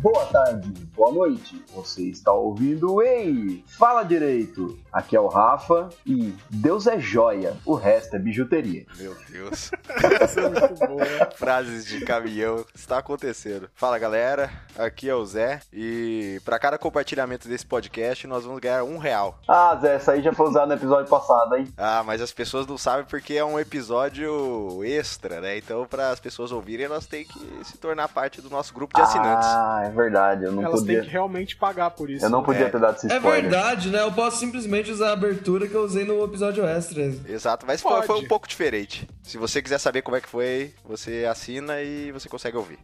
Boa 0.00 0.26
tarde, 0.26 0.72
boa 1.00 1.12
noite. 1.12 1.64
Você 1.74 2.02
está 2.02 2.30
ouvindo 2.30 3.00
Ei, 3.00 3.64
fala 3.78 4.02
direito. 4.02 4.78
Aqui 4.92 5.16
é 5.16 5.20
o 5.20 5.28
Rafa 5.28 5.88
e 6.04 6.34
Deus 6.50 6.86
é 6.86 7.00
joia, 7.00 7.56
o 7.64 7.74
resto 7.74 8.16
é 8.16 8.18
bijuteria. 8.18 8.84
Meu 8.98 9.16
Deus. 9.30 9.70
Essa 10.20 10.40
é 10.40 10.48
muito 10.50 10.74
boa. 10.86 11.30
Frases 11.36 11.86
de 11.86 12.04
caminhão. 12.04 12.66
Está 12.74 12.98
acontecendo. 12.98 13.70
Fala 13.74 13.98
galera, 13.98 14.50
aqui 14.78 15.08
é 15.08 15.14
o 15.14 15.24
Zé 15.24 15.60
e 15.72 16.38
para 16.44 16.58
cada 16.58 16.76
compartilhamento 16.76 17.48
desse 17.48 17.64
podcast 17.64 18.26
nós 18.26 18.44
vamos 18.44 18.60
ganhar 18.60 18.84
um 18.84 18.98
real. 18.98 19.38
Ah, 19.48 19.74
Zé, 19.80 19.94
essa 19.94 20.12
aí 20.12 20.20
já 20.20 20.34
foi 20.34 20.48
usada 20.48 20.66
no 20.66 20.74
episódio 20.74 21.08
passado, 21.08 21.56
hein? 21.56 21.66
Ah, 21.78 22.02
mas 22.04 22.20
as 22.20 22.30
pessoas 22.30 22.66
não 22.66 22.76
sabem 22.76 23.06
porque 23.06 23.32
é 23.34 23.44
um 23.44 23.58
episódio 23.58 24.84
extra, 24.84 25.40
né? 25.40 25.56
Então, 25.56 25.86
para 25.86 26.10
as 26.10 26.20
pessoas 26.20 26.52
ouvirem, 26.52 26.84
elas 26.84 27.06
têm 27.06 27.24
que 27.24 27.64
se 27.64 27.78
tornar 27.78 28.08
parte 28.08 28.42
do 28.42 28.50
nosso 28.50 28.74
grupo 28.74 28.94
de 28.94 29.00
assinantes. 29.00 29.48
Ah, 29.48 29.84
é 29.86 29.88
verdade. 29.88 30.44
Eu 30.44 30.52
não 30.52 30.62
Elas 30.62 30.80
podia. 30.80 30.89
Têm 30.96 31.04
que 31.04 31.10
realmente 31.10 31.56
pagar 31.56 31.90
por 31.90 32.08
isso. 32.10 32.24
Eu 32.24 32.30
não 32.30 32.42
podia 32.42 32.66
É. 32.66 32.68
ter 32.68 32.80
dado 32.80 32.96
esse 32.96 33.10
É 33.10 33.16
spoiler. 33.16 33.42
verdade, 33.42 33.90
né? 33.90 34.02
Eu 34.02 34.12
posso 34.12 34.38
simplesmente 34.38 34.90
usar 34.90 35.10
a 35.10 35.12
abertura 35.12 35.66
que 35.68 35.74
eu 35.74 35.82
usei 35.82 36.04
no 36.04 36.22
episódio 36.24 36.64
extra. 36.64 37.02
Exato, 37.28 37.66
mas 37.66 37.80
foi, 37.80 37.92
Pode. 37.92 38.06
foi 38.06 38.16
um 38.18 38.28
pouco 38.28 38.46
diferente. 38.48 39.08
Se 39.22 39.38
você 39.38 39.60
quiser 39.62 39.78
saber 39.78 40.02
como 40.02 40.16
é 40.16 40.20
que 40.20 40.28
foi, 40.28 40.72
você 40.84 41.26
assina 41.30 41.80
e 41.80 42.10
você 42.12 42.28
consegue 42.28 42.56
ouvir. 42.56 42.78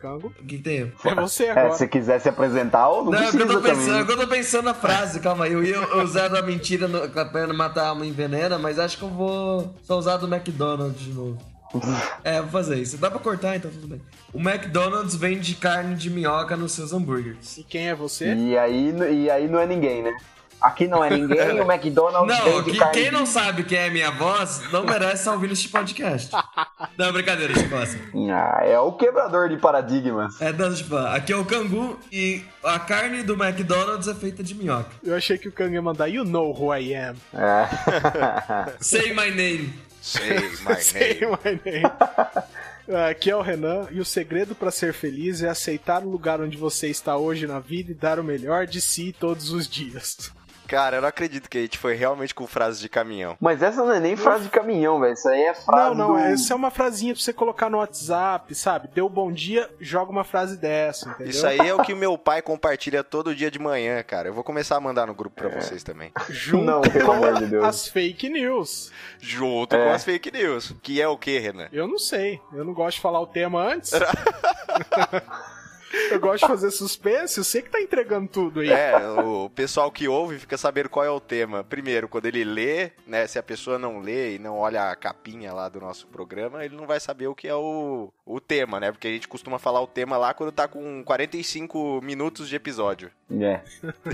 Cango. 0.00 0.28
O 0.28 0.30
que, 0.30 0.56
que 0.56 0.58
tem? 0.62 0.90
É 1.04 1.14
você 1.14 1.44
É, 1.44 1.50
agora. 1.50 1.74
se 1.74 1.86
quiser 1.86 2.18
se 2.20 2.28
apresentar 2.28 2.88
ou 2.88 3.04
não, 3.04 3.12
Não, 3.12 3.18
é 3.18 3.30
que 3.30 3.36
eu 3.36 3.46
precisa 3.46 3.52
tô 3.54 3.60
pensando, 3.60 3.84
também. 3.86 3.98
é 3.98 4.00
eu 4.00 4.16
tô 4.16 4.26
pensando 4.28 4.64
na 4.64 4.72
frase, 4.74 5.20
calma 5.20 5.44
aí. 5.44 5.52
Eu 5.52 5.62
ia 5.62 5.96
usar 5.98 6.28
da 6.28 6.40
mentira 6.40 6.88
no, 6.88 7.06
pra 7.10 7.46
matar 7.52 7.84
a 7.84 7.88
alma 7.88 8.06
envenena, 8.06 8.58
mas 8.58 8.78
acho 8.78 8.96
que 8.96 9.02
eu 9.04 9.10
vou 9.10 9.74
só 9.82 9.98
usar 9.98 10.16
do 10.16 10.26
McDonald's 10.26 10.98
de 11.02 11.10
novo. 11.12 11.38
É, 12.24 12.40
vou 12.40 12.50
fazer 12.50 12.76
isso. 12.78 12.96
Dá 12.98 13.10
pra 13.10 13.18
cortar, 13.20 13.56
então 13.56 13.70
tudo 13.70 13.86
bem. 13.88 14.00
O 14.32 14.38
McDonald's 14.38 15.14
vende 15.14 15.54
carne 15.54 15.94
de 15.94 16.10
minhoca 16.10 16.56
nos 16.56 16.72
seus 16.72 16.92
hambúrgueres. 16.92 17.58
E 17.58 17.62
quem 17.64 17.88
é 17.88 17.94
você? 17.94 18.34
E 18.34 18.56
aí, 18.58 18.94
e 19.24 19.30
aí 19.30 19.48
não 19.48 19.58
é 19.58 19.66
ninguém, 19.66 20.02
né? 20.02 20.12
Aqui 20.60 20.86
não 20.86 21.02
é 21.02 21.08
ninguém, 21.08 21.38
o 21.58 21.72
McDonald's 21.72 22.36
Não, 22.38 22.44
vende 22.44 22.72
que- 22.72 22.78
carne 22.78 22.92
quem 22.92 23.10
não 23.10 23.24
sabe 23.24 23.64
quem 23.64 23.78
é 23.78 23.88
minha 23.88 24.10
voz 24.10 24.60
não 24.70 24.84
merece 24.84 25.14
estar 25.14 25.32
ouvindo 25.32 25.54
este 25.54 25.70
podcast. 25.70 26.30
Não, 26.98 27.10
brincadeira, 27.14 27.54
Chicossa. 27.54 27.98
Ah, 28.30 28.60
é 28.62 28.78
o 28.78 28.92
quebrador 28.92 29.48
de 29.48 29.56
paradigmas. 29.56 30.38
É, 30.42 30.52
não, 30.52 30.74
tipo, 30.74 30.94
aqui 30.96 31.32
é 31.32 31.36
o 31.36 31.46
Cangu 31.46 31.98
e 32.12 32.42
a 32.62 32.78
carne 32.78 33.22
do 33.22 33.32
McDonald's 33.42 34.06
é 34.06 34.14
feita 34.14 34.42
de 34.42 34.54
minhoca. 34.54 34.90
Eu 35.02 35.16
achei 35.16 35.38
que 35.38 35.48
o 35.48 35.52
Kang 35.52 35.72
ia 35.72 35.80
mandar 35.80 36.08
You 36.08 36.24
know 36.24 36.50
who 36.52 36.74
I 36.74 36.92
am. 36.94 37.16
É. 37.32 37.68
Say 38.80 39.14
my 39.14 39.30
name. 39.30 39.72
Say 40.00 40.38
my 40.64 40.74
Say 40.80 41.20
name. 41.20 41.38
my 41.44 41.60
name. 41.64 41.86
Aqui 43.08 43.30
é 43.30 43.36
o 43.36 43.40
Renan 43.42 43.86
e 43.92 44.00
o 44.00 44.04
segredo 44.04 44.52
pra 44.54 44.70
ser 44.72 44.92
feliz 44.92 45.42
é 45.42 45.48
aceitar 45.48 46.02
o 46.02 46.10
lugar 46.10 46.40
onde 46.40 46.56
você 46.56 46.88
está 46.88 47.16
hoje 47.16 47.46
na 47.46 47.60
vida 47.60 47.92
e 47.92 47.94
dar 47.94 48.18
o 48.18 48.24
melhor 48.24 48.66
de 48.66 48.80
si 48.80 49.14
todos 49.18 49.50
os 49.52 49.68
dias. 49.68 50.32
Cara, 50.70 50.98
eu 50.98 51.00
não 51.00 51.08
acredito 51.08 51.50
que 51.50 51.58
a 51.58 51.60
gente 51.62 51.76
foi 51.76 51.94
realmente 51.94 52.32
com 52.32 52.46
frases 52.46 52.78
de 52.80 52.88
caminhão. 52.88 53.36
Mas 53.40 53.60
essa 53.60 53.82
não 53.84 53.90
é 53.92 53.98
nem 53.98 54.14
frase 54.14 54.44
de 54.44 54.50
caminhão, 54.50 55.00
velho. 55.00 55.14
Isso 55.14 55.28
aí 55.28 55.42
é 55.42 55.52
frase 55.54 55.96
Não, 55.96 56.08
não, 56.08 56.12
do... 56.14 56.18
essa 56.20 56.52
é 56.52 56.56
uma 56.56 56.70
frasinha 56.70 57.12
pra 57.12 57.20
você 57.20 57.32
colocar 57.32 57.68
no 57.68 57.78
WhatsApp, 57.78 58.54
sabe? 58.54 58.88
Deu 58.94 59.08
bom 59.08 59.32
dia, 59.32 59.68
joga 59.80 60.12
uma 60.12 60.22
frase 60.22 60.56
dessa, 60.56 61.08
entendeu? 61.08 61.30
Isso 61.30 61.44
aí 61.44 61.58
é 61.58 61.74
o 61.74 61.82
que 61.82 61.92
meu 61.92 62.16
pai 62.16 62.40
compartilha 62.40 63.02
todo 63.02 63.34
dia 63.34 63.50
de 63.50 63.58
manhã, 63.58 64.00
cara. 64.04 64.28
Eu 64.28 64.32
vou 64.32 64.44
começar 64.44 64.76
a 64.76 64.80
mandar 64.80 65.08
no 65.08 65.14
grupo 65.14 65.34
pra 65.34 65.48
vocês 65.48 65.82
também. 65.82 66.12
Junto 66.30 66.64
Não, 66.64 66.80
pelo 66.82 67.04
com 67.04 67.12
amor 67.14 67.34
de 67.34 67.46
Deus. 67.46 67.64
as 67.64 67.88
fake 67.88 68.28
news. 68.28 68.92
Junto 69.18 69.74
É. 69.74 69.84
com 69.84 69.90
as 69.92 70.04
fake 70.04 70.30
news. 70.30 70.72
Que 70.82 71.02
é 71.02 71.08
o 71.08 71.18
que, 71.18 71.36
Renan? 71.40 71.66
Eu 71.72 71.88
não 71.88 71.98
sei. 71.98 72.40
Eu 72.52 72.64
não 72.64 72.72
gosto 72.72 72.96
de 72.96 73.02
falar 73.02 73.20
o 73.20 73.26
tema 73.26 73.60
antes. 73.60 73.90
eu 76.10 76.20
gosto 76.20 76.42
de 76.42 76.48
fazer 76.48 76.70
suspense. 76.70 77.38
Eu 77.38 77.44
sei 77.44 77.62
que 77.62 77.70
tá 77.70 77.80
entregando 77.80 78.28
tudo 78.28 78.60
aí. 78.60 78.70
É, 78.70 78.96
o 79.20 79.50
pessoal 79.50 79.90
que 79.90 80.08
ouve 80.08 80.38
fica 80.38 80.56
sabendo 80.56 80.88
qual 80.88 81.04
é 81.04 81.10
o 81.10 81.20
tema. 81.20 81.64
Primeiro, 81.64 82.08
quando 82.08 82.26
ele 82.26 82.44
lê, 82.44 82.92
né? 83.06 83.26
Se 83.26 83.38
a 83.38 83.42
pessoa 83.42 83.78
não 83.78 84.00
lê 84.00 84.36
e 84.36 84.38
não 84.38 84.58
olha 84.58 84.90
a 84.90 84.96
capinha 84.96 85.52
lá 85.52 85.68
do 85.68 85.80
nosso 85.80 86.06
programa, 86.06 86.64
ele 86.64 86.76
não 86.76 86.86
vai 86.86 87.00
saber 87.00 87.26
o 87.26 87.34
que 87.34 87.48
é 87.48 87.54
o, 87.54 88.12
o 88.24 88.40
tema, 88.40 88.78
né? 88.78 88.92
Porque 88.92 89.08
a 89.08 89.12
gente 89.12 89.28
costuma 89.28 89.58
falar 89.58 89.80
o 89.80 89.86
tema 89.86 90.16
lá 90.16 90.32
quando 90.34 90.52
tá 90.52 90.68
com 90.68 91.02
45 91.04 92.00
minutos 92.02 92.48
de 92.48 92.56
episódio. 92.56 93.10
É. 93.30 93.60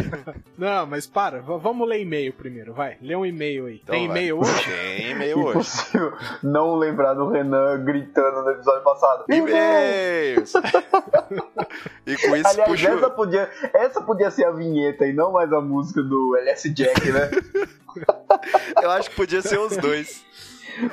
Não, 0.59 0.87
mas 0.87 1.07
para. 1.07 1.41
vamos 1.41 1.89
ler 1.89 2.03
e-mail 2.03 2.35
primeiro, 2.35 2.75
vai. 2.75 2.99
Lê 3.01 3.17
um 3.17 3.25
e-mail 3.25 3.67
aí. 3.67 3.81
Então 3.83 3.95
Tem 3.95 4.07
vai. 4.07 4.17
e-mail 4.19 4.41
hoje? 4.41 4.65
Tem 4.65 5.11
e-mail 5.11 5.39
hoje. 5.39 5.51
Impossível 5.51 6.13
não 6.43 6.77
lembrar 6.77 7.15
do 7.15 7.31
Renan 7.31 7.83
gritando 7.83 8.43
no 8.43 8.51
episódio 8.51 8.83
passado. 8.83 9.25
E-mails! 9.29 10.53
e 12.07 12.17
com 12.17 12.37
isso 12.37 12.49
Aliás, 12.49 12.69
puxo... 12.71 12.87
essa 12.89 13.11
podia, 13.11 13.51
essa 13.75 14.01
podia 14.03 14.31
ser 14.31 14.45
a 14.47 14.51
vinheta 14.51 15.07
e 15.07 15.13
não 15.13 15.33
mais 15.33 15.53
a 15.53 15.61
música 15.61 16.03
do 16.03 16.37
LS 16.37 16.69
Jack, 16.71 17.11
né? 17.13 17.31
Eu 18.83 18.91
acho 18.91 19.11
que 19.11 19.17
podia 19.17 19.41
ser 19.43 19.59
os 19.59 19.77
dois. 19.77 20.25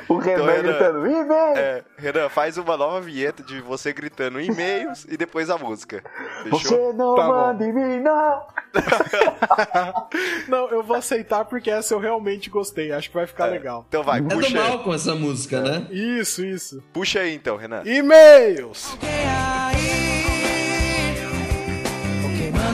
O 0.07 0.15
Renan 0.17 0.43
Então, 0.43 0.45
Renan, 0.45 0.63
gritando, 0.63 1.07
e-mail! 1.07 1.57
É, 1.57 1.83
Renan, 1.97 2.29
faz 2.29 2.57
uma 2.57 2.77
nova 2.77 3.01
vinheta 3.01 3.43
de 3.43 3.59
você 3.59 3.91
gritando 3.91 4.39
e-mails 4.39 5.05
e 5.09 5.17
depois 5.17 5.49
a 5.49 5.57
música. 5.57 6.01
Fechou? 6.43 6.59
Você 6.61 6.93
não 6.93 7.15
Tá 7.15 7.27
manda 7.27 7.65
em 7.65 7.73
mim, 7.73 7.99
não! 7.99 8.45
Não, 10.47 10.69
eu 10.69 10.81
vou 10.83 10.95
aceitar 10.95 11.45
porque 11.45 11.69
essa 11.69 11.93
eu 11.93 11.99
realmente 11.99 12.49
gostei. 12.49 12.91
Acho 12.91 13.09
que 13.09 13.15
vai 13.15 13.27
ficar 13.27 13.47
É. 13.47 13.51
legal. 13.51 13.85
Então 13.87 14.01
vai, 14.03 14.19
É 14.19 14.21
do 14.21 14.35
puxa, 14.35 14.57
mal 14.57 14.79
com 14.83 14.93
essa 14.93 15.13
música, 15.15 15.61
né? 15.61 15.85
Isso, 15.91 16.43
isso. 16.45 16.81
puxa 16.93 17.19
aí 17.19 17.35
então, 17.35 17.55
Renan. 17.57 17.83
E-mails! 17.85 18.97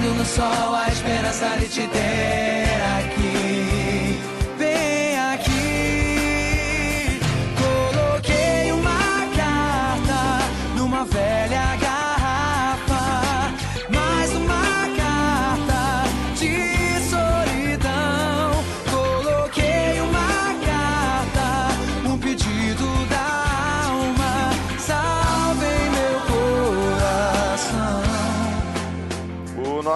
No 0.02 0.26
sol 0.26 0.76
a 0.76 0.88
esperança 0.88 1.58
de 1.60 1.68
te 1.68 1.88
ter 1.88 2.59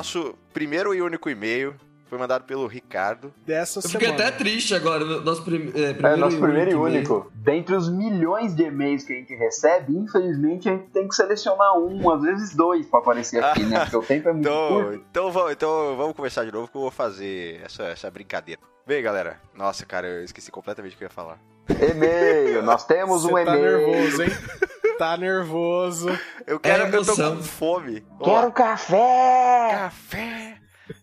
nosso 0.03 0.35
primeiro 0.53 0.93
e 0.93 1.01
único 1.01 1.29
e-mail 1.29 1.73
foi 2.09 2.17
mandado 2.19 2.43
pelo 2.43 2.67
Ricardo. 2.67 3.33
Dessa 3.47 3.79
Eu 3.79 3.83
fiquei 3.89 4.09
semana. 4.09 4.27
até 4.27 4.37
triste 4.37 4.75
agora. 4.75 5.03
no- 5.05 5.21
Nosso 5.21 5.43
prim, 5.43 5.71
é, 5.73 5.91
É 5.91 5.93
primeiro 5.93 6.17
nosso 6.17 6.37
primeiro 6.39 6.71
e 6.71 6.75
único. 6.75 7.31
Dentre 7.33 7.73
os 7.73 7.89
milhões 7.89 8.53
de 8.53 8.63
e-mails 8.63 9.03
que 9.05 9.13
a 9.13 9.15
gente 9.15 9.33
recebe, 9.33 9.95
infelizmente 9.97 10.67
a 10.67 10.73
gente 10.73 10.89
tem 10.91 11.07
que 11.07 11.15
selecionar 11.15 11.77
um, 11.79 12.11
às 12.11 12.21
vezes 12.21 12.53
dois, 12.53 12.85
pra 12.85 12.99
aparecer 12.99 13.41
aqui, 13.43 13.63
né? 13.63 13.79
Porque 13.79 13.95
o 13.95 14.03
tempo 14.03 14.27
é 14.27 14.33
muito 14.33 14.45
Então, 14.47 14.67
curto. 14.83 15.05
então, 15.09 15.31
vamos, 15.31 15.51
então 15.53 15.95
vamos 15.97 16.13
conversar 16.15 16.43
de 16.45 16.51
novo 16.51 16.67
que 16.67 16.75
eu 16.77 16.81
vou 16.81 16.91
fazer 16.91 17.61
essa, 17.63 17.83
essa 17.83 18.11
brincadeira. 18.11 18.59
Vem, 18.85 19.01
galera. 19.01 19.39
Nossa, 19.55 19.85
cara, 19.85 20.05
eu 20.05 20.23
esqueci 20.25 20.51
completamente 20.51 20.95
o 20.95 20.97
que 20.97 21.03
eu 21.05 21.07
ia 21.07 21.09
falar. 21.09 21.39
E-mail, 21.69 22.61
nós 22.61 22.85
temos 22.85 23.23
um 23.23 23.29
Você 23.29 23.45
tá 23.45 23.55
e-mail. 23.57 23.87
nervoso, 23.87 24.21
hein? 24.23 24.29
Tá 24.97 25.17
nervoso. 25.17 26.07
Eu 26.45 26.59
quero, 26.59 26.83
É 26.85 26.95
eu 26.95 27.05
tô 27.05 27.15
com 27.15 27.43
fome. 27.43 28.03
Vamos 28.19 28.25
Quero 28.25 28.45
lá. 28.47 28.51
café! 28.51 29.69
café. 29.71 30.57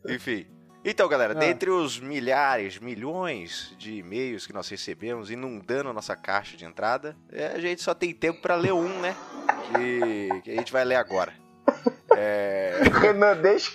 Enfim. 0.09 0.47
Então, 0.85 1.07
galera, 1.09 1.33
Ah. 1.35 1.37
dentre 1.39 1.69
os 1.71 2.01
milhares, 2.01 2.79
milhões 2.79 3.75
de 3.79 3.97
e-mails 3.99 4.47
que 4.47 4.53
nós 4.53 4.69
recebemos 4.69 5.31
inundando 5.31 5.91
a 5.91 5.93
nossa 5.93 6.17
caixa 6.17 6.57
de 6.57 6.65
entrada, 6.65 7.15
é, 7.31 7.49
a 7.49 7.59
gente 7.59 7.83
só 7.83 7.93
tem 7.93 8.15
tempo 8.15 8.41
pra 8.41 8.55
ler 8.57 8.73
um, 8.73 8.89
né? 9.01 9.15
Que, 9.75 10.41
que 10.43 10.51
a 10.53 10.55
gente 10.55 10.73
vai 10.73 10.85
ler 10.85 10.95
agora. 10.97 11.33
É, 12.17 12.81
Renan, 13.01 13.37
deixa. 13.37 13.71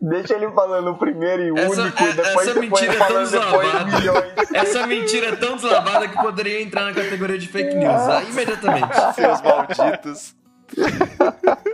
Deixa 0.00 0.34
ele 0.34 0.50
falando 0.52 0.92
o 0.92 0.98
primeiro 0.98 1.56
e 1.56 1.60
Essa- 1.60 1.82
único, 1.82 2.02
é- 2.02 2.10
e 2.10 2.12
depois 2.14 2.48
essa 2.48 2.60
mentira 2.60 2.94
é 2.94 3.06
tão 3.06 3.22
deslavada. 3.22 4.34
Essa 4.54 4.86
mentira 4.86 5.26
é 5.28 5.36
tão 5.36 5.56
deslavada 5.56 6.08
que 6.08 6.16
poderia 6.16 6.62
entrar 6.62 6.84
na 6.84 6.94
categoria 6.94 7.38
de 7.38 7.46
fake 7.48 7.74
news, 7.76 7.92
ah, 7.94 8.22
imediatamente. 8.22 8.88
seus 9.14 9.40
malditos. 9.42 10.34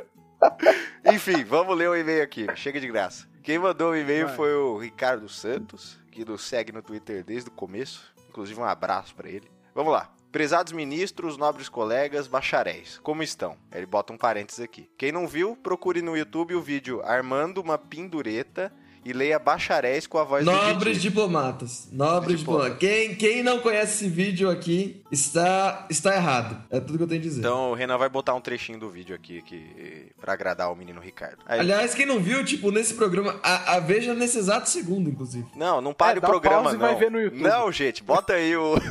Enfim, 1.12 1.44
vamos 1.44 1.76
ler 1.76 1.88
o 1.88 1.96
e-mail 1.96 2.22
aqui. 2.22 2.46
Chega 2.56 2.80
de 2.80 2.88
graça. 2.88 3.26
Quem 3.42 3.58
mandou 3.58 3.92
o 3.92 3.96
e-mail 3.96 4.26
Vai. 4.26 4.36
foi 4.36 4.54
o 4.54 4.78
Ricardo 4.78 5.28
Santos, 5.28 5.98
que 6.10 6.24
nos 6.24 6.42
segue 6.42 6.72
no 6.72 6.82
Twitter 6.82 7.24
desde 7.24 7.48
o 7.48 7.52
começo. 7.52 8.12
Inclusive, 8.28 8.60
um 8.60 8.64
abraço 8.64 9.14
pra 9.14 9.28
ele. 9.28 9.48
Vamos 9.74 9.92
lá. 9.92 10.10
Prezados 10.36 10.70
ministros, 10.74 11.38
nobres 11.38 11.66
colegas, 11.66 12.26
bacharéis, 12.26 13.00
como 13.02 13.22
estão? 13.22 13.56
Ele 13.74 13.86
bota 13.86 14.12
um 14.12 14.18
parênteses 14.18 14.60
aqui. 14.62 14.86
Quem 14.98 15.10
não 15.10 15.26
viu, 15.26 15.56
procure 15.56 16.02
no 16.02 16.14
YouTube 16.14 16.54
o 16.54 16.60
vídeo 16.60 17.00
Armando 17.02 17.56
uma 17.62 17.78
Pendureta 17.78 18.70
e 19.02 19.14
leia 19.14 19.38
bacharéis 19.38 20.06
com 20.06 20.18
a 20.18 20.24
voz 20.24 20.44
Nobres 20.44 20.98
do 20.98 21.00
diplomatas. 21.00 21.88
Nobres 21.90 22.40
Diploma. 22.40 22.64
diplomatas. 22.70 22.78
Quem, 22.78 23.14
quem 23.14 23.42
não 23.42 23.60
conhece 23.60 24.04
esse 24.04 24.08
vídeo 24.14 24.50
aqui 24.50 25.02
está, 25.10 25.86
está 25.88 26.14
errado. 26.14 26.62
É 26.68 26.80
tudo 26.80 26.98
que 26.98 27.04
eu 27.04 27.08
tenho 27.08 27.20
a 27.20 27.24
dizer. 27.24 27.38
Então 27.40 27.70
o 27.70 27.74
Renan 27.74 27.96
vai 27.96 28.10
botar 28.10 28.34
um 28.34 28.40
trechinho 28.42 28.78
do 28.78 28.90
vídeo 28.90 29.14
aqui, 29.16 29.38
aqui 29.38 30.10
pra 30.20 30.34
agradar 30.34 30.70
o 30.70 30.76
menino 30.76 31.00
Ricardo. 31.00 31.38
Aí- 31.46 31.60
Aliás, 31.60 31.94
quem 31.94 32.04
não 32.04 32.20
viu, 32.20 32.44
tipo, 32.44 32.70
nesse 32.70 32.92
programa, 32.92 33.40
a, 33.42 33.76
a 33.76 33.80
veja 33.80 34.12
nesse 34.12 34.36
exato 34.36 34.68
segundo, 34.68 35.08
inclusive. 35.08 35.46
não, 35.56 35.80
não 35.80 35.94
pare 35.94 36.16
É, 36.16 36.18
o 36.18 36.20
dá 36.20 36.28
programa, 36.28 36.62
pause 36.64 36.76
e 36.76 36.78
não. 36.78 36.86
vai 36.86 36.94
ver 36.96 37.10
no 37.10 37.18
YouTube. 37.22 37.40
Não, 37.42 37.72
gente, 37.72 38.02
bota 38.04 38.34
aí 38.34 38.54
o. 38.54 38.74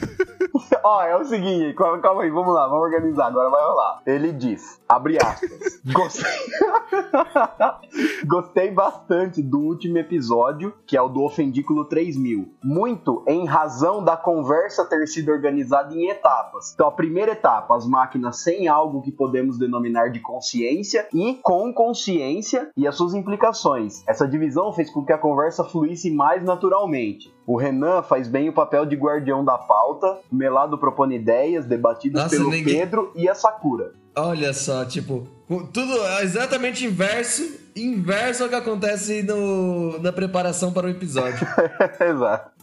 Ó, 0.83 1.03
é 1.03 1.15
o 1.17 1.25
seguinte, 1.25 1.73
calma, 1.73 1.99
calma 1.99 2.23
aí, 2.23 2.29
vamos 2.29 2.53
lá, 2.53 2.67
vamos 2.67 2.83
organizar, 2.83 3.27
agora 3.27 3.49
vai 3.49 3.63
rolar. 3.63 4.01
Ele 4.05 4.31
diz, 4.31 4.81
abre 4.87 5.17
aspas, 5.17 5.81
gostei... 5.91 6.31
gostei 8.25 8.71
bastante 8.71 9.41
do 9.41 9.59
último 9.59 9.97
episódio, 9.97 10.73
que 10.85 10.97
é 10.97 11.01
o 11.01 11.09
do 11.09 11.23
Ofendículo 11.23 11.85
3000. 11.85 12.53
Muito 12.63 13.23
em 13.27 13.45
razão 13.45 14.03
da 14.03 14.15
conversa 14.15 14.85
ter 14.85 15.05
sido 15.07 15.31
organizada 15.31 15.93
em 15.93 16.09
etapas. 16.09 16.73
Então, 16.73 16.87
a 16.87 16.91
primeira 16.91 17.31
etapa, 17.31 17.75
as 17.75 17.85
máquinas 17.85 18.41
sem 18.41 18.67
algo 18.67 19.01
que 19.01 19.11
podemos 19.11 19.57
denominar 19.57 20.11
de 20.11 20.19
consciência 20.19 21.07
e 21.13 21.39
com 21.41 21.73
consciência 21.73 22.69
e 22.75 22.87
as 22.87 22.95
suas 22.95 23.13
implicações. 23.13 24.03
Essa 24.07 24.27
divisão 24.27 24.73
fez 24.73 24.89
com 24.91 25.05
que 25.05 25.13
a 25.13 25.17
conversa 25.17 25.63
fluísse 25.63 26.11
mais 26.11 26.43
naturalmente. 26.43 27.34
O 27.47 27.57
Renan 27.57 28.01
faz 28.01 28.27
bem 28.27 28.49
o 28.49 28.53
papel 28.53 28.85
de 28.85 28.95
guardião 28.95 29.45
da 29.45 29.57
pauta, 29.57 30.19
o 30.31 30.35
Melado 30.35 30.77
propõe 30.77 31.13
ideias 31.15 31.65
debatidas 31.65 32.23
Nossa, 32.23 32.35
pelo 32.35 32.49
ninguém- 32.49 32.79
Pedro 32.79 33.11
e 33.15 33.29
a 33.29 33.35
Sakura. 33.35 33.93
Olha 34.15 34.53
só, 34.53 34.83
tipo, 34.85 35.27
tudo 35.71 35.93
é 36.05 36.23
exatamente 36.23 36.85
inverso, 36.85 37.43
inverso 37.75 38.43
ao 38.43 38.49
que 38.49 38.55
acontece 38.55 39.21
no, 39.23 39.99
na 39.99 40.11
preparação 40.11 40.71
para 40.71 40.87
o 40.87 40.89
episódio. 40.89 41.45
Exato. 41.99 42.55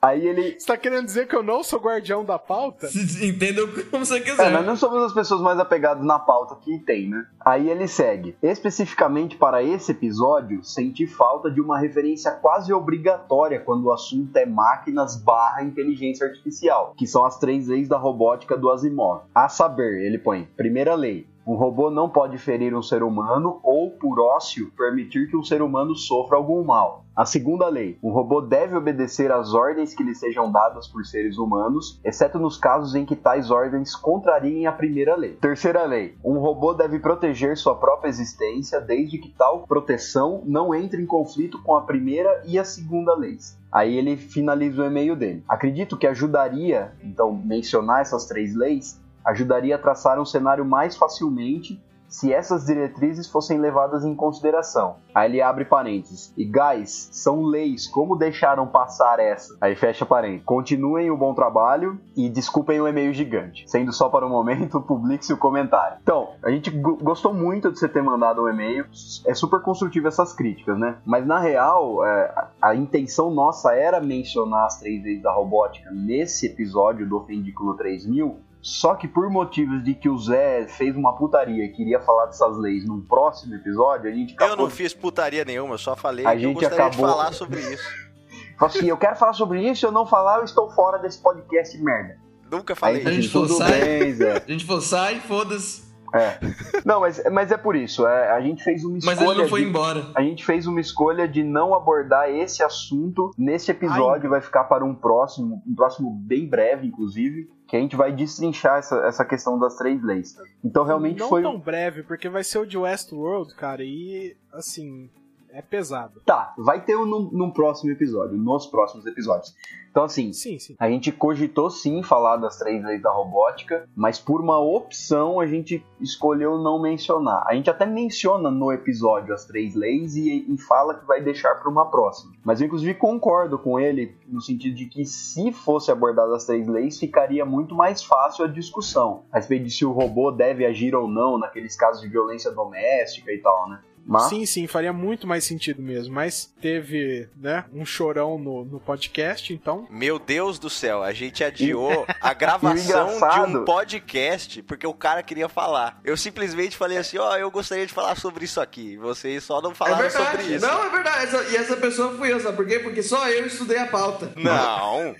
Aí 0.00 0.26
ele. 0.26 0.58
Você 0.58 0.66
tá 0.66 0.76
querendo 0.76 1.04
dizer 1.04 1.26
que 1.28 1.36
eu 1.36 1.42
não 1.42 1.62
sou 1.62 1.78
guardião 1.80 2.24
da 2.24 2.38
pauta? 2.38 2.86
Se- 2.86 3.26
Entenda 3.28 3.62
como 3.90 4.04
você 4.06 4.16
É, 4.16 4.20
quiser. 4.20 4.50
nós 4.50 4.64
não 4.64 4.76
somos 4.76 5.02
as 5.02 5.12
pessoas 5.12 5.40
mais 5.42 5.58
apegadas 5.58 6.02
na 6.04 6.18
pauta 6.18 6.54
que 6.56 6.78
tem, 6.78 7.08
né? 7.10 7.26
Aí 7.44 7.68
ele 7.68 7.86
segue. 7.88 8.34
Especificamente 8.42 9.36
para 9.36 9.62
esse 9.62 9.92
episódio, 9.92 10.62
senti 10.64 11.06
falta 11.06 11.50
de 11.50 11.60
uma 11.60 11.78
referência 11.78 12.30
quase 12.30 12.72
obrigatória 12.72 13.60
quando 13.60 13.84
o 13.86 13.92
assunto 13.92 14.34
é 14.36 14.46
máquinas 14.46 15.16
barra 15.22 15.62
inteligência 15.62 16.26
artificial, 16.26 16.94
que 16.96 17.06
são 17.06 17.24
as 17.24 17.38
três 17.38 17.66
leis 17.68 17.88
da 17.88 17.98
robótica 17.98 18.56
do 18.56 18.70
Asimov. 18.70 19.22
A 19.34 19.48
saber, 19.48 20.02
ele 20.06 20.18
põe, 20.18 20.44
primeira 20.56 20.94
lei, 20.94 21.26
um 21.46 21.54
robô 21.54 21.90
não 21.90 22.08
pode 22.10 22.36
ferir 22.38 22.74
um 22.74 22.82
ser 22.82 23.02
humano 23.02 23.58
ou, 23.62 23.87
por 23.90 24.20
ócio, 24.20 24.70
permitir 24.76 25.28
que 25.28 25.36
um 25.36 25.42
ser 25.42 25.62
humano 25.62 25.94
sofra 25.94 26.36
algum 26.36 26.64
mal. 26.64 27.04
A 27.14 27.24
segunda 27.24 27.68
lei, 27.68 27.98
um 28.02 28.10
robô 28.10 28.40
deve 28.40 28.76
obedecer 28.76 29.32
às 29.32 29.52
ordens 29.52 29.92
que 29.92 30.04
lhe 30.04 30.14
sejam 30.14 30.52
dadas 30.52 30.86
por 30.86 31.04
seres 31.04 31.36
humanos, 31.36 32.00
exceto 32.04 32.38
nos 32.38 32.56
casos 32.56 32.94
em 32.94 33.04
que 33.04 33.16
tais 33.16 33.50
ordens 33.50 33.96
contrariem 33.96 34.66
a 34.66 34.72
primeira 34.72 35.16
lei. 35.16 35.32
Terceira 35.32 35.84
lei, 35.84 36.14
um 36.24 36.38
robô 36.38 36.72
deve 36.72 37.00
proteger 37.00 37.56
sua 37.56 37.74
própria 37.74 38.08
existência 38.08 38.80
desde 38.80 39.18
que 39.18 39.30
tal 39.30 39.66
proteção 39.66 40.42
não 40.46 40.72
entre 40.72 41.02
em 41.02 41.06
conflito 41.06 41.60
com 41.62 41.74
a 41.74 41.82
primeira 41.82 42.42
e 42.46 42.56
a 42.56 42.64
segunda 42.64 43.16
leis. 43.16 43.58
Aí 43.72 43.96
ele 43.96 44.16
finaliza 44.16 44.82
o 44.82 44.86
e-mail 44.86 45.16
dele. 45.16 45.42
Acredito 45.48 45.96
que 45.96 46.06
ajudaria, 46.06 46.92
então, 47.02 47.32
mencionar 47.32 48.00
essas 48.00 48.26
três 48.26 48.54
leis 48.54 49.00
ajudaria 49.24 49.74
a 49.74 49.78
traçar 49.78 50.18
um 50.20 50.24
cenário 50.24 50.64
mais 50.64 50.96
facilmente 50.96 51.82
se 52.08 52.32
essas 52.32 52.64
diretrizes 52.66 53.28
fossem 53.30 53.58
levadas 53.58 54.04
em 54.04 54.14
consideração. 54.14 54.96
Aí 55.14 55.28
ele 55.30 55.42
abre 55.42 55.64
parênteses. 55.64 56.32
E 56.36 56.44
guys, 56.44 57.08
são 57.12 57.42
leis, 57.42 57.86
como 57.86 58.16
deixaram 58.16 58.66
passar 58.66 59.18
essa? 59.20 59.56
Aí 59.60 59.74
fecha 59.76 60.06
parênteses. 60.06 60.44
Continuem 60.44 61.10
o 61.10 61.16
bom 61.16 61.34
trabalho 61.34 62.00
e 62.16 62.28
desculpem 62.28 62.80
o 62.80 62.88
e-mail 62.88 63.12
gigante. 63.12 63.64
Sendo 63.68 63.92
só 63.92 64.08
para 64.08 64.26
o 64.26 64.28
momento, 64.30 64.80
publique-se 64.82 65.32
o 65.32 65.36
comentário. 65.38 65.98
Então, 66.02 66.30
a 66.42 66.50
gente 66.50 66.70
go- 66.70 66.96
gostou 66.96 67.32
muito 67.34 67.70
de 67.70 67.78
você 67.78 67.88
ter 67.88 68.02
mandado 68.02 68.42
o 68.42 68.48
e-mail. 68.48 68.86
É 69.26 69.34
super 69.34 69.60
construtivo 69.60 70.08
essas 70.08 70.32
críticas, 70.32 70.78
né? 70.78 70.96
Mas 71.04 71.26
na 71.26 71.38
real, 71.38 72.04
é, 72.04 72.32
a, 72.62 72.68
a 72.70 72.74
intenção 72.74 73.30
nossa 73.30 73.74
era 73.74 74.00
mencionar 74.00 74.66
as 74.66 74.78
três 74.78 75.02
leis 75.02 75.22
da 75.22 75.32
robótica 75.32 75.90
nesse 75.90 76.46
episódio 76.46 77.08
do 77.08 77.16
Ofendículo 77.18 77.76
3000, 77.76 78.38
só 78.60 78.94
que 78.94 79.06
por 79.08 79.30
motivos 79.30 79.82
de 79.84 79.94
que 79.94 80.08
o 80.08 80.18
Zé 80.18 80.66
fez 80.66 80.96
uma 80.96 81.14
putaria 81.16 81.64
e 81.64 81.68
queria 81.68 82.00
falar 82.00 82.26
dessas 82.26 82.56
leis 82.58 82.84
num 82.86 83.00
próximo 83.00 83.54
episódio, 83.54 84.10
a 84.10 84.12
gente 84.14 84.34
Eu 84.38 84.46
acabou 84.46 84.64
não 84.66 84.70
fiz 84.70 84.92
putaria 84.92 85.44
nenhuma, 85.44 85.74
eu 85.74 85.78
só 85.78 85.94
falei 85.96 86.26
A 86.26 86.30
que 86.30 86.36
eu 86.36 86.40
gente 86.40 86.54
gostaria 86.54 86.84
acabou- 86.86 87.06
de 87.06 87.12
falar 87.12 87.32
sobre 87.32 87.60
isso. 87.60 88.08
Assim, 88.60 88.86
eu 88.88 88.96
quero 88.96 89.14
falar 89.16 89.32
sobre 89.34 89.62
isso, 89.62 89.80
se 89.80 89.86
eu 89.86 89.92
não 89.92 90.04
falar, 90.04 90.38
eu 90.38 90.44
estou 90.44 90.68
fora 90.70 90.98
desse 90.98 91.18
podcast 91.22 91.78
merda. 91.78 92.18
Nunca 92.50 92.72
Aí 92.72 92.76
falei 92.78 93.06
a 93.06 93.10
gente 93.12 93.24
isso. 93.26 93.32
falou, 93.46 93.48
sai. 93.58 93.80
bem, 93.80 94.12
Zé. 94.14 94.42
A 94.46 94.50
gente 94.50 94.64
falou, 94.64 94.80
sai, 94.82 95.20
foda-se. 95.20 95.87
É. 96.14 96.38
Não, 96.84 97.00
mas, 97.00 97.22
mas 97.30 97.52
é 97.52 97.56
por 97.56 97.76
isso, 97.76 98.06
é, 98.06 98.30
a 98.30 98.40
gente 98.40 98.62
fez 98.62 98.84
uma 98.84 98.98
escolha. 98.98 99.16
Mas 99.16 99.28
ele 99.30 99.42
não 99.42 99.48
foi 99.48 99.60
de- 99.62 99.68
embora. 99.68 100.06
A 100.14 100.22
gente 100.22 100.44
fez 100.44 100.66
uma 100.66 100.80
escolha 100.80 101.28
de 101.28 101.42
não 101.42 101.74
abordar 101.74 102.30
esse 102.30 102.62
assunto 102.62 103.30
nesse 103.36 103.70
episódio, 103.70 104.30
vai 104.30 104.40
ficar 104.40 104.64
para 104.64 104.84
um 104.84 104.94
próximo, 104.94 105.62
um 105.66 105.74
próximo 105.74 106.10
bem 106.10 106.48
breve, 106.48 106.86
inclusive, 106.86 107.48
que 107.66 107.76
a 107.76 107.80
gente 107.80 107.96
vai 107.96 108.12
destrinchar 108.12 108.78
essa, 108.78 108.96
essa 109.06 109.24
questão 109.24 109.58
das 109.58 109.76
três 109.76 110.02
leis. 110.02 110.34
Então 110.64 110.84
realmente 110.84 111.18
não 111.20 111.28
foi. 111.28 111.42
tão 111.42 111.58
breve, 111.58 112.02
porque 112.02 112.28
vai 112.28 112.42
ser 112.42 112.58
o 112.58 112.66
de 112.66 112.78
Westworld, 112.78 113.54
cara, 113.54 113.82
e 113.84 114.34
assim, 114.52 115.10
é 115.52 115.62
pesado. 115.62 116.20
Tá, 116.24 116.54
vai 116.58 116.84
ter 116.84 116.96
um 116.96 117.04
num, 117.04 117.30
num 117.30 117.50
próximo 117.50 117.90
episódio, 117.90 118.36
nos 118.36 118.66
próximos 118.66 119.06
episódios. 119.06 119.54
Então, 119.90 120.04
assim, 120.04 120.32
Sim, 120.32 120.58
sim. 120.58 120.76
a 120.78 120.88
gente 120.88 121.10
cogitou 121.10 121.70
sim 121.70 122.02
falar 122.02 122.36
das 122.36 122.56
três 122.58 122.84
leis 122.84 123.02
da 123.02 123.10
robótica, 123.10 123.88
mas 123.96 124.18
por 124.18 124.40
uma 124.40 124.58
opção 124.58 125.40
a 125.40 125.46
gente 125.46 125.84
escolheu 126.00 126.58
não 126.58 126.80
mencionar. 126.80 127.42
A 127.46 127.54
gente 127.54 127.68
até 127.68 127.84
menciona 127.84 128.50
no 128.50 128.70
episódio 128.70 129.34
as 129.34 129.44
três 129.44 129.74
leis 129.74 130.14
e, 130.14 130.46
e 130.48 130.58
fala 130.58 130.94
que 130.94 131.06
vai 131.06 131.20
deixar 131.20 131.54
para 131.56 131.70
uma 131.70 131.90
próxima. 131.90 132.32
Mas 132.44 132.60
eu, 132.60 132.66
inclusive, 132.66 132.94
concordo 132.94 133.58
com 133.58 133.80
ele 133.80 134.14
no 134.28 134.40
sentido 134.40 134.76
de 134.76 134.86
que 134.86 135.04
se 135.04 135.50
fosse 135.50 135.90
abordado 135.90 136.34
as 136.34 136.44
três 136.44 136.68
leis, 136.68 136.98
ficaria 136.98 137.44
muito 137.44 137.74
mais 137.74 138.02
fácil 138.02 138.44
a 138.44 138.48
discussão 138.48 139.24
a 139.32 139.38
respeito 139.38 139.64
de 139.64 139.70
se 139.70 139.84
o 139.84 139.92
robô 139.92 140.30
deve 140.30 140.64
agir 140.64 140.94
ou 140.94 141.08
não 141.08 141.38
naqueles 141.38 141.74
casos 141.76 142.00
de 142.02 142.08
violência 142.08 142.52
doméstica 142.52 143.32
e 143.32 143.38
tal, 143.38 143.68
né? 143.68 143.80
Mas, 144.08 144.30
Sim, 144.30 144.46
sim, 144.46 144.66
faria 144.66 144.92
muito 144.92 145.26
mais 145.26 145.44
sentido 145.44 145.82
mesmo. 145.82 146.14
Mas 146.14 146.50
teve, 146.62 147.28
né, 147.36 147.64
um 147.74 147.84
chorão 147.84 148.38
no, 148.38 148.64
no 148.64 148.80
podcast, 148.80 149.52
então. 149.52 149.86
Meu 149.90 150.18
Deus 150.18 150.58
do 150.58 150.70
céu, 150.70 151.02
a 151.02 151.12
gente 151.12 151.44
adiou 151.44 152.06
a 152.20 152.32
gravação 152.34 153.08
de 153.18 153.40
um 153.58 153.64
podcast 153.66 154.62
porque 154.62 154.86
o 154.86 154.94
cara 154.94 155.22
queria 155.22 155.48
falar. 155.48 156.00
Eu 156.02 156.16
simplesmente 156.16 156.74
falei 156.76 156.96
assim, 156.96 157.18
ó, 157.18 157.36
eu 157.36 157.50
gostaria 157.50 157.86
de 157.86 157.92
falar 157.92 158.16
sobre 158.16 158.46
isso 158.46 158.60
aqui. 158.60 158.96
Vocês 158.96 159.44
só 159.44 159.60
não 159.60 159.72
É 159.72 159.74
falaram 159.74 160.10
sobre 160.10 160.24
verdade. 160.38 160.54
isso. 160.54 160.66
Não, 160.66 160.84
é 160.84 160.88
verdade. 160.90 161.24
Essa- 161.24 161.42
e 161.50 161.56
essa 161.56 161.76
pessoa 161.76 162.16
fui 162.16 162.32
eu, 162.32 162.40
sabe 162.40 162.56
por 162.56 162.66
quê? 162.66 162.78
Porque 162.78 163.02
só 163.02 163.28
eu 163.28 163.46
estudei 163.46 163.76
a 163.78 163.86
pauta. 163.86 164.32
Não. 164.36 165.14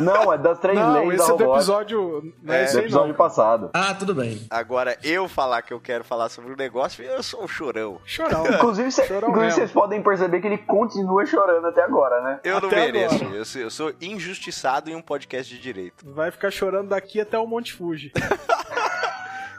Não, 0.00 0.32
é 0.32 0.38
das 0.38 0.58
três 0.58 0.78
não, 0.78 1.06
leis 1.06 1.20
esse 1.20 1.28
da 1.28 1.34
é 1.34 1.36
do 1.46 1.52
episódio. 1.54 2.32
Não 2.42 2.54
é, 2.54 2.60
É, 2.60 2.64
esse 2.64 2.74
do 2.74 2.80
episódio 2.80 3.08
não. 3.08 3.14
passado. 3.14 3.70
Ah, 3.74 3.94
tudo 3.94 4.14
bem. 4.14 4.46
Agora, 4.50 4.96
eu 5.02 5.28
falar 5.28 5.62
que 5.62 5.72
eu 5.72 5.80
quero 5.80 6.04
falar 6.04 6.28
sobre 6.28 6.52
o 6.52 6.56
negócio, 6.56 7.04
eu 7.04 7.22
sou 7.22 7.42
um 7.44 7.48
chorão. 7.48 7.98
Chorão. 8.04 8.46
Inclusive, 8.52 8.90
cê- 8.92 9.06
Chorão 9.06 9.28
inclusive 9.30 9.52
vocês 9.54 9.72
podem 9.72 10.02
perceber 10.02 10.40
que 10.40 10.46
ele 10.46 10.58
continua 10.58 11.24
chorando 11.26 11.66
até 11.66 11.82
agora, 11.82 12.20
né? 12.20 12.40
Eu 12.44 12.60
não 12.60 12.68
Até 12.68 12.76
mereço. 12.86 13.14
agora. 13.16 13.36
Eu 13.36 13.44
sou, 13.44 13.60
eu 13.62 13.70
sou 13.70 13.92
injustiçado 14.00 14.90
em 14.90 14.94
um 14.94 15.02
podcast 15.02 15.52
de 15.54 15.60
direito. 15.60 16.04
Vai 16.12 16.30
ficar 16.30 16.50
chorando 16.50 16.88
daqui 16.88 17.20
até 17.20 17.38
o 17.38 17.46
Monte 17.46 17.72
Fuji. 17.72 18.12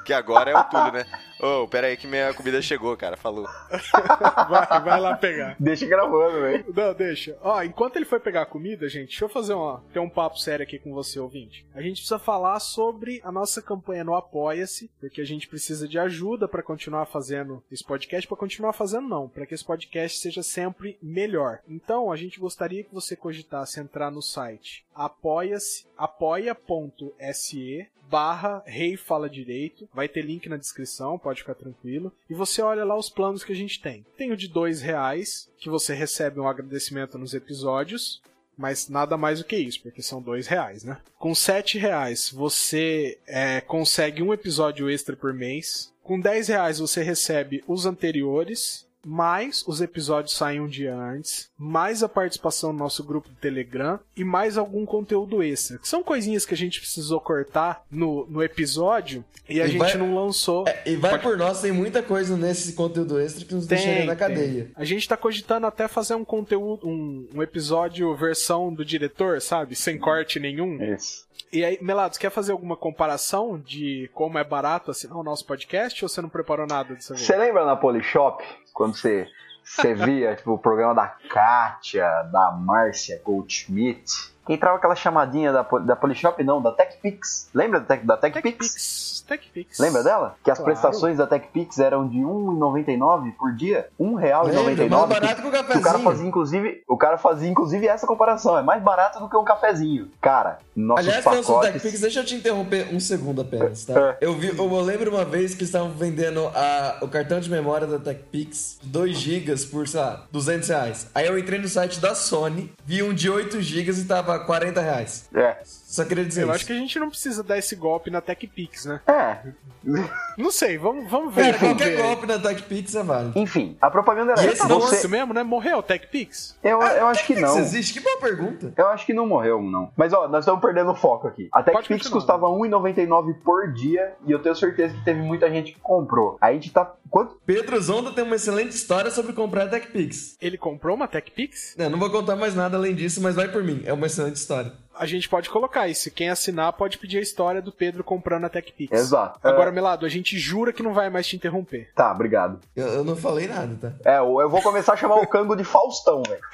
Que 0.06 0.14
agora 0.14 0.50
é 0.50 0.58
o 0.58 0.64
Túlio, 0.64 0.94
né? 0.94 1.06
Ô, 1.40 1.68
pera 1.68 1.88
aí 1.88 1.98
que 1.98 2.08
minha 2.08 2.34
comida 2.34 2.62
chegou, 2.62 2.96
cara. 2.98 3.16
Falou. 3.16 3.48
Vai, 4.50 4.82
vai 4.82 5.00
lá 5.00 5.16
pegar. 5.16 5.56
Deixa 5.60 5.86
gravando, 5.86 6.42
velho. 6.42 6.66
Não, 6.74 6.94
deixa. 6.94 7.38
Ó, 7.42 7.62
enquanto 7.64 7.96
ele 7.96 8.06
foi 8.06 8.20
pegar 8.20 8.44
a 8.44 8.46
comida, 8.46 8.88
gente, 8.88 9.10
deixa 9.10 9.26
eu 9.26 9.30
fazer 9.30 9.54
uma, 9.54 9.84
ter 9.94 10.00
um 10.00 10.10
papo 10.10 10.40
sério 10.40 10.64
aqui 10.64 10.80
com 10.80 10.94
você, 10.94 11.20
ouvinte. 11.20 11.66
A 11.74 11.82
gente 11.82 11.98
precisa 11.98 12.20
falar 12.20 12.60
sobre 12.60 13.22
a 13.24 13.32
nossa 13.32 13.62
campanha 13.62 14.04
no 14.04 14.16
Apoia-se, 14.16 14.90
porque 15.00 15.22
a 15.22 15.26
gente 15.26 15.48
precisa 15.48 15.88
de 15.88 16.00
ajuda 16.00 16.48
pra 16.48 16.64
continuar 16.64 17.06
fazendo 17.06 17.64
esse 17.72 17.84
podcast, 17.84 18.28
Pra 18.28 18.38
continuar 18.38 18.74
fazendo 18.74 19.08
não, 19.08 19.28
Pra 19.28 19.46
que 19.46 19.54
esse 19.54 19.66
podcast 19.66 20.20
seja 20.20 20.44
sempre 20.44 20.98
melhor. 21.02 21.60
Então, 21.68 22.12
a 22.12 22.16
gente 22.16 22.40
gostaria 22.40 22.84
que 22.84 22.94
você 22.94 23.16
cogitasse 23.16 23.80
entrar 23.80 24.12
no 24.12 24.22
site 24.22 24.86
apoia-se, 24.98 25.86
apoia.se 25.96 27.88
barra 28.10 28.64
Rei 28.66 28.98
Fala 28.98 29.30
Direito. 29.30 29.88
Vai 29.94 30.08
ter 30.08 30.22
link 30.22 30.48
na 30.50 30.58
descrição, 30.58 31.18
pode 31.18 31.42
ficar 31.42 31.56
tranquilo. 31.56 32.12
E 32.30 32.34
você 32.34 32.62
olha 32.62 32.84
lá 32.84 32.96
os 32.98 33.10
planos 33.10 33.44
que 33.44 33.52
a 33.52 33.56
gente 33.56 33.82
tem. 33.82 34.06
Tem 34.18 34.32
o 34.32 34.38
de 34.38 34.48
dois 34.48 34.82
reais, 34.82 35.50
que 35.58 35.70
você 35.70 35.94
recebe 35.94 36.40
um 36.40 36.48
agradecimento 36.48 37.18
nos 37.18 37.34
episódios. 37.34 38.22
Mas 38.58 38.90
nada 38.90 39.16
mais 39.16 39.38
do 39.38 39.46
que 39.46 39.56
isso, 39.56 39.80
porque 39.84 40.02
são 40.02 40.20
dois 40.20 40.48
reais, 40.48 40.84
né? 40.84 41.00
Com 41.20 41.36
sete 41.36 41.78
reais 41.78 42.32
você 42.32 43.20
é, 43.28 43.62
consegue 43.62 44.24
um 44.24 44.34
episódio 44.34 44.90
extra 44.90 45.16
por 45.16 45.32
mês. 45.32 45.94
Com 46.08 46.20
10 46.20 46.48
reais 46.48 46.80
você 46.80 47.04
recebe 47.04 47.62
os 47.68 47.86
anteriores. 47.86 48.87
Mais 49.08 49.64
os 49.66 49.80
episódios 49.82 50.36
saem 50.36 50.60
um 50.60 50.68
dia 50.68 50.94
antes, 50.96 51.50
mais 51.58 52.04
a 52.04 52.10
participação 52.10 52.74
no 52.74 52.80
nosso 52.80 53.04
grupo 53.04 53.30
do 53.30 53.36
Telegram 53.36 54.00
e 54.16 54.24
mais 54.24 54.58
algum 54.58 54.86
conteúdo 54.86 55.42
extra. 55.42 55.78
Que 55.78 55.88
são 55.88 56.04
coisinhas 56.04 56.46
que 56.46 56.54
a 56.54 56.58
gente 56.58 56.80
precisou 56.80 57.22
cortar 57.22 57.84
no, 57.90 58.26
no 58.28 58.44
episódio 58.44 59.24
e 59.48 59.62
a 59.62 59.66
E 59.66 59.70
gente 59.70 59.80
vai- 59.80 59.98
não 59.98 60.14
lançou. 60.14 60.68
É, 60.68 60.84
e 60.86 60.96
vai 60.98 61.18
por 61.20 61.38
nós, 61.38 61.62
tem 61.62 61.72
muita 61.72 62.04
coisa 62.04 62.36
nesse 62.36 62.74
conteúdo 62.74 63.20
extra 63.20 63.46
que 63.46 63.56
nos 63.56 63.66
deixaria 63.66 64.06
na 64.06 64.16
cadeia. 64.16 64.66
tem. 64.66 64.72
A 64.76 64.84
gente 64.84 65.08
tá 65.08 65.16
cogitando 65.16 65.66
até 65.66 65.88
fazer 65.88 66.16
um 66.16 66.26
conteúdo, 66.26 66.88
um, 66.88 67.28
um 67.34 67.42
episódio 67.42 68.14
versão 68.16 68.74
do 68.74 68.84
diretor, 68.84 69.42
sabe? 69.42 69.76
Sem 69.76 69.98
corte 69.98 70.40
nenhum. 70.40 70.82
Isso. 70.94 71.26
E 71.54 71.64
aí, 71.64 71.78
Melados, 71.82 72.18
quer 72.18 72.30
fazer 72.30 72.52
alguma 72.52 72.76
comparação 72.76 73.58
de 73.58 74.10
como 74.14 74.38
é 74.38 74.44
barato 74.44 74.92
assinar 74.92 75.16
o 75.18 75.24
nosso 75.24 75.46
podcast 75.46 76.04
ou 76.04 76.10
você 76.10 76.22
não 76.22 76.28
preparou 76.28 76.68
nada 76.68 76.94
dessa 76.94 77.14
vez? 77.14 77.26
Você 77.26 77.38
lembra 77.38 77.64
na 77.66 77.76
Polishop, 77.78 78.44
quando 78.78 78.96
você, 78.96 79.28
você 79.64 79.96
via 79.96 80.36
tipo, 80.36 80.52
o 80.52 80.60
programa 80.60 80.94
da 80.94 81.08
Kátia, 81.08 82.08
da 82.32 82.52
Márcia 82.52 83.20
Goldschmidt? 83.26 84.37
Que 84.48 84.54
entrava 84.54 84.78
aquela 84.78 84.96
chamadinha 84.96 85.52
da, 85.52 85.62
da 85.62 85.96
Polishop, 85.96 86.42
não, 86.44 86.62
da 86.62 86.72
TechPix. 86.72 87.50
Lembra 87.54 87.80
da, 87.82 87.86
Tech, 87.86 88.06
da 88.06 88.18
TechPix? 88.18 88.58
TechPix. 88.58 89.26
TechPix. 89.28 89.80
Lembra 89.80 90.04
dela? 90.04 90.36
Que 90.44 90.50
as 90.50 90.58
Claro. 90.58 90.72
prestações 90.72 91.18
da 91.18 91.28
TechPix 91.28 91.80
eram 91.80 92.08
de 92.08 92.18
R$ 92.20 92.24
1,99 92.24 93.34
por 93.38 93.54
dia. 93.54 93.88
R$ 94.00 94.06
1,99. 94.06 94.78
Lembra? 94.78 94.98
Mais 94.98 95.10
barato 95.10 95.42
que 95.42 95.48
o 95.48 95.52
Que 95.52 95.58
o 95.58 95.64
cara 95.64 95.80
cafezinho. 95.82 96.04
fazia, 96.04 96.28
inclusive, 96.28 96.84
o 96.88 96.98
cara 96.98 97.18
fazia, 97.18 97.50
inclusive, 97.50 97.88
essa 97.88 98.08
comparação. 98.08 98.58
É 98.58 98.62
mais 98.64 98.82
barato 98.82 99.20
do 99.20 99.30
que 99.30 99.36
um 99.36 99.44
cafezinho. 99.44 100.10
Cara, 100.22 100.60
nossos 100.76 101.06
Aliás, 101.08 101.24
pacotes... 101.26 101.74
TechPix, 101.74 102.00
deixa 102.02 102.20
eu 102.22 102.26
te 102.26 102.36
interromper 102.36 102.88
um 102.94 103.00
segundo 103.00 103.42
apenas, 103.42 103.88
É. 103.90 103.94
tá? 103.94 104.18
Eu, 104.22 104.34
vi, 104.34 104.58
eu 104.58 104.80
lembro 104.82 105.12
uma 105.12 105.26
vez 105.26 105.54
que 105.54 105.64
estavam 105.66 105.92
vendendo 105.92 106.48
a- 106.56 106.98
o 107.02 107.08
cartão 107.10 107.40
de 107.40 107.50
memória 107.50 107.86
da 107.86 108.00
TechPix, 108.00 108.80
2 108.84 109.18
GB 109.18 109.56
por, 109.72 109.88
sei 109.88 110.00
lá, 110.00 110.24
200 110.32 110.70
reais. 110.70 111.08
Aí 111.14 111.28
eu 111.28 111.38
entrei 111.38 111.60
no 111.60 111.68
site 111.68 112.00
da 112.00 112.16
Sony, 112.16 112.72
vi 112.86 113.04
um 113.04 113.14
de 113.14 113.30
8 113.30 113.62
GB 113.62 113.92
e 113.92 114.06
tava 114.06 114.37
40 114.40 114.82
reais. 114.82 115.26
É. 115.34 115.58
Só 115.98 116.06
queria 116.06 116.24
dizer 116.26 116.42
Eu 116.42 116.46
isso. 116.48 116.56
acho 116.56 116.66
que 116.66 116.74
a 116.74 116.76
gente 116.78 117.00
não 117.00 117.10
precisa 117.10 117.44
dar 117.44 117.58
esse 117.58 117.76
golpe 117.76 118.10
na 118.10 118.22
TechPix, 118.22 118.86
né? 118.86 119.02
É. 119.08 119.38
Não 120.38 120.52
sei, 120.52 120.78
vamos, 120.78 121.10
vamos 121.10 121.34
ver. 121.34 121.54
Vamos 121.58 121.60
qualquer 121.78 121.96
ver. 121.96 122.02
golpe 122.04 122.26
na 122.28 122.38
TechPix 122.38 122.94
é 122.96 123.04
válido. 123.04 123.40
Enfim, 123.40 123.78
a 123.82 123.90
propaganda 123.90 124.34
era 124.34 124.42
E 124.42 124.46
essa. 124.46 124.54
esse 124.54 124.68
Tá 124.68 124.76
Você... 124.76 124.96
morto 124.96 125.10
mesmo, 125.10 125.34
né? 125.34 125.44
Morreu 125.44 125.78
o 125.78 125.84
TechPix? 125.84 126.58
Eu, 126.64 126.82
eu 126.82 127.08
acho 127.08 127.26
que 127.26 127.34
Isso 127.34 127.42
não. 127.42 127.58
existe? 127.60 127.94
Que 127.94 128.00
boa 128.02 128.20
pergunta. 128.20 128.74
Eu 128.76 128.88
acho 128.90 129.06
que 129.06 129.14
não 129.14 129.26
morreu, 129.26 129.62
não. 129.62 129.90
Mas 129.96 130.12
ó, 130.14 130.28
nós 130.28 130.40
estamos 130.44 130.60
perdendo 130.62 130.92
o 130.92 130.96
foco 130.96 131.28
aqui. 131.28 131.48
A 131.54 131.64
TechPix 131.64 132.08
custava 132.10 132.48
R$1,99 132.48 133.36
por 133.44 133.72
dia 133.74 134.14
e 134.26 134.32
eu 134.32 134.40
tenho 134.40 134.56
certeza 134.56 134.94
que 134.94 135.04
teve 135.06 135.22
muita 135.22 135.50
gente 135.50 135.72
que 135.74 135.80
comprou. 135.80 136.38
A 136.42 136.52
gente 136.54 136.72
tá. 136.72 136.94
Quanto? 137.10 137.38
Pedro 137.46 137.80
Zonda 137.82 138.12
tem 138.12 138.24
uma 138.26 138.36
excelente 138.36 138.72
história 138.76 139.10
sobre 139.10 139.32
comprar 139.32 139.64
a 139.64 139.68
TechPix. 139.70 140.36
Ele 140.42 140.58
comprou 140.58 140.96
uma 140.96 141.08
TechPix? 141.08 141.76
Eu 141.78 141.90
não 141.90 141.98
vou 141.98 142.10
contar 142.10 142.36
mais 142.36 142.54
nada 142.54 142.76
além 142.76 142.94
disso, 142.94 143.22
mas 143.22 143.36
vai 143.36 143.48
por 143.48 143.64
mim. 143.64 143.82
É 143.86 143.94
uma 143.94 144.06
excelente 144.08 144.36
história. 144.36 144.74
A 145.00 145.06
gente 145.06 145.30
pode 145.30 145.50
colocar 145.50 145.88
isso. 145.88 146.12
Quem 146.12 146.30
assinar 146.30 146.74
pode 146.74 146.98
pedir 146.98 147.20
a 147.20 147.22
história 147.22 147.62
do 147.62 147.72
Pedro 147.72 148.04
comprando 148.04 148.46
a 148.46 148.50
TechPix. 148.50 148.92
Exato. 148.92 149.40
Agora, 149.44 149.70
É, 149.70 149.74
Melado, 149.74 150.06
a 150.06 150.10
gente 150.10 150.38
jura 150.38 150.74
que 150.74 150.84
não 150.84 150.94
vai 150.94 151.10
mais 151.10 151.28
te 151.28 151.36
interromper. 151.36 151.90
Tá, 151.96 152.12
obrigado. 152.12 152.60
Eu, 152.76 152.88
eu 152.88 153.04
não 153.04 153.16
falei 153.16 153.48
nada, 153.48 153.78
tá? 153.80 153.94
É, 154.12 154.20
eu 154.20 154.50
vou 154.50 154.62
começar 154.62 154.94
a 154.94 154.98
chamar 154.98 155.16
o 155.16 155.28
Cango 155.28 155.56
de 155.56 155.64
Faustão, 155.64 156.22
velho. 156.28 156.42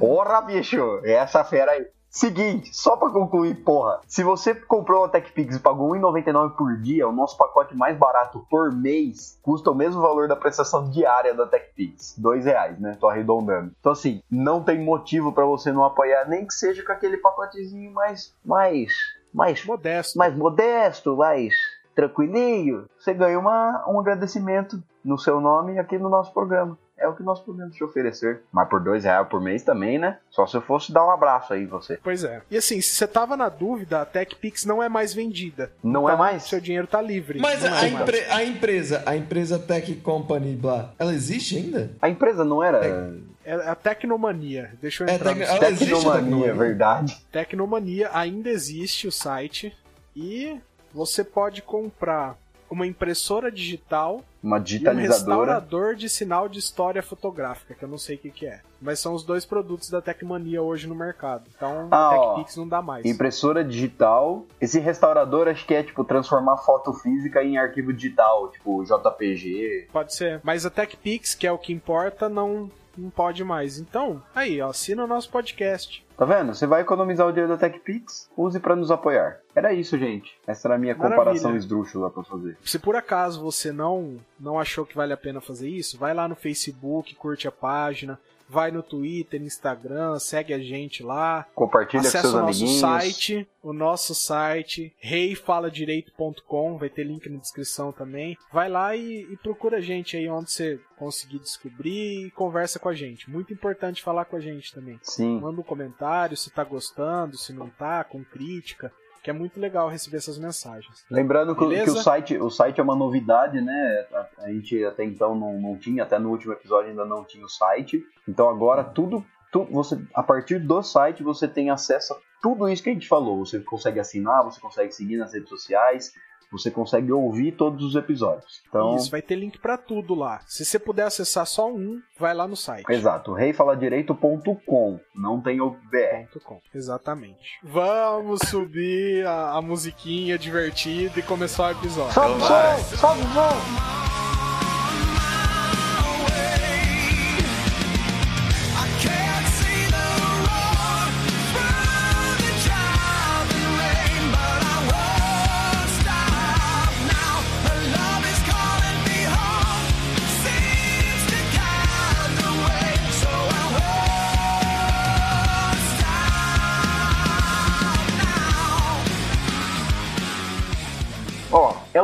Ora, 0.00 0.40
bicho, 0.40 1.00
essa 1.04 1.44
fera 1.44 1.72
aí. 1.72 1.86
Seguinte, 2.12 2.76
só 2.76 2.94
pra 2.94 3.08
concluir, 3.08 3.64
porra. 3.64 4.00
Se 4.06 4.22
você 4.22 4.54
comprou 4.54 5.00
uma 5.00 5.08
TechPix 5.08 5.56
e 5.56 5.60
pagou 5.60 5.92
R$1,99 5.92 6.54
por 6.54 6.76
dia, 6.76 7.08
o 7.08 7.12
nosso 7.12 7.38
pacote 7.38 7.74
mais 7.74 7.96
barato 7.96 8.46
por 8.50 8.70
mês 8.70 9.38
custa 9.40 9.70
o 9.70 9.74
mesmo 9.74 10.02
valor 10.02 10.28
da 10.28 10.36
prestação 10.36 10.90
diária 10.90 11.32
da 11.32 11.46
TechPix. 11.46 12.18
Dois 12.18 12.44
reais, 12.44 12.78
né? 12.78 12.98
Tô 13.00 13.08
arredondando. 13.08 13.72
Então, 13.80 13.92
assim, 13.92 14.22
não 14.30 14.62
tem 14.62 14.84
motivo 14.84 15.32
pra 15.32 15.46
você 15.46 15.72
não 15.72 15.84
apoiar, 15.84 16.28
nem 16.28 16.46
que 16.46 16.52
seja 16.52 16.84
com 16.84 16.92
aquele 16.92 17.16
pacotezinho 17.16 17.90
mais. 17.94 18.36
mais. 18.44 18.92
mais. 19.32 19.64
Modesto. 19.64 20.18
mais 20.18 20.36
modesto, 20.36 21.16
mais 21.16 21.54
tranquilinho. 21.94 22.86
Você 22.98 23.14
ganha 23.14 23.38
uma, 23.38 23.84
um 23.88 23.98
agradecimento 23.98 24.82
no 25.02 25.18
seu 25.18 25.40
nome 25.40 25.78
aqui 25.78 25.98
no 25.98 26.08
nosso 26.08 26.32
programa. 26.32 26.78
É 27.02 27.08
o 27.08 27.14
que 27.14 27.22
nós 27.22 27.40
podemos 27.40 27.74
te 27.74 27.82
oferecer. 27.82 28.42
Mas 28.52 28.68
por 28.68 28.80
dois 28.80 29.02
reais 29.04 29.26
por 29.28 29.40
mês 29.40 29.62
também, 29.64 29.98
né? 29.98 30.18
Só 30.30 30.46
se 30.46 30.56
eu 30.56 30.62
fosse 30.62 30.92
dar 30.92 31.04
um 31.04 31.10
abraço 31.10 31.52
aí 31.52 31.64
em 31.64 31.66
você. 31.66 31.98
Pois 32.02 32.22
é. 32.22 32.40
E 32.50 32.56
assim, 32.56 32.80
se 32.80 32.94
você 32.94 33.06
tava 33.08 33.36
na 33.36 33.48
dúvida, 33.48 34.00
a 34.02 34.04
TechPix 34.06 34.64
não 34.64 34.82
é 34.82 34.88
mais 34.88 35.12
vendida. 35.12 35.72
Não 35.82 36.08
é 36.08 36.12
Então, 36.12 36.18
mais? 36.24 36.42
Seu 36.44 36.60
dinheiro 36.60 36.86
tá 36.86 37.02
livre. 37.02 37.40
Mas 37.40 37.62
Não 37.62 37.72
a, 37.74 37.78
é 37.86 37.90
mais. 37.90 37.92
empre- 38.08 38.26
a 38.30 38.44
empresa, 38.44 39.02
a 39.04 39.16
empresa 39.16 39.58
Tech 39.58 39.92
Company, 39.96 40.54
blá, 40.54 40.92
ela 40.98 41.12
existe 41.12 41.56
ainda? 41.56 41.90
A 42.00 42.08
empresa 42.08 42.44
não 42.44 42.62
era 42.62 43.20
É 43.44 43.54
a 43.66 43.74
Tecnomania. 43.74 44.72
Deixa 44.80 45.02
eu 45.02 45.08
É, 45.08 45.14
entrar 45.16 45.34
tec- 45.34 45.46
site. 45.46 45.64
existe, 45.64 45.84
Tecnomania, 45.94 46.20
Tecnomania? 46.22 46.50
é 46.50 46.54
verdade. 46.54 47.22
Tecnomania 47.32 48.10
ainda 48.12 48.48
existe 48.48 49.08
o 49.08 49.12
site 49.12 49.76
e 50.14 50.60
você 50.94 51.24
pode 51.24 51.62
comprar 51.62 52.36
uma 52.72 52.86
impressora 52.86 53.52
digital 53.52 54.24
Uma 54.42 54.56
e 54.56 54.60
um 54.60 54.62
digitalizadora. 54.62 55.52
restaurador 55.52 55.94
de 55.94 56.08
sinal 56.08 56.48
de 56.48 56.58
história 56.58 57.02
fotográfica, 57.02 57.74
que 57.74 57.84
eu 57.84 57.88
não 57.88 57.98
sei 57.98 58.16
o 58.16 58.18
que, 58.18 58.30
que 58.30 58.46
é. 58.46 58.60
Mas 58.80 58.98
são 58.98 59.14
os 59.14 59.22
dois 59.22 59.44
produtos 59.44 59.90
da 59.90 60.00
Tecmania 60.00 60.62
hoje 60.62 60.86
no 60.88 60.94
mercado. 60.94 61.44
Então 61.54 61.88
Ah. 61.90 62.10
TechPix 62.34 62.56
não 62.56 62.66
dá 62.66 62.80
mais. 62.80 63.04
Impressora 63.04 63.62
digital. 63.62 64.44
Esse 64.60 64.80
restaurador 64.80 65.48
acho 65.48 65.66
que 65.66 65.74
é 65.74 65.82
tipo 65.82 66.02
transformar 66.02 66.56
foto 66.58 66.92
física 66.94 67.44
em 67.44 67.58
arquivo 67.58 67.92
digital, 67.92 68.48
tipo 68.50 68.82
JPG. 68.84 69.88
Pode 69.92 70.14
ser. 70.14 70.40
Mas 70.42 70.64
a 70.66 70.70
TechPix, 70.70 71.34
que 71.34 71.46
é 71.46 71.52
o 71.52 71.58
que 71.58 71.72
importa, 71.72 72.28
não, 72.28 72.70
não 72.96 73.10
pode 73.10 73.42
mais. 73.44 73.78
Então, 73.78 74.22
aí, 74.34 74.60
ó, 74.60 74.70
assina 74.70 75.04
o 75.04 75.06
nosso 75.06 75.30
podcast. 75.30 76.04
Tá 76.16 76.24
vendo? 76.24 76.54
Você 76.54 76.66
vai 76.66 76.82
economizar 76.82 77.26
o 77.26 77.32
dinheiro 77.32 77.56
da 77.56 77.58
TechPix, 77.58 78.30
use 78.36 78.60
pra 78.60 78.76
nos 78.76 78.90
apoiar. 78.90 79.40
Era 79.54 79.72
isso, 79.72 79.98
gente. 79.98 80.38
Essa 80.46 80.68
era 80.68 80.74
a 80.74 80.78
minha 80.78 80.94
Maravilha. 80.94 81.18
comparação 81.18 81.56
esdrúxula 81.56 82.10
pra 82.10 82.22
fazer. 82.22 82.56
Se 82.64 82.78
por 82.78 82.94
acaso 82.94 83.42
você 83.42 83.72
não, 83.72 84.16
não 84.38 84.58
achou 84.58 84.86
que 84.86 84.94
vale 84.94 85.12
a 85.12 85.16
pena 85.16 85.40
fazer 85.40 85.68
isso, 85.68 85.98
vai 85.98 86.14
lá 86.14 86.28
no 86.28 86.36
Facebook, 86.36 87.14
curte 87.14 87.48
a 87.48 87.52
página, 87.52 88.18
vai 88.52 88.70
no 88.70 88.82
Twitter, 88.82 89.40
Instagram, 89.40 90.18
segue 90.18 90.52
a 90.52 90.58
gente 90.58 91.02
lá. 91.02 91.46
Compartilha 91.54 92.02
com 92.02 92.08
Acesse 92.08 92.22
seus 92.22 92.34
o 92.34 92.40
nosso 92.42 92.60
amiguinhos. 92.60 92.80
site, 92.80 93.48
o 93.62 93.72
nosso 93.72 94.14
site, 94.14 94.94
reifaladireito.com, 94.98 96.76
vai 96.76 96.90
ter 96.90 97.04
link 97.04 97.28
na 97.30 97.38
descrição 97.38 97.92
também. 97.92 98.36
Vai 98.52 98.68
lá 98.68 98.94
e, 98.94 99.22
e 99.22 99.36
procura 99.38 99.78
a 99.78 99.80
gente 99.80 100.18
aí 100.18 100.28
onde 100.28 100.50
você 100.50 100.78
conseguir 100.98 101.38
descobrir 101.38 102.26
e 102.26 102.30
conversa 102.30 102.78
com 102.78 102.90
a 102.90 102.94
gente. 102.94 103.30
Muito 103.30 103.54
importante 103.54 104.02
falar 104.02 104.26
com 104.26 104.36
a 104.36 104.40
gente 104.40 104.74
também. 104.74 105.00
Sim. 105.02 105.40
Manda 105.40 105.60
um 105.60 105.64
comentário 105.64 106.36
se 106.36 106.50
tá 106.50 106.62
gostando, 106.62 107.38
se 107.38 107.54
não 107.54 107.70
tá, 107.70 108.04
com 108.04 108.22
crítica, 108.22 108.92
que 109.22 109.30
é 109.30 109.32
muito 109.32 109.60
legal 109.60 109.88
receber 109.88 110.16
essas 110.16 110.36
mensagens. 110.36 111.04
Lembrando 111.08 111.54
que, 111.54 111.84
que 111.84 111.90
o, 111.90 111.96
site, 111.96 112.36
o 112.36 112.50
site 112.50 112.80
é 112.80 112.82
uma 112.82 112.96
novidade, 112.96 113.60
né? 113.60 114.06
A, 114.12 114.44
a 114.44 114.52
gente 114.52 114.84
até 114.84 115.04
então 115.04 115.34
não, 115.34 115.60
não 115.60 115.78
tinha, 115.78 116.02
até 116.02 116.18
no 116.18 116.30
último 116.30 116.52
episódio 116.52 116.90
ainda 116.90 117.04
não 117.04 117.24
tinha 117.24 117.44
o 117.44 117.48
site. 117.48 118.04
Então 118.28 118.48
agora 118.48 118.82
tudo, 118.82 119.24
tu, 119.52 119.64
você, 119.70 120.00
a 120.12 120.22
partir 120.22 120.58
do 120.58 120.82
site 120.82 121.22
você 121.22 121.46
tem 121.46 121.70
acesso 121.70 122.14
a 122.14 122.16
tudo 122.42 122.68
isso 122.68 122.82
que 122.82 122.90
a 122.90 122.92
gente 122.92 123.06
falou. 123.06 123.46
Você 123.46 123.60
consegue 123.60 124.00
assinar, 124.00 124.42
você 124.42 124.60
consegue 124.60 124.92
seguir 124.92 125.16
nas 125.16 125.32
redes 125.32 125.48
sociais, 125.48 126.12
você 126.52 126.70
consegue 126.70 127.10
ouvir 127.10 127.52
todos 127.52 127.82
os 127.84 127.94
episódios. 127.96 128.62
Então, 128.68 128.94
Isso, 128.96 129.10
vai 129.10 129.22
ter 129.22 129.36
link 129.36 129.58
pra 129.58 129.78
tudo 129.78 130.14
lá. 130.14 130.40
Se 130.46 130.64
você 130.64 130.78
puder 130.78 131.04
acessar 131.04 131.46
só 131.46 131.68
um, 131.68 132.00
vai 132.18 132.34
lá 132.34 132.46
no 132.46 132.56
site. 132.56 132.84
exato, 132.90 133.32
reifaladireito.com, 133.32 135.00
não 135.14 135.40
tem 135.40 135.60
o 135.60 135.70
BR. 135.70 136.38
.com. 136.44 136.60
Exatamente. 136.74 137.58
Vamos 137.62 138.40
subir 138.48 139.26
a, 139.26 139.52
a 139.52 139.62
musiquinha 139.62 140.38
divertida 140.38 141.18
e 141.18 141.22
começar 141.22 141.68
o 141.68 141.70
episódio. 141.78 142.12
Sobe 142.12 142.34
o 142.34 142.40
som, 142.40 142.96
sobe 142.96 143.20
o 143.20 143.24
som. 143.32 144.01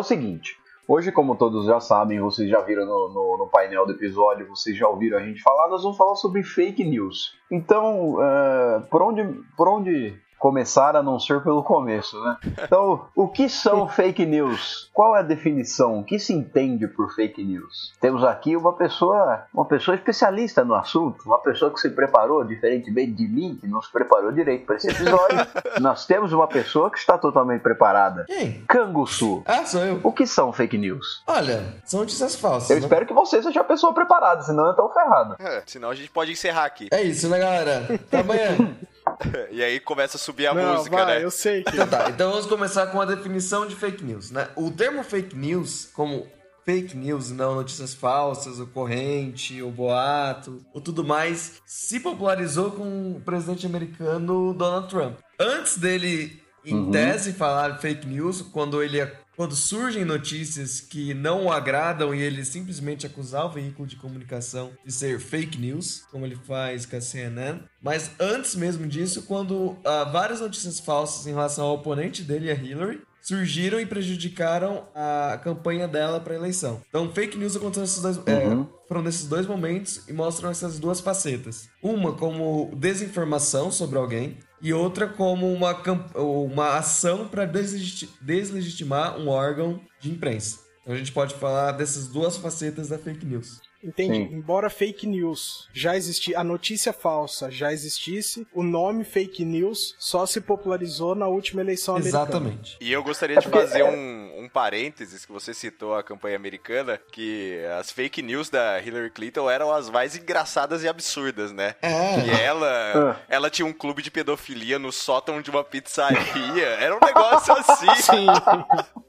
Seguinte. 0.09 0.57
Hoje, 0.89 1.13
como 1.13 1.37
todos 1.37 1.67
já 1.67 1.79
sabem, 1.81 2.19
vocês 2.19 2.49
já 2.49 2.61
viram 2.63 2.87
no, 2.87 3.09
no- 3.13 3.37
no 3.39 3.47
painel 3.47 3.85
do 3.87 3.93
episódio, 3.93 4.49
vocês 4.49 4.75
já 4.77 4.89
ouviram 4.89 5.19
a 5.19 5.23
gente 5.23 5.43
falar, 5.43 5.69
nós 5.69 5.83
vamos 5.83 5.99
falar 5.99 6.15
sobre 6.15 6.43
fake 6.43 6.83
news. 6.83 7.35
Então, 7.51 8.17
eh, 8.23 8.81
por, 8.91 9.03
onde, 9.03 9.23
por, 9.57 9.69
onde, 9.69 10.19
começar 10.39 10.97
a 10.97 11.03
não 11.03 11.19
ser 11.19 11.43
pelo 11.43 11.63
começo, 11.63 12.19
né? 12.23 12.37
Então, 12.63 13.07
o 13.15 13.29
que 13.29 13.49
são 13.49 13.87
fake 13.89 14.25
news? 14.25 14.89
Qual 14.93 15.17
é 15.17 15.21
a 15.21 15.23
definição? 15.23 15.99
O 15.99 16.05
que 16.05 16.19
se 16.19 16.33
entende 16.33 16.87
por 16.87 17.15
fake 17.15 17.43
news? 17.43 17.93
Temos 18.01 18.25
aqui 18.25 18.57
uma 18.57 18.73
pessoa, 18.73 19.45
uma 19.53 19.65
pessoa 19.65 19.95
especialista 19.95 20.65
no 20.65 20.75
assunto, 20.75 21.25
uma 21.25 21.39
pessoa 21.39 21.73
que 21.73 21.81
se 21.81 21.91
preparou, 21.91 22.45
diferentemente 22.45 23.13
de 23.13 23.29
mim, 23.29 23.59
que 23.61 23.67
não 23.67 23.83
se 23.83 23.91
preparou 23.91 24.33
direito 24.33 24.67
para 24.67 24.77
esse 24.77 24.89
episódio. 24.89 25.39
Nós 25.81 26.07
temos 26.07 26.33
uma 26.33 26.47
pessoa 26.47 26.91
que 26.91 26.99
está 26.99 27.19
totalmente 27.19 27.61
preparada. 27.61 28.25
Quem? 28.27 28.65
Canguçu. 28.69 29.43
Ah, 29.45 29.65
sou 29.65 29.85
eu. 29.85 30.01
O 30.03 30.13
que 30.13 30.27
são 30.27 30.53
fake 30.53 30.79
news? 30.79 31.23
Olha, 31.27 31.75
são 31.85 32.01
notícias 32.01 32.37
falsas. 32.37 32.71
Eu 32.71 32.77
né? 32.77 32.83
espero 32.83 33.07
que 33.07 33.15
você 33.15 33.43
seja 33.43 33.61
a 33.61 33.65
pessoa 33.65 33.93
preparada, 33.93 34.43
senão 34.43 34.67
eu 34.67 34.75
tô 34.75 34.89
ferrado. 34.91 35.37
É, 35.39 35.63
senão 35.67 35.91
a 35.91 35.95
gente 35.95 36.11
pode 36.11 36.33
encerrar 36.33 36.65
aqui. 36.65 36.89
É 36.91 37.03
isso, 37.03 37.29
né, 37.29 37.39
galera? 37.39 37.87
Até 37.95 38.21
amanhã. 38.21 38.57
E 39.51 39.63
aí 39.63 39.81
começa 39.81 40.17
a 40.17 40.21
subir 40.21 40.47
a 40.47 40.55
Não, 40.55 40.77
música, 40.77 40.97
vai, 41.05 41.19
né? 41.19 41.25
eu 41.25 41.31
sei 41.31 41.63
que. 41.63 41.75
Então 41.75 41.87
tá, 41.89 42.11
então 42.11 42.31
vamos 42.31 42.47
começar 42.47 42.87
com 42.89 43.01
a 43.01 43.05
definição 43.05 43.67
de 43.67 43.75
fake 43.75 44.05
news, 44.05 44.31
né? 44.31 44.49
O 44.57 44.71
termo 44.71 45.03
fake 45.03 45.35
news, 45.37 45.89
como 45.93 46.27
fake 46.65 46.97
news, 46.97 47.31
não 47.31 47.55
notícias 47.55 47.95
falsas, 47.95 48.61
ocorrente, 48.61 49.61
ou 49.63 49.71
boato, 49.71 50.63
ou 50.75 50.81
tudo 50.81 51.03
mais, 51.03 51.55
se 51.65 51.99
popularizou 52.01 52.71
com 52.73 53.13
o 53.17 53.21
presidente 53.25 53.65
americano 53.67 54.53
Donald 54.53 54.89
Trump. 54.89 55.19
Antes 55.41 55.79
dele, 55.79 56.43
em 56.65 56.75
Uhum. 56.75 56.91
tese, 56.91 57.33
falar 57.33 57.79
fake 57.79 58.07
news, 58.07 58.43
quando 58.43 58.83
ele 58.83 59.01
quando 59.39 59.55
surgem 59.55 60.05
notícias 60.05 60.81
que 60.81 61.15
não 61.15 61.45
o 61.45 61.53
agradam 61.53 62.13
e 62.13 62.21
ele 62.21 62.45
simplesmente 62.45 63.07
acusar 63.07 63.47
o 63.47 63.51
veículo 63.53 63.87
de 63.87 63.95
comunicação 63.95 64.73
de 64.85 64.91
ser 64.91 65.21
fake 65.21 65.57
news, 65.57 66.03
como 66.11 66.27
ele 66.27 66.35
faz 66.35 66.85
com 66.85 66.97
a 66.97 67.01
CNN. 67.01 67.61
Mas 67.81 68.11
antes 68.19 68.57
mesmo 68.57 68.85
disso, 68.89 69.23
quando 69.23 69.77
ah, 69.85 70.03
várias 70.03 70.41
notícias 70.41 70.81
falsas 70.81 71.25
em 71.29 71.31
relação 71.31 71.67
ao 71.67 71.77
oponente 71.77 72.25
dele, 72.25 72.51
a 72.51 72.55
Hillary, 72.55 73.01
surgiram 73.23 73.79
e 73.79 73.87
prejudicaram 73.87 74.89
a 74.93 75.39
campanha 75.41 75.87
dela 75.87 76.19
para 76.19 76.33
a 76.33 76.37
eleição. 76.37 76.83
Então, 76.89 77.13
fake 77.13 77.39
news 77.39 77.55
aconteceu 77.55 77.83
nesses 77.83 78.03
dois, 78.03 78.21
é, 78.27 78.45
Uhum. 78.49 78.67
foram 78.89 79.03
nesses 79.03 79.29
dois 79.29 79.47
momentos 79.47 80.03
e 80.09 80.13
mostram 80.13 80.51
essas 80.51 80.81
duas 80.81 80.99
facetas. 80.99 81.69
Uma 81.81 82.13
como 82.15 82.73
desinformação 82.75 83.71
sobre 83.71 83.99
alguém 83.99 84.37
e 84.61 84.73
outra 84.73 85.07
como 85.07 85.53
uma, 85.53 85.77
uma 86.17 86.77
ação 86.77 87.29
para 87.29 87.45
deslegitimar 87.47 89.19
um 89.19 89.29
órgão 89.29 89.81
de 90.01 90.11
imprensa. 90.11 90.61
Então, 90.83 90.95
a 90.95 90.99
gente 90.99 91.13
pode 91.13 91.35
falar 91.35 91.73
dessas 91.73 92.09
duas 92.09 92.37
facetas 92.37 92.89
da 92.89 92.99
fake 92.99 93.27
news. 93.27 93.61
Entendi. 93.83 94.17
Sim. 94.29 94.35
Embora 94.35 94.69
fake 94.69 95.07
news 95.07 95.69
já 95.73 95.97
existisse, 95.97 96.35
a 96.35 96.43
notícia 96.43 96.93
falsa 96.93 97.51
já 97.51 97.73
existisse, 97.73 98.47
o 98.53 98.63
nome 98.63 99.05
fake 99.05 99.45
news 99.45 99.95
só 99.99 100.27
se 100.27 100.41
popularizou 100.41 101.15
na 101.15 101.27
última 101.29 101.61
eleição 101.61 101.95
americana. 101.97 102.25
Exatamente. 102.25 102.77
E 102.81 102.93
eu 102.93 103.03
gostaria 103.03 103.37
de 103.37 103.47
É 103.47 103.51
porque- 103.51 103.67
fazer 103.67 103.83
um, 103.85 104.43
um 104.45 104.49
parênteses, 104.49 105.25
que 105.25 105.31
você 105.33 105.55
citou 105.55 105.95
a 105.95 106.03
campanha 106.03 106.37
americana, 106.37 107.01
que 107.13 107.59
as 107.79 107.91
fake 107.93 108.21
news 108.23 108.51
da 108.51 108.81
Hillary 108.81 109.11
Clinton 109.11 109.49
eram 109.49 109.73
as 109.73 109.89
mais 109.89 110.17
engraçadas 110.17 110.83
e 110.83 110.89
absurdas, 110.89 111.53
né? 111.53 111.75
É. 111.81 112.21
Que 112.23 112.31
ela, 112.43 112.93
Ah. 113.13 113.17
ela 113.29 113.49
tinha 113.51 113.67
um 113.67 113.73
clube 113.73 114.03
de 114.03 114.11
pedofilia 114.11 114.79
no 114.79 114.91
sótão 114.91 115.41
de 115.41 115.51
uma 115.51 115.63
pizzaria. 115.63 116.67
Era 116.81 116.97
um 116.97 117.01
negócio 117.05 117.53
assim. 117.55 117.95
Sim. 118.03 118.27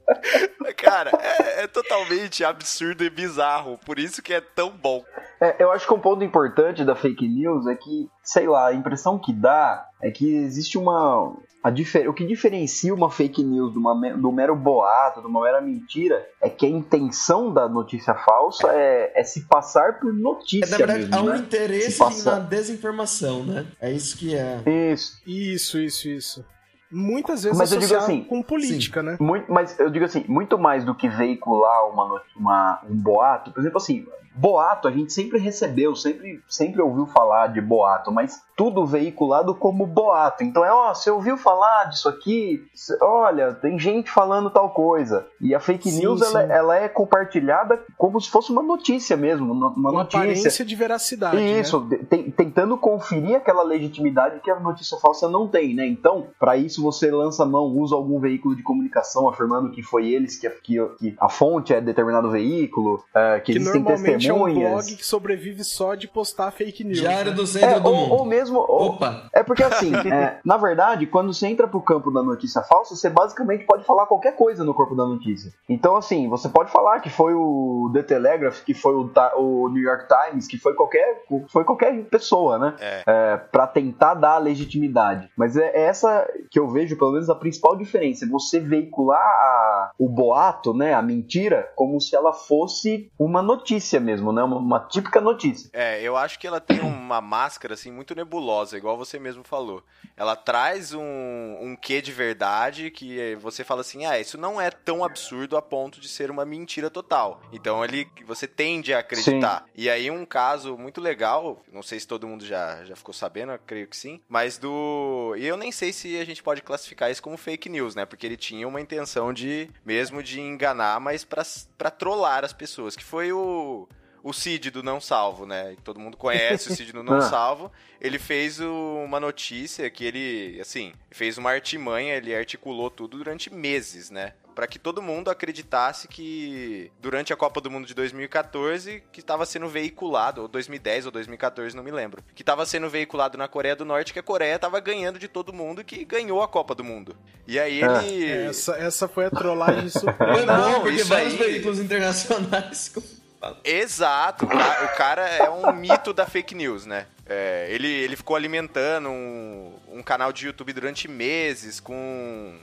Cara, 0.77 1.11
é, 1.21 1.63
é 1.63 1.67
totalmente 1.67 2.43
absurdo 2.43 3.03
e 3.03 3.09
bizarro. 3.09 3.77
Por 3.85 3.99
isso 3.99 4.21
que 4.21 4.33
é 4.33 4.41
tão 4.41 4.69
bom. 4.71 5.03
É, 5.41 5.55
eu 5.63 5.71
acho 5.71 5.87
que 5.87 5.93
um 5.93 5.99
ponto 5.99 6.23
importante 6.23 6.83
da 6.83 6.95
fake 6.95 7.27
news 7.27 7.67
é 7.67 7.75
que, 7.75 8.09
sei 8.23 8.47
lá, 8.47 8.67
a 8.67 8.73
impressão 8.73 9.17
que 9.19 9.33
dá 9.33 9.85
é 10.01 10.11
que 10.11 10.35
existe 10.35 10.77
uma. 10.77 11.35
A 11.61 11.69
difer- 11.69 12.09
o 12.09 12.13
que 12.13 12.25
diferencia 12.25 12.93
uma 12.93 13.11
fake 13.11 13.43
news 13.43 13.73
de 13.73 13.77
uma, 13.79 13.93
do 14.15 14.31
mero 14.31 14.55
boato, 14.55 15.19
de 15.19 15.27
uma 15.27 15.41
mera 15.41 15.59
mentira, 15.59 16.25
é 16.41 16.49
que 16.49 16.65
a 16.65 16.69
intenção 16.69 17.53
da 17.53 17.67
notícia 17.67 18.15
falsa 18.15 18.69
é, 18.71 19.11
é 19.13 19.23
se 19.25 19.45
passar 19.45 19.99
por 19.99 20.09
É, 20.09 20.13
notícia 20.13 20.69
na 20.71 20.77
verdade, 20.77 20.99
mesmo, 20.99 21.15
há 21.15 21.21
um 21.21 21.25
né? 21.33 21.37
interesse 21.39 22.23
na 22.25 22.39
desinformação, 22.39 23.43
né? 23.43 23.65
É 23.81 23.91
isso 23.91 24.17
que 24.17 24.33
é. 24.33 24.61
Isso. 24.93 25.21
Isso, 25.27 25.77
isso, 25.79 26.07
isso. 26.07 26.45
Muitas 26.91 27.43
vezes 27.43 27.57
Mas 27.57 27.71
eu 27.71 27.79
digo 27.79 27.95
assim, 27.95 28.23
com 28.23 28.41
política, 28.41 29.03
né? 29.03 29.17
Muito, 29.19 29.51
mas 29.51 29.79
eu 29.79 29.89
digo 29.89 30.05
assim, 30.05 30.25
muito 30.27 30.57
mais 30.57 30.83
do 30.83 30.95
que 30.95 31.07
veicular 31.07 31.87
uma, 31.89 32.21
uma- 32.35 32.81
um 32.89 32.95
boato, 32.95 33.51
por 33.51 33.59
exemplo 33.59 33.77
assim, 33.77 34.05
boato 34.39 34.87
a 34.87 34.91
gente 34.91 35.11
sempre 35.11 35.37
recebeu, 35.39 35.95
sempre, 35.95 36.41
sempre 36.47 36.81
ouviu 36.81 37.05
falar 37.05 37.47
de 37.47 37.59
boato, 37.61 38.11
mas 38.11 38.41
tudo 38.55 38.85
veiculado 38.85 39.53
como 39.55 39.85
boato. 39.85 40.43
Então 40.43 40.63
é, 40.65 40.71
ó, 40.71 40.93
você 40.93 41.09
ouviu 41.11 41.37
falar 41.37 41.85
disso 41.85 42.07
aqui? 42.09 42.61
Olha, 43.01 43.53
tem 43.53 43.77
gente 43.79 44.09
falando 44.09 44.49
tal 44.49 44.69
coisa. 44.71 45.25
E 45.41 45.53
a 45.55 45.59
fake 45.59 45.89
Sim, 45.89 45.99
news 45.99 46.21
ela, 46.21 46.41
sim. 46.45 46.51
ela 46.51 46.75
é 46.77 46.87
compartilhada 46.89 47.79
como 47.97 48.19
se 48.19 48.29
fosse 48.29 48.51
uma 48.51 48.61
notícia 48.61 49.15
mesmo, 49.17 49.51
uma, 49.51 49.91
notícia. 49.91 50.19
aparência 50.19 50.65
de 50.65 50.75
veracidade. 50.75 51.35
né? 51.37 51.59
Isso, 51.59 51.87
te- 52.09 52.31
tentando 52.31 52.77
conferir 52.77 53.35
aquela 53.37 53.63
legitimidade 53.63 54.39
que 54.41 54.51
a 54.51 54.59
notícia 54.59 54.97
falsa 54.97 55.27
não 55.29 55.47
tem, 55.47 55.73
né? 55.73 55.85
Então, 55.87 56.27
para 56.39 56.55
isso 56.57 56.81
você 56.81 57.09
lança 57.11 57.43
a 57.43 57.45
mão, 57.45 57.65
usa 57.65 57.95
algum 57.95 58.19
veículo 58.19 58.55
de 58.55 58.63
comunicação 58.63 59.27
afirmando 59.29 59.71
que 59.71 59.81
foi 59.81 60.07
eles 60.09 60.37
que, 60.37 60.49
que, 60.49 60.85
que 60.97 61.15
a 61.19 61.29
fonte 61.29 61.73
é 61.73 61.79
determinado 61.81 62.29
veículo, 62.29 63.03
é, 63.13 63.39
que, 63.39 63.53
Que 63.53 63.57
existem 63.59 63.81
normalmente 63.81 64.28
é 64.29 64.33
um 64.33 64.53
blog 64.53 64.95
que 64.95 65.05
sobrevive 65.05 65.63
só 65.63 65.95
de 65.95 66.07
postar 66.07 66.51
fake 66.51 66.83
news. 66.83 66.99
Diário 66.99 67.31
né? 67.31 67.37
do 67.37 67.47
Centro 67.47 67.69
É, 67.69 67.79
do 67.79 67.89
ou, 67.89 67.95
Mundo. 67.95 68.13
ou 68.13 68.25
mesmo. 68.25 68.59
ou- 68.59 68.89
Opa! 68.93 69.29
é 69.33 69.41
porque 69.43 69.63
assim, 69.63 69.91
é, 70.11 70.39
na 70.43 70.57
verdade, 70.57 71.07
quando 71.07 71.33
você 71.33 71.47
entra 71.47 71.67
pro 71.67 71.81
campo 71.81 72.11
da 72.11 72.21
notícia 72.21 72.61
falsa, 72.63 72.95
você 72.95 73.09
basicamente 73.09 73.65
pode 73.65 73.83
falar 73.83 74.05
qualquer 74.05 74.35
coisa 74.35 74.63
no 74.63 74.73
corpo 74.73 74.95
da 74.95 75.05
notícia. 75.05 75.51
Então, 75.67 75.95
assim, 75.95 76.27
você 76.27 76.49
pode 76.49 76.71
falar 76.71 76.99
que 76.99 77.09
foi 77.09 77.33
o 77.33 77.89
The 77.93 78.03
Telegraph, 78.03 78.63
que 78.63 78.73
foi 78.73 78.93
o, 78.95 79.09
o 79.37 79.69
New 79.69 79.83
York 79.83 80.05
Times, 80.07 80.47
que 80.47 80.57
foi 80.57 80.73
qualquer, 80.73 81.23
foi 81.47 81.63
qualquer 81.63 82.03
pessoa, 82.05 82.57
né? 82.57 82.75
É. 82.79 83.03
É, 83.07 83.37
para 83.37 83.65
tentar 83.67 84.13
dar 84.15 84.33
a 84.33 84.37
legitimidade. 84.39 85.29
Mas 85.37 85.55
é 85.55 85.69
é 85.69 85.83
essa 85.85 86.27
que 86.49 86.59
eu 86.59 86.67
vejo, 86.67 86.97
pelo 86.97 87.11
menos, 87.11 87.29
a 87.29 87.35
principal 87.35 87.75
diferença. 87.75 88.27
Você 88.31 88.59
veicular 88.59 89.19
a- 89.21 89.91
o 89.99 90.09
boato, 90.09 90.73
né, 90.73 90.93
a 90.93 91.01
mentira, 91.01 91.71
como 91.75 92.01
se 92.01 92.15
ela 92.15 92.33
fosse 92.33 93.11
uma 93.19 93.41
notícia 93.41 93.99
mesmo, 93.99 94.18
né? 94.33 94.43
Uma, 94.43 94.57
uma 94.57 94.79
típica 94.79 95.19
notícia. 95.19 95.69
É, 95.73 96.01
eu 96.01 96.15
acho 96.15 96.39
que 96.39 96.47
ela 96.47 96.59
tem 96.59 96.79
uma 96.79 97.21
máscara, 97.21 97.73
assim, 97.73 97.91
muito 97.91 98.15
nebulosa, 98.15 98.77
igual 98.77 98.97
você 98.97 99.19
mesmo 99.19 99.43
falou. 99.43 99.83
Ela 100.15 100.35
traz 100.35 100.93
um, 100.93 101.01
um 101.01 101.75
quê 101.79 102.01
de 102.01 102.11
verdade 102.11 102.91
que 102.91 103.35
você 103.35 103.63
fala 103.63 103.81
assim, 103.81 104.05
ah, 104.05 104.19
isso 104.19 104.37
não 104.37 104.59
é 104.59 104.69
tão 104.69 105.03
absurdo 105.03 105.55
a 105.55 105.61
ponto 105.61 105.99
de 105.99 106.07
ser 106.07 106.29
uma 106.29 106.45
mentira 106.45 106.89
total. 106.89 107.41
Então 107.51 107.83
ele, 107.83 108.07
você 108.25 108.47
tende 108.47 108.93
a 108.93 108.99
acreditar. 108.99 109.65
E 109.75 109.89
aí 109.89 110.11
um 110.11 110.25
caso 110.25 110.77
muito 110.77 110.99
legal, 110.99 111.61
não 111.71 111.81
sei 111.81 111.99
se 111.99 112.07
todo 112.07 112.27
mundo 112.27 112.45
já, 112.45 112.83
já 112.83 112.95
ficou 112.95 113.13
sabendo, 113.13 113.53
eu 113.53 113.59
creio 113.65 113.87
que 113.87 113.95
sim, 113.95 114.21
mas 114.27 114.57
do... 114.57 115.35
E 115.37 115.45
eu 115.45 115.57
nem 115.57 115.71
sei 115.71 115.93
se 115.93 116.19
a 116.19 116.25
gente 116.25 116.43
pode 116.43 116.61
classificar 116.61 117.09
isso 117.09 117.23
como 117.23 117.37
fake 117.37 117.69
news, 117.69 117.95
né? 117.95 118.05
Porque 118.05 118.25
ele 118.25 118.37
tinha 118.37 118.67
uma 118.67 118.81
intenção 118.81 119.33
de, 119.33 119.69
mesmo 119.85 120.21
de 120.21 120.41
enganar, 120.41 120.99
mas 120.99 121.23
pra 121.23 121.89
trollar 121.89 122.43
as 122.43 122.53
pessoas, 122.53 122.95
que 122.95 123.03
foi 123.03 123.31
o 123.31 123.87
o 124.23 124.33
Cid 124.33 124.69
do 124.71 124.83
Não 124.83 124.99
Salvo, 125.01 125.45
né? 125.45 125.75
Todo 125.83 125.99
mundo 125.99 126.17
conhece 126.17 126.69
o 126.71 126.75
Cid 126.75 126.91
do 126.93 127.03
Não 127.03 127.15
Ah. 127.19 127.21
Salvo. 127.21 127.71
Ele 128.01 128.17
fez 128.19 128.59
o- 128.59 129.03
uma 129.05 129.19
notícia 129.19 129.89
que 129.89 130.03
ele, 130.05 130.57
assim, 130.61 130.93
fez 131.11 131.37
uma 131.37 131.51
artimanha, 131.51 132.15
ele 132.15 132.33
articulou 132.35 132.89
tudo 132.89 133.17
durante 133.17 133.53
meses, 133.53 134.09
né? 134.09 134.33
Pra 134.55 134.67
que 134.67 134.77
todo 134.79 135.01
mundo 135.01 135.29
acreditasse 135.31 136.05
que 136.07 136.91
durante 136.99 137.31
a 137.31 137.35
Copa 137.37 137.61
do 137.61 137.71
Mundo 137.71 137.87
de 137.87 137.93
2014, 137.93 139.01
que 139.11 139.21
estava 139.21 139.45
sendo 139.45 139.69
veiculado, 139.69 140.41
ou 140.41 140.47
2010 140.49 141.05
ou 141.05 141.11
2014, 141.13 141.73
não 141.75 141.83
me 141.83 141.91
lembro, 141.91 142.21
que 142.35 142.41
estava 142.41 142.65
sendo 142.65 142.89
veiculado 142.89 143.37
na 143.37 143.47
Coreia 143.47 143.75
do 143.75 143.85
Norte 143.85 144.11
que 144.11 144.19
a 144.19 144.23
Coreia 144.23 144.55
estava 144.55 144.79
ganhando 144.81 145.17
de 145.17 145.29
todo 145.29 145.53
mundo 145.53 145.79
e 145.79 145.83
que 145.85 146.03
ganhou 146.03 146.41
a 146.43 146.47
Copa 146.47 146.75
do 146.75 146.83
Mundo. 146.83 147.15
E 147.47 147.57
aí 147.57 147.81
Ah. 147.83 148.03
ele 148.05 148.47
Essa, 148.49 148.73
essa 148.75 149.07
foi 149.07 149.25
a 149.27 149.29
trollagem 149.29 149.87
suprema. 149.89 150.45
Não, 150.45 150.73
bom, 150.73 150.79
porque 150.81 150.95
isso 150.97 151.05
vários 151.05 151.33
aí- 151.33 151.51
veículos 151.53 151.79
internacionais. 151.79 152.93
Exato, 153.63 154.45
o 154.45 154.47
ca- 154.49 154.83
o 154.93 154.97
cara 154.97 155.27
é 155.27 155.49
um 155.49 155.71
mito 155.73 156.11
da 156.13 156.25
fake 156.25 156.53
news, 156.53 156.85
né? 156.85 157.05
É, 157.25 157.67
ele, 157.69 157.87
ele 157.87 158.15
ficou 158.15 158.35
alimentando 158.35 159.09
um, 159.09 159.73
um 159.87 160.03
canal 160.03 160.33
de 160.33 160.45
YouTube 160.47 160.73
durante 160.73 161.07
meses 161.07 161.79
com, 161.79 162.57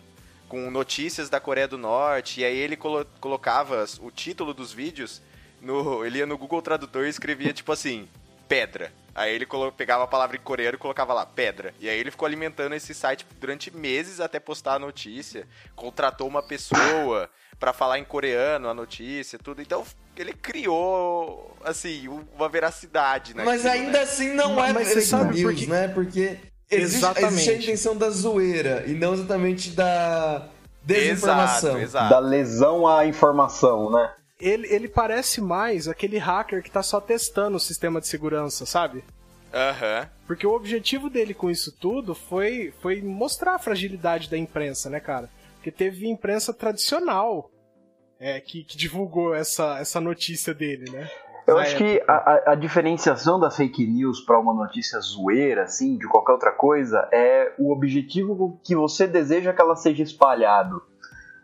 com 0.49 0.71
notícias 0.71 1.31
da 1.31 1.41
Coreia 1.41 1.67
do 1.69 1.79
Norte, 1.79 2.41
e 2.41 2.45
aí 2.45 2.57
ele 2.57 2.77
colo- 2.77 3.07
colocava 3.21 3.85
o 4.01 4.11
título 4.11 4.53
dos 4.53 4.73
vídeos, 4.73 5.23
no, 5.63 6.05
ele 6.05 6.19
ia 6.19 6.27
no 6.27 6.37
Google 6.37 6.61
Tradutor 6.61 7.07
e 7.07 7.11
escrevia 7.11 7.53
tipo 7.53 7.73
assim, 7.73 8.09
pedra. 8.49 8.93
Aí 9.17 9.35
ele 9.35 9.47
pegava 9.77 10.05
a 10.05 10.07
palavra 10.07 10.37
em 10.37 10.41
coreano 10.41 10.77
e 10.77 10.79
colocava 10.79 11.15
lá, 11.15 11.25
pedra. 11.25 11.73
E 11.81 11.89
aí 11.89 11.99
ele 11.99 12.11
ficou 12.11 12.27
alimentando 12.27 12.75
esse 12.75 12.93
site 12.93 13.27
durante 13.41 13.75
meses 13.75 14.21
até 14.21 14.39
postar 14.39 14.75
a 14.75 14.79
notícia. 14.79 15.47
Contratou 15.75 16.29
uma 16.29 16.43
pessoa 16.43 17.29
pra 17.59 17.73
falar 17.73 17.99
em 17.99 18.05
coreano 18.05 18.69
a 18.69 18.75
notícia, 18.75 19.39
tudo. 19.39 19.63
Então 19.63 19.83
ele 20.17 20.35
criou, 20.35 21.57
assim, 21.65 22.07
uma 22.37 22.49
veracidade 22.49 23.33
naquilo, 23.35 23.51
Mas 23.55 23.65
ainda 23.65 23.93
né? 23.93 24.01
assim 24.03 24.33
não 24.35 24.55
Mas- 24.55 24.71
é 24.71 24.73
mas 24.75 24.89
você 24.89 24.95
fake 24.97 25.07
sabe 25.07 25.25
por 25.43 25.51
news, 25.53 25.61
que- 25.61 25.67
né? 25.67 25.89
Porque 25.89 26.39
Existe, 26.69 26.97
Exatamente. 26.99 27.33
existe 27.35 27.51
a 27.51 27.55
intenção 27.55 27.97
da 27.97 28.11
zoeira 28.11 28.83
e 28.89 28.93
não 28.95 29.15
exatamente 29.15 29.71
da 29.71 30.49
desinformação. 30.83 31.71
Exato, 31.79 31.85
exato. 31.85 32.11
Da 32.11 32.19
lesão 32.19 32.87
à 32.89 33.07
informação, 33.07 33.91
né? 33.91 34.13
Ele, 34.41 34.67
ele 34.73 34.89
parece 34.89 35.41
mais 35.41 35.89
aquele 35.89 36.19
hacker 36.19 36.63
que 36.63 36.71
tá 36.71 36.83
só 36.83 37.01
testando 37.01 37.57
o 37.57 37.61
sistema 37.61 38.01
de 38.01 38.07
segurança, 38.07 38.67
sabe? 38.67 39.03
Aham. 39.53 40.09
Porque 40.27 40.47
o 40.47 40.53
objetivo 40.55 41.09
dele 41.09 41.33
com 41.33 41.51
isso 41.51 41.75
tudo 41.81 42.15
foi, 42.15 42.75
foi 42.83 43.01
mostrar 43.01 43.55
a 43.55 43.59
fragilidade 43.59 44.29
da 44.29 44.37
imprensa, 44.37 44.91
né, 44.91 45.01
cara? 45.01 45.31
Porque 45.55 45.71
teve 45.71 46.07
imprensa 46.09 46.53
tradicional 46.53 47.51
é, 48.21 48.39
que, 48.41 48.65
que 48.65 48.77
divulgou 48.77 49.35
essa, 49.35 49.79
essa 49.79 50.01
notícia 50.01 50.53
dele, 50.53 50.91
né? 50.91 51.09
Eu 51.47 51.59
acho 51.59 51.77
que 51.77 52.03
a, 52.09 52.13
a- 52.13 52.53
a 52.53 52.55
diferenciação 52.57 53.39
da 53.39 53.51
fake 53.53 53.87
news 53.87 54.21
para 54.21 54.39
uma 54.39 54.53
notícia 54.53 54.99
zoeira, 55.01 55.63
assim, 55.63 55.97
de 55.97 56.07
qualquer 56.09 56.33
outra 56.33 56.51
coisa, 56.51 57.09
é 57.13 57.55
o 57.57 57.73
objetivo 57.73 58.61
que 58.65 58.75
você 58.75 59.07
deseja 59.07 59.53
que 59.53 59.63
ela 59.63 59.77
seja 59.77 60.03
espalhado. 60.03 60.83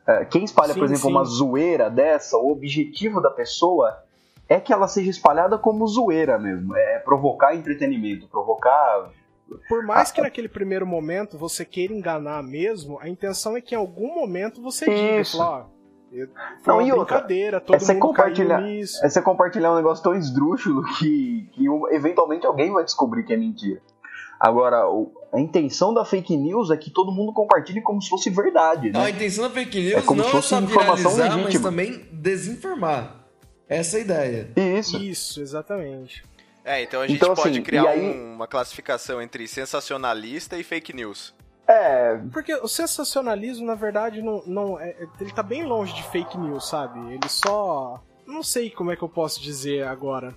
É, 0.07 0.25
Quem 0.25 0.45
espalha, 0.45 0.75
por 0.75 0.79
Sim, 0.89 0.95
exemplo, 0.95 1.03
sim. 1.03 1.11
uma 1.11 1.25
zoeira 1.25 1.89
dessa, 1.91 2.37
o 2.37 2.51
objetivo 2.51 3.21
da 3.21 3.31
pessoa 3.31 3.97
é 4.49 4.59
que 4.61 4.73
ela 4.73 4.89
seja 4.89 5.11
espalhada 5.11 5.57
como 5.57 5.87
zoeira 5.87 6.39
mesmo. 6.39 6.77
É 6.77 6.99
provocar 6.99 7.55
entretenimento, 7.55 8.27
provocar. 8.29 9.11
Por 9.69 9.85
mais 9.85 10.11
que 10.11 10.21
naquele 10.21 10.49
primeiro 10.49 10.87
momento 10.87 11.39
você 11.39 11.65
queira 11.65 11.93
enganar 11.95 12.43
mesmo, 12.43 12.99
a 13.01 13.09
intenção 13.09 13.57
é 13.57 13.61
que 13.61 13.75
em 13.75 13.79
algum 13.79 14.15
momento 14.15 14.61
você 14.63 14.87
diga, 14.87 15.21
Isso. 15.21 15.37
fala, 15.39 15.69
ó, 15.69 15.73
eu- 16.13 16.29
Não, 16.67 16.75
uma 16.77 16.83
e 16.83 16.93
outra, 16.93 17.17
brincadeira, 17.19 17.61
todo 17.61 17.77
é 17.77 17.79
você 17.79 17.93
mundo 17.93 18.03
compartilhar-. 18.03 18.63
É 18.63 19.09
você 19.09 19.23
compartilhar 19.23 19.73
um 19.73 19.77
negócio 19.77 20.03
tão 20.03 20.15
esdrúxulo 20.15 20.83
que, 20.99 21.49
que 21.53 21.65
eventualmente 21.91 22.45
alguém 22.47 22.73
vai 22.73 22.83
descobrir 22.85 23.25
que 23.25 23.33
é 23.33 23.37
mentira. 23.37 23.81
Agora, 24.45 24.89
o- 24.91 25.13
a 25.33 25.39
intenção 25.39 25.95
da 25.95 26.05
fake 26.05 26.37
news 26.37 26.71
é 26.73 26.77
que 26.77 26.91
todo 26.91 27.13
mundo 27.13 27.33
compartilhe 27.33 27.81
como 27.81 28.03
se 28.03 28.09
fosse 28.09 28.29
verdade, 28.29 28.91
Não, 28.91 29.03
a 29.03 29.05
né? 29.05 29.11
intenção 29.11 29.45
da 29.45 29.51
fake 29.51 29.79
É 29.79 29.95
news 29.95 30.05
como 30.05 30.19
não 30.19 30.25
se 30.25 30.31
é 30.31 30.33
fosse 30.33 30.49
só 30.49 30.59
informação 30.59 30.97
viralizar, 31.15 31.29
mas 31.29 31.37
legítima. 31.47 31.71
também 31.71 32.09
desinformar. 32.11 33.25
Essa 33.69 33.99
é 33.99 34.01
a 34.01 34.03
ideia. 34.05 34.51
Isso. 34.57 34.97
Isso, 34.99 35.41
exatamente. 35.41 36.25
É, 36.65 36.83
então 36.83 37.01
a 37.01 37.07
gente 37.07 37.17
Então, 37.17 37.35
pode 37.35 37.51
assim, 37.51 37.63
criar 37.63 37.89
aí- 37.89 38.01
um- 38.01 38.35
uma 38.35 38.47
classificação 38.49 39.23
entre 39.23 39.47
sensacionalista 39.47 40.59
e 40.59 40.65
fake 40.65 40.93
news. 40.93 41.33
É, 41.67 42.21
Porque 42.33 42.53
o 42.57 42.67
sensacionalismo, 42.69 43.65
na 43.65 43.77
verdade, 43.77 44.21
não, 44.21 44.43
não 44.45 44.79
é, 44.81 44.91
é- 44.91 45.07
ele 45.21 45.33
tá 45.33 45.43
bem 45.43 45.65
longe 45.65 45.95
de 45.95 46.03
fake 46.03 46.37
news, 46.37 46.69
sabe? 46.69 46.99
Ele 47.15 47.29
só. 47.29 48.01
Não 48.27 48.43
sei 48.43 48.71
como 48.71 48.91
é 48.91 48.97
que 48.97 49.03
eu 49.03 49.09
posso 49.09 49.41
dizer 49.41 49.87
agora. 49.87 50.35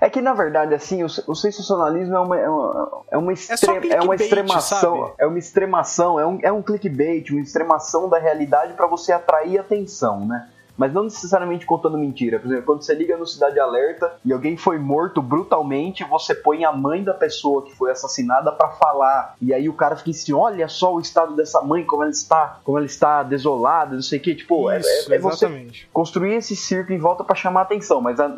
é 0.00 0.08
que 0.10 0.20
na 0.20 0.32
verdade, 0.34 0.74
assim, 0.74 1.02
o, 1.02 1.06
o 1.06 1.34
sensacionalismo 1.34 2.14
é 2.14 2.20
uma, 2.20 2.38
é 2.38 2.48
uma, 2.48 3.02
é 3.12 3.18
uma, 3.18 3.36
só 3.36 3.54
extre- 3.54 3.90
é 3.92 4.00
uma 4.00 4.14
extremação. 4.14 5.00
sabe? 5.06 5.14
É 5.18 5.26
uma 5.26 5.38
extremação, 5.38 6.20
é 6.20 6.26
um, 6.26 6.38
é 6.42 6.52
um 6.52 6.62
clickbait, 6.62 7.30
uma 7.30 7.40
extremação 7.40 8.08
da 8.08 8.18
realidade 8.18 8.74
para 8.74 8.86
você 8.86 9.12
atrair 9.12 9.58
atenção, 9.58 10.26
né? 10.26 10.48
Mas 10.76 10.92
não 10.92 11.04
necessariamente 11.04 11.64
contando 11.64 11.96
mentira. 11.96 12.38
Por 12.38 12.46
exemplo, 12.46 12.64
quando 12.66 12.82
você 12.82 12.94
liga 12.94 13.16
no 13.16 13.26
Cidade 13.26 13.58
Alerta 13.58 14.12
e 14.24 14.32
alguém 14.32 14.56
foi 14.56 14.78
morto 14.78 15.22
brutalmente, 15.22 16.04
você 16.04 16.34
põe 16.34 16.64
a 16.64 16.72
mãe 16.72 17.02
da 17.02 17.14
pessoa 17.14 17.62
que 17.64 17.74
foi 17.74 17.90
assassinada 17.90 18.52
pra 18.52 18.68
falar. 18.68 19.34
E 19.40 19.54
aí 19.54 19.68
o 19.68 19.74
cara 19.74 19.96
fica 19.96 20.10
assim: 20.10 20.32
olha 20.32 20.68
só 20.68 20.94
o 20.94 21.00
estado 21.00 21.34
dessa 21.34 21.62
mãe, 21.62 21.84
como 21.84 22.02
ela 22.02 22.10
está, 22.10 22.58
como 22.62 22.76
ela 22.76 22.86
está 22.86 23.22
desolada, 23.22 23.94
não 23.94 24.02
sei 24.02 24.18
o 24.18 24.22
que. 24.22 24.34
Tipo, 24.34 24.70
é- 24.70 24.80
Isso, 24.80 25.12
é, 25.12 25.16
é 25.16 25.18
você 25.18 25.46
exatamente. 25.46 25.88
construir 25.92 26.34
esse 26.34 26.54
circo 26.54 26.92
em 26.92 26.98
volta 26.98 27.24
pra 27.24 27.34
chamar 27.34 27.62
atenção, 27.62 28.00
mas 28.00 28.20
a, 28.20 28.30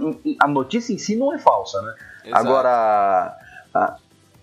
a 0.43 0.47
notícia 0.49 0.93
em 0.93 0.99
si 0.99 1.17
não 1.17 1.35
é 1.35 1.39
falsa, 1.39 1.81
né? 1.83 1.95
Exato. 2.25 2.47
Agora, 2.47 3.37
a, 3.75 3.97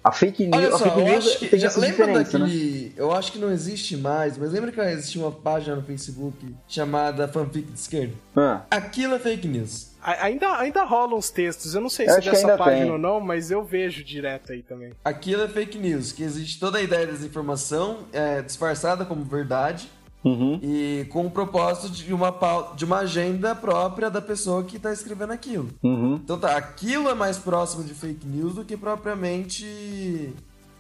a 0.08 0.12
fake 0.12 0.46
news, 0.46 0.56
Olha 0.56 0.68
a 0.76 0.78
só, 0.78 0.84
fake 0.86 1.00
eu 1.00 1.06
news 1.06 1.26
acho 1.28 1.40
que. 1.40 1.48
tem 1.48 1.60
Já, 1.60 1.68
essa 1.68 1.80
lembra 1.80 2.08
né? 2.08 2.14
daquele. 2.14 2.94
Eu 2.96 3.12
acho 3.12 3.32
que 3.32 3.40
não 3.40 3.52
existe 3.52 3.98
mais, 3.98 4.38
mas 4.38 4.52
lembra 4.52 4.72
que 4.72 4.80
existia 4.80 5.22
uma 5.22 5.32
página 5.32 5.76
no 5.76 5.82
Facebook 5.82 6.56
chamada 6.68 7.28
Fanfic 7.28 7.68
de 7.72 7.80
Esquerda? 7.80 8.14
Ah, 8.36 8.62
Aquilo 8.70 9.16
é 9.16 9.20
fake 9.20 9.48
news. 9.48 9.94
A- 10.02 10.26
Ainda, 10.26 10.48
ainda 10.60 10.84
rolam 10.84 11.18
uns 11.18 11.32
textos, 11.32 11.74
eu 11.74 11.82
não 11.82 11.90
sei 11.90 12.06
Eu 12.08 12.12
se 12.22 12.30
é 12.30 12.32
dessa 12.32 12.56
página 12.58 12.84
tem. 12.84 12.92
ou 12.92 12.98
não, 13.00 13.20
mas 13.20 13.50
eu 13.50 13.64
vejo 13.64 14.04
direto 14.04 14.52
aí 14.52 14.62
também. 14.62 14.94
Aquilo 15.04 15.42
é 15.44 15.48
fake 15.48 15.80
news, 15.80 16.12
que 16.12 16.22
existe 16.22 16.60
toda 16.60 16.78
a 16.78 16.82
ideia 16.84 17.08
da 17.08 17.12
desinformação 17.14 18.00
é, 18.14 18.42
disfarçada 18.44 19.04
como 19.06 19.24
verdade 19.24 19.90
uhum. 20.26 20.60
e 20.62 21.06
com 21.10 21.26
o 21.26 21.32
propósito 21.32 21.90
de 21.94 22.14
uma, 22.14 22.32
pau- 22.32 22.74
de 22.76 22.84
uma 22.84 22.98
agenda 23.00 23.56
própria 23.56 24.10
da 24.10 24.22
pessoa 24.22 24.64
que 24.64 24.78
está 24.78 24.92
escrevendo 24.92 25.32
aquilo. 25.32 25.70
Uhum. 25.84 26.16
Então 26.16 26.38
tá, 26.38 26.58
aquilo 26.58 27.08
é 27.08 27.14
mais 27.14 27.38
próximo 27.38 27.84
de 27.84 27.94
fake 27.94 28.28
news 28.28 28.56
do 28.56 28.66
que 28.66 28.76
propriamente 28.76 30.34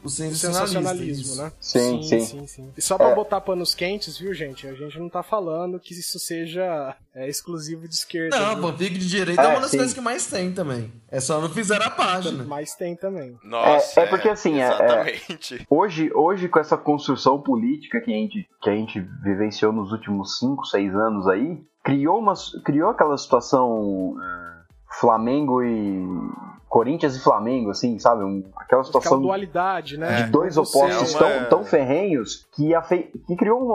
o 0.06 0.10
sensacionalismo. 0.10 1.36
né? 1.36 1.52
Sim, 1.60 2.02
sim. 2.04 2.20
sim, 2.20 2.48
sim. 2.48 2.74
E 2.78 2.82
só 2.82 2.98
pra 2.98 3.10
É. 3.10 3.15
botar 3.15 3.41
panos 3.41 3.74
quentes, 3.74 4.18
viu, 4.18 4.34
gente? 4.34 4.68
A 4.68 4.74
gente 4.74 4.98
não 5.00 5.10
tá 5.10 5.24
falando 5.24 5.80
que 5.80 5.94
isso 5.94 6.20
seja 6.20 6.96
é, 7.13 7.28
exclusivo 7.30 7.88
de 7.88 7.96
esquerda. 7.96 8.38
Não, 8.38 8.62
fanfic 8.62 8.98
de 8.98 9.08
direita 9.10 9.41
é, 9.41 9.46
É, 9.46 9.48
uma 9.50 9.62
das 9.62 9.72
sim. 9.72 9.78
coisas 9.78 9.94
que 9.94 10.02
mais 10.02 10.28
tem 10.28 10.52
também. 10.52 10.91
É 11.10 11.20
só 11.20 11.39
não 11.41 11.50
fizeram 11.50 11.86
a 11.86 11.89
página. 11.89 12.44
Mas 12.44 12.76
tem 12.76 12.96
também. 12.96 13.38
Nossa, 13.44 14.02
É- 14.02 14.04
é 14.04 14.08
porque, 14.08 14.30
assim, 14.30 14.60
é- 14.62 14.68
Exatamente. 14.68 15.65
Hoje, 15.70 16.12
hoje, 16.13 16.48
com 16.50 16.60
essa 16.60 16.78
construção 16.78 17.41
política 17.41 18.00
que 18.02 18.12
a 18.12 18.15
gente, 18.15 18.48
que 18.62 18.70
a 18.70 18.74
gente 18.76 19.00
vivenciou 19.24 19.72
nos 19.72 19.91
últimos 19.91 20.38
5, 20.39 20.65
6 20.65 20.94
anos 20.94 21.28
aí, 21.28 21.58
criou, 21.84 22.20
uma, 22.20 22.34
criou 22.63 22.89
aquela 22.89 23.18
situação 23.18 24.15
é, 24.22 24.56
Flamengo 25.00 25.62
e. 25.63 26.06
Corinthians 26.69 27.15
e 27.15 27.19
Flamengo, 27.23 27.69
assim, 27.69 27.97
sabe? 27.99 28.23
Um- 28.23 28.39
aquela 28.56 28.65
Aquela 28.65 28.84
situação 28.84 29.21
dualidade, 29.21 29.97
né? 29.97 30.23
de 30.23 30.32
dois 30.32 30.56
Você- 30.56 30.78
opostos 30.78 31.15
É 31.15 31.17
tão, 31.19 31.49
tão 31.49 31.63
ferrenhos 31.63 32.45
que, 32.54 32.71
fe- 32.84 33.12
que 33.25 33.36
criou 33.36 33.62
um, 33.62 33.71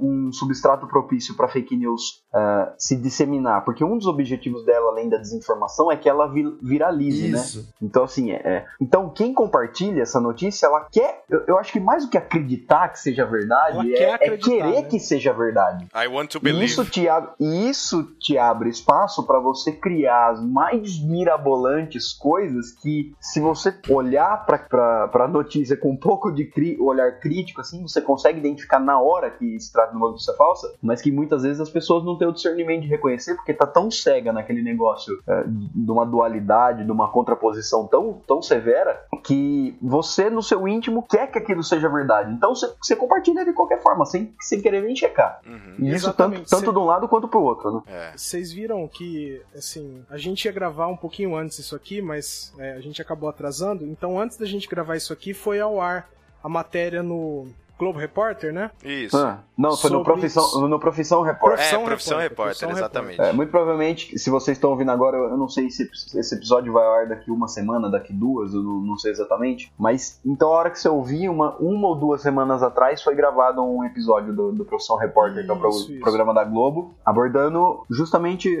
um- 0.00 0.26
um 0.28 0.32
substrato 0.32 0.86
propício 0.86 1.36
para 1.36 1.48
fake 1.48 1.76
news 1.76 2.22
ah, 2.32 2.72
se 2.78 2.96
disseminar. 2.96 3.64
Porque 3.64 3.84
um 3.84 3.96
dos 3.98 4.06
objetivos 4.06 4.64
dela, 4.64 4.90
além 4.90 5.08
da 5.08 5.18
desinformação, 5.18 5.90
é 5.92 5.96
que 5.96 6.08
ela 6.08 6.26
vi- 6.26 6.56
viralize, 6.62 7.28
né? 7.28 7.38
Isso. 7.38 7.68
Então, 7.82 8.04
assim, 8.04 8.32
é, 8.32 8.36
é- 8.36 8.66
Então, 8.80 9.08
quem 9.10 9.32
compartilha 9.34 10.02
essa 10.02 10.20
notícia, 10.20 10.66
ela 10.66 10.86
quer. 10.90 11.22
Eu, 11.30 11.42
eu 11.46 11.58
acho 11.58 11.72
que 11.72 11.78
mais 11.80 12.04
do 12.04 12.10
que 12.10 12.18
acreditar 12.18 12.88
que 12.88 12.98
seja 12.98 13.24
verdade, 13.26 13.94
é, 13.94 13.96
quer 14.18 14.32
é 14.32 14.36
querer 14.36 14.62
né? 14.64 14.82
que 14.82 14.98
seja 14.98 15.32
verdade. 15.32 15.86
I 15.94 16.08
want 16.08 16.30
to 16.30 16.38
E 16.38 16.40
believe. 16.40 16.64
isso 16.64 16.84
te, 16.84 17.08
ab- 17.08 17.34
e 17.38 17.68
isso 17.68 18.02
te 18.18 18.36
abre 18.38 18.68
espaço 18.68 19.24
para 19.26 19.38
você 19.38 19.70
criar 19.72 20.30
as 20.30 20.42
mais 20.42 20.98
mirabolantes 21.00 22.03
coisas 22.12 22.72
que, 22.72 23.14
se 23.20 23.40
você 23.40 23.74
olhar 23.88 24.44
para 24.46 25.08
a 25.12 25.28
notícia 25.28 25.76
com 25.76 25.90
um 25.92 25.96
pouco 25.96 26.30
de 26.30 26.44
cri- 26.46 26.76
olhar 26.80 27.18
crítico, 27.20 27.60
assim, 27.60 27.82
você 27.82 28.00
consegue 28.00 28.38
identificar 28.38 28.78
na 28.78 29.00
hora 29.00 29.30
que 29.30 29.58
se 29.60 29.72
trata 29.72 29.92
de 29.92 29.96
uma 29.96 30.08
notícia 30.08 30.34
falsa, 30.34 30.74
mas 30.82 31.00
que 31.00 31.10
muitas 31.10 31.42
vezes 31.42 31.60
as 31.60 31.70
pessoas 31.70 32.04
não 32.04 32.16
têm 32.18 32.28
o 32.28 32.32
discernimento 32.32 32.82
de 32.82 32.88
reconhecer 32.88 33.34
porque 33.34 33.54
tá 33.54 33.66
tão 33.66 33.90
cega 33.90 34.32
naquele 34.32 34.62
negócio 34.62 35.18
é, 35.26 35.44
de 35.46 35.90
uma 35.90 36.04
dualidade, 36.04 36.84
de 36.84 36.90
uma 36.92 37.10
contraposição 37.10 37.86
tão, 37.86 38.20
tão 38.26 38.42
severa, 38.42 39.00
que 39.24 39.76
você, 39.80 40.28
no 40.28 40.42
seu 40.42 40.66
íntimo, 40.68 41.02
quer 41.02 41.28
que 41.30 41.38
aquilo 41.38 41.62
seja 41.62 41.88
verdade. 41.88 42.32
Então 42.32 42.54
você, 42.54 42.72
você 42.80 42.94
compartilha 42.96 43.44
de 43.44 43.52
qualquer 43.52 43.80
forma, 43.82 44.04
sem, 44.04 44.34
sem 44.40 44.60
querer 44.60 44.82
nem 44.82 44.94
checar. 44.94 45.40
Uhum. 45.46 45.74
E 45.78 45.88
isso 45.88 46.06
Exatamente. 46.06 46.40
tanto, 46.42 46.50
tanto 46.50 46.66
Cê- 46.66 46.72
de 46.72 46.78
um 46.78 46.84
lado 46.84 47.08
quanto 47.08 47.28
pro 47.28 47.42
outro, 47.42 47.72
né? 47.72 47.82
É. 47.86 48.12
Vocês 48.16 48.52
viram 48.52 48.86
que, 48.88 49.40
assim, 49.54 50.02
a 50.10 50.16
gente 50.18 50.44
ia 50.44 50.52
gravar 50.52 50.86
um 50.88 50.96
pouquinho 50.96 51.36
antes 51.36 51.58
isso 51.58 51.74
aqui, 51.74 51.93
mas 52.02 52.52
é, 52.58 52.72
a 52.72 52.80
gente 52.80 53.00
acabou 53.00 53.28
atrasando. 53.28 53.84
Então, 53.86 54.18
antes 54.20 54.36
da 54.36 54.46
gente 54.46 54.68
gravar 54.68 54.96
isso 54.96 55.12
aqui, 55.12 55.32
foi 55.34 55.60
ao 55.60 55.80
ar 55.80 56.08
a 56.42 56.48
matéria 56.48 57.02
no 57.02 57.46
Globo 57.76 57.98
Repórter, 57.98 58.52
né? 58.52 58.70
Isso. 58.84 59.16
Ah, 59.16 59.40
não, 59.58 59.76
foi 59.76 59.90
no 59.90 60.04
Profissão, 60.04 60.44
isso. 60.46 60.68
no 60.68 60.78
profissão 60.78 61.22
Repórter. 61.22 61.56
Profissão 61.58 61.80
é, 61.82 61.84
profissão 61.84 62.18
Repórter, 62.18 62.54
repórter, 62.68 62.68
Profissão 62.68 62.86
exatamente. 63.10 63.20
É, 63.20 63.32
muito 63.32 63.50
provavelmente, 63.50 64.16
se 64.16 64.30
vocês 64.30 64.56
estão 64.56 64.70
ouvindo 64.70 64.92
agora, 64.92 65.16
eu 65.16 65.36
não 65.36 65.48
sei 65.48 65.68
se 65.70 65.82
esse 66.16 66.34
episódio 66.36 66.72
vai 66.72 66.84
ao 66.86 66.92
ar 66.92 67.08
daqui 67.08 67.32
uma 67.32 67.48
semana, 67.48 67.90
daqui 67.90 68.12
duas, 68.12 68.54
eu 68.54 68.62
não, 68.62 68.80
não 68.80 68.96
sei 68.96 69.10
exatamente. 69.10 69.72
Mas 69.76 70.20
então 70.24 70.48
a 70.50 70.56
hora 70.56 70.70
que 70.70 70.78
você 70.78 70.88
ouvir, 70.88 71.28
uma, 71.28 71.56
uma 71.56 71.88
ou 71.88 71.96
duas 71.96 72.22
semanas 72.22 72.62
atrás, 72.62 73.02
foi 73.02 73.16
gravado 73.16 73.60
um 73.64 73.82
episódio 73.84 74.32
do, 74.32 74.52
do 74.52 74.64
Profissão 74.64 74.96
Repórter, 74.96 75.44
que 75.44 75.50
é 75.50 75.54
o 75.54 75.58
pro- 75.58 75.70
Isso, 75.70 75.90
isso. 75.90 76.00
programa 76.00 76.32
da 76.32 76.44
Globo, 76.44 76.94
abordando 77.04 77.82
justamente 77.90 78.56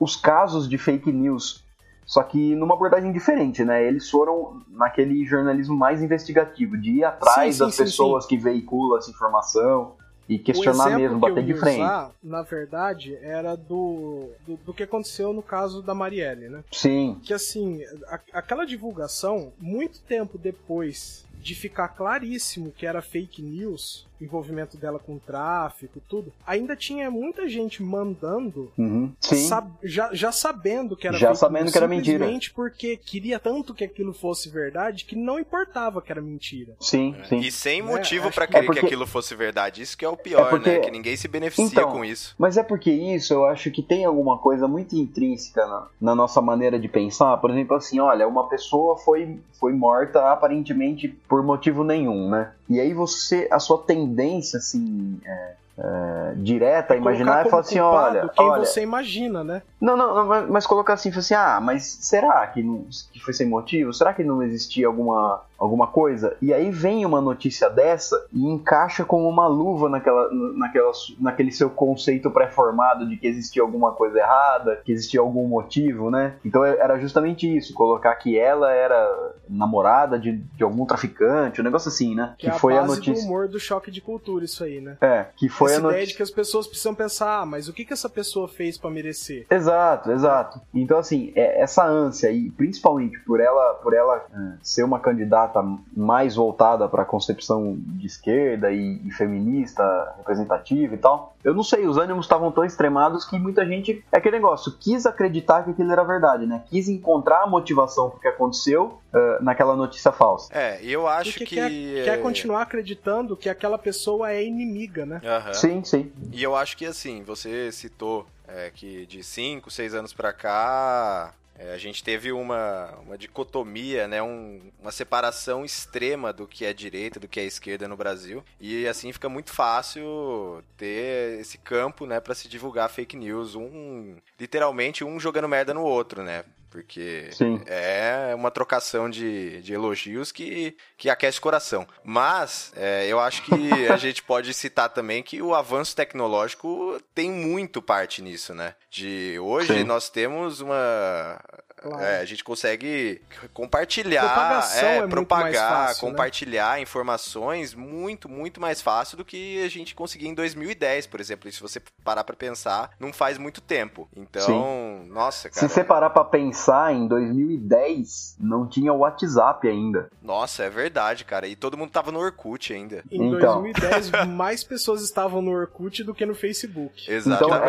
os 0.00 0.16
casos 0.16 0.66
de 0.66 0.78
fake 0.78 1.12
news. 1.12 1.62
Só 2.06 2.22
que 2.22 2.54
numa 2.54 2.74
abordagem 2.74 3.12
diferente, 3.12 3.64
né? 3.64 3.86
Eles 3.86 4.10
foram 4.10 4.62
naquele 4.68 5.24
jornalismo 5.24 5.76
mais 5.76 6.02
investigativo, 6.02 6.76
de 6.76 6.90
ir 6.98 7.04
atrás 7.04 7.34
Sim, 7.46 7.52
sim, 7.52 7.58
das 7.66 7.74
sim, 7.74 7.84
pessoas 7.84 8.26
que 8.26 8.36
veiculam 8.36 8.98
essa 8.98 9.10
informação 9.10 9.92
e 10.28 10.38
questionar 10.38 10.96
mesmo, 10.98 11.16
que 11.16 11.20
bater 11.28 11.40
eu 11.40 11.46
de 11.46 11.54
frente. 11.54 11.80
usar, 11.82 12.10
na 12.22 12.42
verdade, 12.42 13.14
era 13.22 13.54
do, 13.56 14.30
do, 14.46 14.56
do 14.56 14.72
que 14.74 14.82
aconteceu 14.82 15.32
no 15.34 15.42
caso 15.42 15.82
da 15.82 15.94
Marielle, 15.94 16.48
né? 16.48 16.64
Sim, 16.72 17.18
Que 17.22 17.34
assim, 17.34 17.82
a- 18.08 18.20
aquela 18.32 18.64
divulgação, 18.64 19.52
muito 19.58 20.00
tempo 20.00 20.38
depois 20.38 21.24
de 21.40 21.54
ficar 21.54 21.88
claríssimo 21.88 22.72
que 22.72 22.86
era 22.86 23.02
fake 23.02 23.42
news, 23.42 24.06
envolvimento 24.20 24.76
dela 24.76 24.98
com 24.98 25.18
tráfico, 25.18 26.00
tudo, 26.08 26.32
ainda 26.46 26.74
tinha 26.76 27.10
muita 27.10 27.48
gente 27.48 27.82
mandando 27.82 28.70
Uhum. 28.78 29.12
Sab- 29.20 29.70
já, 29.82 30.10
já 30.12 30.30
sabendo 30.32 30.96
que 30.96 31.06
era 31.06 31.16
Já 31.16 31.34
sabendo 31.34 31.70
que 31.70 31.76
era 31.76 31.88
mentira. 31.88 32.18
simplesmente 32.18 32.52
porque 32.52 32.96
queria 32.96 33.38
tanto 33.38 33.74
que 33.74 33.84
aquilo 33.84 34.12
fosse 34.12 34.48
verdade 34.48 35.04
que 35.04 35.16
não 35.16 35.38
importava 35.38 36.00
que 36.00 36.10
era 36.12 36.20
mentira. 36.22 36.74
Sim, 36.80 37.14
sim. 37.28 37.38
E 37.38 37.50
sem 37.50 37.80
É, 37.80 37.82
motivo 37.82 38.30
pra 38.30 38.46
que- 38.46 38.52
querer 38.52 38.64
É 38.64 38.66
porque- 38.66 38.80
que 38.80 38.86
aquilo 38.86 39.06
fosse 39.06 39.34
verdade. 39.34 39.82
Isso 39.82 39.96
que 39.96 40.04
é 40.04 40.08
o 40.08 40.16
pior, 40.16 40.46
É 40.46 40.50
porque- 40.50 40.70
né? 40.70 40.78
Que 40.80 40.90
ninguém 40.90 41.16
se 41.16 41.28
beneficia 41.28 41.64
Então, 41.80 41.92
com 41.92 42.04
isso. 42.04 42.34
Mas 42.38 42.56
é 42.56 42.62
porque 42.62 42.90
isso 42.90 43.32
eu 43.34 43.44
acho 43.46 43.70
que 43.70 43.82
tem 43.82 44.04
alguma 44.04 44.38
coisa 44.38 44.66
muito 44.68 44.94
intrínseca 44.96 45.66
na, 45.66 45.86
na 46.00 46.14
nossa 46.14 46.40
maneira 46.40 46.78
de 46.78 46.88
pensar. 46.88 47.36
Por 47.38 47.50
exemplo, 47.50 47.76
assim, 47.76 48.00
olha, 48.00 48.26
uma 48.26 48.48
pessoa 48.48 48.96
foi, 48.98 49.38
foi 49.58 49.72
morta 49.72 50.32
aparentemente 50.32 51.08
por 51.28 51.42
motivo 51.42 51.82
nenhum, 51.84 52.28
né? 52.30 52.52
E 52.68 52.80
aí 52.80 52.94
você, 52.94 53.48
a 53.50 53.58
sua 53.58 53.78
tendência, 53.78 54.58
assim, 54.58 55.20
é, 55.24 55.52
é, 55.76 56.34
direta 56.36 56.94
a 56.94 56.96
imaginar 56.96 57.42
Colocar 57.42 57.46
é 57.46 57.50
falar 57.50 57.60
assim, 57.62 57.80
olha, 57.80 58.28
quem 58.28 58.46
olha, 58.46 58.64
você 58.64 58.80
imagina, 58.80 59.42
né? 59.42 59.62
Não, 59.80 59.96
não, 59.96 60.14
não, 60.14 60.26
mas, 60.26 60.48
mas 60.48 60.66
colocar 60.66 60.94
assim, 60.94 61.10
assim, 61.10 61.34
ah, 61.34 61.60
mas 61.60 61.84
será 61.84 62.46
que, 62.46 62.62
não, 62.62 62.86
que 63.12 63.20
foi 63.20 63.34
sem 63.34 63.46
motivo? 63.46 63.92
Será 63.92 64.14
que 64.14 64.22
não 64.22 64.42
existia 64.42 64.86
alguma, 64.86 65.42
alguma 65.64 65.86
coisa? 65.86 66.36
E 66.40 66.52
aí 66.52 66.70
vem 66.70 67.04
uma 67.06 67.20
notícia 67.20 67.68
dessa 67.70 68.26
e 68.32 68.44
encaixa 68.46 69.04
como 69.04 69.28
uma 69.28 69.46
luva 69.46 69.88
naquela, 69.88 70.28
naquela, 70.56 70.90
naquele 71.20 71.50
seu 71.52 71.70
conceito 71.70 72.30
pré-formado 72.30 73.06
de 73.08 73.16
que 73.16 73.26
existia 73.26 73.62
alguma 73.62 73.92
coisa 73.92 74.18
errada, 74.18 74.80
que 74.84 74.92
existia 74.92 75.20
algum 75.20 75.46
motivo, 75.48 76.10
né? 76.10 76.34
Então 76.44 76.64
é- 76.64 76.78
era 76.78 76.98
justamente 76.98 77.44
isso, 77.56 77.74
colocar 77.74 78.14
que 78.16 78.38
ela 78.38 78.70
era 78.72 79.32
namorada 79.48 80.18
de, 80.18 80.32
de 80.32 80.64
algum 80.64 80.84
traficante, 80.86 81.60
um 81.60 81.64
negócio 81.64 81.88
assim, 81.88 82.14
né? 82.14 82.34
Que, 82.38 82.46
é 82.46 82.50
a 82.50 82.54
foi 82.54 82.76
a 82.76 82.80
base 82.82 82.96
notícia. 82.96 83.14
do 83.22 83.26
humor 83.28 83.48
do 83.48 83.60
choque 83.60 83.90
de 83.90 84.00
cultura, 84.00 84.44
isso 84.44 84.64
aí, 84.64 84.80
né? 84.80 84.96
É, 85.00 85.26
que 85.36 85.48
foi 85.48 85.70
Essa 85.70 85.76
a 85.76 85.78
ideia 85.80 85.92
notícia. 85.92 86.06
de 86.12 86.16
que 86.16 86.22
as 86.22 86.30
pessoas 86.30 86.66
precisam 86.66 86.94
pensar, 86.94 87.40
ah, 87.40 87.46
mas 87.46 87.68
o 87.68 87.72
que, 87.72 87.84
que 87.84 87.92
essa 87.92 88.08
pessoa 88.08 88.48
fez 88.48 88.76
pra 88.78 88.90
merecer? 88.90 89.46
Exato, 89.50 90.10
exato. 90.10 90.60
Então, 90.72 90.98
assim, 90.98 91.32
é- 91.34 91.62
essa 91.62 91.84
ânsia, 91.86 92.30
e 92.30 92.50
principalmente 92.50 93.18
por 93.20 93.40
ela, 93.40 93.74
por 93.82 93.94
ela 93.94 94.16
é, 94.16 94.56
ser 94.62 94.82
uma 94.82 94.98
candidata 94.98 95.53
mais 95.62 96.36
voltada 96.36 96.88
para 96.88 97.02
a 97.02 97.04
concepção 97.04 97.76
de 97.78 98.06
esquerda 98.06 98.70
e, 98.72 99.00
e 99.04 99.10
feminista, 99.10 100.14
representativa 100.18 100.94
e 100.94 100.98
tal, 100.98 101.34
eu 101.44 101.54
não 101.54 101.62
sei, 101.62 101.86
os 101.86 101.98
ânimos 101.98 102.24
estavam 102.24 102.50
tão 102.50 102.64
extremados 102.64 103.24
que 103.24 103.38
muita 103.38 103.66
gente, 103.66 104.04
é 104.10 104.16
aquele 104.16 104.36
negócio, 104.36 104.72
quis 104.80 105.04
acreditar 105.04 105.62
que 105.62 105.70
aquilo 105.70 105.92
era 105.92 106.02
verdade, 106.02 106.46
né? 106.46 106.62
Quis 106.70 106.88
encontrar 106.88 107.42
a 107.42 107.46
motivação 107.46 108.08
pro 108.10 108.18
que 108.18 108.28
aconteceu 108.28 108.98
é, 109.12 109.42
naquela 109.42 109.76
notícia 109.76 110.10
falsa. 110.10 110.48
É, 110.52 110.82
e 110.82 110.90
eu 110.90 111.06
acho 111.06 111.32
Porque 111.32 111.44
que. 111.44 111.54
quer, 111.56 111.70
quer 112.04 112.18
é, 112.18 112.22
continuar 112.22 112.62
acreditando 112.62 113.36
que 113.36 113.48
aquela 113.48 113.78
pessoa 113.78 114.32
é 114.32 114.42
inimiga, 114.42 115.04
né? 115.04 115.20
Aham. 115.24 115.52
Sim, 115.52 115.84
sim. 115.84 116.12
E 116.32 116.42
eu 116.42 116.56
acho 116.56 116.76
que 116.76 116.86
assim, 116.86 117.22
você 117.22 117.70
citou 117.70 118.26
é, 118.48 118.70
que 118.74 119.06
de 119.06 119.22
5, 119.22 119.70
6 119.70 119.94
anos 119.94 120.12
pra 120.12 120.32
cá, 120.32 121.32
é, 121.58 121.72
a 121.72 121.78
gente 121.78 122.02
teve 122.02 122.32
uma, 122.32 122.90
uma 123.06 123.16
dicotomia, 123.18 124.08
né? 124.08 124.22
um- 124.22 124.60
uma 124.80 124.90
separação 124.92 125.64
extrema 125.64 126.32
do 126.32 126.46
que 126.46 126.64
é 126.64 126.72
direita, 126.72 127.20
do 127.20 127.28
que 127.28 127.38
é 127.40 127.44
esquerda 127.44 127.86
no 127.88 127.96
Brasil. 127.96 128.44
E 128.60 128.86
assim 128.88 129.12
fica 129.12 129.28
muito 129.28 129.52
fácil 129.52 130.62
ter 130.76 131.38
esse 131.40 131.58
campo, 131.58 132.06
né, 132.06 132.20
para 132.20 132.34
se 132.34 132.48
divulgar 132.48 132.88
fake 132.90 133.16
news, 133.16 133.54
um 133.54 134.16
literalmente 134.38 135.04
um 135.04 135.18
jogando 135.20 135.48
merda 135.48 135.72
no 135.72 135.82
outro, 135.82 136.22
né? 136.22 136.44
Porque 136.74 137.28
Sim. 137.30 137.62
é 137.66 138.34
uma 138.34 138.50
trocação 138.50 139.08
de, 139.08 139.62
de 139.62 139.72
elogios 139.72 140.32
que, 140.32 140.76
que 140.98 141.08
aquece 141.08 141.38
o 141.38 141.40
coração. 141.40 141.86
Mas 142.02 142.72
é, 142.74 143.06
eu 143.06 143.20
acho 143.20 143.44
que 143.44 143.52
a 143.88 143.96
gente 143.96 144.24
pode 144.24 144.52
citar 144.52 144.88
também 144.88 145.22
que 145.22 145.40
o 145.40 145.54
avanço 145.54 145.94
tecnológico 145.94 147.00
tem 147.14 147.30
muito 147.30 147.80
parte 147.80 148.20
nisso, 148.20 148.52
né? 148.52 148.74
De 148.90 149.38
hoje 149.38 149.72
Sim. 149.72 149.84
nós 149.84 150.10
temos 150.10 150.60
uma. 150.60 151.40
Claro. 151.84 152.02
é, 152.02 152.18
a 152.20 152.24
gente 152.24 152.42
consegue 152.42 153.20
compartilhar, 153.52 154.70
é, 154.76 154.96
é 154.98 155.06
propagar, 155.06 155.86
fácil, 155.88 156.06
né? 156.06 156.10
compartilhar 156.10 156.80
informações 156.80 157.74
muito, 157.74 158.28
muito 158.28 158.60
mais 158.60 158.80
fácil 158.80 159.16
do 159.16 159.24
que 159.24 159.62
a 159.62 159.68
gente 159.68 159.94
conseguia 159.94 160.28
em 160.28 160.34
2010, 160.34 161.06
por 161.06 161.20
exemplo. 161.20 161.48
E 161.48 161.52
se 161.52 161.60
você 161.60 161.80
parar 162.02 162.24
pra 162.24 162.34
pensar, 162.34 162.90
não 162.98 163.12
faz 163.12 163.38
muito 163.38 163.60
tempo. 163.60 164.08
Então, 164.16 165.04
nossa, 165.08 165.48
cara. 165.50 165.60
Se 165.60 165.68
você 165.74 165.84
parar 165.84 166.10
pra 166.10 166.24
pensar, 166.24 166.92
em 166.94 167.06
2010 167.06 168.36
não 168.40 168.66
tinha 168.66 168.92
o 168.92 168.98
WhatsApp 168.98 169.68
ainda. 169.68 170.08
Nossa, 170.22 170.64
é 170.64 170.70
verdade, 170.70 171.24
cara. 171.24 171.46
E 171.46 171.56
todo 171.56 171.76
mundo 171.76 171.90
tava 171.90 172.10
no 172.10 172.18
Orkut 172.18 172.72
ainda. 172.72 173.04
Em 173.10 173.34
Então. 173.34 173.62
2010, 173.62 174.10
mais 174.28 174.64
pessoas 174.64 175.02
estavam 175.02 175.40
no 175.42 175.50
Orkut 175.52 176.02
do 176.04 176.14
que 176.14 176.24
no 176.26 176.34
Facebook. 176.34 177.04
Então, 177.04 177.14
é, 177.14 177.16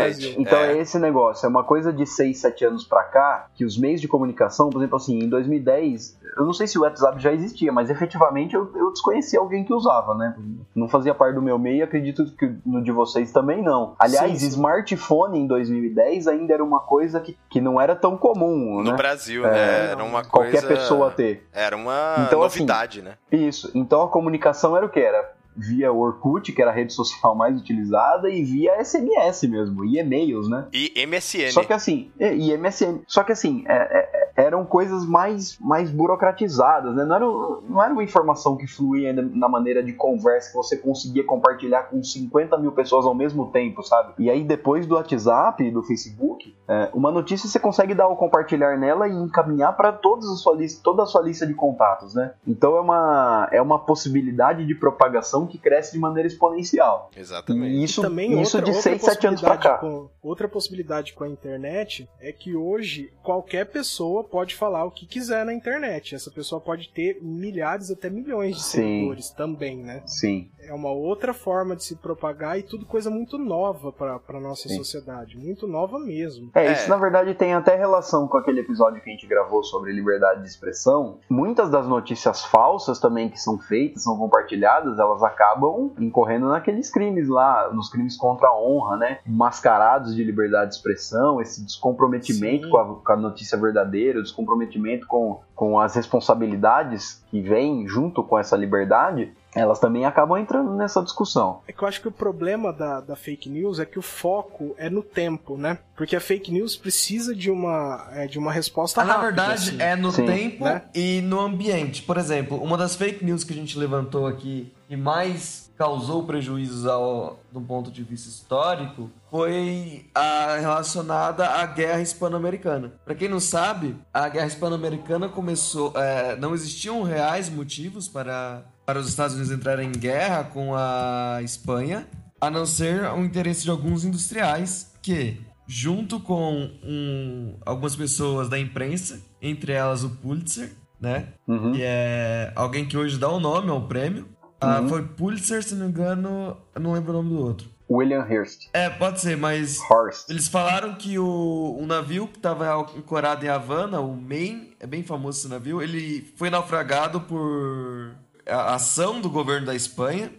Exatamente. 0.09 0.35
então 0.39 0.57
é. 0.59 0.73
É. 0.77 0.77
esse 0.79 0.97
negócio, 0.99 1.45
é 1.45 1.49
uma 1.49 1.63
coisa 1.63 1.91
de 1.91 2.05
6, 2.05 2.37
7 2.37 2.65
anos 2.65 2.85
pra 2.85 3.03
cá, 3.03 3.47
que 3.55 3.65
os 3.65 3.77
meios 3.77 4.01
de 4.01 4.04
comunicação, 4.07 4.69
por 4.69 4.79
exemplo, 4.79 4.97
assim, 4.97 5.19
em 5.19 5.29
2010, 5.29 6.19
eu 6.37 6.45
não 6.45 6.53
sei 6.53 6.67
se 6.67 6.77
o 6.77 6.81
WhatsApp 6.81 7.21
já 7.21 7.31
existia, 7.33 7.71
mas 7.71 7.89
efetivamente 7.89 8.55
eu, 8.55 8.69
eu 8.75 8.91
desconhecia 8.91 9.39
alguém 9.39 9.63
que 9.63 9.73
usava, 9.73 10.13
né? 10.15 10.35
Não 10.75 10.87
fazia 10.87 11.13
parte 11.15 11.35
do 11.35 11.41
meu 11.41 11.57
meio 11.57 11.83
acredito 11.83 12.25
que 12.37 12.53
no 12.65 12.83
de 12.83 12.91
vocês 12.91 13.31
também 13.31 13.61
não. 13.63 13.95
Aliás, 13.99 14.31
Sim, 14.33 14.39
sim. 14.39 14.47
smartphone 14.47 15.39
em 15.39 15.47
2010 15.47 16.27
ainda 16.27 16.53
era 16.53 16.63
uma 16.63 16.79
coisa 16.79 17.19
que, 17.19 17.37
que 17.49 17.61
não 17.61 17.79
era 17.79 17.95
tão 17.95 18.17
comum, 18.17 18.81
No 18.83 18.91
né? 18.91 18.97
Brasil, 18.97 19.45
É, 19.45 19.51
né? 19.51 19.91
Era 19.91 20.03
uma 20.03 20.23
coisa. 20.23 20.51
Qualquer 20.51 20.67
pessoa 20.67 21.11
ter. 21.11 21.47
Era 21.53 21.75
uma 21.75 22.25
Então, 22.27 22.43
assim, 22.43 22.59
novidade, 22.59 23.01
né? 23.01 23.13
Isso. 23.31 23.71
Então 23.73 24.01
a 24.01 24.07
comunicação 24.09 24.75
era 24.75 24.85
o 24.85 24.89
que? 24.89 24.99
Era 24.99 25.34
via 25.55 25.91
Orkut, 25.91 26.51
que 26.51 26.61
era 26.61 26.71
a 26.71 26.73
rede 26.73 26.93
social 26.93 27.33
mais 27.37 27.59
utilizada, 27.59 28.29
e 28.29 28.43
via 28.43 28.83
SMS 28.83 29.43
mesmo, 29.43 29.85
e 29.85 29.97
e-mails, 29.99 30.49
né? 30.49 30.67
E 30.73 30.91
MSN. 31.05 31.51
Só 31.51 31.63
que 31.63 31.73
assim, 31.73 32.11
e, 32.19 32.51
e 32.51 32.57
MSN. 32.57 33.01
Só 33.07 33.23
que 33.23 33.31
assim, 33.31 33.63
é- 33.67 33.73
é- 33.99 34.24
eram 34.35 34.65
coisas 34.65 35.05
mais, 35.05 35.57
mais 35.59 35.89
burocratizadas, 35.89 36.95
né? 36.95 37.05
Não 37.05 37.15
era, 37.15 37.25
não 37.25 37.83
era 37.83 37.93
uma 37.93 38.03
informação 38.03 38.57
que 38.57 38.67
fluía 38.67 39.09
ainda 39.09 39.21
na 39.21 39.47
maneira 39.47 39.81
de 39.81 39.93
conversa 39.93 40.49
que 40.51 40.57
você 40.57 40.75
conseguia 40.77 41.23
compartilhar 41.23 41.83
com 41.83 42.03
50 42.03 42.57
mil 42.57 42.71
pessoas 42.73 43.05
ao 43.05 43.13
mesmo 43.15 43.47
tempo, 43.51 43.81
sabe? 43.81 44.13
E 44.17 44.29
aí, 44.29 44.43
depois 44.43 44.85
do 44.85 44.95
WhatsApp 44.95 45.63
e 45.63 45.71
do 45.71 45.81
Facebook, 45.83 46.53
é, 46.67 46.89
uma 46.93 47.11
notícia 47.11 47.47
você 47.47 47.59
consegue 47.59 47.93
dar 47.95 48.07
o 48.07 48.15
compartilhar 48.15 48.77
nela 48.77 49.07
e 49.07 49.13
encaminhar 49.13 49.75
para 49.77 49.93
toda 49.93 50.25
a 50.25 50.35
sua 50.35 50.55
lista, 50.55 50.81
toda 50.83 51.03
a 51.03 51.05
sua 51.05 51.21
lista 51.21 51.45
de 51.47 51.53
contatos, 51.53 52.13
né? 52.13 52.33
Então 52.45 52.75
é 52.75 52.81
uma, 52.81 53.47
é 53.51 53.61
uma 53.61 53.79
possibilidade 53.79 54.65
de 54.65 54.75
propagação 54.75 55.47
que 55.47 55.57
cresce 55.57 55.93
de 55.93 55.99
maneira 55.99 56.27
exponencial. 56.27 57.09
Exatamente. 57.15 57.75
E 57.75 57.83
isso, 57.83 58.01
e 58.01 58.03
também 58.03 58.41
isso 58.41 58.57
outra, 58.57 58.71
de 58.71 58.77
outra 58.77 58.91
6, 58.91 59.01
7 59.01 59.27
anos 59.27 59.41
possibilidade 59.41 59.63
cá. 59.63 59.77
com- 59.79 60.09
outra 60.21 60.47
possibilidade 60.49 61.13
com 61.13 61.23
a 61.23 61.29
internet 61.29 62.09
é 62.19 62.31
que 62.31 62.55
hoje 62.55 63.13
qualquer 63.23 63.65
pessoa 63.65 64.24
pode 64.25 64.55
falar 64.55 64.85
o 64.85 64.91
que 64.91 65.05
quiser 65.05 65.45
na 65.45 65.53
internet. 65.53 66.15
Essa 66.15 66.31
pessoa 66.31 66.59
pode 66.59 66.89
ter 66.89 67.19
milhares 67.21 67.89
até 67.91 68.09
milhões 68.09 68.55
de 68.57 68.63
Sim. 68.63 68.77
seguidores 68.77 69.29
também, 69.29 69.77
né? 69.77 70.03
Sim. 70.05 70.49
É 70.67 70.73
uma 70.73 70.89
outra 70.91 71.33
forma 71.33 71.75
de 71.75 71.83
se 71.83 71.95
propagar 71.95 72.57
e 72.59 72.63
tudo 72.63 72.85
coisa 72.85 73.09
muito 73.09 73.37
nova 73.37 73.91
pra 73.91 74.19
pra 74.19 74.39
nossa 74.39 74.67
Sim. 74.67 74.77
sociedade. 74.77 75.37
Muito 75.37 75.67
nova 75.67 75.99
mesmo. 75.99 76.49
É, 76.55 76.67
É. 76.67 76.73
isso 76.73 76.89
na 76.89 76.97
verdade 76.97 77.33
tem 77.35 77.53
até 77.53 77.75
relação 77.75 78.27
com 78.27 78.37
aquele 78.37 78.61
episódio 78.61 79.01
que 79.01 79.09
a 79.09 79.13
gente 79.13 79.27
gravou 79.27 79.63
sobre 79.63 79.91
liberdade 79.91 80.41
de 80.41 80.47
expressão. 80.47 81.19
Muitas 81.29 81.69
das 81.69 81.87
notícias 81.87 82.43
falsas 82.45 82.99
também 82.99 83.29
que 83.29 83.39
são 83.39 83.57
feitas, 83.57 84.03
são 84.03 84.17
compartilhadas, 84.17 84.99
elas 84.99 85.21
acabam 85.23 85.91
incorrendo 85.99 86.47
naqueles 86.47 86.89
crimes 86.89 87.27
lá, 87.27 87.69
nos 87.73 87.89
crimes 87.89 88.17
contra 88.17 88.47
a 88.47 88.57
honra, 88.59 88.97
né? 88.97 89.19
Mascarados 89.25 90.15
de 90.15 90.23
liberdade 90.23 90.71
de 90.71 90.75
expressão, 90.77 91.41
esse 91.41 91.63
descomprometimento 91.63 92.69
com 92.69 92.77
a, 92.77 92.95
com 92.95 93.11
a 93.11 93.15
notícia 93.17 93.57
verdadeira, 93.57 94.19
o 94.19 94.23
descomprometimento 94.23 95.05
com, 95.07 95.41
com 95.53 95.79
as 95.79 95.95
responsabilidades 95.95 97.23
que 97.29 97.41
vêm 97.41 97.87
junto 97.87 98.23
com 98.23 98.37
essa 98.37 98.55
liberdade, 98.55 99.33
elas 99.55 99.79
também 99.79 100.05
acabam 100.05 100.37
entrando 100.37 100.73
nessa 100.73 101.01
discussão. 101.01 101.61
É 101.67 101.71
que 101.71 101.81
eu 101.81 101.87
acho 101.87 102.01
que 102.01 102.07
o 102.07 102.11
problema 102.11 102.71
da, 102.73 102.99
da 102.99 103.15
fake 103.15 103.49
news 103.49 103.79
é 103.79 103.85
que 103.85 103.97
o 103.97 104.01
foco 104.01 104.75
é 104.77 104.89
no 104.89 105.01
tempo, 105.01 105.57
né? 105.57 105.79
Porque 105.95 106.15
a 106.15 106.19
fake 106.21 106.51
news 106.51 106.75
precisa 106.75 107.33
de 107.33 107.49
uma, 107.49 108.07
é, 108.11 108.27
de 108.27 108.37
uma 108.37 108.51
resposta 108.51 109.01
Ah, 109.01 109.05
na 109.05 109.13
rápida. 109.13 109.27
verdade, 109.47 109.69
assim. 109.69 109.81
é 109.81 109.95
no 109.95 110.11
Sim. 110.11 110.25
tempo 110.25 110.65
Né? 110.65 110.81
e 110.93 111.21
no 111.21 111.39
ambiente. 111.39 112.03
Por 112.03 112.17
exemplo, 112.17 112.61
uma 112.61 112.77
das 112.77 112.95
fake 112.95 113.23
news 113.23 113.43
que 113.43 113.53
a 113.53 113.55
gente 113.55 113.79
levantou 113.79 114.27
aqui 114.27 114.71
e 114.89 114.95
mais 114.97 115.65
causou 115.77 116.23
prejuízos 116.23 116.85
ao, 116.85 117.37
do 117.51 117.59
ponto 117.59 117.91
de 117.91 118.01
vista 118.03 118.29
histórico 118.29 119.09
foi 119.29 120.05
a 120.15 120.57
relacionada 120.59 121.45
à 121.47 121.65
Guerra 121.65 122.01
Hispano-Americana. 122.01 122.93
Para 123.03 123.15
quem 123.15 123.27
não 123.27 123.39
sabe, 123.41 123.95
a 124.13 124.29
Guerra 124.29 124.47
Hispano-Americana 124.47 125.27
começou. 125.27 125.91
é, 125.95 126.35
não 126.37 126.53
existiam 126.53 127.03
reais 127.03 127.49
motivos 127.49 128.07
para, 128.07 128.61
para 128.85 128.99
os 128.99 129.07
Estados 129.07 129.35
Unidos 129.35 129.51
entrarem 129.51 129.89
em 129.89 129.91
guerra 129.91 130.43
com 130.45 130.73
a 130.75 131.39
Espanha, 131.43 132.07
a 132.39 132.49
não 132.49 132.65
ser 132.65 133.01
o 133.11 133.23
interesse 133.23 133.63
de 133.63 133.69
alguns 133.71 134.03
industriais 134.05 134.91
que, 135.01 135.41
junto 135.67 136.19
com 136.19 136.69
um- 136.83 137.57
algumas 137.65 137.95
pessoas 137.95 138.47
da 138.49 138.59
imprensa, 138.59 139.19
entre 139.41 139.71
elas 139.73 140.03
o 140.03 140.09
Pulitzer, 140.09 140.71
né? 140.99 141.29
Uhum. 141.47 141.71
Que 141.73 141.81
é 141.83 142.51
alguém 142.55 142.85
que 142.85 142.97
hoje 142.97 143.17
dá 143.17 143.29
o 143.29 143.39
nome 143.39 143.69
ao 143.69 143.87
prêmio, 143.87 144.27
Ah, 144.61 144.79
Uhum. 144.79 144.87
Foi 144.87 145.03
Pulitzer, 145.03 145.61
se 145.61 145.75
não 145.75 145.85
me 145.87 145.91
engano, 145.91 146.55
não 146.79 146.93
lembro 146.93 147.11
o 147.11 147.15
nome 147.21 147.29
do 147.29 147.39
outro. 147.45 147.67
William 147.91 148.25
Hearst. 148.27 148.69
É, 148.73 148.89
pode 148.89 149.19
ser, 149.19 149.35
mas 149.37 149.77
Horst. 149.91 150.29
eles 150.29 150.47
falaram 150.47 150.95
que 150.95 151.19
o, 151.19 151.77
um 151.79 151.85
navio 151.85 152.25
que 152.27 152.37
estava 152.37 152.73
ancorado 152.73 153.45
em 153.45 153.49
Havana, 153.49 153.99
o 153.99 154.15
Maine, 154.15 154.71
é 154.79 154.87
bem 154.87 155.03
famoso 155.03 155.39
esse 155.39 155.47
navio, 155.49 155.81
ele 155.81 156.33
foi 156.37 156.49
naufragado 156.49 157.19
por 157.21 158.15
a 158.47 158.75
ação 158.75 159.21
do 159.21 159.29
governo 159.29 159.65
da 159.65 159.75
Espanha, 159.75 160.31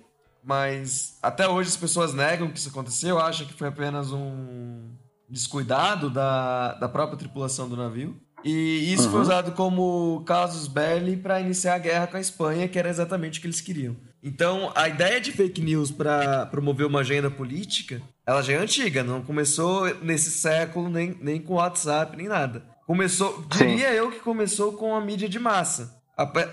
mas 0.43 1.19
até 1.23 1.49
hoje 1.49 1.71
as 1.71 1.77
pessoas 1.77 2.15
negam 2.15 2.51
que 2.51 2.59
isso 2.59 2.69
aconteceu, 2.69 3.19
acham 3.19 3.47
que 3.47 3.55
foi 3.55 3.69
apenas 3.69 4.13
um 4.13 4.91
descuidado 5.29 6.09
da, 6.09 6.75
da 6.75 6.89
própria 6.89 7.19
tripulação 7.19 7.69
do 7.69 7.77
navio. 7.77 8.17
E 8.45 8.93
isso 8.93 9.11
foi 9.11 9.21
usado 9.21 9.53
como 9.53 10.23
casus 10.25 10.69
belli 10.69 11.17
para 11.17 11.41
iniciar 11.41 11.75
a 11.75 11.79
guerra 11.79 12.07
com 12.07 12.17
a 12.17 12.21
Espanha, 12.21 12.69
que 12.69 12.79
era 12.79 12.89
exatamente 12.89 13.39
o 13.39 13.43
que 13.43 13.49
eles 13.49 13.61
queriam. 13.61 13.97
Então, 14.23 14.71
a 14.75 14.89
ideia 14.89 15.21
de 15.21 15.33
fake 15.33 15.61
news 15.61 15.91
para 15.91 16.47
promover 16.47 16.87
uma 16.87 17.01
agenda 17.01 17.31
política, 17.31 18.01
ela 18.25 18.43
já 18.43 18.53
é 18.53 18.57
antiga, 18.57 19.03
não 19.03 19.23
começou 19.23 19.93
nesse 20.03 20.31
século 20.31 20.89
nem, 20.89 21.17
nem 21.21 21.41
com 21.41 21.55
WhatsApp, 21.55 22.17
nem 22.17 22.29
nada. 22.29 22.63
Começou, 22.87 23.45
Sim. 23.53 23.67
diria 23.67 23.93
eu 23.93 24.13
que 24.13 24.21
começou 24.21 24.73
com 24.75 24.95
a 24.95 25.01
mídia 25.01 25.29
de 25.29 25.39
massa. 25.41 25.97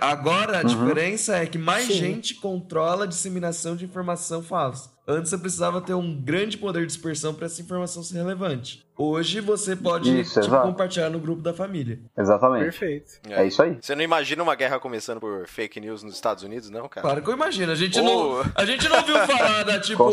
Agora 0.01 0.59
a 0.59 0.63
diferença 0.63 1.37
é 1.37 1.45
que 1.45 1.57
mais 1.57 1.87
Sim. 1.87 1.93
gente 1.93 2.35
controla 2.35 3.05
a 3.05 3.07
disseminação 3.07 3.77
de 3.77 3.85
informação 3.85 4.43
falsa. 4.43 4.91
Antes 5.07 5.29
você 5.29 5.37
precisava 5.37 5.79
ter 5.79 5.93
um 5.93 6.21
grande 6.21 6.57
poder 6.57 6.81
de 6.81 6.87
dispersão 6.87 7.33
para 7.33 7.45
essa 7.45 7.61
informação 7.61 8.03
ser 8.03 8.15
relevante. 8.15 8.85
Hoje 8.97 9.41
você 9.41 9.75
pode 9.75 10.19
Isso, 10.21 10.39
tipo, 10.39 10.55
compartilhar 10.61 11.09
no 11.09 11.19
grupo 11.19 11.41
da 11.41 11.53
família. 11.53 11.99
Exatamente. 12.17 12.63
Perfeito. 12.63 13.13
É 13.29 13.45
isso 13.45 13.61
aí. 13.63 13.77
Você 13.81 13.95
não 13.95 14.03
imagina 14.03 14.43
uma 14.43 14.53
guerra 14.55 14.79
começando 14.79 15.19
por 15.19 15.47
fake 15.47 15.79
news 15.79 16.03
nos 16.03 16.13
Estados 16.13 16.43
Unidos, 16.43 16.69
não, 16.69 16.87
cara? 16.87 17.01
Claro 17.01 17.21
que 17.23 17.29
eu 17.29 17.33
imagino. 17.33 17.71
A 17.71 17.75
gente, 17.75 17.99
Oh. 17.99 18.03
não, 18.03 18.51
a 18.55 18.65
gente 18.65 18.87
não 18.87 18.97
ouviu 18.97 19.15
falar 19.25 19.63
da, 19.63 19.79
tipo, 19.81 20.11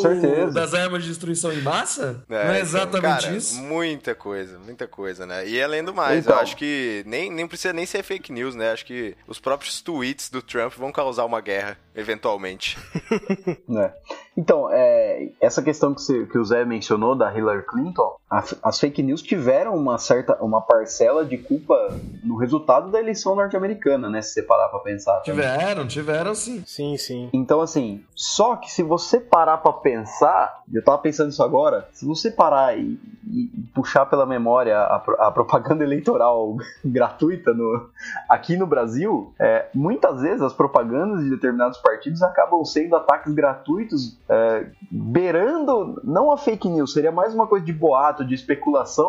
das 0.52 0.72
armas 0.74 1.02
de 1.02 1.08
destruição 1.10 1.52
em 1.52 1.60
massa? 1.60 2.24
não 2.28 2.36
é 2.38 2.42
então, 2.44 2.56
exatamente 2.56 3.24
cara, 3.24 3.36
isso? 3.36 3.60
Muita 3.60 4.14
coisa, 4.14 4.58
muita 4.58 4.86
coisa, 4.88 5.26
né? 5.26 5.46
E 5.46 5.62
além 5.62 5.84
do 5.84 5.92
mais, 5.94 6.24
Então. 6.24 6.36
eu 6.36 6.40
acho 6.42 6.56
que 6.56 7.02
nem, 7.06 7.30
nem 7.30 7.46
precisa 7.46 7.74
nem 7.74 7.84
ser 7.84 8.02
fake 8.02 8.32
news, 8.32 8.54
né? 8.54 8.72
Acho 8.72 8.86
que 8.86 9.14
os 9.26 9.38
próprios 9.38 9.80
tweets 9.82 10.30
do 10.30 10.40
Trump 10.40 10.72
vão 10.78 10.90
causar 10.90 11.24
uma 11.26 11.40
guerra, 11.42 11.76
eventualmente. 11.94 12.78
né? 13.68 13.92
Então, 14.36 14.68
é, 14.72 15.28
essa 15.40 15.60
questão 15.62 15.94
que, 15.94 16.00
você- 16.00 16.24
que 16.26 16.38
o 16.38 16.44
Zé 16.44 16.64
mencionou 16.64 17.14
da 17.16 17.36
Hillary 17.36 17.64
Clinton, 17.66 18.16
a- 18.30 18.44
as 18.70 18.78
fake 18.78 19.02
news 19.02 19.20
tiveram 19.20 19.74
uma 19.74 19.98
certa, 19.98 20.36
uma 20.42 20.60
parcela 20.60 21.24
de 21.24 21.36
culpa 21.36 21.74
no 22.22 22.36
resultado 22.36 22.90
da 22.90 23.00
eleição 23.00 23.34
norte-americana, 23.34 24.08
né? 24.08 24.22
Se 24.22 24.34
você 24.34 24.42
parar 24.42 24.68
pra 24.68 24.78
pensar. 24.78 25.20
também. 25.20 25.42
Tiveram, 25.42 25.86
tiveram 25.86 26.34
sim. 26.34 26.62
Sim, 26.64 26.96
sim. 26.96 27.28
Então, 27.32 27.60
assim, 27.60 28.02
só 28.14 28.56
que 28.56 28.70
se 28.70 28.82
você 28.82 29.18
parar 29.18 29.58
pra 29.58 29.72
pensar, 29.72 30.62
eu 30.72 30.82
tava 30.84 30.98
pensando 30.98 31.30
isso 31.30 31.42
agora, 31.42 31.88
se 31.92 32.06
você 32.06 32.30
parar 32.30 32.78
e, 32.78 32.98
e 33.28 33.50
puxar 33.74 34.06
pela 34.06 34.24
memória 34.24 34.78
a, 34.78 34.96
a 35.18 35.30
propaganda 35.32 35.82
eleitoral 35.84 36.56
gratuita 36.84 37.52
no, 37.52 37.90
aqui 38.28 38.56
no 38.56 38.66
Brasil, 38.66 39.34
é, 39.38 39.66
muitas 39.74 40.20
vezes 40.22 40.42
as 40.42 40.52
propagandas 40.52 41.24
de 41.24 41.30
determinados 41.30 41.78
partidos 41.78 42.22
acabam 42.22 42.64
sendo 42.64 42.94
ataques 42.94 43.34
gratuitos, 43.34 44.16
é, 44.28 44.66
beirando, 44.90 46.00
não 46.04 46.30
a 46.30 46.36
fake 46.36 46.68
news, 46.68 46.92
seria 46.92 47.10
mais 47.10 47.34
uma 47.34 47.46
coisa 47.46 47.64
de 47.64 47.72
boato, 47.72 48.24
de 48.24 48.34
especulação, 48.34 48.59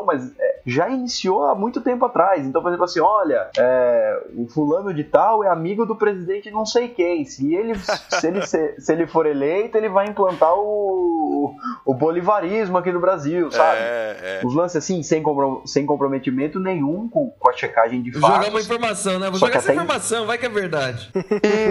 mas 0.05 0.31
é, 0.39 0.59
já 0.65 0.89
iniciou 0.89 1.45
há 1.45 1.55
muito 1.55 1.81
tempo 1.81 2.05
atrás. 2.05 2.45
Então, 2.45 2.61
por 2.61 2.69
exemplo, 2.69 2.85
assim, 2.85 2.99
olha, 2.99 3.49
é, 3.57 4.23
o 4.37 4.47
fulano 4.47 4.93
de 4.93 5.03
tal 5.03 5.43
é 5.43 5.49
amigo 5.49 5.85
do 5.85 5.95
presidente 5.95 6.49
não 6.51 6.65
sei 6.65 6.87
quem. 6.89 7.25
Se 7.25 7.53
ele, 7.53 7.75
se 7.75 8.27
ele, 8.27 8.45
se, 8.45 8.79
se 8.79 8.91
ele 8.93 9.07
for 9.07 9.25
eleito, 9.25 9.77
ele 9.77 9.89
vai 9.89 10.07
implantar 10.07 10.53
o, 10.55 11.53
o 11.85 11.93
bolivarismo 11.93 12.77
aqui 12.77 12.91
no 12.91 12.99
Brasil, 12.99 13.51
sabe? 13.51 13.77
É, 13.79 14.39
é. 14.41 14.45
Os 14.45 14.53
lances 14.55 14.77
assim, 14.77 15.03
sem, 15.03 15.21
compro- 15.21 15.61
sem 15.65 15.85
comprometimento 15.85 16.59
nenhum 16.59 17.07
com, 17.09 17.29
com 17.31 17.49
a 17.49 17.53
checagem 17.53 18.01
de 18.01 18.11
fatos. 18.13 18.35
Jogar 18.37 18.49
uma 18.49 18.59
informação, 18.59 19.19
né? 19.19 19.29
Vou 19.29 19.39
Só 19.39 19.47
jogar 19.47 19.51
que 19.51 19.57
essa 19.57 19.73
informação, 19.73 20.25
vai 20.25 20.37
que 20.37 20.45
é 20.45 20.49
verdade. 20.49 21.11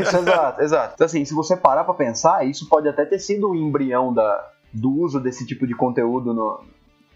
Isso, 0.01 0.16
exato, 0.16 0.62
exato. 0.62 0.93
Então, 0.95 1.05
assim, 1.07 1.25
se 1.25 1.35
você 1.35 1.57
parar 1.57 1.85
pra 1.85 1.95
pensar, 1.95 2.47
isso 2.47 2.69
pode 2.69 2.88
até 2.88 3.05
ter 3.05 3.19
sido 3.19 3.51
o 3.51 3.55
embrião 3.55 4.12
da, 4.12 4.49
do 4.73 4.90
uso 5.01 5.21
desse 5.21 5.47
tipo 5.47 5.66
de 5.66 5.75
conteúdo 5.75 6.33
no, 6.35 6.61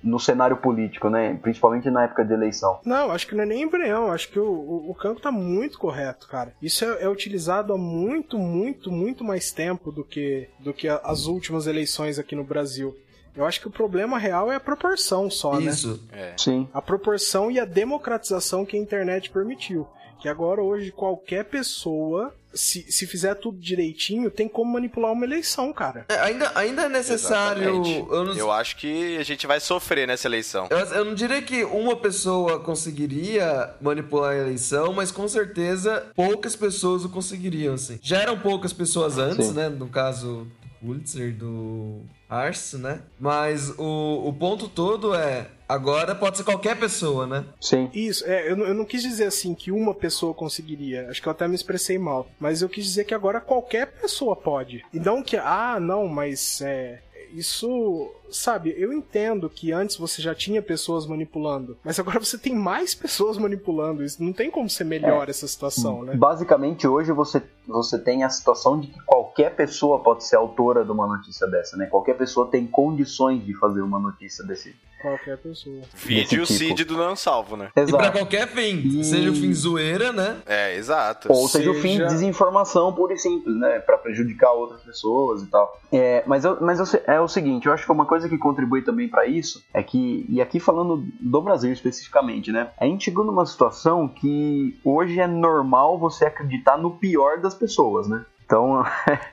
no 0.05 0.21
cenário 0.21 0.59
político, 0.59 1.09
né? 1.09 1.35
Principalmente 1.43 1.91
na 1.91 2.05
época 2.05 2.25
de 2.25 2.33
eleição. 2.33 2.79
Não, 2.85 3.11
acho 3.11 3.27
que 3.27 3.35
não 3.35 3.43
é 3.43 3.47
nem 3.47 3.63
embrião. 3.63 4.13
Acho 4.13 4.29
que 4.29 4.39
o, 4.39 4.45
o, 4.47 4.91
o 4.91 4.95
campo 4.95 5.21
tá 5.21 5.33
muito 5.33 5.79
correto, 5.79 6.29
cara. 6.29 6.53
Isso 6.63 6.85
é, 6.85 7.05
é 7.05 7.09
utilizado 7.09 7.73
há 7.73 7.79
muito, 7.79 8.39
muito, 8.39 8.93
muito 8.93 9.25
mais 9.25 9.51
tempo 9.51 9.91
do 9.91 10.05
que, 10.05 10.49
do 10.61 10.73
que 10.75 10.87
a- 10.89 11.01
as 11.05 11.27
últimas 11.27 11.67
eleições 11.67 12.19
aqui 12.19 12.37
no 12.37 12.45
Brasil. 12.45 12.95
Eu 13.35 13.45
acho 13.45 13.61
que 13.61 13.67
o 13.67 13.71
problema 13.71 14.17
real 14.19 14.53
é 14.53 14.57
a 14.57 14.61
proporção 14.61 15.29
só, 15.31 15.59
né? 15.59 15.71
Isso. 15.71 16.01
é. 16.13 16.35
Sim. 16.37 16.69
A 16.73 16.81
proporção 16.81 17.51
e 17.51 17.59
a 17.59 17.65
democratização 17.65 18.65
que 18.65 18.77
a 18.77 18.81
internet 18.81 19.31
permitiu. 19.31 19.89
Que 20.21 20.29
agora, 20.29 20.63
hoje, 20.63 20.93
qualquer 20.93 21.45
pessoa, 21.47 22.33
se, 22.55 22.91
se 22.91 23.07
fizer 23.07 23.35
tudo 23.35 23.59
direitinho, 23.59 24.31
tem 24.31 24.49
como 24.49 24.73
manipular 24.73 25.13
uma 25.13 25.25
eleição, 25.25 25.73
cara. 25.73 26.07
É, 26.09 26.19
ainda, 26.21 26.53
ainda 26.55 26.83
é 26.83 26.89
necessário. 26.89 27.83
Eu 28.11 28.25
não, 28.25 28.37
Eu 28.37 28.51
acho 28.51 28.77
que 28.77 29.17
a 29.17 29.23
gente 29.23 29.47
vai 29.47 29.61
sofrer 29.61 30.07
nessa 30.07 30.29
eleição. 30.29 30.69
eu, 30.71 30.79
eu 30.79 31.05
não 31.05 31.15
diria 31.15 31.43
que 31.43 31.65
uma 31.65 31.97
pessoa 31.97 32.61
conseguiria 32.61 33.75
manipular 33.81 34.33
a 34.33 34.37
eleição, 34.39 34.93
mas 34.93 35.11
com 35.11 35.27
certeza 35.29 36.07
poucas 36.15 36.57
pessoas 36.57 37.05
o 37.05 37.09
conseguiriam, 37.09 37.75
assim. 37.75 37.99
Já 38.03 38.21
eram 38.21 38.39
poucas 38.39 38.73
pessoas 38.73 39.19
antes, 39.19 39.47
Sim. 39.47 39.55
né? 39.55 39.69
No 39.69 39.89
caso 39.89 40.47
do 40.47 40.87
Pulitzer, 40.87 41.35
do 41.35 42.01
Arce, 42.29 42.77
né? 42.77 43.01
Mas 43.19 43.71
o, 43.79 44.29
o 44.29 44.33
ponto 44.33 44.69
todo 44.69 45.15
é. 45.15 45.49
Agora 45.69 46.15
pode 46.15 46.37
ser 46.37 46.45
qualquer 46.45 46.79
pessoa, 46.79 47.27
né? 47.27 47.45
Sim. 47.61 47.91
Isso, 47.95 48.25
é, 48.27 48.51
eu, 48.51 48.57
não- 48.57 48.67
eu 48.67 48.75
não 48.75 48.85
quis 48.85 49.03
dizer 49.03 49.25
assim 49.25 49.55
que 49.55 49.73
uma 49.73 49.95
pessoa 49.95 50.35
conseguiria. 50.35 51.09
Acho 51.09 51.23
que 51.23 51.29
eu 51.29 51.33
até 51.33 51.49
me 51.49 51.55
expressei 51.55 51.99
mal. 51.99 52.27
Mas 52.39 52.61
eu 52.63 52.69
quis 52.69 52.85
dizer 52.85 53.05
que 53.05 53.15
agora 53.15 53.41
qualquer 53.41 53.87
pessoa 53.93 54.37
pode. 54.37 54.85
E 54.93 54.99
não 55.01 55.23
que, 55.23 55.37
ah, 55.37 55.79
não, 55.81 56.07
mas 56.07 56.61
é. 56.61 57.01
Isso, 57.33 58.13
sabe, 58.31 58.73
eu 58.79 58.93
entendo 58.93 59.51
que 59.51 59.73
antes 59.73 59.97
você 59.97 60.23
já 60.23 60.33
tinha 60.37 60.63
pessoas 60.63 61.05
manipulando, 61.05 61.77
mas 61.83 61.99
agora 61.99 62.21
você 62.21 62.39
tem 62.39 62.55
mais 62.55 62.95
pessoas 62.95 63.37
manipulando. 63.37 64.05
Isso 64.05 64.23
não 64.23 64.33
tem 64.33 64.49
como 64.49 64.71
ser 64.71 64.85
melhor 64.85 65.29
essa 65.29 65.49
situação, 65.49 66.05
né? 66.05 66.15
Basicamente, 66.15 66.87
hoje 66.87 67.11
você, 67.11 67.43
você 67.67 67.99
tem 67.99 68.23
a 68.25 68.29
situação 68.29 68.79
de 68.81 68.89
que 68.89 69.01
qualquer 69.05 69.55
pessoa 69.55 70.01
pode 70.03 70.25
ser 70.25 70.37
autora 70.37 70.85
de 70.85 70.91
uma 70.91 71.07
notícia 71.07 71.47
dessa, 71.47 71.77
né? 71.77 71.87
Qualquer 71.87 72.15
pessoa 72.17 72.49
tem 72.51 72.67
condições 72.67 73.45
de 73.45 73.55
fazer 73.55 73.81
uma 73.83 73.99
notícia 73.99 74.45
desse. 74.45 74.75
Qualquer 75.03 75.37
pessoa. 75.37 75.83
Vídeo 75.97 76.41
Desse 76.41 76.55
tipo. 76.57 76.69
Cid 76.71 76.85
do 76.87 76.97
Não 76.97 77.15
Salvo, 77.15 77.59
né? 77.59 77.67
E 77.67 77.73
pra 77.73 77.83
Exato. 77.83 78.13
qualquer 78.13 78.49
fim. 78.49 78.79
E- 79.01 79.05
Seja 79.05 79.31
o 79.31 79.35
fim 79.35 79.53
zoeira, 79.53 80.15
né? 80.15 80.39
É, 80.47 80.77
exato. 80.77 81.31
Ou 81.31 81.47
seja, 81.47 81.71
o 81.71 81.75
fim 81.75 81.99
Seja- 81.99 82.07
desinformação 82.07 82.91
pura 82.91 83.13
e 83.13 83.19
simples, 83.19 83.55
né? 83.55 83.81
Pra 83.81 83.99
prejudicar 83.99 84.53
outras 84.53 84.81
pessoas 84.81 85.43
e 85.43 85.47
tal. 85.49 85.79
É, 85.93 86.25
mas 86.27 86.47
eu, 86.47 86.57
mas 86.59 86.79
eu 86.81 87.01
é 87.07 87.21
o 87.21 87.29
seguinte, 87.29 87.67
eu 87.67 87.75
acho 87.75 87.85
que 87.85 87.93
uma 87.93 88.07
coisa 88.07 88.31
que 88.31 88.39
contribui 88.39 88.81
também 88.81 89.07
pra 89.07 89.27
isso 89.27 89.63
é 89.75 89.83
que, 89.83 90.25
e 90.27 90.41
aqui 90.41 90.59
falando 90.59 91.07
do 91.21 91.43
Brasil 91.43 91.71
especificamente, 91.71 92.51
né? 92.51 92.71
A 92.81 92.87
gente 92.87 93.05
chegou 93.05 93.27
numa 93.27 93.45
situação 93.45 94.09
que 94.09 94.75
hoje 94.83 95.21
é 95.21 95.27
normal 95.27 95.99
você 95.99 96.25
acreditar 96.25 96.79
no 96.79 96.93
pior 96.93 97.43
das 97.43 97.54
pessoas, 97.55 98.09
né? 98.09 98.25
Então, 98.45 98.85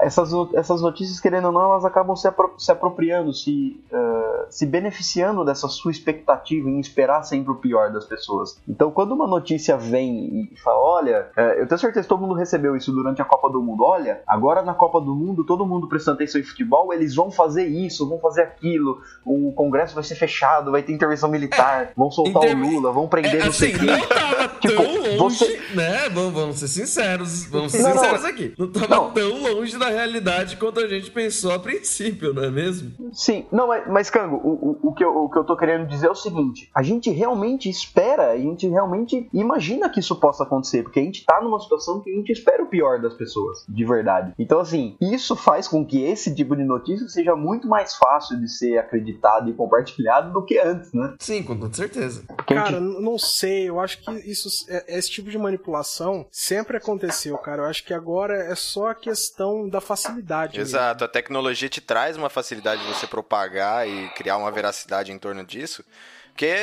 essas, 0.00 0.30
essas 0.54 0.80
notícias, 0.80 1.20
querendo 1.20 1.46
ou 1.46 1.52
não, 1.52 1.62
elas 1.72 1.84
acabam 1.84 2.16
se, 2.16 2.26
apro- 2.26 2.54
se 2.58 2.70
apropriando, 2.72 3.32
se, 3.32 3.80
eh, 3.92 4.46
se 4.50 4.64
beneficiando 4.66 5.44
dessa 5.44 5.68
sua 5.68 5.90
expectativa 5.90 6.68
em 6.68 6.80
esperar 6.80 7.22
sempre 7.22 7.52
o 7.52 7.56
pior 7.56 7.92
das 7.92 8.04
pessoas. 8.04 8.58
Então, 8.68 8.90
quando 8.90 9.12
uma 9.12 9.26
notícia 9.26 9.76
vem 9.76 10.48
e 10.52 10.56
fala, 10.62 10.78
olha, 10.78 11.28
eh, 11.36 11.60
eu 11.60 11.66
tenho 11.66 11.78
certeza 11.78 12.02
que 12.04 12.08
todo 12.08 12.20
mundo 12.20 12.34
recebeu 12.34 12.76
isso 12.76 12.92
durante 12.92 13.20
a 13.20 13.24
Copa 13.24 13.50
do 13.50 13.62
Mundo, 13.62 13.84
olha, 13.84 14.22
agora 14.26 14.62
na 14.62 14.74
Copa 14.74 15.00
do 15.00 15.14
Mundo, 15.14 15.44
todo 15.44 15.66
mundo 15.66 15.88
prestando 15.88 16.16
atenção 16.16 16.40
em 16.40 16.44
futebol, 16.44 16.92
eles 16.92 17.14
vão 17.14 17.30
fazer 17.30 17.66
isso, 17.66 18.08
vão 18.08 18.18
fazer 18.18 18.42
aquilo, 18.42 19.00
o 19.24 19.52
Congresso 19.52 19.94
vai 19.94 20.04
ser 20.04 20.14
fechado, 20.14 20.70
vai 20.70 20.82
ter 20.82 20.92
intervenção 20.92 21.28
militar, 21.28 21.90
vão 21.96 22.10
soltar 22.10 22.42
termos- 22.42 22.68
o 22.68 22.70
Lula, 22.76 22.92
vão 22.92 23.06
prender 23.08 23.40
É, 23.40 23.44
não 23.44 23.52
sei 23.52 23.72
assim, 23.74 23.78
quem. 23.84 23.98
não 23.98 24.06
tava 24.08 24.48
Tipo, 24.60 24.82
tão 24.82 25.16
longe, 25.18 25.38
você- 25.38 25.60
né? 25.74 26.08
Vamos, 26.08 26.32
vamos 26.32 26.58
ser 26.58 26.68
sinceros, 26.68 27.44
vamos 27.46 27.72
ser 27.72 27.82
Não, 27.82 27.90
não, 27.90 27.98
sinceros 27.98 28.24
aqui. 28.24 28.54
Não 28.58 28.68
tava 28.72 28.88
não. 28.96 29.10
tão 29.10 29.42
longe 29.42 29.65
da 29.74 29.88
realidade 29.88 30.56
quanto 30.56 30.80
a 30.80 30.86
gente 30.88 31.10
pensou 31.10 31.52
a 31.52 31.58
princípio, 31.58 32.32
não 32.34 32.44
é 32.44 32.50
mesmo? 32.50 32.92
Sim, 33.12 33.46
não, 33.50 33.68
mas, 33.68 33.86
mas 33.88 34.10
Cango, 34.10 34.36
o, 34.36 34.70
o, 34.82 34.88
o, 34.90 34.94
que 34.94 35.04
eu, 35.04 35.16
o 35.24 35.30
que 35.30 35.38
eu 35.38 35.44
tô 35.44 35.56
querendo 35.56 35.86
dizer 35.86 36.06
é 36.06 36.10
o 36.10 36.14
seguinte: 36.14 36.70
a 36.74 36.82
gente 36.82 37.10
realmente 37.10 37.68
espera, 37.68 38.30
a 38.32 38.36
gente 38.38 38.66
realmente 38.68 39.28
imagina 39.32 39.88
que 39.88 40.00
isso 40.00 40.16
possa 40.16 40.44
acontecer, 40.44 40.82
porque 40.82 41.00
a 41.00 41.02
gente 41.02 41.24
tá 41.24 41.40
numa 41.40 41.58
situação 41.60 42.00
que 42.00 42.10
a 42.10 42.14
gente 42.14 42.32
espera 42.32 42.62
o 42.62 42.66
pior 42.66 43.00
das 43.00 43.14
pessoas, 43.14 43.64
de 43.68 43.84
verdade. 43.84 44.32
Então, 44.38 44.60
assim, 44.60 44.96
isso 45.00 45.34
faz 45.36 45.66
com 45.68 45.84
que 45.84 46.02
esse 46.04 46.34
tipo 46.34 46.54
de 46.56 46.64
notícia 46.64 47.08
seja 47.08 47.34
muito 47.36 47.66
mais 47.68 47.94
fácil 47.94 48.38
de 48.38 48.48
ser 48.48 48.78
acreditado 48.78 49.48
e 49.50 49.54
compartilhado 49.54 50.32
do 50.32 50.44
que 50.44 50.58
antes, 50.58 50.92
né? 50.92 51.14
Sim, 51.20 51.42
com 51.42 51.56
toda 51.58 51.74
certeza. 51.74 52.24
Porque 52.26 52.54
gente- 52.54 52.64
Cara, 52.64 52.78
n- 52.80 53.00
não 53.00 53.18
sei, 53.18 53.68
eu 53.68 53.80
acho 53.80 54.02
que 54.02 54.10
isso, 54.30 54.48
é- 54.68 54.98
esse 54.98 55.10
tipo 55.10 55.30
de 55.30 55.38
manipulação 55.38 56.26
sempre 56.30 56.76
aconteceu, 56.76 57.36
cara. 57.38 57.62
Eu 57.62 57.66
acho 57.66 57.84
que 57.84 57.94
agora 57.94 58.34
é 58.34 58.54
só 58.54 58.88
a 58.88 58.94
questão 58.94 59.55
da 59.68 59.80
facilidade. 59.80 60.58
mesmo. 60.58 60.76
Exato, 60.76 61.04
a 61.04 61.08
tecnologia 61.08 61.68
te 61.68 61.80
traz 61.80 62.16
uma 62.16 62.28
facilidade 62.28 62.82
de 62.82 62.88
você 62.88 63.06
propagar 63.06 63.88
e 63.88 64.08
criar 64.10 64.36
uma 64.36 64.50
veracidade 64.50 65.12
em 65.12 65.18
torno 65.18 65.44
disso. 65.44 65.84
Porque. 66.30 66.54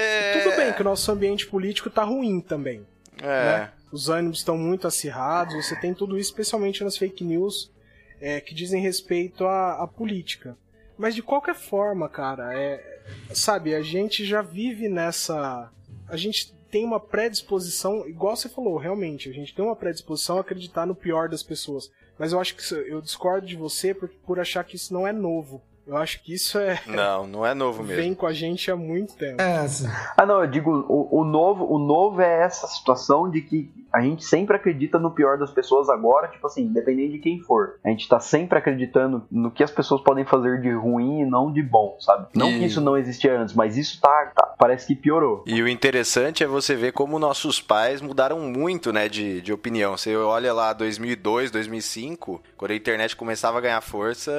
Tudo 0.43 0.55
bem 0.55 0.71
que 0.73 0.81
o 0.81 0.83
nosso 0.83 1.11
ambiente 1.11 1.47
político 1.47 1.89
tá 1.89 2.03
ruim 2.03 2.39
também. 2.39 2.85
É. 3.21 3.45
né? 3.45 3.71
Os 3.91 4.09
ânimos 4.09 4.39
estão 4.39 4.57
muito 4.57 4.87
acirrados, 4.87 5.55
você 5.55 5.75
tem 5.75 5.93
tudo 5.93 6.17
isso, 6.17 6.29
especialmente 6.31 6.83
nas 6.83 6.97
fake 6.97 7.23
news 7.23 7.71
é, 8.19 8.39
que 8.39 8.55
dizem 8.55 8.81
respeito 8.81 9.45
à, 9.45 9.83
à 9.83 9.87
política. 9.87 10.57
Mas 10.97 11.13
de 11.13 11.21
qualquer 11.21 11.55
forma, 11.55 12.07
cara, 12.07 12.57
é, 12.57 13.01
sabe, 13.33 13.75
a 13.75 13.81
gente 13.81 14.25
já 14.25 14.41
vive 14.41 14.87
nessa. 14.87 15.69
A 16.07 16.15
gente 16.15 16.53
tem 16.71 16.85
uma 16.85 16.99
predisposição, 16.99 18.07
igual 18.07 18.35
você 18.35 18.47
falou, 18.47 18.77
realmente, 18.77 19.29
a 19.29 19.33
gente 19.33 19.53
tem 19.53 19.63
uma 19.63 19.75
predisposição 19.75 20.37
a 20.37 20.41
acreditar 20.41 20.85
no 20.85 20.95
pior 20.95 21.29
das 21.29 21.43
pessoas. 21.43 21.91
Mas 22.17 22.31
eu 22.31 22.39
acho 22.39 22.55
que 22.55 22.61
isso- 22.61 22.75
eu 22.75 23.01
discordo 23.01 23.45
de 23.47 23.55
você 23.55 23.93
por, 23.93 24.09
por 24.25 24.39
achar 24.39 24.63
que 24.63 24.75
isso 24.75 24.93
não 24.93 25.07
é 25.07 25.11
novo. 25.11 25.61
Eu 25.85 25.97
acho 25.97 26.23
que 26.23 26.33
isso 26.33 26.57
é 26.57 26.79
Não, 26.87 27.27
não 27.27 27.45
é 27.45 27.53
novo 27.53 27.83
mesmo. 27.83 28.01
vem 28.01 28.13
com 28.15 28.25
a 28.25 28.31
gente 28.33 28.71
há 28.71 28.75
muito 28.75 29.15
tempo. 29.15 29.41
É, 29.41 29.57
assim. 29.57 29.85
Ah, 30.15 30.25
não, 30.25 30.39
eu 30.41 30.47
digo, 30.47 30.71
o, 30.87 31.19
o 31.19 31.25
novo, 31.25 31.65
o 31.65 31.77
novo 31.77 32.21
é 32.21 32.41
essa 32.43 32.67
situação 32.67 33.29
de 33.29 33.41
que 33.41 33.69
a 33.93 34.01
gente 34.01 34.23
sempre 34.25 34.55
acredita 34.55 34.97
no 34.97 35.11
pior 35.11 35.37
das 35.37 35.51
pessoas 35.51 35.87
agora, 35.89 36.27
tipo 36.27 36.47
assim, 36.47 36.63
independente 36.63 37.13
de 37.13 37.19
quem 37.19 37.39
for. 37.41 37.75
A 37.83 37.89
gente 37.89 38.07
tá 38.09 38.19
sempre 38.19 38.57
acreditando 38.57 39.23
no 39.31 39.51
que 39.51 39.63
as 39.63 39.71
pessoas 39.71 40.01
podem 40.01 40.25
fazer 40.25 40.61
de 40.61 40.71
ruim 40.73 41.21
e 41.21 41.25
não 41.25 41.51
de 41.51 41.61
bom, 41.61 41.95
sabe? 41.99 42.27
Não 42.35 42.49
E- 42.49 42.59
que 42.59 42.65
isso 42.65 42.81
não 42.81 42.97
existia 42.97 43.37
antes, 43.39 43.53
mas 43.53 43.77
isso 43.77 44.01
tá, 44.01 44.31
tá- 44.35 44.55
parece 44.57 44.87
que 44.87 44.95
piorou. 44.95 45.43
E 45.45 45.61
o 45.61 45.67
interessante 45.67 46.43
é 46.43 46.47
você 46.47 46.75
ver 46.75 46.91
como 46.93 47.19
nossos 47.19 47.61
pais 47.61 48.01
mudaram 48.01 48.39
muito, 48.39 48.91
né, 48.91 49.07
de, 49.07 49.41
de 49.41 49.53
opinião. 49.53 49.95
Você 49.95 50.15
olha 50.15 50.53
lá 50.53 50.73
2002, 50.73 51.51
2005, 51.51 52.41
quando 52.57 52.71
a 52.71 52.75
internet 52.75 53.15
começava 53.15 53.57
a 53.57 53.61
ganhar 53.61 53.81
força, 53.81 54.31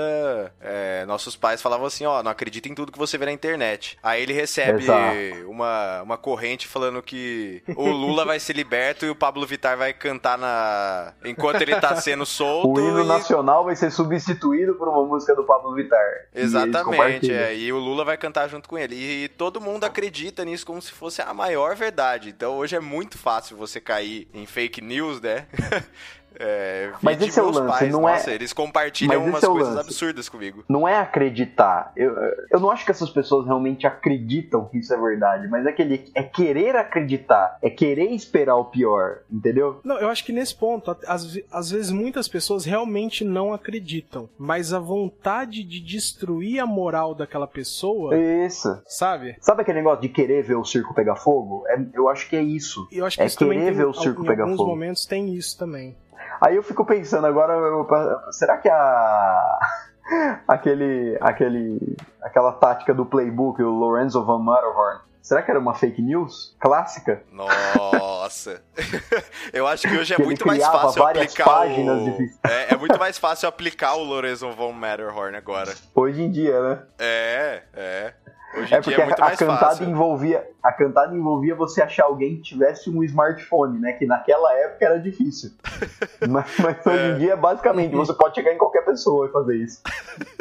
é, 0.61 1.05
nossos 1.07 1.37
pais 1.37 1.63
falavam 1.63 1.87
assim, 1.87 2.05
ó, 2.05 2.23
não 2.23 2.31
acredita 2.31 2.69
em 2.69 2.75
tudo 2.75 2.91
que 2.93 2.99
você 2.99 3.17
vê 3.19 3.27
na 3.27 3.33
internet. 3.33 3.97
Aí 4.03 4.23
ele 4.23 4.33
recebe 4.33 4.83
Exato. 4.83 5.15
uma, 5.49 6.03
uma 6.03 6.17
corrente 6.19 6.67
falando 6.67 7.03
que 7.03 7.63
o 7.77 7.89
Lula 7.91 8.25
vai 8.25 8.41
ser 8.41 8.55
liberto 8.55 9.05
e 9.07 9.11
o 9.11 9.15
Pablo 9.15 9.44
Vittar 9.47 9.77
vai 9.77 9.93
cantar 9.93 10.37
na 10.39 11.13
enquanto 11.25 11.61
ele 11.63 11.75
tá 11.77 11.97
sendo 11.97 12.25
solto. 12.27 12.81
O 12.81 12.81
hino 12.81 13.03
e- 13.03 13.07
nacional 13.07 13.65
vai 13.65 13.77
ser 13.77 13.91
substituído 13.91 14.75
por 14.75 14.89
uma 14.89 15.05
música 15.05 15.35
do 15.35 15.45
Pablo 15.45 15.75
Vittar. 15.75 16.27
E 16.35 16.41
Exatamente, 16.41 16.85
compartilham. 16.85 17.37
é, 17.39 17.55
e 17.57 17.73
o 17.73 17.79
Lula 17.79 18.05
vai 18.05 18.17
cantar 18.17 18.49
junto 18.49 18.69
com 18.69 18.79
ele. 18.79 18.95
E 18.95 19.29
todo 19.29 19.61
mundo 19.61 19.85
acredita 19.85 20.45
nisso 20.45 20.65
como 20.67 20.81
se 20.83 20.93
fosse 20.93 21.21
a 21.23 21.33
maior 21.35 21.75
verdade. 21.77 22.29
Então 22.31 22.57
hoje 22.57 22.77
é 22.77 22.81
muito 22.81 23.19
fácil 23.19 23.57
você 23.57 23.81
cair 23.81 24.29
em 24.33 24.47
fake 24.47 24.81
news, 24.81 25.21
né? 25.21 25.47
É, 26.39 26.91
Mas 27.03 27.21
esse 27.23 27.39
é 27.39 27.43
o 27.43 27.51
lance, 27.51 27.79
pais, 27.79 27.93
não 27.93 28.09
é- 28.09 28.13
nossa, 28.13 28.33
eles 28.33 28.53
compartilham 28.53 29.21
Mas 29.21 29.29
umas 29.29 29.43
é 29.45 29.47
coisas 29.47 29.75
lance. 29.75 29.81
absurdas 29.89 30.29
comigo. 30.29 30.65
Não 30.69 30.87
é 30.87 30.97
acreditar. 30.99 31.93
Eu, 31.97 32.15
eu 32.51 32.61
não 32.61 32.71
acho 32.71 32.85
que 32.85 32.91
essas 32.91 33.11
pessoas 33.11 33.47
realmente 33.47 33.87
acreditam 33.87 34.67
que 34.67 34.79
isso 34.79 34.93
é 34.93 34.97
verdade, 35.01 35.49
mas 35.49 35.65
é, 35.67 35.71
aquele, 35.71 36.11
é 36.15 36.23
querer 36.23 36.77
acreditar, 36.77 37.59
é 37.63 37.71
querer 37.71 38.11
esperar 38.13 38.57
o 38.57 38.65
pior, 38.67 39.21
entendeu? 39.31 39.81
Não, 39.85 39.99
eu 39.99 40.09
acho 40.09 40.25
que 40.25 40.33
nesse 40.33 40.55
ponto, 40.55 40.91
às, 41.07 41.39
às 41.53 41.71
vezes 41.71 41.91
muitas 41.91 42.27
pessoas 42.29 42.65
realmente 42.65 43.25
não 43.25 43.53
acreditam, 43.53 44.29
mas 44.39 44.73
a 44.73 44.79
vontade 44.79 45.63
de 45.65 45.81
destruir 45.81 46.59
a 46.61 46.67
moral 46.67 47.15
daquela 47.15 47.47
pessoa, 47.47 48.17
Isso. 48.17 48.69
sabe? 48.87 49.37
Sabe 49.41 49.63
aquele 49.63 49.79
negócio 49.79 50.01
de 50.03 50.09
querer 50.09 50.43
ver 50.43 50.57
o 50.57 50.65
circo 50.65 50.95
pegar 50.95 51.17
fogo? 51.17 51.65
É- 51.69 51.85
eu 51.95 52.09
acho 52.09 52.29
que 52.29 52.37
é 52.37 52.43
isso. 52.43 52.87
Eu 52.91 53.05
acho 53.07 53.17
que 53.17 53.23
É 53.23 53.27
isso 53.27 53.39
querer 53.39 53.65
tem, 53.67 53.73
ver 53.75 53.87
o 53.87 53.93
circo 53.95 54.23
em 54.23 54.27
pegar 54.27 54.45
alguns 54.45 54.57
fogo. 54.59 54.71
momentos 54.71 55.07
tem 55.07 55.35
isso 55.35 55.57
também. 55.59 55.97
Aí 56.41 56.57
eu 56.57 56.63
fico 56.63 56.85
pensando 56.85 57.27
agora, 57.27 57.53
eu- 57.55 57.87
será 58.33 58.57
que 58.59 58.69
a 58.69 59.59
aquele 60.49 61.17
aquele 61.21 61.97
aquela 62.23 62.53
tática 62.53 62.93
do 62.95 63.05
playbook, 63.07 63.63
o 63.63 63.71
Lorenzo 63.71 64.25
Van 64.25 64.39
Matterhorn, 64.39 65.01
será 65.23 65.43
que 65.43 65.51
era 65.51 65.61
uma 65.61 65.75
fake 65.75 66.01
news 66.03 66.55
clássica? 66.61 67.23
Nossa. 67.33 68.63
Eu 69.53 69.67
acho 69.67 69.87
que 69.89 69.97
hoje 69.97 70.13
é 70.15 70.17
Que 70.17 70.23
muito 70.25 70.47
mais 70.47 70.65
fácil 70.67 71.07
aplicar 71.07 71.45
páginas 71.45 72.01
o... 72.01 72.05
difíceis. 72.05 72.39
É, 72.45 72.75
é 72.75 72.77
muito 72.77 72.99
mais 72.99 73.19
fácil 73.19 73.49
aplicar 73.49 73.95
o 73.95 74.03
Lorenzo 74.05 74.51
von 74.53 74.73
Matterhorn 74.73 75.37
agora. 75.37 75.73
Hoje 75.95 76.23
em 76.23 76.31
dia, 76.31 76.61
né? 76.61 76.83
É, 76.99 77.63
é. 77.75 78.15
Hoje 78.57 78.75
É 78.75 78.79
em 78.79 78.81
dia 78.81 78.83
porque 78.83 79.01
é 79.01 79.05
muito 79.05 79.21
a, 79.21 79.25
a 79.25 79.29
mais 79.29 79.39
cantada 79.39 79.59
fácil. 79.67 79.89
envolvia 79.89 80.49
a 80.65 80.73
cantada 80.73 81.15
envolvia 81.15 81.55
você 81.55 81.83
achar 81.83 82.05
alguém 82.05 82.37
que 82.37 82.43
tivesse 82.43 82.89
um 82.89 83.05
smartphone, 83.05 83.79
né? 83.79 83.93
Que 83.93 84.07
naquela 84.07 84.51
época 84.55 84.83
era 84.87 84.99
difícil. 84.99 85.51
mas, 86.27 86.47
mas 86.59 86.87
hoje 86.87 87.05
em 87.11 87.19
dia, 87.19 87.37
basicamente, 87.37 87.95
você 87.95 88.15
pode 88.15 88.35
chegar 88.35 88.51
em 88.55 88.57
qualquer 88.57 88.83
pessoa 88.83 89.27
e 89.29 89.31
fazer 89.31 89.57
isso. 89.57 89.83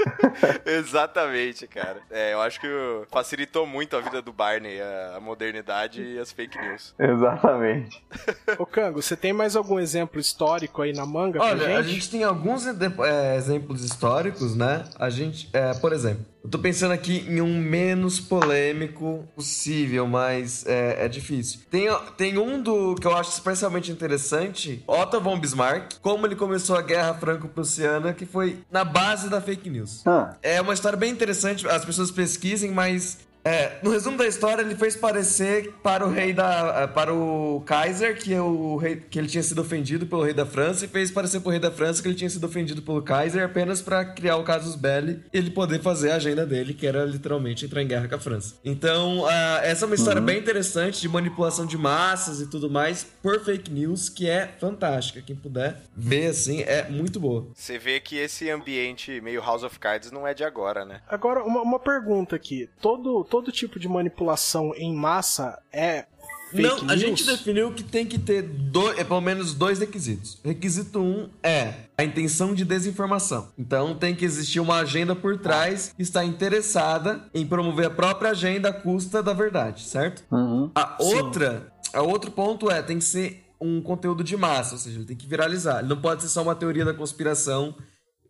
Exatamente, 0.65 1.67
cara. 1.67 1.97
É, 2.09 2.31
eu 2.33 2.39
acho 2.39 2.61
que 2.61 2.67
facilitou 3.11 3.67
muito 3.67 3.97
a 3.97 3.99
vida 3.99 4.21
do 4.21 4.31
Barney, 4.31 4.79
a, 4.81 5.17
a 5.17 5.19
modernidade 5.19 6.01
e 6.01 6.17
as 6.17 6.31
fake 6.31 6.57
news. 6.57 6.95
Exatamente. 6.99 8.01
Ô 8.57 8.65
Kango, 8.65 9.01
você 9.01 9.17
tem 9.17 9.33
mais 9.33 9.57
algum 9.57 9.77
exemplo 9.77 10.21
histórico 10.21 10.81
aí 10.81 10.93
na 10.93 11.05
manga 11.05 11.37
pra 11.39 11.49
Olha, 11.49 11.65
gente? 11.65 11.77
a 11.77 11.81
gente 11.81 12.09
tem 12.09 12.23
alguns 12.23 12.65
é, 12.65 13.35
exemplos 13.35 13.83
históricos, 13.83 14.55
né? 14.55 14.85
A 14.97 15.09
gente, 15.09 15.49
é, 15.51 15.73
por 15.73 15.91
exemplo, 15.91 16.25
eu 16.43 16.49
tô 16.49 16.59
pensando 16.59 16.91
aqui 16.91 17.25
em 17.27 17.39
um 17.39 17.57
menos 17.57 18.19
polêmico 18.19 19.25
possível, 19.35 20.05
mas 20.05 20.65
é, 20.65 21.05
é 21.05 21.07
difícil. 21.07 21.61
Tem, 21.71 21.87
tem 22.17 22.37
um 22.37 22.61
do 22.61 22.95
que 22.95 23.07
eu 23.07 23.15
acho 23.15 23.31
especialmente 23.31 23.91
interessante, 23.91 24.83
Otto 24.85 25.21
von 25.21 25.39
Bismarck, 25.39 25.93
como 26.01 26.25
ele 26.27 26.35
começou 26.35 26.75
a 26.75 26.81
Guerra 26.81 27.13
Franco-Prussiana, 27.13 28.13
que 28.13 28.25
foi 28.25 28.59
na 28.71 28.83
base 28.83 29.29
da 29.29 29.39
fake 29.39 29.69
news. 29.69 30.05
Ah, 30.05 30.35
É 30.41 30.59
uma 30.61 30.73
história 30.73 30.97
bem 30.97 31.11
interessante, 31.11 31.67
as 31.67 31.85
pessoas 31.85 32.11
pesquisem, 32.11 32.71
mas 32.71 33.19
é, 33.43 33.79
no 33.83 33.91
resumo 33.91 34.17
da 34.17 34.27
história 34.27 34.61
ele 34.61 34.75
fez 34.75 34.95
parecer 34.95 35.73
para 35.83 36.05
o 36.05 36.09
rei 36.09 36.33
da 36.33 36.87
para 36.87 37.13
o 37.13 37.61
Kaiser 37.65 38.17
que 38.17 38.33
é 38.33 38.41
o 38.41 38.77
rei 38.77 38.95
que 38.95 39.19
ele 39.19 39.27
tinha 39.27 39.43
sido 39.43 39.61
ofendido 39.61 40.05
pelo 40.05 40.23
rei 40.23 40.33
da 40.33 40.45
França 40.45 40.85
e 40.85 40.87
fez 40.87 41.11
parecer 41.11 41.39
para 41.39 41.49
o 41.49 41.51
rei 41.51 41.59
da 41.59 41.71
França 41.71 42.01
que 42.01 42.07
ele 42.07 42.15
tinha 42.15 42.29
sido 42.29 42.45
ofendido 42.45 42.81
pelo 42.81 43.01
Kaiser 43.01 43.43
apenas 43.43 43.81
para 43.81 44.05
criar 44.05 44.37
o 44.37 44.43
casus 44.43 44.75
belli 44.75 45.21
e 45.33 45.37
ele 45.37 45.51
poder 45.51 45.81
fazer 45.81 46.11
a 46.11 46.15
agenda 46.15 46.45
dele 46.45 46.73
que 46.73 46.87
era 46.87 47.05
literalmente 47.05 47.65
entrar 47.65 47.81
em 47.81 47.87
guerra 47.87 48.07
com 48.07 48.15
a 48.15 48.19
França. 48.19 48.55
Então 48.63 49.25
ah, 49.27 49.61
essa 49.63 49.85
é 49.85 49.87
uma 49.87 49.95
história 49.95 50.21
bem 50.21 50.39
interessante 50.39 51.01
de 51.01 51.09
manipulação 51.09 51.65
de 51.65 51.77
massas 51.77 52.39
e 52.39 52.47
tudo 52.47 52.69
mais 52.69 53.05
por 53.21 53.39
fake 53.43 53.71
news 53.71 54.09
que 54.09 54.29
é 54.29 54.47
fantástica. 54.59 55.21
Quem 55.21 55.35
puder 55.35 55.81
ver 55.95 56.27
assim 56.27 56.61
é 56.61 56.87
muito 56.89 57.19
boa. 57.19 57.47
Você 57.53 57.77
vê 57.77 57.99
que 57.99 58.17
esse 58.17 58.49
ambiente 58.49 59.19
meio 59.21 59.41
House 59.41 59.63
of 59.63 59.79
Cards 59.79 60.11
não 60.11 60.27
é 60.27 60.33
de 60.33 60.43
agora, 60.43 60.85
né? 60.85 61.01
Agora, 61.07 61.43
uma, 61.43 61.61
uma 61.61 61.79
pergunta 61.79 62.35
aqui. 62.35 62.69
Todo, 62.81 63.23
todo 63.33 63.51
tipo 63.51 63.79
de 63.79 63.87
manipulação 63.87 64.75
em 64.75 64.93
massa 64.93 65.59
é 65.71 66.05
fake 66.51 66.61
Não, 66.61 66.77
a 66.81 66.95
news? 66.95 66.99
gente 66.99 67.25
definiu 67.25 67.71
que 67.71 67.81
tem 67.81 68.05
que 68.05 68.19
ter 68.19 68.43
dois, 68.43 68.99
é, 68.99 69.03
pelo 69.03 69.21
menos 69.21 69.55
dois 69.55 69.79
requisitos. 69.79 70.37
Requisito 70.45 70.99
um 70.99 71.27
é 71.41 71.73
a 71.97 72.03
intenção 72.03 72.53
de 72.53 72.63
desinformação. 72.63 73.47
Então 73.57 73.95
tem 73.95 74.13
que 74.13 74.23
existir 74.23 74.59
uma 74.59 74.75
agenda 74.75 75.15
por 75.15 75.35
trás 75.39 75.91
que 75.97 76.03
está 76.03 76.23
interessada 76.23 77.27
em 77.33 77.43
promover 77.43 77.87
a 77.87 77.89
própria 77.89 78.29
agenda 78.29 78.69
à 78.69 78.73
custa 78.73 79.23
da 79.23 79.33
verdade, 79.33 79.81
certo? 79.81 80.23
uhum. 80.31 80.69
A 80.75 80.97
outra, 80.99 81.73
a 81.91 82.03
outro 82.03 82.29
ponto 82.29 82.69
é 82.69 82.83
tem 82.83 82.99
que 82.99 83.03
ser 83.03 83.43
um 83.59 83.81
conteúdo 83.81 84.23
de 84.23 84.37
massa, 84.37 84.73
ou 84.73 84.77
seja, 84.79 84.99
ele 84.99 85.05
tem 85.05 85.17
que 85.17 85.25
viralizar. 85.25 85.79
Ele 85.79 85.87
não 85.87 85.99
pode 85.99 86.21
ser 86.21 86.29
só 86.29 86.43
uma 86.43 86.53
teoria 86.53 86.85
da 86.85 86.93
conspiração 86.93 87.73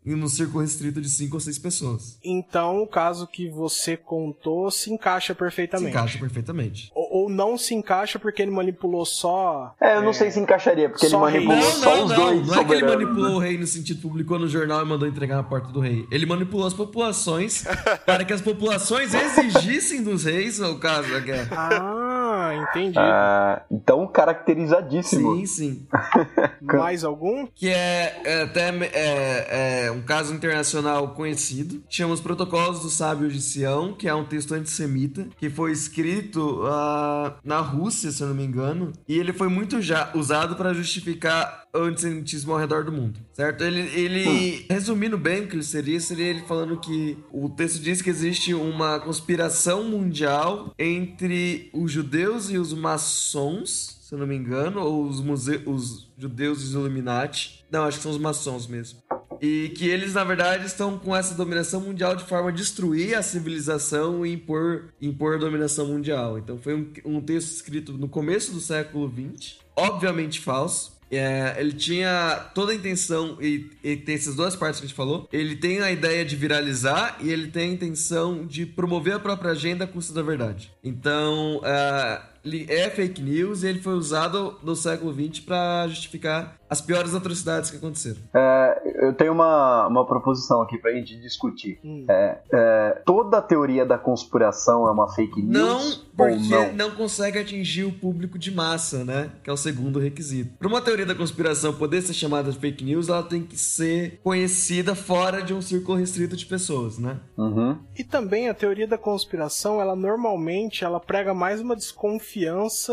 em 0.06 0.14
um 0.16 0.28
círculo 0.28 0.62
restrito 0.62 1.02
de 1.02 1.10
cinco 1.10 1.36
ou 1.36 1.40
seis 1.40 1.58
pessoas. 1.58 2.18
Então, 2.24 2.82
o 2.82 2.88
caso 2.88 3.26
que 3.28 3.50
você 3.50 3.96
contou 3.98 4.70
se 4.72 4.92
encaixa 4.92 5.34
Se 5.34 5.40
perfeitamente. 5.40 5.90
encaixa 5.92 6.18
perfeitamente. 6.20 6.92
Ou, 6.94 7.24
ou 7.24 7.30
não 7.30 7.58
se 7.58 7.74
encaixa 7.74 8.20
porque 8.20 8.42
ele 8.42 8.52
manipulou 8.52 9.06
só. 9.06 9.74
É, 9.80 9.98
eu 9.98 10.02
não 10.02 10.14
sei 10.14 10.32
se 10.32 10.40
encaixaria, 10.40 10.90
porque 10.90 11.06
ele 11.06 11.12
Só 11.12 11.20
manipulou. 11.20 11.56
Não, 11.58 11.64
só 11.64 11.96
não, 11.96 12.06
os 12.06 12.10
não. 12.12 12.18
dois 12.18 12.48
Não 12.48 12.56
é 12.62 12.66
que 12.66 12.74
ele 12.74 12.86
manipulou 12.86 13.32
o 13.36 13.40
rei 13.40 13.58
no 13.58 13.68
sentido 13.68 14.02
publicou 14.02 14.38
no 14.38 14.48
jornal 14.48 14.82
e 14.82 14.86
mandou 14.86 15.08
entregar 15.08 15.36
na 15.38 15.44
porta 15.44 15.70
do 15.72 15.80
rei. 15.80 16.06
Ele 16.12 16.26
manipulou 16.26 16.68
as 16.68 16.74
populações 16.74 17.64
para 18.06 18.26
que 18.26 18.34
as 18.34 18.42
populações 18.42 19.14
exigissem 19.14 20.04
dos 20.04 20.26
reis, 20.26 20.60
o 20.60 20.78
caso 20.78 21.10
da 21.12 21.20
guerra. 21.20 21.48
Ah, 21.52 22.13
Ah, 22.44 22.56
entendi. 22.56 23.00
Ah, 23.00 23.62
então, 23.72 24.06
caracterizadíssimo. 24.08 25.36
Sim, 25.38 25.46
sim. 25.46 25.88
Mais 26.62 27.04
algum? 27.04 27.48
que 27.56 27.70
é, 27.70 28.22
é 28.26 28.42
até 28.44 28.70
é, 28.70 29.86
é 29.86 29.92
um 29.92 30.02
caso 30.02 30.34
internacional 30.34 31.10
conhecido. 31.10 31.84
Chama 31.90 32.14
os 32.14 32.22
Protocolos 32.22 32.82
do 32.82 32.90
Sábio 32.90 33.30
de 33.30 33.42
Sião, 33.42 33.94
que 33.94 34.08
é 34.08 34.14
um 34.14 34.26
texto 34.26 34.54
antissemita, 34.54 35.28
que 35.38 35.50
foi 35.50 35.72
escrito 35.72 36.64
ah, 36.66 37.36
na 37.44 37.60
Rússia, 37.60 38.12
se 38.12 38.22
eu 38.22 38.28
não 38.28 38.36
me 38.36 38.44
engano, 38.44 38.92
e 39.08 39.18
ele 39.18 39.32
foi 39.32 39.48
muito 39.48 39.82
já 39.82 40.12
usado 40.14 40.56
para 40.56 40.74
justificar 40.74 41.63
antissemitismo 41.74 42.54
ao 42.54 42.60
redor 42.60 42.84
do 42.84 42.92
mundo, 42.92 43.20
certo? 43.34 43.64
Ele, 43.64 43.82
ele 44.00 44.66
resumindo 44.70 45.18
bem 45.18 45.44
o 45.44 45.48
que 45.48 45.56
ele 45.56 45.64
seria, 45.64 46.00
seria 46.00 46.28
ele 46.28 46.44
falando 46.44 46.80
que 46.80 47.18
o 47.32 47.50
texto 47.50 47.82
diz 47.82 48.02
que 48.02 48.10
existe 48.10 48.54
uma 48.54 49.00
conspiração 49.00 49.84
mundial 49.84 50.74
entre 50.78 51.70
os 51.74 51.92
judeus 51.92 52.50
e 52.50 52.58
os 52.58 52.74
maçons, 52.74 53.98
se 54.02 54.14
eu 54.14 54.20
não 54.20 54.28
me 54.28 54.36
engano, 54.36 54.82
ou 54.82 55.06
os, 55.06 55.20
muse 55.20 55.62
os 55.66 56.12
judeus 56.18 56.62
e 56.62 56.66
os 56.66 56.74
Illuminati. 56.74 57.66
Não, 57.72 57.84
acho 57.84 57.98
que 57.98 58.04
são 58.04 58.12
os 58.12 58.20
maçons 58.20 58.68
mesmo. 58.68 59.00
E 59.42 59.70
que 59.76 59.88
eles, 59.88 60.14
na 60.14 60.24
verdade, 60.24 60.66
estão 60.66 60.98
com 60.98 61.16
essa 61.16 61.34
dominação 61.34 61.82
mundial 61.82 62.16
de 62.16 62.24
forma 62.24 62.50
a 62.50 62.54
destruir 62.54 63.18
a 63.18 63.22
civilização 63.22 64.26
e 64.26 64.34
impor, 64.34 64.94
impor 65.02 65.36
a 65.36 65.38
dominação 65.38 65.88
mundial. 65.88 66.38
Então 66.38 66.58
foi 66.58 66.76
um, 66.76 66.94
um 67.04 67.20
texto 67.20 67.52
escrito 67.52 67.94
no 67.94 68.08
começo 68.08 68.54
do 68.54 68.62
século 68.62 69.12
XX, 69.12 69.58
obviamente 69.76 70.40
falso. 70.40 70.93
É, 71.16 71.56
ele 71.58 71.74
tinha 71.74 72.50
toda 72.54 72.72
a 72.72 72.76
intenção, 72.76 73.38
e, 73.42 73.70
e 73.84 73.96
tem 73.96 74.16
essas 74.16 74.36
duas 74.36 74.56
partes 74.56 74.80
que 74.80 74.86
a 74.86 74.88
gente 74.88 74.96
falou. 74.96 75.28
Ele 75.32 75.56
tem 75.56 75.82
a 75.82 75.92
ideia 75.92 76.24
de 76.24 76.36
viralizar 76.36 77.18
e 77.22 77.30
ele 77.30 77.48
tem 77.48 77.72
a 77.72 77.74
intenção 77.74 78.46
de 78.46 78.66
promover 78.66 79.16
a 79.16 79.20
própria 79.20 79.52
agenda 79.52 79.86
à 79.86 79.88
custa 79.88 80.14
da 80.14 80.22
verdade. 80.22 80.72
Então, 80.84 81.62
é, 81.64 82.22
ele 82.46 82.66
é 82.70 82.90
fake 82.90 83.22
news 83.22 83.64
e 83.64 83.68
ele 83.68 83.80
foi 83.80 83.94
usado 83.94 84.58
no 84.62 84.76
século 84.76 85.14
XX 85.14 85.40
para 85.40 85.88
justificar 85.88 86.58
as 86.70 86.82
piores 86.82 87.14
atrocidades 87.14 87.70
que 87.70 87.78
aconteceram. 87.78 88.18
É, 88.34 89.08
eu 89.08 89.14
tenho 89.14 89.32
uma, 89.32 89.88
uma 89.88 90.06
proposição 90.06 90.62
aqui 90.62 90.78
pra 90.78 90.92
gente 90.92 91.16
discutir. 91.22 91.80
Hum. 91.84 92.06
É, 92.10 92.40
é, 92.52 93.02
toda 93.06 93.38
a 93.38 93.42
teoria 93.42 93.86
da 93.86 93.98
conspiração 93.98 94.88
é 94.88 94.92
uma 94.92 95.08
fake 95.14 95.40
news? 95.42 95.54
Não, 95.54 95.80
ou 95.80 96.28
porque 96.34 96.50
não? 96.50 96.74
não 96.74 96.92
consegue 96.92 97.38
atingir 97.38 97.84
o 97.84 97.92
público 97.92 98.40
de 98.40 98.52
massa, 98.52 99.06
né? 99.06 99.30
Que 99.44 99.52
é 99.52 99.54
o 99.54 99.58
segundo 99.58 100.00
requisito. 100.00 100.58
Para 100.58 100.68
uma 100.68 100.82
teoria 100.82 101.06
da 101.06 101.14
conspiração 101.14 101.74
poder 101.74 102.02
ser 102.02 102.14
chamada 102.14 102.52
de 102.52 102.58
fake 102.58 102.84
news, 102.84 103.08
ela 103.08 103.24
tem 103.24 103.44
que 103.44 103.58
ser 103.58 104.20
conhecida 104.24 104.96
fora 104.96 105.44
de 105.44 105.54
um 105.54 105.62
círculo 105.62 105.98
restrito 105.98 106.36
de 106.36 106.46
pessoas, 106.46 106.98
né? 106.98 107.20
Uhum. 107.38 107.78
E 107.96 108.04
também 108.04 108.50
a 108.50 108.54
teoria 108.54 108.88
da 108.88 108.98
conspiração, 108.98 109.80
ela 109.80 109.96
normalmente 109.96 110.84
ela 110.84 111.00
prega 111.00 111.36
mais 111.36 111.62
uma 111.62 111.76
desconfiança 111.76 112.33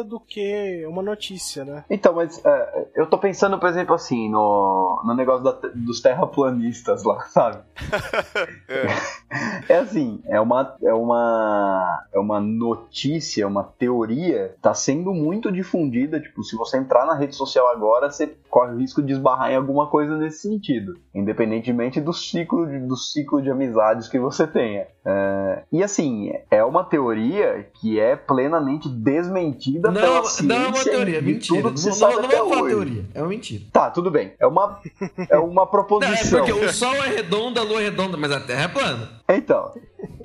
do 0.04 0.20
que 0.20 0.84
uma 0.86 1.02
notícia, 1.02 1.64
né? 1.64 1.84
Então, 1.88 2.14
mas 2.14 2.44
é, 2.44 2.88
eu 2.94 3.06
tô 3.06 3.18
pensando, 3.18 3.58
por 3.58 3.68
exemplo, 3.68 3.94
assim, 3.94 4.28
no, 4.30 5.02
no 5.04 5.14
negócio 5.14 5.44
da- 5.44 5.70
dos 5.74 6.00
terraplanistas 6.00 7.04
lá, 7.04 7.20
sabe? 7.30 7.58
É 9.68 9.76
assim, 9.76 10.20
é 10.26 10.40
uma, 10.40 10.74
é 10.82 10.92
uma 10.92 12.04
é 12.12 12.18
uma 12.18 12.40
notícia, 12.40 13.46
uma 13.46 13.62
teoria, 13.62 14.56
tá 14.60 14.74
sendo 14.74 15.12
muito 15.14 15.52
difundida, 15.52 16.18
tipo, 16.20 16.42
se 16.42 16.56
você 16.56 16.78
entrar 16.78 17.06
na 17.06 17.14
rede 17.14 17.36
social 17.36 17.68
agora, 17.68 18.10
você 18.10 18.26
corre 18.48 18.72
o 18.74 18.78
risco 18.78 19.00
de 19.00 19.12
esbarrar 19.12 19.52
em 19.52 19.56
alguma 19.56 19.86
coisa 19.86 20.16
nesse 20.16 20.48
sentido, 20.48 20.94
independentemente 21.14 22.00
do 22.00 22.12
ciclo 22.12 22.66
de, 22.66 22.80
do 22.80 22.96
ciclo 22.96 23.40
de 23.40 23.50
amizades 23.50 24.08
que 24.08 24.18
você 24.18 24.46
tenha. 24.48 24.88
É, 25.04 25.62
e 25.70 25.82
assim, 25.82 26.32
é 26.50 26.64
uma 26.64 26.82
teoria 26.82 27.68
que 27.80 28.00
é 28.00 28.16
plenamente 28.16 28.88
desmentida 29.30 29.92
pela 29.92 30.06
Não, 30.06 30.24
ciência 30.24 30.42
não 30.58 30.64
é 30.64 30.68
uma 30.68 30.84
teoria, 30.84 31.18
é 31.18 31.20
mentira. 31.20 31.56
tudo 31.62 31.66
Não, 31.68 31.74
que 31.74 31.80
se 31.80 31.86
não, 31.88 31.94
sabe 31.94 32.14
não, 32.14 32.24
até 32.24 32.36
é 32.36 32.42
uma 32.42 32.56
hoje. 32.56 32.68
teoria, 32.74 33.04
é 33.14 33.20
uma 33.22 33.28
mentira. 33.28 33.64
Tá, 33.72 33.90
tudo 33.90 34.10
bem. 34.10 34.32
É 34.38 34.46
uma, 34.46 34.80
é 35.28 35.38
uma 35.38 35.54
Não, 35.54 35.62
é 35.62 35.66
proposição. 35.66 36.38
porque 36.44 36.52
o 36.52 36.72
Sol 36.72 36.94
é 36.96 37.08
redondo, 37.08 37.58
a 37.60 37.62
Lua 37.62 37.80
é 37.80 37.84
redonda, 37.84 38.16
mas 38.16 38.30
a 38.32 38.40
Terra 38.40 38.62
é 38.64 38.68
plana. 38.68 39.08
Então, 39.28 39.72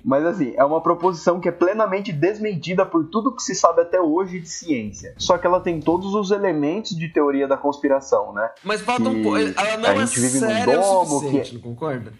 mas 0.04 0.26
assim, 0.26 0.54
é 0.58 0.64
uma 0.64 0.82
proposição 0.82 1.40
que 1.40 1.48
é 1.48 1.52
plenamente 1.52 2.12
desmentida 2.12 2.86
por 2.86 3.06
tudo 3.06 3.36
que 3.36 3.42
se 3.44 3.54
sabe 3.56 3.82
até 3.82 4.00
hoje 4.02 4.40
de 4.40 4.50
ciência. 4.50 5.14
Só 5.18 5.38
que 5.38 5.46
ela 5.46 5.60
tem 5.60 5.80
todos 5.80 6.14
os 6.14 6.32
elementos 6.32 6.96
de 6.98 7.08
teoria 7.10 7.48
da 7.48 7.58
conspiração, 7.58 8.34
né? 8.34 8.50
Mas 8.64 8.82
falta 8.82 9.10
um 9.10 9.22
pouco. 9.24 9.38
Ela 9.38 9.78
não 9.78 9.90
a 9.90 9.94
é 9.94 10.06
gente 10.06 10.20
vive 10.20 10.40
num 10.40 10.48
séria 10.48 10.80
o 10.80 10.82
domo 10.82 11.06
suficiente, 11.20 11.50
que- 11.50 11.56
não 11.56 11.62
concorda? 11.62 12.14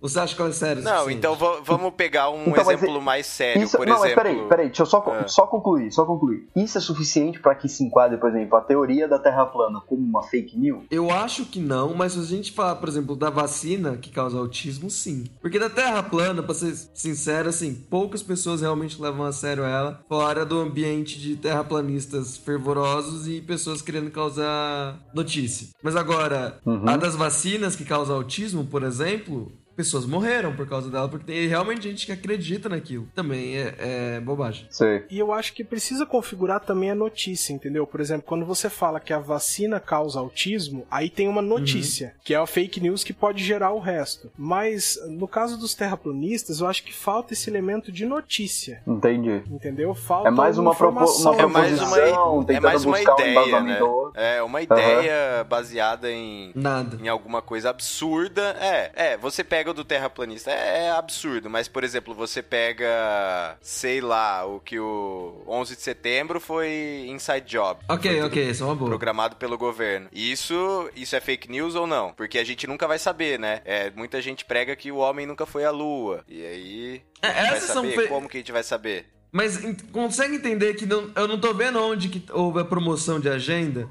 Você 0.00 0.18
acha 0.18 0.34
que 0.34 0.40
ela 0.40 0.50
é 0.50 0.74
Não, 0.76 0.82
suficiente? 0.98 1.18
então 1.18 1.34
va- 1.36 1.60
vamos 1.62 1.92
pegar 1.94 2.30
um 2.30 2.42
Então, 2.42 2.54
mas 2.64 2.68
exemplo 2.68 2.96
é- 2.96 3.00
mais 3.00 3.26
sério, 3.26 3.62
Isso, 3.62 3.76
por 3.76 3.86
não, 3.86 3.94
mas 3.98 4.04
exemplo. 4.06 4.22
peraí, 4.22 4.48
peraí, 4.48 4.66
deixa 4.68 4.82
eu 4.82 4.86
só, 4.86 5.04
É. 5.14 5.28
só 5.28 5.46
concluir, 5.46 5.92
só 5.92 6.04
concluir. 6.04 6.48
Isso 6.56 6.78
é 6.78 6.80
suficiente 6.80 7.38
para 7.40 7.54
que 7.54 7.68
se 7.68 7.84
enquadre, 7.84 8.16
por 8.18 8.30
exemplo, 8.30 8.56
a 8.56 8.60
teoria 8.62 9.06
da 9.06 9.18
Terra 9.18 9.44
plana 9.46 9.80
como 9.86 10.02
uma 10.02 10.22
fake 10.22 10.58
news? 10.58 10.84
Eu 10.90 11.10
acho 11.10 11.44
que 11.44 11.60
não, 11.60 11.92
mas 11.94 12.12
se 12.12 12.18
a 12.20 12.22
gente 12.22 12.52
falar, 12.52 12.76
por 12.76 12.88
exemplo, 12.88 13.14
da 13.14 13.28
vacina 13.30 13.96
que 13.96 14.10
causa 14.10 14.38
autismo, 14.38 14.88
sim. 14.90 15.24
Porque 15.40 15.58
da 15.58 15.68
Terra 15.70 16.02
plana, 16.02 16.42
pra 16.42 16.54
ser 16.54 16.74
sincero, 16.94 17.48
assim, 17.50 17.74
poucas 17.74 18.22
pessoas 18.22 18.60
realmente 18.62 19.00
levam 19.00 19.26
a 19.26 19.32
sério 19.32 19.64
ela, 19.64 20.00
fora 20.08 20.44
do 20.46 20.58
ambiente 20.60 21.18
de 21.20 21.36
terraplanistas 21.36 22.36
fervorosos 22.36 23.28
e 23.28 23.40
pessoas 23.40 23.82
querendo 23.82 24.10
causar 24.10 24.98
notícia. 25.14 25.68
Mas 25.82 25.96
agora, 25.96 26.58
Uhum. 26.64 26.88
a 26.88 26.96
das 26.96 27.14
vacinas 27.16 27.76
que 27.76 27.84
causam 27.84 28.16
autismo, 28.16 28.64
por 28.64 28.82
exemplo, 28.82 29.52
pessoas 29.80 30.06
morreram 30.06 30.54
por 30.54 30.68
causa 30.68 30.90
dela, 30.90 31.08
porque 31.08 31.26
tem 31.26 31.46
realmente 31.46 31.82
gente 31.82 32.06
que 32.06 32.12
acredita 32.12 32.68
naquilo. 32.68 33.08
Também 33.14 33.56
é, 33.56 33.74
é 33.78 34.20
bobagem. 34.20 34.66
Sei. 34.70 35.04
E 35.10 35.18
eu 35.18 35.32
acho 35.32 35.52
que 35.52 35.64
precisa 35.64 36.04
configurar 36.06 36.60
também 36.60 36.90
a 36.90 36.94
notícia, 36.94 37.52
entendeu? 37.52 37.86
Por 37.86 38.00
exemplo, 38.00 38.24
quando 38.26 38.44
você 38.44 38.68
fala 38.68 39.00
que 39.00 39.12
a 39.12 39.18
vacina 39.18 39.80
causa 39.80 40.18
autismo, 40.18 40.86
aí 40.90 41.08
tem 41.08 41.28
uma 41.28 41.42
notícia, 41.42 42.14
que 42.22 42.34
é 42.34 42.36
a 42.36 42.46
fake 42.46 42.80
news 42.80 43.02
que 43.02 43.12
pode 43.12 43.42
gerar 43.42 43.72
o 43.72 43.78
resto. 43.78 44.30
Mas 44.36 44.98
no 45.08 45.26
caso 45.26 45.58
dos 45.58 45.74
terraplanistas, 45.74 46.60
eu 46.60 46.66
acho 46.66 46.82
que 46.84 46.92
falta 46.92 47.32
esse 47.32 47.48
elemento 47.48 47.90
de 47.90 48.04
notícia, 48.04 48.82
Entendi. 48.86 49.42
entendeu? 49.50 49.94
Falta 49.94 50.28
É 50.28 50.30
mais 50.30 50.58
uma, 50.58 50.74
propo 50.74 50.98
uma 51.00 51.34
É 51.40 51.46
mais 51.46 51.78
proposição, 51.78 52.34
uma, 52.38 52.52
é 52.52 52.60
mais 52.60 52.84
uma 52.84 52.96
buscar 52.96 53.14
um 53.16 53.20
ideia, 53.20 53.60
né? 53.60 53.78
É 54.14 54.42
uma 54.42 54.62
ideia 54.62 55.44
baseada 55.44 56.10
em, 56.10 56.52
Nada. 56.54 56.98
em 57.02 57.08
alguma 57.08 57.40
coisa 57.40 57.70
absurda. 57.70 58.56
É, 58.60 58.90
é, 58.94 59.16
você 59.16 59.42
pega 59.44 59.69
o 59.70 59.74
do 59.74 59.84
terraplanista, 59.84 60.50
é, 60.50 60.86
é 60.86 60.90
absurdo, 60.90 61.48
mas 61.50 61.68
por 61.68 61.82
exemplo, 61.84 62.14
você 62.14 62.42
pega, 62.42 63.56
sei 63.60 64.00
lá, 64.00 64.44
o 64.46 64.60
que 64.60 64.78
o 64.78 65.42
11 65.46 65.76
de 65.76 65.82
setembro 65.82 66.40
foi 66.40 67.06
Inside 67.08 67.46
Job. 67.46 67.80
Ok, 67.88 68.22
ok, 68.22 68.50
isso 68.50 68.62
é 68.62 68.66
uma 68.66 68.74
boa. 68.74 68.88
Programado 68.90 69.36
pelo 69.36 69.56
governo. 69.58 70.08
Isso, 70.12 70.90
isso 70.94 71.14
é 71.16 71.20
fake 71.20 71.50
news 71.50 71.74
ou 71.74 71.86
não? 71.86 72.12
Porque 72.12 72.38
a 72.38 72.44
gente 72.44 72.66
nunca 72.66 72.86
vai 72.86 72.98
saber, 72.98 73.38
né? 73.38 73.60
É, 73.64 73.90
muita 73.90 74.20
gente 74.20 74.44
prega 74.44 74.74
que 74.76 74.90
o 74.92 74.96
homem 74.96 75.26
nunca 75.26 75.46
foi 75.46 75.64
à 75.64 75.70
lua. 75.70 76.24
E 76.28 76.44
aí. 76.44 77.02
É, 77.22 77.32
vai 77.32 77.56
essas 77.56 77.70
são 77.70 77.82
saber? 77.84 77.94
fe- 78.02 78.08
Como 78.08 78.28
que 78.28 78.36
a 78.36 78.40
gente 78.40 78.52
vai 78.52 78.62
saber? 78.62 79.06
Mas 79.32 79.58
consegue 79.92 80.34
entender 80.36 80.74
que 80.74 80.84
não- 80.86 81.10
eu 81.14 81.28
não 81.28 81.38
tô 81.38 81.54
vendo 81.54 81.80
onde 81.80 82.08
que 82.08 82.24
houve 82.32 82.60
a 82.60 82.64
promoção 82.64 83.20
de 83.20 83.28
agenda? 83.28 83.88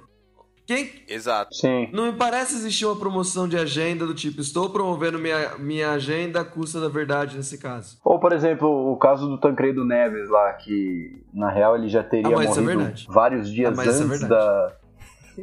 Quem 0.69 0.87
Exato. 1.07 1.55
Sim. 1.55 1.89
não 1.91 2.05
me 2.11 2.13
parece 2.13 2.53
existir 2.53 2.85
uma 2.85 2.95
promoção 2.95 3.47
de 3.47 3.57
agenda 3.57 4.05
do 4.05 4.13
tipo 4.13 4.39
estou 4.39 4.69
promovendo 4.69 5.17
minha, 5.17 5.57
minha 5.57 5.89
agenda 5.89 6.41
à 6.41 6.45
custa 6.45 6.79
da 6.79 6.87
verdade 6.87 7.35
nesse 7.35 7.57
caso. 7.57 7.97
Ou, 8.05 8.19
por 8.19 8.31
exemplo, 8.33 8.67
o 8.91 8.95
caso 8.95 9.27
do 9.27 9.39
Tancredo 9.39 9.83
Neves 9.83 10.29
lá, 10.29 10.53
que 10.53 11.23
na 11.33 11.49
real 11.49 11.75
ele 11.75 11.89
já 11.89 12.03
teria 12.03 12.37
Ah, 12.37 12.43
é 12.43 12.47
morrido 12.47 12.65
verdade. 12.67 13.07
vários 13.09 13.49
dias 13.51 13.79
Ah, 13.79 13.83
é 13.83 13.87
antes 13.87 13.99
verdade. 14.01 14.29
da. 14.29 14.71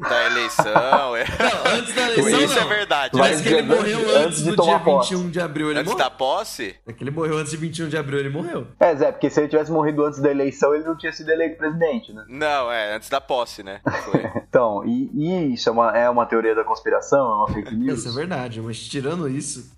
Da 0.08 0.26
eleição. 0.26 1.16
é. 1.16 1.24
Não, 1.24 1.72
antes 1.78 1.94
da 1.94 2.02
eleição 2.12 2.40
Isso 2.40 2.58
é 2.58 2.60
não. 2.62 2.68
verdade. 2.68 3.10
Vai 3.18 3.28
Mas 3.30 3.36
Mas 3.36 3.40
que 3.42 3.54
ele 3.54 3.62
morreu 3.62 3.98
antes- 4.00 4.16
antes, 4.16 4.42
do 4.42 4.56
dia 4.62 4.78
posse. 4.78 5.14
21 5.14 5.30
de 5.30 5.40
abril, 5.40 5.70
ele 5.70 5.78
antes 5.80 5.92
morreu. 5.92 6.04
da 6.08 6.10
posse? 6.10 6.76
É 6.86 6.92
que 6.92 7.02
ele 7.04 7.10
morreu 7.10 7.36
antes 7.38 7.50
de 7.50 7.56
21 7.56 7.88
de 7.88 7.96
abril, 7.96 8.18
ele 8.18 8.28
morreu. 8.28 8.66
É, 8.80 8.94
Zé, 8.96 9.12
porque 9.12 9.28
se 9.30 9.40
ele 9.40 9.48
tivesse 9.48 9.70
morrido 9.70 10.04
antes 10.04 10.20
da 10.20 10.30
eleição, 10.30 10.74
ele 10.74 10.84
não 10.84 10.96
tinha 10.96 11.12
sido 11.12 11.30
eleito 11.30 11.56
presidente, 11.56 12.12
né? 12.12 12.24
Não, 12.28 12.70
é, 12.70 12.94
antes 12.96 13.08
da 13.08 13.20
posse, 13.20 13.62
né? 13.62 13.80
Foi. 14.04 14.26
Então, 14.56 14.82
e, 14.86 15.10
e 15.14 15.52
isso 15.54 15.68
é 15.68 15.72
uma, 15.72 15.96
é 15.98 16.08
uma 16.08 16.24
teoria 16.24 16.54
da 16.54 16.64
conspiração? 16.64 17.18
É 17.18 17.34
uma 17.34 17.48
fake 17.48 17.74
news? 17.74 17.98
Isso 18.06 18.08
é 18.08 18.12
verdade, 18.12 18.60
mas 18.62 18.78
tirando 18.78 19.28
isso. 19.28 19.70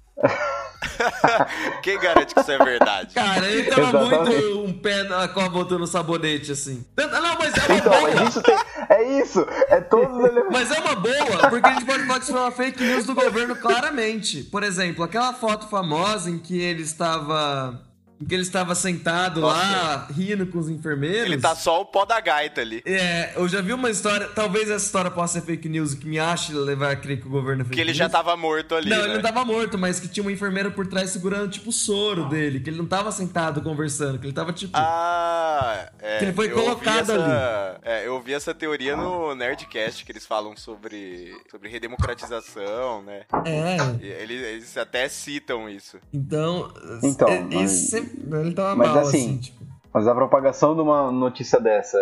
Quem 1.83 1.99
garante 1.99 2.35
que 2.35 2.41
isso 2.41 2.51
é 2.53 2.59
verdade? 2.59 3.15
Cara, 3.15 3.47
ele 3.47 3.71
tava 3.71 3.83
Exatamente. 3.89 4.31
muito 4.43 4.61
um 4.65 4.73
pé 4.73 5.03
na 5.05 5.29
cova 5.29 5.49
botando 5.49 5.87
sabonete 5.87 6.53
assim. 6.53 6.85
Não, 6.97 7.09
mas 7.39 7.55
é 7.57 7.67
uma 7.67 7.77
Então, 7.79 7.93
boa. 7.93 8.15
mas 8.15 8.29
isso 8.31 8.43
tem. 8.43 8.57
É 8.91 9.19
isso! 9.21 9.47
É 9.69 9.81
todos 9.81 10.17
os 10.17 10.25
elementos. 10.25 10.51
Mas 10.53 10.71
é 10.71 10.81
uma 10.81 10.95
boa, 10.97 11.51
porque 11.51 11.67
a 11.69 11.73
gente 11.75 11.85
pode 11.85 12.05
falar 12.07 12.19
que 12.19 12.23
isso 12.25 12.33
foi 12.33 12.41
uma 12.41 12.51
fake 12.53 12.83
news 12.83 13.05
do 13.07 13.15
governo 13.15 13.57
claramente. 13.57 14.43
Por 14.45 14.63
exemplo, 14.63 15.05
aquela 15.05 15.33
foto 15.35 15.69
famosa 15.69 16.31
em 16.31 16.39
que 16.39 16.61
ele 16.61 16.83
estava 16.83 17.81
que 18.27 18.35
ele 18.35 18.43
estava 18.43 18.75
sentado 18.75 19.41
lá, 19.41 20.07
rindo 20.11 20.47
com 20.47 20.59
os 20.59 20.69
enfermeiros. 20.69 21.25
Ele 21.27 21.39
tá 21.39 21.55
só 21.55 21.81
o 21.81 21.85
pó 21.85 22.05
da 22.05 22.21
gaita 22.21 22.61
ali. 22.61 22.83
É, 22.85 23.33
eu 23.37 23.49
já 23.49 23.61
vi 23.61 23.73
uma 23.73 23.91
história, 23.91 24.27
talvez 24.29 24.69
essa 24.71 24.85
história 24.87 25.11
possa 25.11 25.41
ser 25.41 25.47
fake 25.47 25.69
news, 25.69 25.95
que 25.95 26.07
me 26.07 26.19
ache 26.19 26.53
levar 26.53 26.93
a 26.93 26.97
crer 26.97 27.21
que 27.21 27.27
o 27.27 27.31
governo 27.31 27.63
é 27.63 27.65
fake 27.65 27.75
Que 27.77 27.81
ele 27.81 27.91
news. 27.91 27.99
já 27.99 28.09
tava 28.09 28.37
morto 28.37 28.75
ali. 28.75 28.89
Não, 28.91 28.97
né? 28.99 29.05
ele 29.05 29.15
não 29.15 29.23
tava 29.23 29.45
morto, 29.45 29.79
mas 29.79 30.01
que 30.01 30.09
tinha 30.09 30.23
uma 30.25 30.33
enfermeira 30.33 30.71
por 30.71 30.87
trás 30.87 31.11
segurando, 31.11 31.49
tipo, 31.51 31.71
o 31.71 31.73
soro 31.73 32.29
dele. 32.29 32.61
Que 32.61 32.71
ele 32.71 32.79
não 32.79 32.87
tava 32.87 33.13
sentado 33.13 33.61
conversando, 33.63 34.19
que 34.19 34.27
ele 34.27 34.33
tava, 34.33 34.53
tipo... 34.53 34.73
Ah, 34.77 35.89
é. 36.01 36.19
Que 36.19 36.25
ele 36.27 36.33
foi 36.33 36.49
colocado 36.49 37.13
essa- 37.13 37.79
É, 37.83 38.07
eu 38.07 38.15
ouvi 38.15 38.33
essa 38.35 38.53
teoria 38.55 38.97
no 38.97 39.35
Nerdcast, 39.35 40.05
que 40.05 40.13
eles 40.13 40.27
falam 40.27 40.57
sobre, 40.57 41.33
sobre 41.51 41.69
redemocratização, 41.69 43.03
né? 43.03 43.23
É, 43.45 43.77
E 44.05 44.07
Eles, 44.09 44.43
eles 44.45 44.77
até 44.77 45.09
citam 45.09 45.69
isso. 45.69 45.99
então... 46.13 46.73
Então, 47.03 47.29
é, 47.29 47.41
mas- 47.41 47.73
isso 47.73 47.91
sempre- 47.91 48.08
ele 48.33 48.53
tava 48.55 48.75
mas 48.77 48.89
mal, 48.89 48.99
assim, 48.99 49.09
assim, 49.19 49.39
tipo... 49.39 49.59
Mas 49.93 50.07
a 50.07 50.15
propagação 50.15 50.75
de 50.75 50.83
uma 50.83 51.11
notícia 51.11 51.59
dessa, 51.59 51.99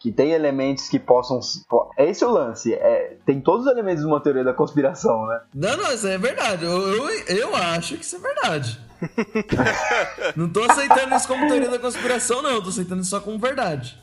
que 0.00 0.10
tem 0.10 0.32
elementos 0.32 0.88
que 0.88 0.98
possam. 0.98 1.38
po- 1.68 1.88
É 1.96 2.04
esse 2.04 2.24
o 2.24 2.30
lance. 2.30 2.74
É, 2.74 3.16
tem 3.24 3.40
todos 3.40 3.64
os 3.64 3.72
elementos 3.72 4.02
de 4.02 4.06
uma 4.08 4.20
teoria 4.20 4.42
da 4.42 4.52
conspiração, 4.52 5.24
né? 5.26 5.40
Não, 5.54 5.76
não, 5.76 5.92
isso 5.94 6.06
é 6.08 6.18
verdade. 6.18 6.64
Eu, 6.64 6.72
eu, 6.76 7.08
eu 7.28 7.56
acho 7.56 7.96
que 7.96 8.04
isso 8.04 8.16
é 8.16 8.18
verdade. 8.18 8.80
não 10.36 10.48
tô 10.48 10.62
aceitando 10.64 11.14
isso 11.14 11.28
como 11.28 11.46
teoria 11.46 11.70
da 11.70 11.78
conspiração, 11.78 12.42
não. 12.42 12.60
Tô 12.60 12.70
aceitando 12.70 13.00
isso 13.02 13.10
só 13.10 13.20
como 13.20 13.38
verdade. 13.38 13.96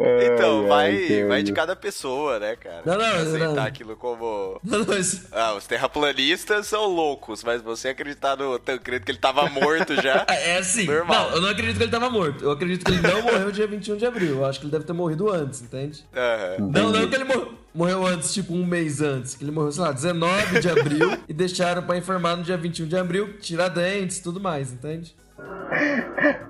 Então, 0.00 0.62
Ai, 0.62 0.66
vai, 0.68 1.12
ai, 1.20 1.24
vai 1.24 1.42
de 1.42 1.52
cada 1.52 1.76
pessoa, 1.76 2.38
né, 2.38 2.56
cara? 2.56 2.82
Não, 2.86 2.96
não, 2.96 3.04
Aceitar 3.04 3.54
não. 3.54 3.62
aquilo 3.64 3.96
como. 3.96 4.58
Não, 4.64 4.78
não, 4.84 4.96
isso... 4.98 5.26
Ah, 5.30 5.54
os 5.54 5.66
terraplanistas 5.66 6.66
são 6.66 6.86
loucos, 6.86 7.44
mas 7.44 7.60
você 7.60 7.88
acreditar 7.88 8.36
no 8.36 8.58
Tancredo 8.58 9.04
que 9.04 9.12
ele 9.12 9.18
tava 9.18 9.48
morto 9.50 9.94
já. 10.00 10.24
Ah, 10.26 10.34
É 10.40 10.56
assim. 10.56 10.86
Normal. 10.86 11.28
Não, 11.30 11.36
eu 11.36 11.40
não 11.42 11.48
acredito 11.50 11.76
que 11.76 11.82
ele 11.82 11.90
tava 11.90 12.08
morto. 12.08 12.42
Eu 12.42 12.50
acredito 12.50 12.84
que 12.84 12.90
ele 12.92 13.02
não 13.02 13.22
morreu 13.22 13.50
dia 13.52 13.66
21 13.66 13.96
de 13.96 14.06
abril. 14.06 14.36
Eu 14.36 14.46
acho 14.46 14.58
que 14.58 14.64
ele 14.64 14.72
deve 14.72 14.84
ter 14.84 14.92
morrido 14.92 15.30
antes, 15.30 15.60
entende? 15.60 16.04
Aham. 16.16 16.70
Não, 16.72 16.90
não 16.90 17.08
que 17.08 17.14
ele 17.14 17.24
morreu. 17.24 17.54
Morreu 17.72 18.04
antes, 18.06 18.32
tipo 18.34 18.52
um 18.54 18.64
mês 18.66 19.00
antes. 19.00 19.34
Que 19.34 19.44
ele 19.44 19.52
morreu, 19.52 19.70
sei 19.70 19.82
lá, 19.82 19.92
19 19.92 20.60
de 20.60 20.68
abril 20.70 21.18
e 21.28 21.32
deixaram 21.32 21.82
pra 21.82 21.96
informar 21.96 22.36
no 22.36 22.42
dia 22.42 22.56
21 22.56 22.86
de 22.88 22.96
abril, 22.96 23.34
tirar 23.38 23.68
dentes 23.68 24.18
e 24.18 24.22
tudo 24.22 24.40
mais, 24.40 24.72
entende? 24.72 25.14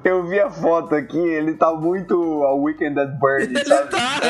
Eu 0.03 0.27
vi 0.27 0.41
a 0.41 0.49
foto 0.51 0.95
aqui, 0.95 1.19
ele 1.19 1.55
tá 1.55 1.73
muito 1.75 2.15
ao 2.45 2.61
Weekend 2.63 2.99
at 2.99 3.11
Bernie, 3.21 3.55
Ele 3.57 3.65
sabe? 3.65 3.91
tá, 3.91 4.21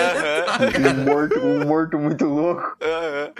ele 0.61 0.73
tá. 0.73 0.91
Um 0.91 1.05
morto, 1.05 1.39
um 1.41 1.65
morto 1.67 1.99
muito 1.99 2.25
louco. 2.27 2.77
Aham. 2.83 3.31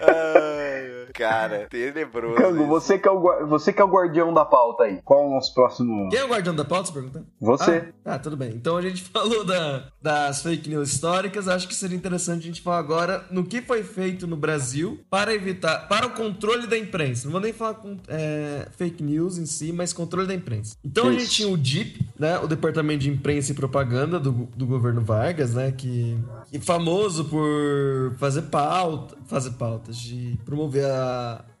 Ai, 0.00 0.95
Cara, 1.16 1.66
tenebroso. 1.70 2.36
Cango, 2.36 2.66
você 2.66 2.98
que, 2.98 3.08
é 3.08 3.10
o, 3.10 3.46
você 3.46 3.72
que 3.72 3.80
é 3.80 3.84
o 3.84 3.88
guardião 3.88 4.32
da 4.32 4.44
pauta 4.44 4.84
aí. 4.84 5.00
Qual 5.04 5.24
é 5.24 5.26
o 5.26 5.30
nosso 5.30 5.52
próximo? 5.54 6.08
Quem 6.10 6.18
é 6.18 6.24
o 6.24 6.28
guardião 6.28 6.54
da 6.54 6.64
pauta, 6.64 6.86
você 6.88 6.92
perguntando? 6.92 7.26
Você. 7.40 7.88
Ah, 8.04 8.12
tá, 8.12 8.18
tudo 8.18 8.36
bem. 8.36 8.50
Então 8.50 8.76
a 8.76 8.82
gente 8.82 9.02
falou 9.10 9.44
da- 9.44 9.88
das 10.02 10.42
fake 10.42 10.68
news 10.68 10.92
históricas. 10.92 11.48
Acho 11.48 11.66
que 11.66 11.74
seria 11.74 11.96
interessante 11.96 12.40
a 12.42 12.46
gente 12.46 12.60
falar 12.62 12.78
agora 12.78 13.24
no 13.30 13.44
que 13.44 13.60
foi 13.62 13.82
feito 13.82 14.26
no 14.26 14.36
Brasil 14.36 15.00
para 15.10 15.34
evitar, 15.34 15.88
para 15.88 16.06
o 16.06 16.10
controle 16.10 16.66
da 16.66 16.76
imprensa. 16.78 17.24
Não 17.26 17.32
vou 17.32 17.40
nem 17.40 17.52
falar 17.52 17.74
com 17.74 17.96
é, 18.08 18.68
fake 18.76 19.02
news 19.02 19.38
em 19.38 19.46
si, 19.46 19.72
mas 19.72 19.92
controle 19.92 20.26
da 20.26 20.34
imprensa. 20.34 20.76
Então 20.84 21.08
a 21.08 21.10
Isso. 21.10 21.20
gente 21.20 21.30
tinha 21.30 21.48
o 21.48 21.56
DIP, 21.56 22.06
né, 22.18 22.38
o 22.38 22.46
Departamento 22.46 23.00
de 23.00 23.10
Imprensa 23.10 23.52
e 23.52 23.54
Propaganda 23.54 24.18
do, 24.20 24.32
do 24.56 24.66
governo 24.66 25.00
Vargas, 25.02 25.54
né, 25.54 25.72
que, 25.72 26.16
que 26.50 26.58
famoso 26.60 27.24
por 27.26 28.14
fazer 28.18 28.42
pauta, 28.42 29.16
fazer 29.26 29.50
pautas, 29.52 29.96
de 29.96 30.38
promover 30.44 30.84
a, 30.84 31.05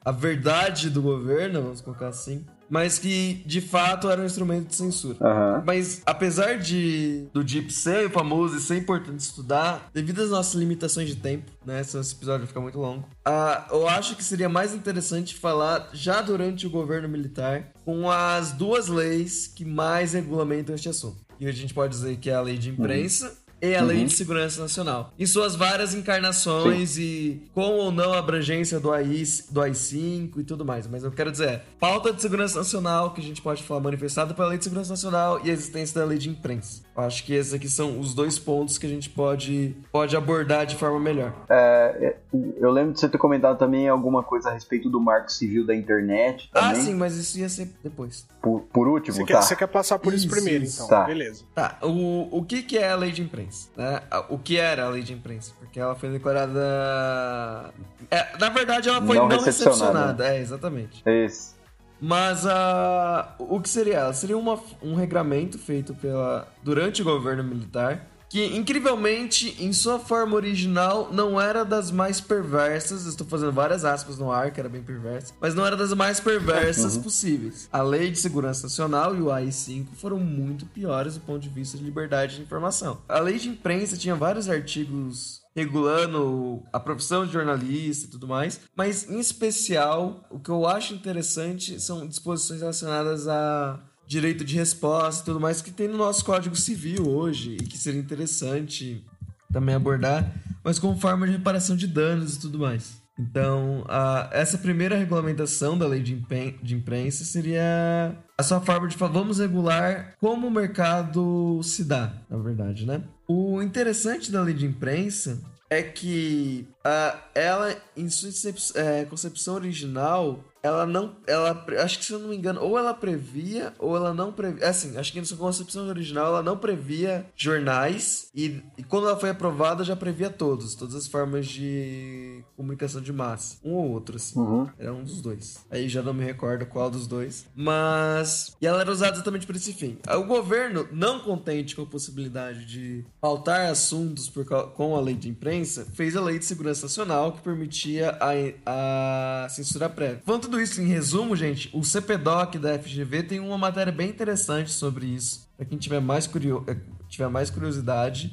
a 0.04 0.12
verdade 0.12 0.90
do 0.90 1.02
governo, 1.02 1.62
vamos 1.62 1.80
colocar 1.80 2.08
assim. 2.08 2.44
Mas 2.68 2.98
que 2.98 3.42
de 3.46 3.60
fato 3.60 4.10
era 4.10 4.20
um 4.20 4.24
instrumento 4.24 4.68
de 4.68 4.74
censura. 4.74 5.16
Aham. 5.20 5.62
Mas 5.64 6.02
apesar 6.04 6.58
de 6.58 7.28
do 7.32 7.44
Deep 7.44 7.72
ser 7.72 8.10
famoso 8.10 8.56
e 8.56 8.60
ser 8.60 8.76
importante 8.76 9.20
estudar, 9.20 9.88
devido 9.94 10.20
às 10.20 10.30
nossas 10.30 10.54
limitações 10.54 11.08
de 11.08 11.16
tempo, 11.16 11.50
né? 11.64 11.82
Senão 11.84 12.00
esse 12.02 12.14
episódio 12.14 12.40
vai 12.40 12.48
ficar 12.48 12.60
muito 12.60 12.78
longo. 12.78 13.08
ah, 13.24 13.66
eu 13.70 13.88
acho 13.88 14.16
que 14.16 14.24
seria 14.24 14.48
mais 14.48 14.74
interessante 14.74 15.36
falar 15.36 15.88
já 15.92 16.20
durante 16.20 16.66
o 16.66 16.70
governo 16.70 17.08
militar 17.08 17.68
com 17.84 18.10
as 18.10 18.50
duas 18.50 18.88
leis 18.88 19.46
que 19.46 19.64
mais 19.64 20.12
regulamentam 20.12 20.74
este 20.74 20.88
assunto. 20.88 21.24
E 21.38 21.46
a 21.46 21.52
gente 21.52 21.72
pode 21.72 21.92
dizer 21.92 22.16
que 22.16 22.30
é 22.30 22.34
a 22.34 22.40
lei 22.40 22.58
de 22.58 22.70
imprensa. 22.70 23.36
E 23.60 23.74
a 23.74 23.82
Lei 23.82 24.04
de 24.04 24.12
Segurança 24.12 24.60
Nacional. 24.60 25.12
Em 25.18 25.24
suas 25.26 25.56
várias 25.56 25.94
encarnações 25.94 26.98
e 26.98 27.42
com 27.54 27.62
ou 27.62 27.90
não 27.90 28.12
abrangência 28.12 28.78
do 28.78 28.92
AI, 28.92 29.22
do 29.50 29.60
AI-5 29.62 30.38
e 30.38 30.44
tudo 30.44 30.64
mais. 30.64 30.86
Mas 30.86 31.02
eu 31.04 31.10
quero 31.10 31.30
dizer, 31.32 31.48
é, 31.48 31.62
pauta 31.80 32.12
de 32.12 32.20
segurança 32.20 32.58
nacional, 32.58 33.12
que 33.12 33.20
a 33.20 33.24
gente 33.24 33.40
pode 33.40 33.62
falar 33.62 33.80
manifestada 33.80 34.34
pela 34.34 34.48
Lei 34.48 34.58
de 34.58 34.64
Segurança 34.64 34.90
Nacional 34.90 35.40
e 35.44 35.50
a 35.50 35.52
existência 35.52 35.98
da 36.00 36.06
Lei 36.06 36.18
de 36.18 36.28
Imprensa. 36.28 36.82
Eu 36.96 37.02
acho 37.02 37.24
que 37.24 37.32
esses 37.34 37.54
aqui 37.54 37.68
são 37.68 37.98
os 37.98 38.14
dois 38.14 38.38
pontos 38.38 38.78
que 38.78 38.86
a 38.86 38.88
gente 38.88 39.08
pode, 39.10 39.74
pode 39.92 40.16
abordar 40.16 40.66
de 40.66 40.76
forma 40.76 41.00
melhor. 41.00 41.34
É, 41.48 42.16
eu 42.58 42.70
lembro 42.70 42.92
de 42.92 43.00
você 43.00 43.08
ter 43.08 43.18
comentado 43.18 43.58
também 43.58 43.88
alguma 43.88 44.22
coisa 44.22 44.50
a 44.50 44.52
respeito 44.52 44.88
do 44.90 45.00
marco 45.00 45.30
civil 45.32 45.64
da 45.66 45.74
internet 45.74 46.50
Ah, 46.52 46.68
também. 46.70 46.82
sim, 46.82 46.94
mas 46.94 47.16
isso 47.16 47.38
ia 47.38 47.48
ser 47.48 47.70
depois. 47.82 48.26
Por, 48.42 48.60
por 48.72 48.86
último, 48.86 49.14
Você, 49.16 49.20
tá? 49.22 49.26
quer, 49.26 49.42
você 49.42 49.56
quer 49.56 49.66
passar 49.66 49.98
por 49.98 50.12
isso, 50.14 50.26
Isso, 50.26 50.34
primeiro, 50.34 50.64
então. 50.64 50.86
Tá. 50.88 51.04
Beleza. 51.04 51.44
Tá, 51.54 51.78
o, 51.82 52.28
o 52.38 52.44
que, 52.44 52.62
que 52.62 52.78
é 52.78 52.90
a 52.90 52.96
lei 52.96 53.10
de 53.12 53.22
imprensa? 53.22 53.45
Né? 53.76 54.02
O 54.28 54.38
que 54.38 54.56
era 54.56 54.86
a 54.86 54.88
lei 54.88 55.02
de 55.02 55.12
imprensa? 55.12 55.52
Porque 55.58 55.78
ela 55.78 55.94
foi 55.94 56.10
declarada. 56.10 57.72
É, 58.10 58.38
na 58.38 58.48
verdade, 58.48 58.88
ela 58.88 59.00
foi 59.00 59.16
Não 59.16 59.28
não, 59.28 59.40
recepcionada. 59.40 60.26
É, 60.26 60.40
exatamente. 60.40 61.02
Esse. 61.06 61.56
Mas 62.00 62.46
a, 62.46 63.34
o 63.38 63.60
que 63.60 63.68
seria 63.68 63.98
ela? 63.98 64.12
Seria 64.12 64.36
uma, 64.36 64.60
um 64.82 64.94
regramento 64.94 65.58
feito 65.58 65.94
pela, 65.94 66.46
durante 66.62 67.02
o 67.02 67.04
governo 67.04 67.42
militar. 67.42 68.06
Que, 68.28 68.56
incrivelmente, 68.56 69.56
em 69.60 69.72
sua 69.72 69.98
forma 69.98 70.34
original, 70.34 71.10
não 71.12 71.40
era 71.40 71.64
das 71.64 71.90
mais 71.90 72.20
perversas. 72.20 73.06
Estou 73.06 73.26
fazendo 73.26 73.52
várias 73.52 73.84
aspas 73.84 74.18
no 74.18 74.32
ar, 74.32 74.50
que 74.50 74.58
era 74.58 74.68
bem 74.68 74.82
perversa. 74.82 75.32
Mas 75.40 75.54
não 75.54 75.64
era 75.64 75.76
das 75.76 75.92
mais 75.94 76.18
perversas 76.18 76.96
possíveis. 76.96 77.68
A 77.72 77.82
Lei 77.82 78.10
de 78.10 78.18
Segurança 78.18 78.64
Nacional 78.64 79.14
e 79.14 79.20
o 79.20 79.30
AI-5 79.30 79.86
foram 79.94 80.18
muito 80.18 80.66
piores 80.66 81.14
do 81.14 81.20
ponto 81.20 81.40
de 81.40 81.48
vista 81.48 81.78
de 81.78 81.84
liberdade 81.84 82.36
de 82.36 82.42
informação. 82.42 82.98
A 83.08 83.20
Lei 83.20 83.38
de 83.38 83.48
Imprensa 83.48 83.96
tinha 83.96 84.14
vários 84.14 84.48
artigos 84.48 85.46
regulando 85.56 86.62
a 86.70 86.78
profissão 86.78 87.24
de 87.24 87.32
jornalista 87.32 88.06
e 88.06 88.10
tudo 88.10 88.28
mais, 88.28 88.60
mas 88.76 89.08
em 89.08 89.18
especial 89.18 90.26
o 90.30 90.38
que 90.38 90.50
eu 90.50 90.66
acho 90.66 90.92
interessante 90.92 91.80
são 91.80 92.06
disposições 92.06 92.60
relacionadas 92.60 93.26
a 93.26 93.80
direito 94.06 94.44
de 94.44 94.54
resposta 94.54 95.22
e 95.22 95.24
tudo 95.26 95.40
mais 95.40 95.60
que 95.60 95.70
tem 95.70 95.88
no 95.88 95.96
nosso 95.98 96.24
Código 96.24 96.54
Civil 96.56 97.08
hoje 97.08 97.56
e 97.60 97.64
que 97.64 97.76
seria 97.78 98.00
interessante 98.00 99.04
também 99.52 99.74
abordar, 99.74 100.32
mas 100.62 100.78
como 100.78 100.98
forma 101.00 101.26
de 101.26 101.32
reparação 101.32 101.76
de 101.76 101.86
danos 101.86 102.36
e 102.36 102.40
tudo 102.40 102.58
mais. 102.58 103.04
Então, 103.18 103.82
a- 103.88 104.28
essa 104.32 104.58
primeira 104.58 104.94
regulamentação 104.96 105.78
da 105.78 105.86
lei 105.86 106.02
de, 106.02 106.12
impen- 106.12 106.58
de 106.62 106.74
imprensa 106.74 107.24
seria 107.24 108.14
a 108.36 108.42
sua 108.42 108.60
forma 108.60 108.86
de 108.86 108.94
falar, 108.96 109.12
vamos 109.12 109.38
regular 109.38 110.14
como 110.20 110.46
o 110.48 110.50
mercado 110.50 111.60
se 111.62 111.82
dá, 111.84 112.12
na 112.28 112.36
verdade, 112.36 112.84
né? 112.84 113.02
O 113.26 113.62
interessante 113.62 114.30
da 114.30 114.42
lei 114.42 114.52
de 114.52 114.66
imprensa 114.66 115.40
é 115.70 115.82
que 115.82 116.68
ah, 116.84 117.18
ela, 117.34 117.74
em 117.96 118.08
sua 118.10 118.28
é, 118.74 119.04
concepção 119.06 119.54
original, 119.54 120.44
ela 120.66 120.86
não. 120.86 121.16
Ela, 121.26 121.64
acho 121.82 121.98
que 121.98 122.04
se 122.04 122.12
eu 122.12 122.18
não 122.18 122.28
me 122.28 122.36
engano, 122.36 122.60
ou 122.60 122.78
ela 122.78 122.94
previa, 122.94 123.72
ou 123.78 123.96
ela 123.96 124.12
não 124.12 124.32
previa. 124.32 124.68
Assim, 124.68 124.96
acho 124.96 125.12
que 125.12 125.18
em 125.18 125.24
sua 125.24 125.36
concepção 125.36 125.86
original 125.88 126.26
ela 126.26 126.42
não 126.42 126.56
previa 126.56 127.26
jornais, 127.36 128.30
e, 128.34 128.62
e 128.76 128.82
quando 128.82 129.08
ela 129.08 129.18
foi 129.18 129.30
aprovada 129.30 129.84
já 129.84 129.96
previa 129.96 130.30
todos, 130.30 130.74
todas 130.74 130.94
as 130.94 131.06
formas 131.06 131.46
de 131.46 132.42
comunicação 132.56 133.00
de 133.00 133.12
massa. 133.12 133.58
Um 133.64 133.72
ou 133.72 133.90
outro, 133.90 134.16
assim. 134.16 134.38
Uhum. 134.38 134.68
Era 134.78 134.92
um 134.92 135.04
dos 135.04 135.20
dois. 135.20 135.64
Aí 135.70 135.88
já 135.88 136.02
não 136.02 136.14
me 136.14 136.24
recordo 136.24 136.66
qual 136.66 136.90
dos 136.90 137.06
dois. 137.06 137.46
Mas. 137.54 138.56
E 138.60 138.66
ela 138.66 138.80
era 138.80 138.90
usada 138.90 139.16
exatamente 139.16 139.46
para 139.46 139.56
esse 139.56 139.72
fim. 139.72 139.98
O 140.08 140.24
governo, 140.24 140.88
não 140.92 141.20
contente 141.20 141.74
com 141.76 141.82
a 141.82 141.86
possibilidade 141.86 142.64
de 142.64 143.04
pautar 143.20 143.70
assuntos 143.70 144.28
por 144.28 144.44
com 144.44 144.96
a 144.96 145.00
lei 145.00 145.14
de 145.14 145.28
imprensa, 145.28 145.86
fez 145.94 146.16
a 146.16 146.20
lei 146.20 146.38
de 146.38 146.44
segurança 146.44 146.82
nacional 146.82 147.32
que 147.32 147.40
permitia 147.40 148.16
a, 148.20 149.44
a 149.44 149.48
censura 149.48 149.88
prévia. 149.88 150.22
Falando 150.24 150.48
tudo 150.56 150.62
isso 150.62 150.80
em 150.80 150.86
resumo, 150.86 151.36
gente, 151.36 151.68
o 151.74 151.84
CPDOC 151.84 152.58
da 152.58 152.78
FGV 152.78 153.22
tem 153.24 153.40
uma 153.40 153.58
matéria 153.58 153.92
bem 153.92 154.08
interessante 154.08 154.70
sobre 154.70 155.04
isso. 155.06 155.46
Pra 155.56 155.66
quem 155.66 155.76
tiver 155.76 156.00
mais, 156.00 156.26
curio... 156.26 156.64
eh, 156.66 156.76
tiver 157.10 157.28
mais 157.28 157.50
curiosidade, 157.50 158.30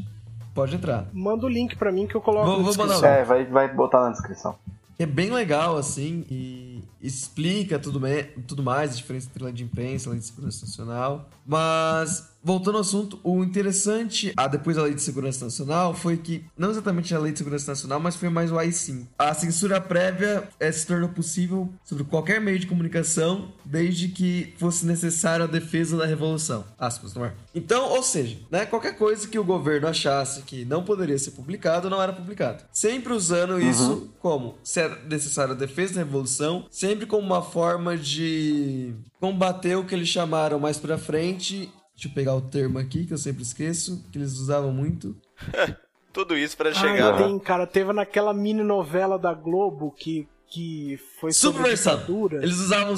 pode 0.55 0.73
entrar. 0.75 1.07
Manda 1.11 1.45
o 1.45 1.49
link 1.49 1.75
pra 1.75 1.91
mim 1.91 2.07
que 2.07 2.15
eu 2.15 2.21
coloco 2.21 2.45
Vou- 2.45 2.57
na 2.59 2.63
vou 2.63 2.73
descrição. 2.73 3.05
É, 3.09 3.23
vai, 3.25 3.45
vai 3.45 3.73
botar 3.73 4.01
na 4.05 4.11
descrição. 4.11 4.55
é 4.97 5.05
bem 5.05 5.31
legal, 5.31 5.75
assim, 5.75 6.23
e 6.31 6.81
explica 7.01 7.77
tudo, 7.77 7.99
me- 7.99 8.23
tudo 8.47 8.63
mais, 8.63 8.93
a 8.93 8.95
diferença 8.95 9.27
entre 9.29 9.43
lei 9.43 9.53
de 9.53 9.63
imprensa 9.65 10.07
e 10.07 10.11
lei 10.11 10.19
de 10.19 10.25
segurança 10.25 10.65
nacional. 10.65 11.29
Mas 11.45 12.29
voltando 12.43 12.75
ao 12.75 12.81
assunto, 12.81 13.19
o 13.23 13.43
interessante, 13.43 14.33
ah, 14.35 14.47
depois 14.47 14.75
da 14.75 14.83
Lei 14.83 14.93
de 14.93 15.01
Segurança 15.01 15.45
Nacional, 15.45 15.93
foi 15.93 16.17
que, 16.17 16.45
não 16.57 16.69
exatamente 16.69 17.15
a 17.15 17.19
Lei 17.19 17.31
de 17.31 17.37
Segurança 17.37 17.71
Nacional, 17.71 17.99
mas 17.99 18.15
foi 18.15 18.29
mais 18.29 18.51
o 18.51 18.57
AI-5. 18.57 19.07
A 19.17 19.33
censura 19.33 19.79
prévia 19.79 20.49
eh, 20.59 20.71
se 20.71 20.85
tornou 20.85 21.09
possível 21.09 21.73
sobre 21.83 22.03
qualquer 22.03 22.41
meio 22.41 22.59
de 22.59 22.67
comunicação, 22.67 23.53
desde 23.63 24.09
que 24.09 24.53
fosse 24.57 24.85
necessário 24.85 25.45
a 25.45 25.47
defesa 25.47 25.97
da 25.97 26.05
revolução. 26.05 26.65
Aspas, 26.77 27.13
não 27.13 27.25
é? 27.25 27.33
Então, 27.55 27.89
ou 27.89 28.03
seja, 28.03 28.37
né, 28.51 28.65
qualquer 28.65 28.97
coisa 28.97 29.27
que 29.27 29.39
o 29.39 29.43
governo 29.43 29.87
achasse 29.87 30.41
que 30.41 30.65
não 30.65 30.83
poderia 30.83 31.17
ser 31.17 31.31
publicado, 31.31 31.89
não 31.89 32.01
era 32.01 32.11
publicado. 32.11 32.63
Sempre 32.71 33.13
usando 33.13 33.61
isso 33.61 34.09
como, 34.19 34.55
se 34.63 34.81
é 34.81 35.03
necessário 35.05 35.53
a 35.53 35.57
defesa 35.57 35.95
da 35.95 35.99
revolução, 35.99 36.65
sempre 36.69 37.05
como 37.05 37.25
uma 37.25 37.41
forma 37.41 37.95
de 37.95 38.93
combater 39.19 39.77
o 39.77 39.85
que 39.85 39.95
eles 39.95 40.09
chamaram 40.09 40.59
mais 40.59 40.77
pra 40.77 40.97
frente. 40.97 41.71
Deixa 41.95 42.07
eu 42.07 42.13
pegar 42.13 42.35
o 42.35 42.41
termo 42.41 42.79
aqui, 42.79 43.05
que 43.05 43.13
eu 43.13 43.17
sempre 43.17 43.43
esqueço, 43.43 44.03
que 44.11 44.17
eles 44.17 44.33
usavam 44.33 44.71
muito. 44.73 45.15
Tudo 46.11 46.37
isso 46.37 46.55
pra 46.55 46.69
Ah, 46.69 46.73
chegar. 46.73 47.17
tem, 47.17 47.39
cara, 47.39 47.65
teve 47.65 47.91
naquela 47.93 48.33
mini 48.33 48.61
novela 48.63 49.17
da 49.17 49.33
Globo 49.33 49.91
que, 49.91 50.27
que 50.47 50.99
foi 51.19 51.31
ditadura. 51.31 52.37
Eles 52.43 52.57
usavam 52.59 52.95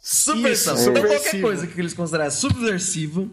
subversão. 0.00 0.74
Isso, 0.74 0.90
então 0.90 1.02
qualquer 1.02 1.18
subversivo. 1.18 1.42
coisa 1.42 1.66
que 1.66 1.80
eles 1.80 1.94
considerassem 1.94 2.40
subversiva, 2.50 3.26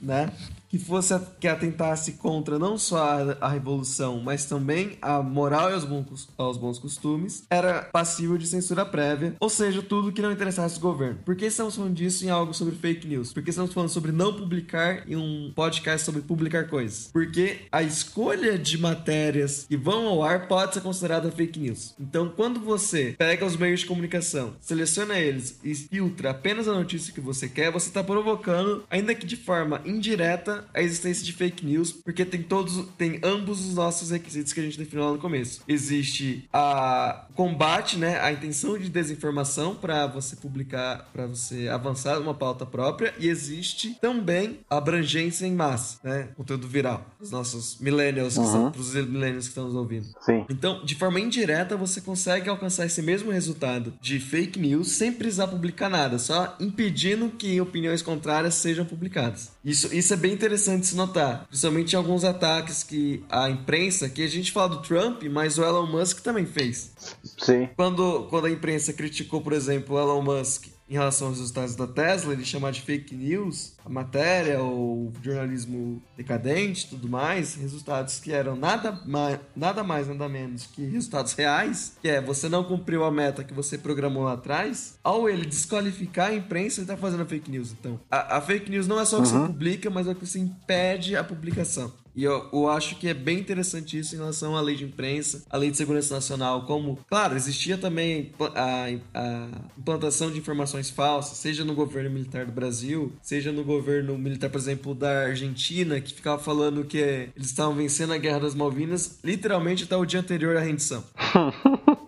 né? 0.00 0.30
Que 0.70 0.78
fosse 0.78 1.18
que 1.40 1.48
atentasse 1.48 2.12
contra 2.12 2.58
não 2.58 2.78
só 2.78 2.98
a, 2.98 3.36
a 3.40 3.48
revolução, 3.48 4.20
mas 4.20 4.44
também 4.44 4.96
a 5.02 5.20
moral 5.20 5.70
e 5.70 5.74
aos 5.74 5.84
bons, 5.84 6.28
aos 6.38 6.56
bons 6.56 6.78
costumes, 6.78 7.44
era 7.50 7.82
passível 7.82 8.38
de 8.38 8.46
censura 8.46 8.86
prévia, 8.86 9.34
ou 9.40 9.48
seja, 9.48 9.82
tudo 9.82 10.12
que 10.12 10.22
não 10.22 10.30
interessasse 10.30 10.78
o 10.78 10.80
governo. 10.80 11.18
Por 11.24 11.34
que 11.34 11.46
estamos 11.46 11.74
falando 11.74 11.94
disso 11.94 12.24
em 12.24 12.30
algo 12.30 12.54
sobre 12.54 12.74
fake 12.76 13.08
news? 13.08 13.32
Porque 13.32 13.50
estamos 13.50 13.72
falando 13.72 13.88
sobre 13.88 14.12
não 14.12 14.32
publicar 14.32 15.08
em 15.08 15.16
um 15.16 15.52
podcast 15.54 16.04
sobre 16.04 16.22
publicar 16.22 16.68
coisas. 16.68 17.10
Porque 17.12 17.62
a 17.72 17.82
escolha 17.82 18.56
de 18.56 18.78
matérias 18.78 19.66
que 19.68 19.76
vão 19.76 20.06
ao 20.06 20.22
ar 20.22 20.46
pode 20.46 20.74
ser 20.74 20.80
considerada 20.80 21.30
fake 21.30 21.58
news. 21.58 21.94
Então, 21.98 22.32
quando 22.34 22.60
você 22.60 23.14
pega 23.18 23.44
os 23.44 23.56
meios 23.56 23.80
de 23.80 23.86
comunicação, 23.86 24.54
seleciona 24.60 25.18
eles 25.18 25.58
e 25.64 25.74
filtra 25.74 26.30
apenas 26.30 26.68
a 26.68 26.72
notícia 26.72 27.12
que 27.12 27.20
você 27.20 27.48
quer, 27.48 27.72
você 27.72 27.88
está 27.88 28.04
provocando, 28.04 28.84
ainda 28.88 29.14
que 29.14 29.26
de 29.26 29.36
forma 29.36 29.80
indireta, 29.84 30.59
a 30.72 30.82
existência 30.82 31.24
de 31.24 31.32
fake 31.32 31.64
news, 31.64 31.92
porque 31.92 32.24
tem 32.24 32.42
todos, 32.42 32.86
tem 32.96 33.20
ambos 33.22 33.66
os 33.66 33.74
nossos 33.74 34.10
requisitos 34.10 34.52
que 34.52 34.60
a 34.60 34.62
gente 34.62 34.78
definiu 34.78 35.04
lá 35.04 35.12
no 35.12 35.18
começo. 35.18 35.62
Existe 35.66 36.48
a 36.52 37.26
combate, 37.34 37.96
né, 37.96 38.20
a 38.20 38.32
intenção 38.32 38.78
de 38.78 38.88
desinformação 38.88 39.74
para 39.74 40.06
você 40.06 40.36
publicar, 40.36 41.08
para 41.12 41.26
você 41.26 41.68
avançar 41.68 42.18
uma 42.18 42.34
pauta 42.34 42.66
própria, 42.66 43.14
e 43.18 43.28
existe 43.28 43.96
também 44.00 44.60
a 44.68 44.76
abrangência 44.76 45.46
em 45.46 45.54
massa, 45.54 45.98
né, 46.02 46.28
conteúdo 46.36 46.68
viral, 46.68 47.06
os 47.20 47.30
nossos 47.30 47.78
millennials, 47.80 48.36
que 48.36 48.44
são, 48.44 48.70
pros 48.70 48.94
millennials 48.94 49.44
que 49.44 49.50
estão 49.50 49.64
nos 49.64 49.74
ouvindo. 49.74 50.06
Sim. 50.20 50.44
Então, 50.48 50.84
de 50.84 50.94
forma 50.94 51.20
indireta, 51.20 51.76
você 51.76 52.00
consegue 52.00 52.48
alcançar 52.48 52.86
esse 52.86 53.02
mesmo 53.02 53.30
resultado 53.30 53.94
de 54.00 54.18
fake 54.20 54.58
news 54.58 54.92
sem 54.92 55.12
precisar 55.12 55.48
publicar 55.48 55.88
nada, 55.88 56.18
só 56.18 56.56
impedindo 56.60 57.30
que 57.30 57.60
opiniões 57.60 58.02
contrárias 58.02 58.54
sejam 58.54 58.84
publicadas. 58.84 59.50
Isso, 59.64 59.94
isso 59.94 60.12
é 60.12 60.16
bem 60.16 60.32
interessante 60.32 60.49
se 60.58 60.94
notar, 60.94 61.46
principalmente 61.48 61.92
em 61.92 61.96
alguns 61.96 62.24
ataques 62.24 62.82
que 62.82 63.24
a 63.28 63.48
imprensa, 63.50 64.08
que 64.08 64.22
a 64.22 64.28
gente 64.28 64.52
fala 64.52 64.68
do 64.68 64.82
Trump, 64.82 65.22
mas 65.24 65.58
o 65.58 65.64
Elon 65.64 65.86
Musk 65.86 66.20
também 66.20 66.46
fez. 66.46 66.92
Sim. 67.38 67.68
Quando, 67.76 68.26
quando 68.30 68.46
a 68.46 68.50
imprensa 68.50 68.92
criticou, 68.92 69.40
por 69.40 69.52
exemplo, 69.52 69.96
o 69.96 69.98
Elon 69.98 70.22
Musk 70.22 70.66
em 70.90 70.94
relação 70.94 71.28
aos 71.28 71.38
resultados 71.38 71.76
da 71.76 71.86
Tesla, 71.86 72.32
ele 72.32 72.44
chamar 72.44 72.72
de 72.72 72.82
fake 72.82 73.14
news 73.14 73.74
a 73.84 73.88
matéria, 73.88 74.60
ou 74.60 75.12
jornalismo 75.22 76.02
decadente 76.16 76.88
tudo 76.88 77.08
mais, 77.08 77.54
resultados 77.54 78.18
que 78.18 78.32
eram 78.32 78.56
nada 78.56 79.00
mais, 79.06 79.38
nada 79.54 79.84
mais, 79.84 80.08
nada 80.08 80.28
menos 80.28 80.66
que 80.66 80.84
resultados 80.84 81.32
reais, 81.32 81.96
que 82.02 82.08
é 82.08 82.20
você 82.20 82.48
não 82.48 82.64
cumpriu 82.64 83.04
a 83.04 83.10
meta 83.10 83.44
que 83.44 83.54
você 83.54 83.78
programou 83.78 84.24
lá 84.24 84.32
atrás, 84.32 84.98
ao 85.02 85.28
ele 85.28 85.46
desqualificar 85.46 86.30
a 86.30 86.34
imprensa, 86.34 86.80
ele 86.80 86.88
tá 86.88 86.96
fazendo 86.96 87.24
fake 87.24 87.50
news. 87.50 87.72
Então, 87.72 88.00
a, 88.10 88.38
a 88.38 88.40
fake 88.40 88.68
news 88.68 88.88
não 88.88 88.98
é 88.98 89.04
só 89.04 89.18
o 89.18 89.22
que 89.22 89.28
você 89.28 89.46
publica, 89.46 89.88
mas 89.88 90.08
é 90.08 90.10
o 90.10 90.14
que 90.14 90.26
você 90.26 90.40
impede 90.40 91.14
a 91.14 91.22
publicação. 91.22 91.92
E 92.20 92.24
eu, 92.24 92.46
eu 92.52 92.68
acho 92.68 92.96
que 92.96 93.08
é 93.08 93.14
bem 93.14 93.38
interessante 93.38 93.98
isso 93.98 94.14
em 94.14 94.18
relação 94.18 94.54
à 94.54 94.60
lei 94.60 94.76
de 94.76 94.84
imprensa, 94.84 95.42
à 95.48 95.56
lei 95.56 95.70
de 95.70 95.78
segurança 95.78 96.14
nacional, 96.14 96.66
como, 96.66 96.98
claro, 97.08 97.34
existia 97.34 97.78
também 97.78 98.30
a, 98.54 98.88
a 99.14 99.48
implantação 99.78 100.30
de 100.30 100.38
informações 100.38 100.90
falsas, 100.90 101.38
seja 101.38 101.64
no 101.64 101.74
governo 101.74 102.10
militar 102.10 102.44
do 102.44 102.52
Brasil, 102.52 103.10
seja 103.22 103.50
no 103.52 103.64
governo 103.64 104.18
militar, 104.18 104.50
por 104.50 104.58
exemplo, 104.58 104.94
da 104.94 105.28
Argentina, 105.28 105.98
que 105.98 106.12
ficava 106.12 106.38
falando 106.38 106.84
que 106.84 106.98
eles 106.98 107.46
estavam 107.46 107.74
vencendo 107.74 108.12
a 108.12 108.18
Guerra 108.18 108.40
das 108.40 108.54
Malvinas, 108.54 109.18
literalmente 109.24 109.84
até 109.84 109.96
o 109.96 110.04
dia 110.04 110.20
anterior 110.20 110.58
à 110.58 110.60
rendição. 110.60 111.02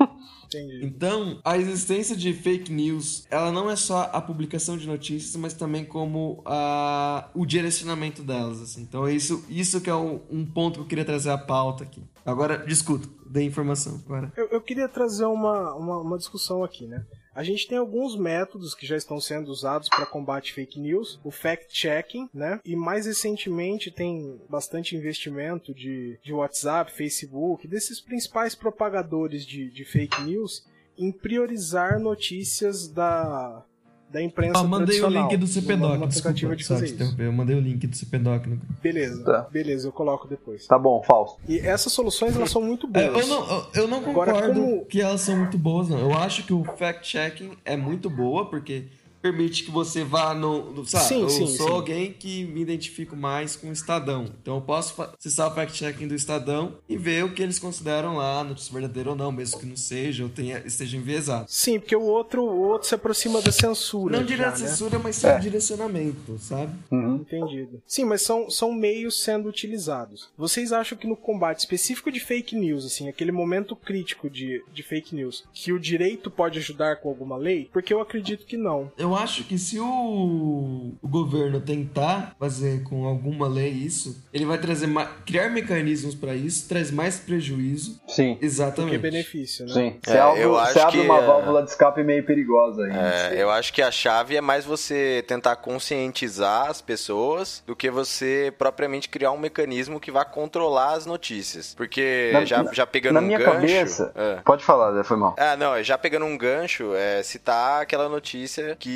Entendi. 0.58 0.84
Então, 0.84 1.40
a 1.44 1.56
existência 1.56 2.16
de 2.16 2.32
fake 2.32 2.72
news, 2.72 3.26
ela 3.30 3.50
não 3.50 3.70
é 3.70 3.76
só 3.76 4.10
a 4.12 4.20
publicação 4.20 4.76
de 4.76 4.86
notícias, 4.86 5.34
mas 5.36 5.54
também 5.54 5.84
como 5.84 6.42
a, 6.44 7.28
o 7.34 7.46
direcionamento 7.46 8.22
delas, 8.22 8.60
assim. 8.60 8.82
Então, 8.82 9.08
isso, 9.08 9.44
isso 9.48 9.80
que 9.80 9.90
é 9.90 9.94
um, 9.94 10.20
um 10.30 10.44
ponto 10.44 10.74
que 10.74 10.80
eu 10.80 10.86
queria 10.86 11.04
trazer 11.04 11.30
à 11.30 11.38
pauta 11.38 11.84
aqui. 11.84 12.02
Agora, 12.24 12.58
discuto, 12.58 13.10
dê 13.26 13.42
informação 13.42 14.00
agora. 14.04 14.32
Eu, 14.36 14.48
eu 14.48 14.60
queria 14.60 14.88
trazer 14.88 15.24
uma, 15.24 15.74
uma, 15.74 15.98
uma 15.98 16.18
discussão 16.18 16.62
aqui, 16.62 16.86
né? 16.86 17.04
A 17.34 17.42
gente 17.42 17.66
tem 17.66 17.78
alguns 17.78 18.16
métodos 18.16 18.74
que 18.74 18.86
já 18.86 18.96
estão 18.96 19.20
sendo 19.20 19.48
usados 19.50 19.88
para 19.88 20.06
combate 20.06 20.52
fake 20.52 20.78
news, 20.78 21.18
o 21.24 21.30
fact-checking, 21.30 22.28
né? 22.32 22.60
E 22.64 22.76
mais 22.76 23.06
recentemente 23.06 23.90
tem 23.90 24.40
bastante 24.48 24.96
investimento 24.96 25.74
de, 25.74 26.18
de 26.22 26.32
WhatsApp, 26.32 26.92
Facebook, 26.92 27.66
desses 27.66 28.00
principais 28.00 28.54
propagadores 28.54 29.46
de, 29.46 29.70
de 29.70 29.84
fake 29.84 30.22
news 30.22 30.64
em 30.98 31.10
priorizar 31.10 31.98
notícias 31.98 32.86
da, 32.86 33.64
da 34.12 34.22
imprensa 34.22 34.58
Ah, 34.58 34.62
mandei 34.62 34.96
o 34.98 35.00
tradicional. 35.00 35.28
link 35.30 35.36
do 35.38 35.46
CPDOC, 35.46 35.96
uma 35.96 36.06
desculpa, 36.06 36.28
tentativa 36.28 36.56
de 36.56 36.64
só 36.64 36.74
fazer. 36.76 37.14
Eu 37.18 37.32
mandei 37.32 37.56
o 37.56 37.60
link 37.60 37.86
do 37.86 37.96
CPDOC 37.96 38.48
no. 38.50 38.60
Beleza, 38.82 39.24
Tá. 39.24 39.40
beleza, 39.50 39.88
eu 39.88 39.92
coloco 39.92 40.28
depois. 40.28 40.66
Tá 40.66 40.78
bom, 40.78 41.02
Fausto. 41.02 41.40
E 41.48 41.58
essas 41.58 41.92
soluções 41.92 42.36
elas 42.36 42.50
são 42.50 42.60
muito 42.62 42.86
É, 42.94 43.08
boas. 43.10 43.26
eu, 43.26 43.34
não, 43.34 43.66
eu- 43.74 43.88
não 43.88 43.98
Agora, 43.98 44.32
concordo 44.32 44.60
como- 44.60 44.84
que 44.84 45.00
elas 45.00 45.20
são 45.22 45.36
muito 45.36 45.56
boas, 45.56 45.88
não. 45.88 45.98
Eu 45.98 46.12
acho 46.12 46.44
que 46.44 46.52
o 46.52 46.62
fact-checking 46.76 47.52
é 47.64 47.76
muito 47.76 48.10
boa, 48.10 48.48
porque 48.48 48.84
permite 49.22 49.62
que 49.64 49.70
você 49.70 50.02
vá 50.02 50.34
no. 50.34 50.72
no 50.72 50.84
sabe, 50.84 51.04
Sim, 51.04 51.22
eu 51.22 51.28
sim, 51.30 51.46
sou 51.46 51.68
sim. 51.68 51.72
alguém 51.72 52.12
que 52.12 52.44
me 52.44 52.60
identifico 52.60 53.16
mais 53.16 53.54
com 53.56 53.68
o 53.68 53.72
Estadão. 53.72 54.26
Então 54.42 54.56
eu 54.56 54.60
posso 54.60 55.00
acessar 55.00 55.50
o 55.50 55.54
fact-checking 55.54 56.08
do 56.08 56.14
Estadão 56.14 56.76
e 56.88 56.96
ver 56.96 57.24
o 57.24 57.32
que 57.32 57.42
eles 57.42 57.58
consideram 57.58 58.16
lá, 58.16 58.42
notícia 58.42 58.72
verdadeira 58.72 59.10
ou 59.10 59.16
não, 59.16 59.30
mesmo 59.30 59.60
que 59.60 59.66
não 59.66 59.76
seja, 59.76 60.24
ou 60.24 60.28
tenha, 60.28 60.58
esteja 60.66 60.96
enviesado. 60.96 61.46
Sim, 61.48 61.78
porque 61.78 61.94
o 61.94 62.02
outro, 62.02 62.42
o 62.42 62.60
outro 62.68 62.88
se 62.88 62.94
aproxima 62.94 63.40
da 63.40 63.52
censura. 63.52 64.18
Não 64.18 64.24
diria 64.26 64.46
já, 64.46 64.50
né? 64.50 64.56
censura, 64.56 64.98
mas 64.98 65.16
sim 65.16 65.26
É. 65.28 65.38
direcionamento, 65.38 66.36
sabe? 66.38 66.72
Uhum. 66.90 67.16
Entendido. 67.16 67.80
Sim, 67.86 68.04
mas 68.04 68.22
são, 68.22 68.50
são 68.50 68.72
meios 68.72 69.22
sendo 69.22 69.48
utilizados. 69.48 70.28
Vocês 70.36 70.72
acham 70.72 70.98
que 70.98 71.06
no 71.06 71.16
combate 71.16 71.60
específico 71.60 72.10
de 72.10 72.18
fake 72.20 72.56
news, 72.56 72.84
assim, 72.84 73.08
aquele 73.08 73.30
momento 73.32 73.76
crítico 73.76 74.28
de, 74.28 74.62
de 74.72 74.82
fake 74.82 75.14
news, 75.14 75.44
que 75.54 75.72
o 75.72 75.78
direito 75.78 76.30
pode 76.30 76.58
ajudar 76.58 76.96
com 76.96 77.08
alguma 77.08 77.36
lei? 77.36 77.68
Porque 77.72 77.92
eu 77.94 78.00
acredito 78.00 78.44
que 78.46 78.56
não. 78.56 78.90
Eu 78.98 79.11
acho 79.16 79.44
que 79.44 79.58
se 79.58 79.78
o, 79.80 80.94
o 81.00 81.08
governo 81.08 81.60
tentar 81.60 82.34
fazer 82.38 82.82
com 82.84 83.06
alguma 83.06 83.48
lei 83.48 83.68
isso, 83.70 84.22
ele 84.32 84.44
vai 84.44 84.58
trazer 84.58 84.86
ma- 84.86 85.06
criar 85.26 85.50
mecanismos 85.50 86.14
para 86.14 86.34
isso, 86.34 86.68
traz 86.68 86.90
mais 86.90 87.18
prejuízo. 87.18 88.00
Sim. 88.08 88.34
Do 88.34 88.38
que 88.40 88.44
Exatamente. 88.46 88.98
benefício, 88.98 89.66
né? 89.66 89.72
Sim. 89.72 89.96
Você 90.04 90.16
É, 90.16 90.20
abre, 90.20 90.40
eu 90.42 90.58
acho 90.58 90.78
abre 90.80 90.92
que, 91.00 91.04
uma 91.04 91.18
é, 91.18 91.26
válvula 91.26 91.62
de 91.62 91.70
escape 91.70 92.02
meio 92.02 92.24
perigosa 92.24 92.82
aí. 92.84 92.92
É, 93.38 93.42
eu 93.42 93.50
acho 93.50 93.72
que 93.72 93.82
a 93.82 93.90
chave 93.90 94.36
é 94.36 94.40
mais 94.40 94.64
você 94.64 95.24
tentar 95.26 95.56
conscientizar 95.56 96.68
as 96.70 96.80
pessoas 96.80 97.62
do 97.66 97.74
que 97.76 97.90
você 97.90 98.52
propriamente 98.56 99.08
criar 99.08 99.30
um 99.32 99.38
mecanismo 99.38 100.00
que 100.00 100.10
vá 100.10 100.24
controlar 100.24 100.92
as 100.94 101.06
notícias. 101.06 101.74
Porque 101.74 102.30
Na- 102.32 102.44
já, 102.44 102.62
na- 102.62 102.72
já 102.72 102.86
pegando 102.86 103.14
Na 103.14 103.20
um 103.20 103.24
minha 103.24 103.38
gancho. 103.38 103.52
cabeça. 103.52 104.12
É. 104.14 104.36
Pode 104.44 104.64
falar, 104.64 105.02
foi 105.04 105.16
mal. 105.16 105.34
Ah, 105.38 105.56
não, 105.56 105.82
já 105.82 105.96
pegando 105.98 106.24
um 106.26 106.36
gancho, 106.36 106.94
é 106.94 107.22
citar 107.22 107.82
aquela 107.82 108.08
notícia 108.08 108.76
que 108.78 108.90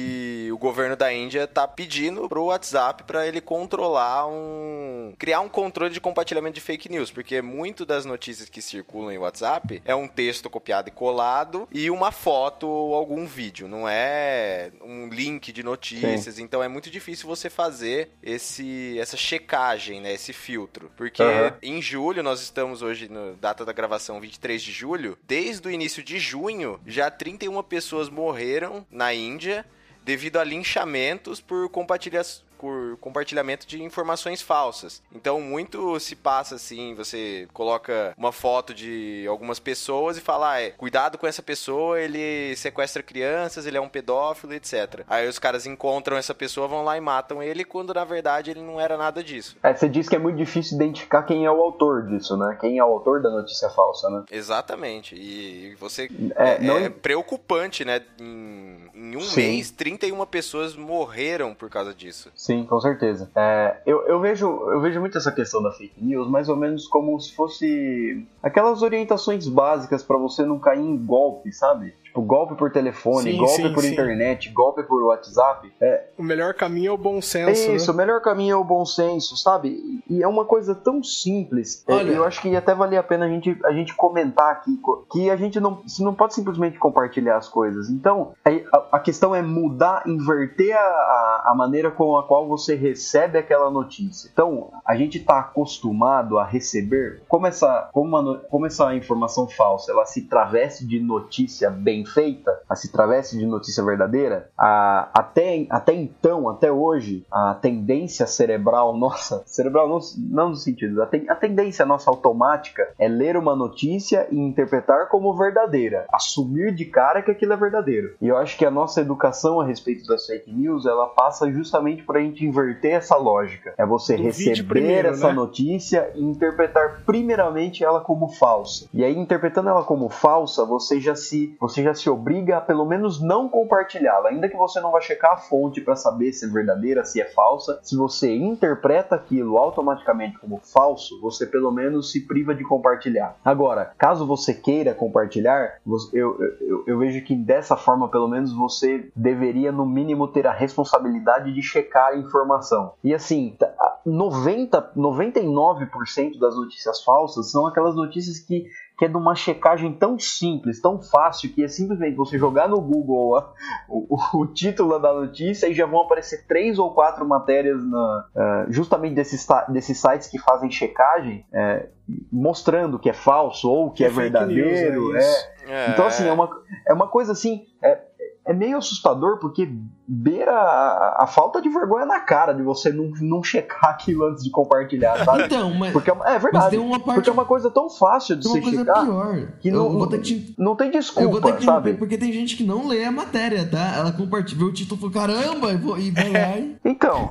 o 0.52 0.58
governo 0.58 0.96
da 0.96 1.12
Índia 1.12 1.46
tá 1.46 1.68
pedindo 1.68 2.28
pro 2.28 2.44
WhatsApp 2.44 3.04
para 3.04 3.26
ele 3.26 3.40
controlar 3.40 4.26
um. 4.26 5.14
criar 5.18 5.40
um 5.40 5.48
controle 5.48 5.92
de 5.92 6.00
compartilhamento 6.00 6.54
de 6.54 6.60
fake 6.60 6.88
news, 6.88 7.10
porque 7.10 7.42
muito 7.42 7.84
das 7.84 8.04
notícias 8.04 8.48
que 8.48 8.62
circulam 8.62 9.12
em 9.12 9.18
WhatsApp 9.18 9.82
é 9.84 9.94
um 9.94 10.08
texto 10.08 10.48
copiado 10.48 10.88
e 10.88 10.92
colado 10.92 11.68
e 11.70 11.90
uma 11.90 12.10
foto 12.10 12.66
ou 12.66 12.94
algum 12.94 13.26
vídeo, 13.26 13.68
não 13.68 13.88
é 13.88 14.70
um 14.82 15.08
link 15.08 15.52
de 15.52 15.62
notícias, 15.62 16.38
então 16.38 16.62
é 16.62 16.68
muito 16.68 16.90
difícil 16.90 17.26
você 17.26 17.50
fazer 17.50 18.10
esse 18.22 18.98
essa 18.98 19.16
checagem, 19.16 20.00
né, 20.00 20.12
esse 20.12 20.32
filtro, 20.32 20.90
porque 20.96 21.22
Aham. 21.22 21.54
em 21.62 21.82
julho, 21.82 22.22
nós 22.22 22.40
estamos 22.40 22.82
hoje, 22.82 23.10
na 23.10 23.32
data 23.40 23.64
da 23.64 23.72
gravação, 23.72 24.20
23 24.20 24.62
de 24.62 24.72
julho. 24.72 25.18
Desde 25.22 25.66
o 25.66 25.70
início 25.70 26.02
de 26.02 26.18
junho, 26.18 26.80
já 26.86 27.10
31 27.10 27.62
pessoas 27.62 28.08
morreram 28.08 28.86
na 28.90 29.12
Índia 29.12 29.64
devido 30.06 30.40
a 30.40 30.44
linchamentos 30.44 31.42
por 31.42 31.68
compartilhar, 31.68 32.24
por 32.58 32.96
compartilhamento 32.98 33.66
de 33.66 33.82
informações 33.82 34.40
falsas. 34.42 35.02
Então, 35.14 35.40
muito 35.40 35.98
se 36.00 36.16
passa 36.16 36.54
assim, 36.56 36.94
você 36.94 37.48
coloca 37.52 38.14
uma 38.16 38.32
foto 38.32 38.72
de 38.74 39.24
algumas 39.28 39.58
pessoas 39.58 40.16
e 40.16 40.20
fala, 40.20 40.52
ah, 40.52 40.60
é, 40.60 40.70
cuidado 40.70 41.18
com 41.18 41.26
essa 41.26 41.42
pessoa, 41.42 42.00
ele 42.00 42.54
sequestra 42.56 43.02
crianças, 43.02 43.66
ele 43.66 43.76
é 43.76 43.80
um 43.80 43.88
pedófilo, 43.88 44.54
etc. 44.54 45.02
Aí 45.08 45.28
os 45.28 45.38
caras 45.38 45.66
encontram 45.66 46.16
essa 46.16 46.34
pessoa, 46.34 46.68
vão 46.68 46.84
lá 46.84 46.96
e 46.96 47.00
matam 47.00 47.42
ele, 47.42 47.64
quando 47.64 47.92
na 47.94 48.04
verdade 48.04 48.50
ele 48.50 48.60
não 48.62 48.80
era 48.80 48.96
nada 48.96 49.22
disso. 49.22 49.56
É, 49.62 49.74
você 49.74 49.88
diz 49.88 50.08
que 50.08 50.16
é 50.16 50.18
muito 50.18 50.36
difícil 50.36 50.76
identificar 50.76 51.22
quem 51.22 51.44
é 51.44 51.50
o 51.50 51.60
autor 51.60 52.06
disso, 52.06 52.36
né? 52.36 52.56
Quem 52.60 52.78
é 52.78 52.84
o 52.84 52.88
autor 52.88 53.20
da 53.22 53.30
notícia 53.30 53.68
falsa, 53.70 54.08
né? 54.10 54.24
Exatamente. 54.30 55.14
E 55.14 55.74
você. 55.76 56.08
É, 56.36 56.46
É, 56.56 56.58
não- 56.60 56.78
é 56.78 56.88
preocupante, 56.88 57.84
né? 57.84 58.00
Em, 58.20 58.88
em 58.94 59.16
um 59.16 59.20
Sim. 59.20 59.40
mês, 59.40 59.70
31 59.70 60.24
pessoas 60.26 60.74
morreram 60.76 61.54
por 61.54 61.68
causa 61.68 61.92
disso. 61.94 62.30
Sim, 62.46 62.64
com 62.64 62.80
certeza. 62.80 63.28
É, 63.34 63.82
eu, 63.84 64.06
eu, 64.06 64.20
vejo, 64.20 64.46
eu 64.46 64.80
vejo 64.80 65.00
muito 65.00 65.18
essa 65.18 65.32
questão 65.32 65.60
da 65.60 65.72
fake 65.72 66.00
news 66.00 66.30
mais 66.30 66.48
ou 66.48 66.54
menos 66.54 66.86
como 66.86 67.18
se 67.18 67.34
fosse 67.34 68.24
aquelas 68.40 68.82
orientações 68.82 69.48
básicas 69.48 70.04
pra 70.04 70.16
você 70.16 70.44
não 70.44 70.60
cair 70.60 70.78
em 70.78 70.96
golpe, 70.96 71.52
sabe? 71.52 71.92
Tipo, 72.16 72.22
golpe 72.22 72.54
por 72.54 72.72
telefone, 72.72 73.32
Sim, 73.32 73.36
golpe 73.36 73.62
sim, 73.62 73.72
por 73.74 73.82
sim. 73.82 73.92
internet, 73.92 74.48
golpe 74.50 74.82
por 74.84 75.02
WhatsApp. 75.02 75.70
É, 75.78 76.06
O 76.16 76.22
melhor 76.22 76.54
caminho 76.54 76.88
é 76.88 76.92
o 76.92 76.96
bom 76.96 77.18
é 77.18 77.20
senso, 77.20 77.72
isso, 77.72 77.88
né? 77.88 77.92
o 77.92 77.96
melhor 77.96 78.22
caminho 78.22 78.54
é 78.54 78.56
o 78.56 78.64
bom 78.64 78.86
senso, 78.86 79.36
sabe? 79.36 80.00
E 80.08 80.22
é 80.22 80.26
uma 80.26 80.46
coisa 80.46 80.74
tão 80.74 81.02
simples. 81.02 81.84
É, 81.86 81.92
Olha- 81.92 82.12
eu 82.12 82.24
acho 82.24 82.40
que 82.40 82.56
até 82.56 82.74
valia 82.74 83.00
a 83.00 83.02
pena 83.02 83.26
a 83.26 83.28
gente, 83.28 83.58
a 83.64 83.72
gente 83.72 83.94
comentar 83.94 84.50
aqui 84.50 84.80
que 85.12 85.28
a 85.28 85.36
gente 85.36 85.60
não, 85.60 85.82
não 86.00 86.14
pode 86.14 86.32
simplesmente 86.34 86.78
compartilhar 86.78 87.36
as 87.36 87.48
coisas. 87.48 87.90
Então, 87.90 88.32
aí 88.42 88.64
a, 88.72 88.96
a 88.96 88.98
questão 88.98 89.34
é 89.34 89.42
mudar, 89.42 90.02
inverter 90.06 90.74
a, 90.74 91.42
a, 91.50 91.54
maneira 91.54 91.90
com 91.90 92.16
a 92.16 92.22
qual 92.22 92.48
você 92.48 92.74
recebe 92.74 93.36
aquela 93.36 93.70
notícia. 93.70 94.30
Então, 94.32 94.70
a 94.86 94.96
gente 94.96 95.18
está 95.18 95.38
acostumado 95.40 96.38
a 96.38 96.46
receber, 96.46 97.22
como 97.28 97.46
essa, 97.46 97.90
como, 97.92 98.16
uma 98.16 98.38
como 98.38 98.64
essa 98.64 98.94
informação 98.94 99.46
falsa, 99.46 99.92
ela 99.92 100.06
se 100.06 100.22
traveste 100.22 100.86
de 100.86 100.98
notícia 100.98 101.68
bem 101.68 102.05
feita, 102.06 102.50
ela 102.68 102.76
se 102.76 102.90
traveste 102.92 103.36
de 103.38 103.46
notícia 103.46 103.84
verdadeira, 103.84 104.48
a, 104.58 105.10
até, 105.14 105.66
até 105.70 105.92
então, 105.94 106.48
até 106.48 106.70
hoje, 106.70 107.24
a 107.30 107.54
tendência 107.54 108.26
cerebral 108.26 108.96
nossa, 108.96 109.42
cerebral 109.46 109.88
não, 109.88 109.98
não 110.30 110.48
no 110.50 110.56
sentido, 110.56 111.02
a, 111.02 111.06
ten- 111.06 111.28
a 111.28 111.34
tendência 111.34 111.84
nossa 111.84 112.10
automática 112.10 112.88
é 112.98 113.08
ler 113.08 113.36
uma 113.36 113.54
notícia 113.56 114.26
e 114.30 114.38
interpretar 114.38 115.08
como 115.08 115.36
verdadeira, 115.36 116.06
assumir 116.12 116.74
de 116.74 116.84
cara 116.86 117.22
que 117.22 117.30
aquilo 117.30 117.52
é 117.52 117.56
verdadeiro. 117.56 118.14
E 118.20 118.28
eu 118.28 118.36
acho 118.36 118.56
que 118.56 118.64
a 118.64 118.70
nossa 118.70 119.00
educação 119.00 119.60
a 119.60 119.64
respeito 119.64 120.06
das 120.06 120.26
fake 120.26 120.52
news, 120.52 120.86
ela 120.86 121.06
passa 121.08 121.50
justamente 121.50 122.02
para 122.02 122.18
a 122.18 122.22
gente 122.22 122.44
inverter 122.44 122.92
essa 122.94 123.16
lógica. 123.16 123.74
É 123.76 123.84
você 123.84 124.16
Duvide 124.16 124.48
receber 124.50 124.68
primeiro, 124.68 125.08
essa 125.08 125.28
né? 125.28 125.32
notícia 125.34 126.10
e 126.14 126.22
interpretar 126.22 127.02
primeiramente 127.04 127.84
ela 127.84 128.00
como 128.00 128.28
falsa. 128.28 128.86
E 128.92 129.04
aí 129.04 129.16
interpretando 129.18 129.68
ela 129.68 129.82
como 129.84 130.08
falsa, 130.08 130.64
você 130.64 131.00
já 131.00 131.14
se 131.14 131.56
você 131.60 131.82
já 131.82 131.94
se 131.96 132.08
obriga 132.08 132.58
a 132.58 132.60
pelo 132.60 132.84
menos 132.84 133.22
não 133.22 133.48
compartilhá-la, 133.48 134.28
ainda 134.28 134.48
que 134.48 134.56
você 134.56 134.80
não 134.80 134.92
vá 134.92 135.00
checar 135.00 135.32
a 135.32 135.36
fonte 135.36 135.80
para 135.80 135.96
saber 135.96 136.32
se 136.32 136.46
é 136.46 136.48
verdadeira, 136.48 137.04
se 137.04 137.20
é 137.20 137.24
falsa. 137.24 137.78
Se 137.82 137.96
você 137.96 138.34
interpreta 138.34 139.16
aquilo 139.16 139.58
automaticamente 139.58 140.38
como 140.38 140.60
falso, 140.62 141.20
você 141.20 141.46
pelo 141.46 141.70
menos 141.70 142.12
se 142.12 142.26
priva 142.26 142.54
de 142.54 142.64
compartilhar. 142.64 143.36
Agora, 143.44 143.92
caso 143.98 144.26
você 144.26 144.54
queira 144.54 144.94
compartilhar, 144.94 145.78
eu, 146.12 146.38
eu, 146.60 146.84
eu 146.86 146.98
vejo 146.98 147.24
que 147.24 147.34
dessa 147.34 147.76
forma, 147.76 148.08
pelo 148.08 148.28
menos, 148.28 148.52
você 148.52 149.10
deveria, 149.14 149.72
no 149.72 149.86
mínimo, 149.86 150.28
ter 150.28 150.46
a 150.46 150.52
responsabilidade 150.52 151.52
de 151.52 151.62
checar 151.62 152.08
a 152.12 152.16
informação. 152.16 152.92
E 153.02 153.14
assim, 153.14 153.56
tá- 153.58 153.72
a 153.78 153.96
90, 154.04 154.92
99% 154.96 156.38
das 156.38 156.56
notícias 156.56 157.02
falsas 157.02 157.50
são 157.50 157.66
aquelas 157.66 157.94
notícias 157.94 158.38
que 158.38 158.66
que 158.98 159.04
é 159.04 159.08
de 159.08 159.16
uma 159.16 159.34
checagem 159.34 159.92
tão 159.92 160.18
simples, 160.18 160.80
tão 160.80 161.00
fácil, 161.02 161.52
que 161.52 161.62
é 161.62 161.68
simplesmente 161.68 162.16
você 162.16 162.38
jogar 162.38 162.66
no 162.68 162.80
Google 162.80 163.36
a- 163.36 163.52
o, 163.88 164.16
o- 164.16 164.40
o 164.42 164.46
título 164.46 164.98
da 164.98 165.12
notícia 165.12 165.66
e 165.68 165.74
já 165.74 165.84
vão 165.86 166.00
aparecer 166.02 166.46
três 166.46 166.78
ou 166.78 166.92
quatro 166.94 167.26
matérias 167.28 167.82
na, 167.84 168.26
eh, 168.34 168.66
justamente 168.70 169.14
desses, 169.14 169.46
desses 169.68 170.00
sites 170.00 170.28
que 170.28 170.38
fazem 170.38 170.70
checagem, 170.70 171.44
eh, 171.52 171.88
mostrando 172.32 172.98
que 172.98 173.10
é 173.10 173.12
falso 173.12 173.68
ou 173.70 173.90
que 173.90 174.04
é, 174.04 174.08
fake 174.08 174.20
verdadeiro. 174.20 175.02
news, 175.02 175.14
é 175.16 175.56
é. 175.68 175.90
Então, 175.90 176.06
assim, 176.06 176.26
é 176.28 176.32
uma, 176.32 176.48
é 176.86 176.92
uma 176.94 177.08
coisa 177.08 177.32
assim. 177.32 177.64
É, 177.82 178.00
é 178.46 178.52
meio 178.54 178.78
assustador 178.78 179.38
porque 179.40 179.68
beira 180.08 180.52
a, 180.52 181.24
a 181.24 181.26
falta 181.26 181.60
de 181.60 181.68
vergonha 181.68 182.06
na 182.06 182.20
cara 182.20 182.52
de 182.52 182.62
você 182.62 182.92
não, 182.92 183.10
não 183.20 183.42
checar 183.42 183.90
aquilo 183.90 184.24
antes 184.24 184.42
de 184.44 184.50
compartilhar, 184.50 185.24
sabe? 185.24 185.44
Então, 185.44 185.72
mas, 185.74 185.92
Porque 185.92 186.10
é, 186.10 186.14
é 186.26 186.38
verdade. 186.38 186.70
tem 186.70 186.78
uma 186.78 186.98
parte. 187.00 187.14
Porque 187.16 187.30
é 187.30 187.32
uma 187.32 187.44
coisa 187.44 187.70
tão 187.70 187.88
fácil 187.90 188.36
de 188.36 188.46
você 188.48 188.60
coisa 188.60 188.78
checar 188.78 189.04
pior. 189.04 189.48
que 189.60 189.68
eu 189.68 189.74
não, 189.74 189.92
vou 189.98 190.06
ter 190.06 190.18
que 190.18 190.24
te 190.24 190.54
não 190.58 190.76
tem 190.76 190.88
Eu 190.88 190.92
vou 190.92 190.92
ter 190.92 190.98
desculpa, 190.98 191.52
que 191.58 191.64
sabe? 191.64 191.94
porque 191.94 192.18
tem 192.18 192.32
gente 192.32 192.56
que 192.56 192.64
não 192.64 192.86
lê 192.86 193.04
a 193.04 193.12
matéria, 193.12 193.68
tá? 193.68 193.94
Ela 193.96 194.12
compartilha, 194.12 194.58
vê 194.58 194.64
o 194.64 194.72
título 194.72 194.98
e 195.08 195.12
fala, 195.12 195.26
caramba, 195.28 195.72
e 195.72 195.76
vou- 195.76 195.98
e 195.98 196.10
vai 196.10 196.30
lá 196.30 196.58
e... 196.58 196.76
Então, 196.96 197.30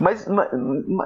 mas, 0.00 0.26
mas, 0.26 0.48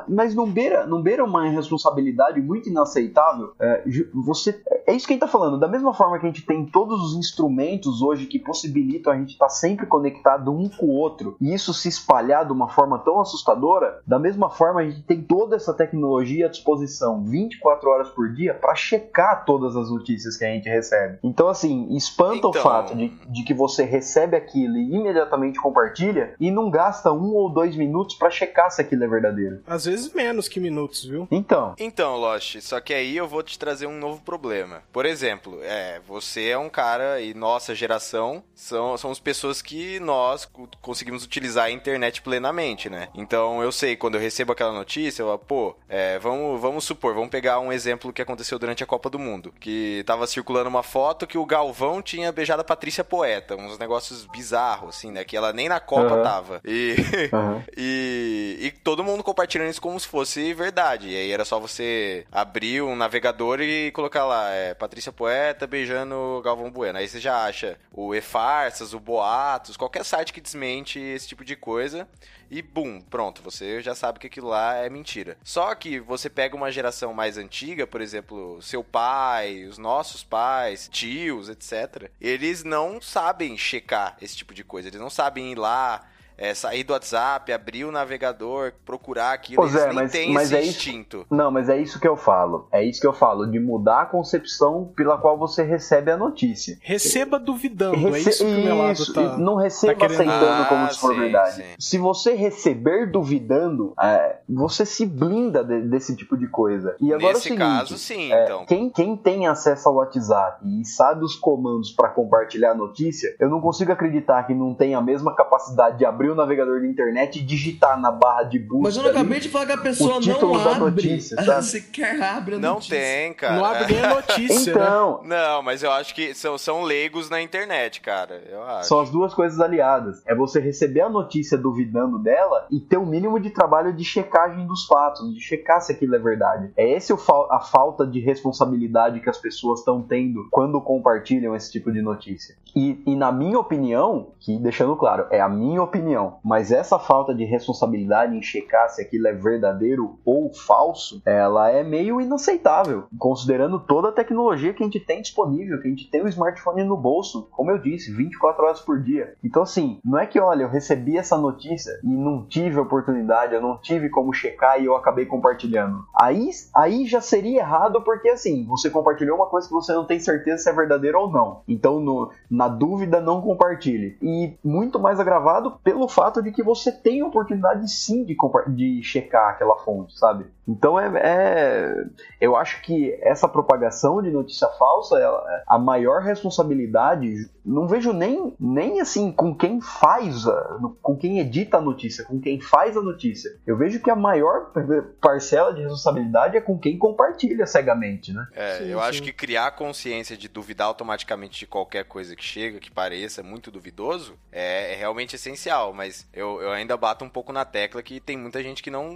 mas 0.08 0.34
não, 0.34 0.46
beira, 0.50 0.86
não 0.86 1.02
beira 1.02 1.24
uma 1.24 1.48
responsabilidade 1.48 2.40
muito 2.40 2.68
inaceitável? 2.68 3.52
É, 3.58 3.82
você, 4.14 4.60
é 4.86 4.94
isso 4.94 5.06
que 5.06 5.12
a 5.12 5.14
gente 5.14 5.20
tá 5.20 5.28
falando. 5.28 5.58
Da 5.58 5.66
mesma 5.68 5.92
forma 5.92 6.18
que 6.18 6.26
a 6.26 6.28
gente 6.28 6.44
tem 6.46 6.64
todos 6.66 7.00
os 7.02 7.16
instrumentos 7.18 8.02
hoje 8.02 8.26
que 8.26 8.38
possibilitam 8.38 9.12
a 9.12 9.16
gente 9.16 9.32
estar 9.32 9.48
sempre 9.48 9.86
conectado 9.86 10.52
um 10.52 10.68
com 10.68 10.86
o 10.86 10.90
outro, 10.92 11.05
e 11.40 11.52
isso 11.54 11.72
se 11.74 11.88
espalhar 11.88 12.44
de 12.46 12.52
uma 12.52 12.68
forma 12.68 12.98
tão 12.98 13.20
assustadora, 13.20 14.00
da 14.06 14.18
mesma 14.18 14.50
forma 14.50 14.80
a 14.80 14.84
gente 14.84 15.02
tem 15.02 15.22
toda 15.22 15.56
essa 15.56 15.72
tecnologia 15.74 16.46
à 16.46 16.48
disposição 16.48 17.22
24 17.24 17.88
horas 17.90 18.08
por 18.10 18.32
dia 18.32 18.54
para 18.54 18.74
checar 18.74 19.44
todas 19.44 19.76
as 19.76 19.90
notícias 19.90 20.36
que 20.36 20.44
a 20.44 20.48
gente 20.48 20.68
recebe. 20.68 21.18
Então, 21.22 21.48
assim, 21.48 21.94
espanta 21.96 22.46
o 22.46 22.50
Então- 22.50 22.62
fato 22.62 22.94
de, 22.96 23.08
de 23.08 23.42
que 23.44 23.54
você 23.54 23.84
recebe 23.84 24.36
aquilo 24.36 24.76
e 24.76 24.94
imediatamente 24.94 25.60
compartilha 25.60 26.34
e 26.40 26.50
não 26.50 26.70
gasta 26.70 27.12
um 27.12 27.34
ou 27.34 27.48
dois 27.50 27.76
minutos 27.76 28.16
para 28.16 28.30
checar 28.30 28.70
se 28.70 28.80
aquilo 28.80 29.04
é 29.04 29.08
verdadeiro. 29.08 29.60
Às 29.66 29.84
vezes 29.84 30.12
menos 30.12 30.48
que 30.48 30.60
minutos, 30.60 31.04
viu? 31.04 31.26
Então, 31.30 31.74
Então, 31.78 32.16
Lost, 32.16 32.60
só 32.60 32.80
que 32.80 32.92
aí 32.94 33.16
eu 33.16 33.28
vou 33.28 33.42
te 33.42 33.58
trazer 33.58 33.86
um 33.86 33.98
novo 33.98 34.20
problema. 34.22 34.82
Por 34.92 35.06
exemplo, 35.06 35.58
é, 35.62 36.00
você 36.06 36.48
é 36.48 36.58
um 36.58 36.68
cara 36.68 37.20
e 37.20 37.34
nossa 37.34 37.74
geração 37.74 38.42
são, 38.54 38.96
somos 38.96 39.18
pessoas 39.20 39.60
que 39.62 40.00
nós 40.00 40.48
conseguimos 40.96 41.24
utilizar 41.24 41.66
a 41.66 41.70
internet 41.70 42.22
plenamente, 42.22 42.88
né? 42.88 43.08
Então 43.14 43.62
eu 43.62 43.70
sei, 43.70 43.96
quando 43.96 44.14
eu 44.14 44.20
recebo 44.20 44.52
aquela 44.52 44.72
notícia, 44.72 45.22
eu, 45.22 45.38
pô, 45.38 45.76
é, 45.88 46.18
vamos, 46.18 46.58
vamos 46.58 46.84
supor, 46.84 47.12
vamos 47.14 47.28
pegar 47.28 47.60
um 47.60 47.70
exemplo 47.70 48.12
que 48.12 48.22
aconteceu 48.22 48.58
durante 48.58 48.82
a 48.82 48.86
Copa 48.86 49.10
do 49.10 49.18
Mundo. 49.18 49.52
Que 49.60 50.02
tava 50.06 50.26
circulando 50.26 50.70
uma 50.70 50.82
foto 50.82 51.26
que 51.26 51.36
o 51.36 51.44
Galvão 51.44 52.00
tinha 52.00 52.32
beijado 52.32 52.62
a 52.62 52.64
Patrícia 52.64 53.04
Poeta. 53.04 53.56
Uns 53.56 53.78
negócios 53.78 54.24
bizarros, 54.24 54.96
assim, 54.96 55.10
né? 55.10 55.22
Que 55.22 55.36
ela 55.36 55.52
nem 55.52 55.68
na 55.68 55.80
Copa 55.80 56.14
Aham. 56.14 56.22
tava. 56.22 56.60
E. 56.64 56.96
aham. 57.32 57.62
E, 57.76 58.56
e 58.60 58.70
todo 58.70 59.04
mundo 59.04 59.22
compartilhando 59.22 59.70
isso 59.70 59.82
como 59.82 60.00
se 60.00 60.08
fosse 60.08 60.54
verdade. 60.54 61.10
E 61.10 61.16
aí 61.16 61.30
era 61.30 61.44
só 61.44 61.60
você 61.60 62.24
abrir 62.32 62.80
um 62.80 62.96
navegador 62.96 63.60
e 63.60 63.90
colocar 63.92 64.24
lá, 64.24 64.50
é, 64.50 64.72
Patrícia 64.72 65.12
Poeta 65.12 65.66
beijando 65.66 66.40
Galvão 66.42 66.70
Bueno. 66.70 66.98
Aí 66.98 67.06
você 67.06 67.20
já 67.20 67.44
acha 67.44 67.76
o 67.92 68.14
E-Farsas, 68.14 68.94
o 68.94 69.00
Boatos, 69.00 69.76
qualquer 69.76 70.04
site 70.04 70.32
que 70.32 70.40
desmente 70.40 70.85
esse 70.94 71.28
tipo 71.28 71.44
de 71.44 71.56
coisa. 71.56 72.08
E 72.50 72.62
bum, 72.62 73.00
pronto, 73.00 73.42
você 73.42 73.80
já 73.80 73.94
sabe 73.94 74.18
que 74.18 74.26
aquilo 74.26 74.48
lá 74.48 74.76
é 74.76 74.88
mentira. 74.88 75.36
Só 75.42 75.74
que 75.74 75.98
você 75.98 76.30
pega 76.30 76.54
uma 76.54 76.70
geração 76.70 77.12
mais 77.12 77.36
antiga, 77.36 77.86
por 77.86 78.00
exemplo, 78.00 78.60
seu 78.62 78.84
pai, 78.84 79.64
os 79.64 79.78
nossos 79.78 80.22
pais, 80.22 80.88
tios, 80.90 81.48
etc. 81.48 82.10
Eles 82.20 82.62
não 82.62 83.00
sabem 83.00 83.58
checar 83.58 84.16
esse 84.20 84.36
tipo 84.36 84.54
de 84.54 84.62
coisa. 84.62 84.88
Eles 84.88 85.00
não 85.00 85.10
sabem 85.10 85.52
ir 85.52 85.58
lá, 85.58 86.06
é, 86.38 86.54
sair 86.54 86.84
do 86.84 86.92
WhatsApp, 86.92 87.52
abrir 87.52 87.84
o 87.84 87.92
navegador, 87.92 88.72
procurar 88.84 89.32
aquilo. 89.32 89.56
Pois 89.56 89.72
Eles 89.74 89.84
é, 89.84 89.86
nem 89.88 89.94
mas- 89.96 90.12
têm 90.12 90.32
mas 90.32 90.44
esse 90.52 90.56
é 90.56 90.60
isso- 90.62 90.70
instinto. 90.88 91.26
Não, 91.30 91.50
mas 91.50 91.68
é 91.68 91.78
isso 91.78 91.98
que 92.00 92.06
eu 92.08 92.16
falo. 92.16 92.68
É 92.72 92.84
isso 92.84 93.00
que 93.00 93.06
eu 93.06 93.12
falo, 93.12 93.46
de 93.46 93.58
mudar 93.58 94.02
a 94.02 94.06
concepção 94.06 94.92
pela 94.96 95.16
qual 95.18 95.38
você 95.38 95.62
recebe 95.62 96.10
a 96.10 96.16
notícia. 96.16 96.76
Receba 96.82 97.38
duvidando, 97.38 97.96
é 98.08 98.10
Rece- 98.10 98.30
isso 98.30 98.44
que 98.44 98.50
o 98.50 98.64
Melado 98.64 98.92
Isso, 98.92 99.12
tá. 99.14 99.36
não 99.38 99.56
receba 99.56 99.94
tá 99.94 99.98
querendo- 100.08 100.30
aceitando 100.30 100.62
Ah, 100.62 100.66
como 100.68 100.92
se 100.92 100.98
for 101.00 101.14
sim, 101.14 101.20
verdade. 101.20 101.54
sim. 101.56 101.62
Se 101.78 101.98
você 101.98 102.34
receber 102.34 103.10
duvidando, 103.10 103.94
é, 104.00 104.38
você 104.48 104.84
se 104.86 105.06
blinda 105.06 105.64
de- 105.64 105.82
desse 105.82 106.14
tipo 106.16 106.36
de 106.36 106.46
coisa. 106.48 106.96
E 107.00 107.12
agora 107.12 107.34
Nesse 107.34 107.48
é 107.48 107.52
o 107.54 107.56
seguinte, 107.56 107.58
caso, 107.78 107.98
sim, 107.98 108.32
é, 108.32 108.44
então. 108.44 108.66
quem, 108.66 108.90
quem 108.90 109.16
tem 109.16 109.46
acesso 109.46 109.88
ao 109.88 109.96
WhatsApp 109.96 110.60
e 110.66 110.84
sabe 110.84 111.24
os 111.24 111.34
comandos 111.36 111.90
para 111.92 112.08
compartilhar 112.08 112.72
a 112.72 112.74
notícia, 112.74 113.34
eu 113.40 113.48
não 113.48 113.60
consigo 113.60 113.92
acreditar 113.92 114.42
que 114.46 114.54
não 114.54 114.74
tem 114.74 114.94
a 114.94 115.00
mesma 115.00 115.34
capacidade 115.34 115.98
de 115.98 116.04
abrir 116.04 116.25
abrir 116.26 116.30
o 116.30 116.34
navegador 116.34 116.80
da 116.80 116.86
internet 116.86 117.38
e 117.38 117.42
digitar 117.42 117.98
na 118.00 118.10
barra 118.10 118.42
de 118.44 118.58
busca. 118.58 118.82
Mas 118.82 118.96
eu 118.96 119.02
não 119.02 119.10
acabei 119.10 119.40
de 119.40 119.48
falar 119.48 119.66
que 119.66 119.72
a 119.72 119.78
pessoa 119.78 120.18
não 120.20 120.54
abre. 120.54 120.78
notícia, 121.06 121.36
sabe? 121.42 121.64
Sequer 121.64 122.20
abre 122.22 122.56
a 122.56 122.58
Não 122.58 122.74
notícia. 122.74 122.96
tem, 122.98 123.32
cara. 123.34 123.56
Não 123.56 123.64
abre 123.64 123.92
nem 123.94 124.04
a 124.04 124.14
notícia, 124.14 124.74
né? 124.74 124.80
Então, 124.80 125.20
Não, 125.24 125.62
mas 125.62 125.82
eu 125.82 125.90
acho 125.92 126.14
que 126.14 126.34
são, 126.34 126.58
são 126.58 126.82
leigos 126.82 127.30
na 127.30 127.40
internet, 127.40 128.00
cara. 128.00 128.42
Eu 128.50 128.62
acho. 128.62 128.88
São 128.88 129.00
as 129.00 129.10
duas 129.10 129.32
coisas 129.34 129.60
aliadas. 129.60 130.22
É 130.26 130.34
você 130.34 130.60
receber 130.60 131.02
a 131.02 131.08
notícia 131.08 131.56
duvidando 131.56 132.18
dela 132.18 132.66
e 132.70 132.80
ter 132.80 132.96
o 132.96 133.06
mínimo 133.06 133.38
de 133.38 133.50
trabalho 133.50 133.92
de 133.92 134.04
checagem 134.04 134.66
dos 134.66 134.86
fatos, 134.86 135.32
de 135.32 135.40
checar 135.40 135.80
se 135.80 135.92
aquilo 135.92 136.14
é 136.14 136.18
verdade. 136.18 136.70
É 136.76 136.88
esse 136.96 137.12
o 137.12 137.16
fa- 137.16 137.48
a 137.50 137.60
falta 137.60 138.06
de 138.06 138.20
responsabilidade 138.20 139.20
que 139.20 139.30
as 139.30 139.38
pessoas 139.38 139.80
estão 139.80 140.02
tendo 140.02 140.46
quando 140.50 140.80
compartilham 140.80 141.54
esse 141.54 141.70
tipo 141.70 141.92
de 141.92 142.00
notícia. 142.02 142.56
E, 142.74 143.02
e 143.06 143.16
na 143.16 143.30
minha 143.32 143.58
opinião, 143.58 144.28
que 144.40 144.58
deixando 144.58 144.96
claro, 144.96 145.26
é 145.30 145.40
a 145.40 145.48
minha 145.48 145.82
opinião, 145.82 146.06
mas 146.44 146.70
essa 146.72 146.98
falta 146.98 147.34
de 147.34 147.44
responsabilidade 147.44 148.36
em 148.36 148.42
checar 148.42 148.88
se 148.88 149.02
aquilo 149.02 149.26
é 149.28 149.32
verdadeiro 149.32 150.18
ou 150.24 150.52
falso, 150.52 151.20
ela 151.24 151.70
é 151.70 151.82
meio 151.82 152.20
inaceitável, 152.20 153.04
considerando 153.18 153.78
toda 153.80 154.08
a 154.08 154.12
tecnologia 154.12 154.72
que 154.72 154.82
a 154.82 154.86
gente 154.86 155.00
tem 155.00 155.20
disponível, 155.22 155.80
que 155.80 155.86
a 155.86 155.90
gente 155.90 156.10
tem 156.10 156.22
o 156.22 156.28
smartphone 156.28 156.84
no 156.84 156.96
bolso, 156.96 157.48
como 157.50 157.70
eu 157.70 157.78
disse, 157.78 158.12
24 158.12 158.64
horas 158.64 158.80
por 158.80 159.00
dia. 159.02 159.34
Então, 159.44 159.62
assim, 159.62 159.98
não 160.04 160.18
é 160.18 160.26
que, 160.26 160.38
olha, 160.40 160.62
eu 160.64 160.68
recebi 160.68 161.16
essa 161.16 161.36
notícia 161.36 161.92
e 162.02 162.08
não 162.08 162.44
tive 162.46 162.78
oportunidade, 162.78 163.54
eu 163.54 163.60
não 163.60 163.78
tive 163.78 164.08
como 164.08 164.32
checar 164.32 164.80
e 164.80 164.86
eu 164.86 164.96
acabei 164.96 165.26
compartilhando. 165.26 166.04
Aí, 166.14 166.50
aí 166.74 167.06
já 167.06 167.20
seria 167.20 167.60
errado 167.60 168.02
porque, 168.02 168.28
assim, 168.28 168.64
você 168.66 168.90
compartilhou 168.90 169.36
uma 169.36 169.46
coisa 169.46 169.66
que 169.66 169.74
você 169.74 169.92
não 169.92 170.04
tem 170.04 170.18
certeza 170.20 170.62
se 170.62 170.70
é 170.70 170.72
verdadeira 170.72 171.18
ou 171.18 171.30
não. 171.30 171.62
Então, 171.68 172.00
no- 172.00 172.30
na 172.50 172.68
dúvida, 172.68 173.20
não 173.20 173.40
compartilhe. 173.40 174.16
E 174.22 174.54
muito 174.64 174.98
mais 174.98 175.18
agravado 175.20 175.72
pelo 175.82 176.05
fato 176.08 176.42
de 176.42 176.50
que 176.52 176.62
você 176.62 176.92
tem 176.92 177.22
oportunidade 177.22 177.90
sim 177.90 178.24
de, 178.24 178.36
de 178.68 179.02
checar 179.02 179.50
aquela 179.50 179.76
fonte, 179.76 180.18
sabe? 180.18 180.46
Então, 180.68 180.98
é, 180.98 181.10
é- 181.16 182.04
eu 182.40 182.56
acho 182.56 182.82
que 182.82 183.16
essa 183.22 183.48
propagação 183.48 184.20
de 184.22 184.30
notícia 184.30 184.66
falsa, 184.78 185.18
ela- 185.18 185.44
a 185.66 185.78
maior 185.78 186.22
responsabilidade, 186.22 187.48
não 187.64 187.86
vejo 187.86 188.12
nem, 188.12 188.54
nem 188.58 189.00
assim 189.00 189.30
com 189.32 189.54
quem 189.54 189.80
faz, 189.80 190.46
a- 190.46 190.78
com 191.02 191.16
quem 191.16 191.38
edita 191.38 191.78
a 191.78 191.80
notícia, 191.80 192.24
com 192.24 192.40
quem 192.40 192.60
faz 192.60 192.96
a 192.96 193.02
notícia. 193.02 193.50
Eu 193.66 193.76
vejo 193.76 194.00
que 194.00 194.10
a 194.10 194.16
maior 194.16 194.72
parcela 195.20 195.72
de 195.72 195.82
responsabilidade 195.82 196.56
é 196.56 196.60
com 196.60 196.78
quem 196.78 196.98
compartilha 196.98 197.66
cegamente, 197.66 198.32
né? 198.32 198.46
É, 198.52 198.78
Sim, 198.78 198.84
eu 198.88 199.00
acho 199.00 199.18
sim. 199.18 199.24
que 199.24 199.32
criar 199.32 199.66
a 199.66 199.70
consciência 199.70 200.36
de 200.36 200.48
duvidar 200.48 200.86
automaticamente 200.88 201.58
de 201.60 201.66
qualquer 201.66 202.04
coisa 202.04 202.34
que 202.34 202.44
chega, 202.44 202.78
que 202.80 202.90
pareça 202.90 203.42
muito 203.42 203.70
duvidoso, 203.70 204.34
é, 204.50 204.92
é 204.92 204.96
realmente 204.96 205.36
essencial. 205.36 205.92
Mas 205.92 206.26
eu, 206.32 206.60
eu 206.60 206.70
ainda 206.72 206.96
bato 206.96 207.24
um 207.24 207.28
pouco 207.28 207.52
na 207.52 207.64
tecla 207.64 208.02
que 208.02 208.20
tem 208.20 208.36
muita 208.36 208.62
gente 208.62 208.82
que 208.82 208.90
não. 208.90 209.06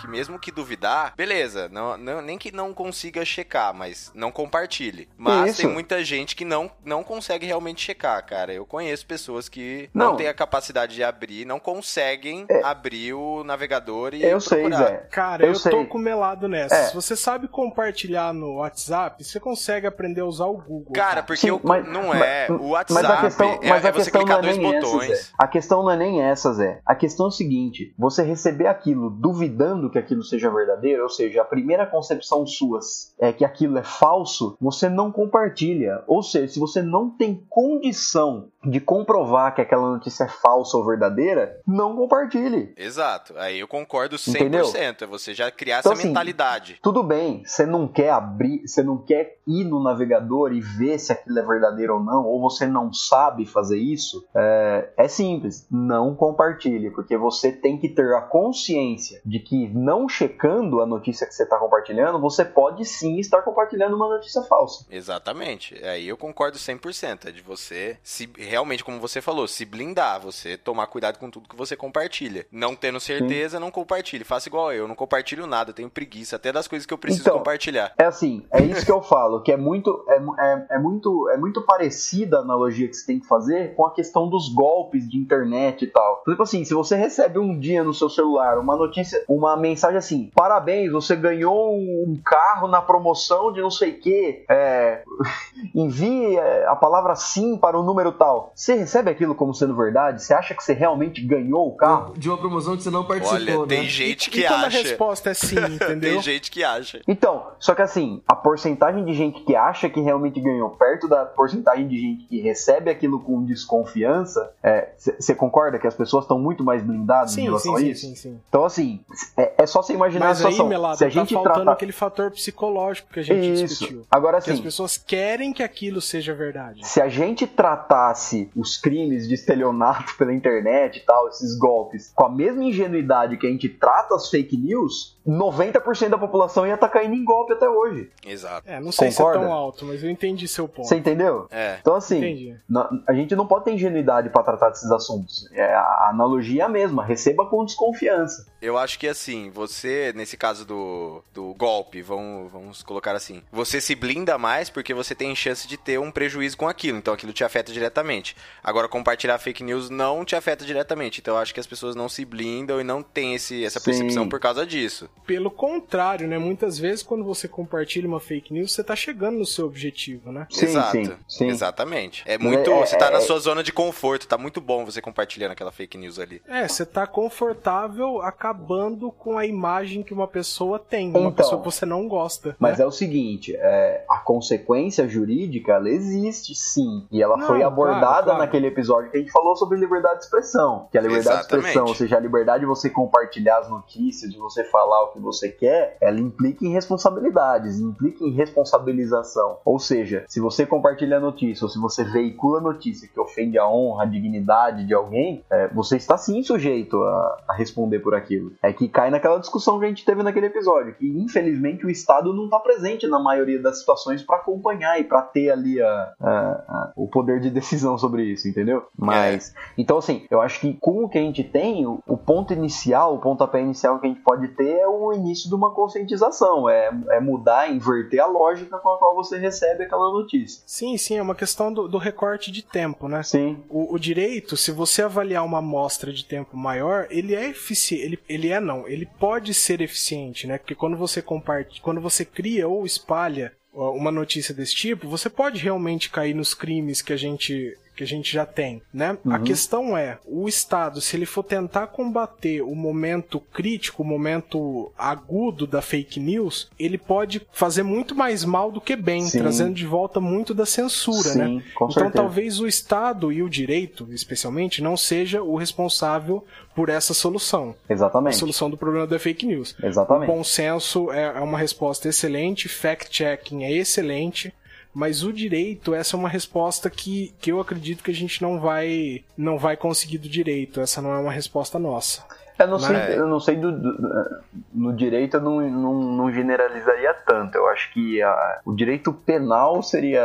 que 0.00 0.08
mesmo 0.08 0.38
que 0.38 0.50
duvidar, 0.64 1.12
beleza, 1.16 1.68
não, 1.70 1.96
não- 1.98 2.22
nem 2.22 2.38
que 2.38 2.50
não 2.50 2.72
consiga 2.72 3.24
checar, 3.24 3.74
mas 3.74 4.10
não 4.14 4.32
compartilhe. 4.32 5.08
Mas 5.16 5.50
Isso. 5.52 5.62
tem 5.62 5.70
muita 5.70 6.02
gente 6.02 6.34
que 6.34 6.44
não, 6.44 6.70
não 6.84 7.04
consegue 7.04 7.44
realmente 7.46 7.82
checar, 7.82 8.24
cara. 8.24 8.52
Eu 8.52 8.64
conheço 8.64 9.06
pessoas 9.06 9.48
que 9.48 9.90
não, 9.92 10.10
Não. 10.12 10.16
têm 10.16 10.26
a 10.28 10.34
capacidade 10.34 10.94
de 10.94 11.04
abrir, 11.04 11.44
não 11.44 11.60
conseguem 11.60 12.46
É. 12.48 12.62
abrir 12.64 13.12
o 13.12 13.44
navegador 13.44 14.14
e 14.14 14.24
Eu 14.24 14.40
sei, 14.40 14.62
procurar. 14.62 14.86
Zé. 14.88 14.96
Cara, 15.10 15.44
Eu 15.44 15.48
eu, 15.50 15.54
sei. 15.54 15.70
tô 15.70 15.84
com 15.84 15.98
melado 15.98 16.48
nessa. 16.48 16.74
É. 16.74 16.84
Se 16.86 16.94
você 16.94 17.14
sabe 17.14 17.46
compartilhar 17.46 18.32
no 18.32 18.54
WhatsApp, 18.56 19.22
você 19.22 19.38
consegue 19.38 19.86
aprender 19.86 20.22
a 20.22 20.24
usar 20.26 20.46
o 20.46 20.56
Google. 20.56 20.92
Cara, 20.94 21.22
porque 21.22 21.42
Sim, 21.42 21.48
eu- 21.48 21.60
mas- 21.62 21.86
não 21.86 22.14
é. 22.14 22.48
mas- 22.48 22.60
o 22.60 22.68
WhatsApp 22.70 23.02
Mas 23.06 23.18
a 23.18 23.20
questão, 23.20 23.48
é, 23.62 23.68
mas 23.68 23.84
a 23.84 23.88
é 23.88 23.92
você 23.92 24.10
questão 24.10 24.20
não 24.22 24.26
clicar 24.26 24.38
é 24.38 24.42
dois 24.42 24.56
nem 24.58 24.80
botões. 24.80 25.10
essa. 25.10 25.32
A 25.38 25.46
questão 25.46 25.82
não 25.82 25.90
é 25.90 25.96
nem 25.96 26.22
essa, 26.22 26.52
Zé. 26.54 26.80
A 26.86 26.94
questão 26.94 27.26
é 27.26 27.28
o 27.28 27.32
seguinte: 27.32 27.94
você 27.98 28.22
receber 28.22 28.66
aquilo 28.66 29.10
duvidando 29.10 29.90
que 29.90 29.98
aquilo 29.98 30.22
seja 30.22 30.50
verdadeiro, 30.54 31.02
ou 31.02 31.08
seja, 31.08 31.42
a 31.42 31.44
primeira 31.44 31.86
concepção 31.86 32.46
sua 32.46 32.74
é 33.18 33.32
que 33.32 33.44
aquilo 33.44 33.78
é 33.78 33.82
falso, 33.82 34.56
você 34.60 34.88
não 34.88 35.12
compartilha. 35.12 36.02
Ou 36.06 36.22
seja, 36.22 36.54
se 36.54 36.58
você 36.58 36.82
não 36.82 37.10
tem 37.10 37.44
condição 37.48 38.48
de 38.64 38.80
comprovar 38.80 39.54
que 39.54 39.60
aquela 39.60 39.90
notícia 39.90 40.24
é 40.24 40.28
falsa 40.28 40.76
ou 40.76 40.86
verdadeira, 40.86 41.60
não 41.66 41.94
compartilhe. 41.94 42.72
Exato. 42.76 43.34
Aí 43.36 43.60
eu 43.60 43.68
concordo 43.68 44.16
100%. 44.16 44.34
Entendeu? 44.34 44.72
É 44.74 45.06
você 45.06 45.34
já 45.34 45.50
criar 45.50 45.80
Então, 45.80 45.92
essa 45.92 46.00
assim, 46.00 46.08
mentalidade. 46.08 46.78
Tudo 46.82 47.02
bem, 47.02 47.42
você 47.44 47.66
não 47.66 47.86
quer 47.86 48.10
abrir, 48.10 48.66
você 48.66 48.82
não 48.82 48.98
quer 48.98 49.38
ir 49.46 49.64
no 49.64 49.82
navegador 49.82 50.52
e 50.52 50.60
ver 50.60 50.98
se 50.98 51.12
aquilo 51.12 51.38
é 51.38 51.42
verdadeiro 51.42 51.94
ou 51.94 52.00
não, 52.02 52.24
ou 52.24 52.40
você 52.40 52.66
não 52.66 52.92
sabe 52.92 53.44
fazer 53.44 53.78
isso, 53.78 54.26
é, 54.34 54.90
é 54.96 55.08
simples, 55.08 55.66
não 55.70 56.14
compartilhe, 56.14 56.90
porque 56.90 57.16
você 57.16 57.52
tem 57.52 57.78
que 57.78 57.88
ter 57.88 58.14
a 58.14 58.22
consciência 58.22 59.20
de 59.24 59.38
que 59.38 59.68
não 59.68 60.08
checando 60.44 60.82
a 60.82 60.86
notícia 60.86 61.26
que 61.26 61.34
você 61.34 61.44
está 61.44 61.58
compartilhando, 61.58 62.20
você 62.20 62.44
pode 62.44 62.84
sim 62.84 63.18
estar 63.18 63.40
compartilhando 63.42 63.96
uma 63.96 64.08
notícia 64.08 64.42
falsa. 64.42 64.84
Exatamente. 64.90 65.74
Aí 65.84 66.06
eu 66.06 66.16
concordo 66.16 66.58
100%. 66.58 67.28
É 67.28 67.32
de 67.32 67.40
você, 67.40 67.96
se 68.02 68.28
realmente, 68.36 68.84
como 68.84 69.00
você 69.00 69.22
falou, 69.22 69.48
se 69.48 69.64
blindar. 69.64 70.20
Você 70.20 70.58
tomar 70.58 70.86
cuidado 70.86 71.18
com 71.18 71.30
tudo 71.30 71.48
que 71.48 71.56
você 71.56 71.74
compartilha. 71.76 72.46
Não 72.52 72.76
tendo 72.76 73.00
certeza, 73.00 73.58
não 73.58 73.70
compartilhe. 73.70 74.24
Faça 74.24 74.48
igual 74.48 74.72
eu. 74.72 74.86
Não 74.86 74.94
compartilho 74.94 75.46
nada. 75.46 75.72
Tenho 75.72 75.88
preguiça. 75.88 76.36
Até 76.36 76.52
das 76.52 76.68
coisas 76.68 76.84
que 76.84 76.92
eu 76.92 76.98
preciso 76.98 77.24
Então, 77.24 77.38
compartilhar. 77.38 77.92
É 77.96 78.04
assim, 78.04 78.44
é 78.52 78.62
isso 78.62 78.84
que 78.84 78.92
eu 78.92 79.02
falo, 79.02 79.42
que 79.42 79.50
é 79.50 79.56
muito, 79.56 80.04
é, 80.08 80.16
é, 80.16 80.66
é 80.72 80.78
muito, 80.78 81.30
é 81.30 81.38
muito 81.38 81.62
parecida 81.62 82.38
a 82.38 82.40
analogia 82.40 82.86
que 82.88 82.94
você 82.94 83.06
tem 83.06 83.20
que 83.20 83.26
fazer 83.26 83.74
com 83.74 83.86
a 83.86 83.92
questão 83.92 84.28
dos 84.28 84.52
golpes 84.52 85.08
de 85.08 85.16
internet 85.16 85.84
e 85.84 85.86
tal. 85.86 86.22
Tipo 86.24 86.42
assim, 86.42 86.64
se 86.64 86.74
você 86.74 86.96
recebe 86.96 87.38
um 87.38 87.58
dia 87.58 87.82
no 87.82 87.94
seu 87.94 88.10
celular 88.10 88.58
uma 88.58 88.76
notícia, 88.76 89.24
uma 89.28 89.56
mensagem 89.56 89.96
assim, 89.96 90.30
parabéns, 90.34 90.90
você 90.92 91.14
ganhou 91.16 91.74
um 91.74 92.18
carro 92.24 92.68
na 92.68 92.82
promoção 92.82 93.52
de 93.52 93.60
não 93.60 93.70
sei 93.70 93.90
o 93.90 94.00
que, 94.00 94.44
é, 94.48 95.02
envie 95.74 96.36
é, 96.36 96.66
a 96.66 96.76
palavra 96.76 97.14
sim 97.14 97.56
para 97.56 97.78
o 97.78 97.82
número 97.82 98.12
tal. 98.12 98.52
Você 98.54 98.74
recebe 98.74 99.10
aquilo 99.10 99.34
como 99.34 99.54
sendo 99.54 99.74
verdade? 99.76 100.22
Você 100.22 100.34
acha 100.34 100.54
que 100.54 100.62
você 100.62 100.72
realmente 100.72 101.20
ganhou 101.24 101.68
o 101.68 101.76
carro? 101.76 102.14
De 102.16 102.28
uma 102.28 102.38
promoção 102.38 102.76
que 102.76 102.82
você 102.82 102.90
não 102.90 103.04
participou, 103.04 103.40
Olha, 103.40 103.58
né? 103.58 103.66
tem 103.66 103.84
gente 103.88 104.26
e 104.28 104.30
que 104.30 104.46
a 104.46 104.66
acha. 104.66 104.82
resposta 104.82 105.30
é 105.30 105.34
sim, 105.34 105.56
entendeu? 105.64 106.14
Tem 106.14 106.22
gente 106.22 106.50
que 106.50 106.64
acha. 106.64 107.00
Então, 107.06 107.46
só 107.58 107.74
que 107.74 107.82
assim, 107.82 108.22
a 108.26 108.34
porcentagem 108.34 109.04
de 109.04 109.14
gente 109.14 109.40
que 109.44 109.54
acha 109.54 109.88
que 109.88 110.00
realmente 110.00 110.40
ganhou 110.40 110.70
perto 110.70 111.08
da 111.08 111.24
porcentagem 111.24 111.86
de 111.86 111.98
gente 111.98 112.24
que 112.26 112.40
recebe 112.40 112.90
aquilo 112.90 113.20
com 113.20 113.44
desconfiança, 113.44 114.52
você 114.98 115.34
concorda 115.34 115.78
que 115.78 115.86
as 115.86 115.94
pessoas 115.94 116.24
estão 116.24 116.38
muito 116.38 116.64
mais 116.64 116.82
blindadas 116.82 117.32
em 117.32 117.34
Sim, 117.34 117.42
relação 117.44 117.76
sim, 117.76 117.76
a 117.76 117.78
sim, 117.84 117.90
isso? 117.90 118.06
sim, 118.06 118.14
sim. 118.14 118.40
Então, 118.48 118.64
assim, 118.64 119.00
é, 119.36 119.52
é 119.58 119.66
só 119.66 119.82
você 119.82 119.92
imaginar 119.92 120.23
a 120.23 120.23
Mas 120.28 120.38
aí, 120.38 120.52
situação. 120.52 120.68
Melado, 120.68 120.98
Se 120.98 121.04
a 121.04 121.08
tá 121.08 121.10
gente 121.14 121.34
faltando 121.34 121.54
tratar. 121.56 121.72
aquele 121.72 121.92
fator 121.92 122.30
psicológico 122.30 123.08
que 123.12 123.20
a 123.20 123.22
gente 123.22 123.52
Isso. 123.52 123.64
discutiu. 123.66 124.06
Agora, 124.10 124.40
Que 124.40 124.50
as 124.50 124.60
pessoas 124.60 124.96
querem 124.96 125.52
que 125.52 125.62
aquilo 125.62 126.00
seja 126.00 126.34
verdade. 126.34 126.86
se 126.86 127.00
a 127.00 127.08
gente 127.08 127.46
tratasse 127.46 128.50
os 128.56 128.76
crimes 128.76 129.28
de 129.28 129.34
estelionato 129.34 130.14
pela 130.18 130.32
internet 130.32 130.98
e 130.98 131.00
tal, 131.00 131.28
esses 131.28 131.56
golpes, 131.58 132.12
com 132.14 132.24
a 132.26 132.30
mesma 132.30 132.64
ingenuidade 132.64 133.36
que 133.36 133.46
a 133.46 133.50
gente 133.50 133.68
trata 133.68 134.14
as 134.14 134.28
fake 134.30 134.56
news, 134.56 135.13
90% 135.26 136.08
da 136.10 136.18
população 136.18 136.66
ia 136.66 136.74
estar 136.74 136.88
caindo 136.88 137.14
em 137.14 137.24
golpe 137.24 137.52
até 137.52 137.68
hoje. 137.68 138.10
Exato. 138.26 138.68
É, 138.70 138.78
não 138.80 138.92
sei 138.92 139.10
se 139.10 139.20
é 139.20 139.24
Concorda? 139.24 139.44
tão 139.46 139.52
alto, 139.52 139.84
mas 139.84 140.02
eu 140.04 140.10
entendi 140.10 140.46
seu 140.46 140.68
ponto. 140.68 140.86
Você 140.86 140.96
entendeu? 140.96 141.46
É. 141.50 141.78
Então, 141.80 141.94
assim. 141.94 142.54
Na- 142.68 142.88
a 143.06 143.12
gente 143.14 143.34
não 143.34 143.46
pode 143.46 143.64
ter 143.64 143.72
ingenuidade 143.72 144.28
para 144.30 144.42
tratar 144.42 144.70
desses 144.70 144.90
assuntos. 144.90 145.48
É, 145.52 145.64
a 145.74 146.08
analogia 146.10 146.62
é 146.62 146.64
a 146.66 146.68
mesma, 146.68 147.04
receba 147.04 147.46
com 147.46 147.64
desconfiança. 147.64 148.46
Eu 148.60 148.78
acho 148.78 148.98
que 148.98 149.06
assim, 149.06 149.50
você, 149.50 150.12
nesse 150.16 150.36
caso 150.36 150.64
do, 150.64 151.22
do 151.34 151.52
golpe, 151.54 152.00
vamos, 152.00 152.50
vamos 152.50 152.82
colocar 152.82 153.14
assim, 153.14 153.42
você 153.52 153.78
se 153.80 153.94
blinda 153.94 154.38
mais 154.38 154.70
porque 154.70 154.94
você 154.94 155.14
tem 155.14 155.34
chance 155.36 155.68
de 155.68 155.76
ter 155.76 155.98
um 156.00 156.10
prejuízo 156.10 156.56
com 156.56 156.66
aquilo, 156.66 156.96
então 156.96 157.12
aquilo 157.12 157.32
te 157.32 157.44
afeta 157.44 157.70
diretamente. 157.72 158.34
Agora, 158.62 158.88
compartilhar 158.88 159.38
fake 159.38 159.62
news 159.62 159.90
não 159.90 160.24
te 160.24 160.34
afeta 160.34 160.64
diretamente, 160.64 161.20
então 161.20 161.34
eu 161.34 161.40
acho 161.40 161.52
que 161.52 161.60
as 161.60 161.66
pessoas 161.66 161.94
não 161.94 162.08
se 162.08 162.24
blindam 162.24 162.80
e 162.80 162.84
não 162.84 163.02
têm 163.02 163.34
esse, 163.34 163.62
essa 163.64 163.78
Sim. 163.80 163.84
percepção 163.84 164.28
por 164.28 164.40
causa 164.40 164.64
disso. 164.66 165.10
Pelo 165.26 165.50
contrário, 165.50 166.28
né? 166.28 166.36
Muitas 166.36 166.78
vezes 166.78 167.02
quando 167.02 167.24
você 167.24 167.48
compartilha 167.48 168.06
uma 168.06 168.20
fake 168.20 168.52
news, 168.52 168.72
você 168.72 168.84
tá 168.84 168.94
chegando 168.94 169.38
no 169.38 169.46
seu 169.46 169.64
objetivo, 169.66 170.30
né? 170.30 170.46
Sim, 170.50 170.66
Exato. 170.66 170.90
sim, 170.92 171.12
sim. 171.26 171.48
Exatamente. 171.48 172.22
É 172.26 172.36
muito. 172.36 172.70
é- 172.70 172.80
você 172.80 172.96
tá 172.98 173.06
é- 173.06 173.10
na 173.10 173.20
sua 173.20 173.38
zona 173.38 173.62
de 173.62 173.72
conforto, 173.72 174.28
tá 174.28 174.36
muito 174.36 174.60
bom 174.60 174.84
você 174.84 175.00
compartilhando 175.00 175.52
aquela 175.52 175.72
fake 175.72 175.96
news 175.96 176.18
ali. 176.18 176.42
É, 176.46 176.68
você 176.68 176.84
tá 176.84 177.06
confortável 177.06 178.20
acabando 178.20 179.10
com 179.12 179.38
a 179.38 179.46
imagem 179.46 180.02
que 180.02 180.12
uma 180.12 180.28
pessoa 180.28 180.78
tem, 180.78 181.08
uma 181.10 181.18
Então. 181.20 181.32
pessoa 181.32 181.58
que 181.58 181.64
você 181.64 181.86
não 181.86 182.06
gosta. 182.06 182.54
Mas 182.58 182.78
né? 182.78 182.84
é 182.84 182.86
o 182.86 182.90
seguinte, 182.92 183.54
é, 183.56 184.04
a 184.10 184.18
consequência 184.18 185.08
jurídica, 185.08 185.72
ela 185.72 185.88
existe 185.88 186.54
sim. 186.54 187.06
E 187.10 187.22
ela 187.22 187.36
Não, 187.36 187.46
foi 187.46 187.62
abordada 187.62 188.00
claro, 188.00 188.24
claro. 188.24 188.38
naquele 188.40 188.66
episódio 188.66 189.10
que 189.10 189.16
a 189.16 189.20
gente 189.20 189.32
falou 189.32 189.56
sobre 189.56 189.78
liberdade 189.78 190.18
de 190.18 190.24
expressão. 190.24 190.88
Que 190.92 190.98
a 190.98 191.00
liberdade 191.00 191.36
de 191.36 191.40
Exatamente. 191.40 191.66
expressão, 191.68 191.86
ou 191.88 191.94
seja, 191.94 192.16
a 192.16 192.20
liberdade 192.20 192.60
de 192.60 192.66
você 192.66 192.90
compartilhar 192.90 193.58
as 193.58 193.68
notícias, 193.70 194.30
de 194.30 194.38
você 194.38 194.64
falar 194.64 195.03
que 195.12 195.20
você 195.20 195.48
quer, 195.48 195.96
ela 196.00 196.18
implica 196.20 196.64
em 196.64 196.72
responsabilidades, 196.72 197.78
implica 197.80 198.24
em 198.24 198.30
responsabilização. 198.32 199.58
Ou 199.64 199.78
seja, 199.78 200.24
se 200.28 200.40
você 200.40 200.66
compartilha 200.66 201.16
a 201.16 201.20
notícia, 201.20 201.64
ou 201.64 201.68
se 201.70 201.78
você 201.78 202.04
veicula 202.04 202.58
a 202.58 202.62
notícia 202.62 203.08
que 203.08 203.18
ofende 203.20 203.58
a 203.58 203.68
honra, 203.68 204.04
a 204.04 204.06
dignidade 204.06 204.86
de 204.86 204.94
alguém, 204.94 205.44
é, 205.50 205.68
você 205.68 205.96
está 205.96 206.16
sim 206.16 206.42
sujeito 206.42 207.02
a, 207.02 207.42
a 207.48 207.54
responder 207.54 207.98
por 208.00 208.14
aquilo. 208.14 208.52
É 208.62 208.72
que 208.72 208.88
cai 208.88 209.10
naquela 209.10 209.38
discussão 209.38 209.78
que 209.78 209.84
a 209.84 209.88
gente 209.88 210.04
teve 210.04 210.22
naquele 210.22 210.46
episódio, 210.46 210.94
que 210.94 211.06
infelizmente 211.08 211.86
o 211.86 211.90
Estado 211.90 212.32
não 212.32 212.44
está 212.44 212.58
presente 212.58 213.06
na 213.06 213.18
maioria 213.18 213.60
das 213.60 213.78
situações 213.78 214.22
para 214.22 214.36
acompanhar 214.36 215.00
e 215.00 215.04
para 215.04 215.22
ter 215.22 215.50
ali 215.50 215.80
a- 215.80 216.12
a- 216.20 216.92
o 216.96 217.08
poder 217.08 217.40
de 217.40 217.50
decisão 217.50 217.96
sobre 217.98 218.24
isso, 218.24 218.48
entendeu? 218.48 218.84
Mas, 218.96 219.54
então 219.76 219.98
assim, 219.98 220.26
eu 220.30 220.40
acho 220.40 220.60
que 220.60 220.74
com 220.80 221.04
o 221.04 221.08
que 221.08 221.18
a 221.18 221.20
gente 221.22 221.42
tem, 221.44 221.86
o, 221.86 222.00
o 222.06 222.16
ponto 222.16 222.52
inicial, 222.52 223.14
o 223.14 223.18
pontapé 223.20 223.60
inicial 223.60 223.98
que 223.98 224.06
a 224.06 224.10
gente 224.10 224.20
pode 224.22 224.48
ter 224.48 224.70
é 224.78 224.86
o 224.86 224.93
início 225.12 225.48
de 225.48 225.54
uma 225.54 225.72
conscientização, 225.72 226.68
é, 226.68 226.90
é 227.10 227.20
mudar, 227.20 227.70
inverter 227.70 228.20
a 228.20 228.26
lógica 228.26 228.78
com 228.78 228.88
a 228.90 228.98
qual 228.98 229.14
você 229.14 229.38
recebe 229.38 229.84
aquela 229.84 230.12
notícia. 230.12 230.62
Sim, 230.66 230.96
sim, 230.96 231.16
é 231.16 231.22
uma 231.22 231.34
questão 231.34 231.72
do, 231.72 231.88
do 231.88 231.98
recorte 231.98 232.50
de 232.50 232.62
tempo, 232.62 233.08
né? 233.08 233.22
Sim, 233.22 233.62
O, 233.68 233.94
o 233.94 233.98
direito, 233.98 234.56
se 234.56 234.70
você 234.70 235.02
avaliar 235.02 235.44
uma 235.44 235.58
amostra 235.58 236.12
de 236.12 236.24
tempo 236.24 236.56
maior, 236.56 237.06
ele 237.10 237.34
é 237.34 237.48
eficiente. 237.48 238.04
Ele, 238.04 238.18
ele 238.28 238.48
é 238.50 238.60
não, 238.60 238.86
ele 238.88 239.06
pode 239.06 239.52
ser 239.54 239.80
eficiente, 239.80 240.46
né? 240.46 240.58
Porque 240.58 240.74
quando 240.74 240.96
você 240.96 241.20
compartilha, 241.22 241.82
quando 241.82 242.00
você 242.00 242.24
cria 242.24 242.68
ou 242.68 242.84
espalha 242.84 243.52
uma 243.72 244.12
notícia 244.12 244.54
desse 244.54 244.74
tipo, 244.74 245.08
você 245.08 245.28
pode 245.28 245.60
realmente 245.60 246.08
cair 246.08 246.34
nos 246.34 246.54
crimes 246.54 247.02
que 247.02 247.12
a 247.12 247.16
gente 247.16 247.76
que 247.94 248.02
a 248.02 248.06
gente 248.06 248.32
já 248.32 248.46
tem, 248.46 248.80
né? 248.92 249.16
A 249.30 249.38
questão 249.38 249.96
é, 249.96 250.18
o 250.26 250.48
Estado, 250.48 251.00
se 251.00 251.16
ele 251.16 251.26
for 251.26 251.42
tentar 251.42 251.88
combater 251.88 252.62
o 252.62 252.74
momento 252.74 253.40
crítico, 253.40 254.02
o 254.02 254.06
momento 254.06 254.90
agudo 254.96 255.66
da 255.66 255.82
fake 255.82 256.18
news, 256.20 256.68
ele 256.78 256.96
pode 256.98 257.46
fazer 257.52 257.82
muito 257.82 258.14
mais 258.14 258.44
mal 258.44 258.70
do 258.72 258.80
que 258.80 258.96
bem, 258.96 259.22
Sim. 259.22 259.38
trazendo 259.38 259.74
de 259.74 259.86
volta 259.86 260.20
muito 260.20 260.54
da 260.54 260.64
censura, 260.66 261.34
né? 261.34 261.46
sim, 261.46 261.62
com 261.74 261.84
Então 261.86 261.90
certeza. 262.04 262.14
talvez 262.14 262.60
o 262.60 262.66
Estado 262.66 263.32
e 263.32 263.42
o 263.42 263.48
direito, 263.50 264.08
especialmente, 264.12 264.82
não 264.82 264.96
seja 264.96 265.42
o 265.42 265.56
responsável 265.56 266.44
por 266.74 266.88
essa 266.88 267.14
solução. 267.14 267.74
A 267.88 267.92
Exatamente. 267.92 268.36
solução 268.36 268.68
do 268.70 268.76
problema 268.76 269.06
da 269.06 269.18
fake 269.18 269.46
news. 269.46 269.74
Exatamente. 269.82 270.26
Bom 270.26 270.42
senso 270.44 271.10
é 271.12 271.24
é 271.34 271.40
uma 271.40 271.58
resposta 271.58 272.08
excelente, 272.08 272.68
fact-checking 272.68 273.64
é 273.64 273.72
excelente, 273.72 274.52
mas 274.94 275.22
o 275.24 275.32
direito, 275.32 275.92
essa 275.94 276.16
é 276.16 276.18
uma 276.18 276.28
resposta 276.28 276.88
que, 276.88 277.34
que 277.40 277.50
eu 277.50 277.60
acredito 277.60 278.02
que 278.04 278.10
a 278.10 278.14
gente 278.14 278.40
não 278.40 278.60
vai 278.60 279.24
não 279.36 279.58
vai 279.58 279.76
conseguir 279.76 280.18
do 280.18 280.28
direito. 280.28 280.80
Essa 280.80 281.02
não 281.02 281.12
é 281.12 281.18
uma 281.18 281.32
resposta 281.32 281.78
nossa. 281.78 282.24
Eu 282.56 282.68
não 282.68 282.78
sei, 282.78 282.92
Mas- 282.96 283.16
eu 283.16 283.26
não 283.26 283.40
sei 283.40 283.56
do, 283.56 283.72
do- 283.72 284.36
no 284.72 284.92
direito 284.94 285.38
eu 285.38 285.40
não, 285.40 285.60
não, 285.68 285.94
não 285.94 286.32
generalizaria 286.32 287.12
tanto. 287.26 287.56
Eu 287.56 287.66
acho 287.68 287.92
que 287.92 288.22
a- 288.22 288.60
o 288.64 288.72
direito 288.72 289.12
penal 289.12 289.82
seria 289.82 290.22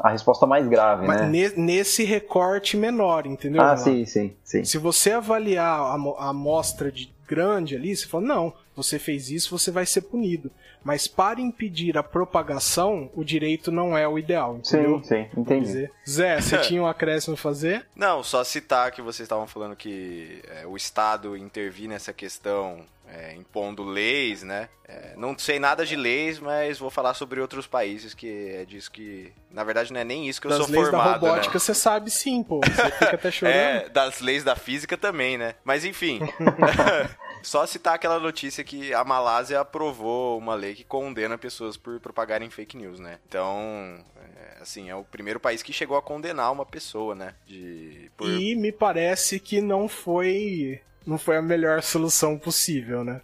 a 0.00 0.10
resposta 0.10 0.46
mais 0.46 0.66
grave, 0.68 1.06
Mas 1.06 1.20
né? 1.20 1.26
ne- 1.28 1.56
nesse 1.56 2.04
recorte 2.04 2.76
menor, 2.76 3.26
entendeu? 3.26 3.62
Ah, 3.62 3.76
sim, 3.76 4.04
sim, 4.04 4.34
sim. 4.44 4.64
Se 4.64 4.78
você 4.78 5.12
avaliar 5.12 5.94
a, 5.94 5.98
mo- 5.98 6.16
a 6.18 6.28
amostra 6.28 6.90
de 6.92 7.12
grande 7.26 7.76
ali, 7.76 7.94
você 7.94 8.06
fala, 8.06 8.24
não, 8.24 8.52
você 8.74 8.98
fez 8.98 9.30
isso, 9.30 9.56
você 9.56 9.70
vai 9.70 9.84
ser 9.86 10.02
punido. 10.02 10.50
Mas 10.82 11.06
para 11.08 11.40
impedir 11.40 11.98
a 11.98 12.02
propagação, 12.02 13.10
o 13.14 13.24
direito 13.24 13.70
não 13.72 13.96
é 13.98 14.06
o 14.08 14.18
ideal, 14.18 14.56
entendeu? 14.56 14.98
Sim, 15.02 15.04
sim, 15.04 15.26
entendi. 15.40 15.66
dizer, 15.66 15.92
Zé, 16.08 16.40
você 16.40 16.56
tinha 16.62 16.80
um 16.82 16.86
acréscimo 16.86 17.34
a 17.34 17.36
fazer? 17.36 17.84
Não, 17.94 18.22
só 18.22 18.42
citar 18.44 18.90
que 18.92 19.02
vocês 19.02 19.26
estavam 19.26 19.46
falando 19.46 19.74
que 19.76 20.40
é, 20.48 20.66
o 20.66 20.76
Estado 20.76 21.36
intervir 21.36 21.88
nessa 21.88 22.12
questão 22.12 22.78
é, 23.08 23.34
impondo 23.34 23.82
leis, 23.84 24.42
né? 24.42 24.68
É, 24.86 25.14
não 25.16 25.38
sei 25.38 25.58
nada 25.58 25.84
de 25.84 25.96
leis, 25.96 26.38
mas 26.38 26.78
vou 26.78 26.90
falar 26.90 27.12
sobre 27.14 27.40
outros 27.40 27.66
países 27.66 28.14
que 28.14 28.50
é 28.54 28.64
disso 28.64 28.90
que. 28.90 29.32
Na 29.50 29.64
verdade, 29.64 29.92
não 29.92 30.00
é 30.00 30.04
nem 30.04 30.28
isso 30.28 30.40
que 30.40 30.46
eu 30.46 30.50
Das 30.50 30.58
sou 30.60 30.68
leis 30.68 30.84
da 30.86 30.90
formado. 30.90 31.20
robótica, 31.26 31.54
né? 31.54 31.60
você 31.60 31.74
sabe 31.74 32.10
sim, 32.10 32.42
pô. 32.42 32.60
Você 32.60 32.90
fica 32.90 33.14
até 33.14 33.30
chorando. 33.32 33.54
É, 33.54 33.88
das 33.88 34.20
leis 34.20 34.44
da 34.44 34.56
física 34.56 34.96
também, 34.96 35.36
né? 35.36 35.54
Mas 35.64 35.84
enfim. 35.84 36.20
Só 37.42 37.64
citar 37.66 37.94
aquela 37.94 38.18
notícia 38.18 38.64
que 38.64 38.92
a 38.92 39.04
Malásia 39.04 39.60
aprovou 39.60 40.36
uma 40.38 40.54
lei 40.54 40.74
que 40.74 40.84
condena 40.84 41.38
pessoas 41.38 41.76
por 41.76 42.00
propagarem 42.00 42.50
fake 42.50 42.76
news, 42.76 42.98
né? 42.98 43.18
Então, 43.28 44.04
é, 44.36 44.62
assim, 44.62 44.90
é 44.90 44.94
o 44.94 45.04
primeiro 45.04 45.38
país 45.38 45.62
que 45.62 45.72
chegou 45.72 45.96
a 45.96 46.02
condenar 46.02 46.50
uma 46.52 46.66
pessoa, 46.66 47.14
né? 47.14 47.34
De, 47.46 48.10
por, 48.16 48.28
E 48.28 48.56
me 48.56 48.72
parece 48.72 49.38
que 49.38 49.60
não 49.60 49.88
foi. 49.88 50.80
Não 51.08 51.16
foi 51.16 51.38
a 51.38 51.42
melhor 51.42 51.82
solução 51.82 52.36
possível, 52.38 53.02
né? 53.02 53.22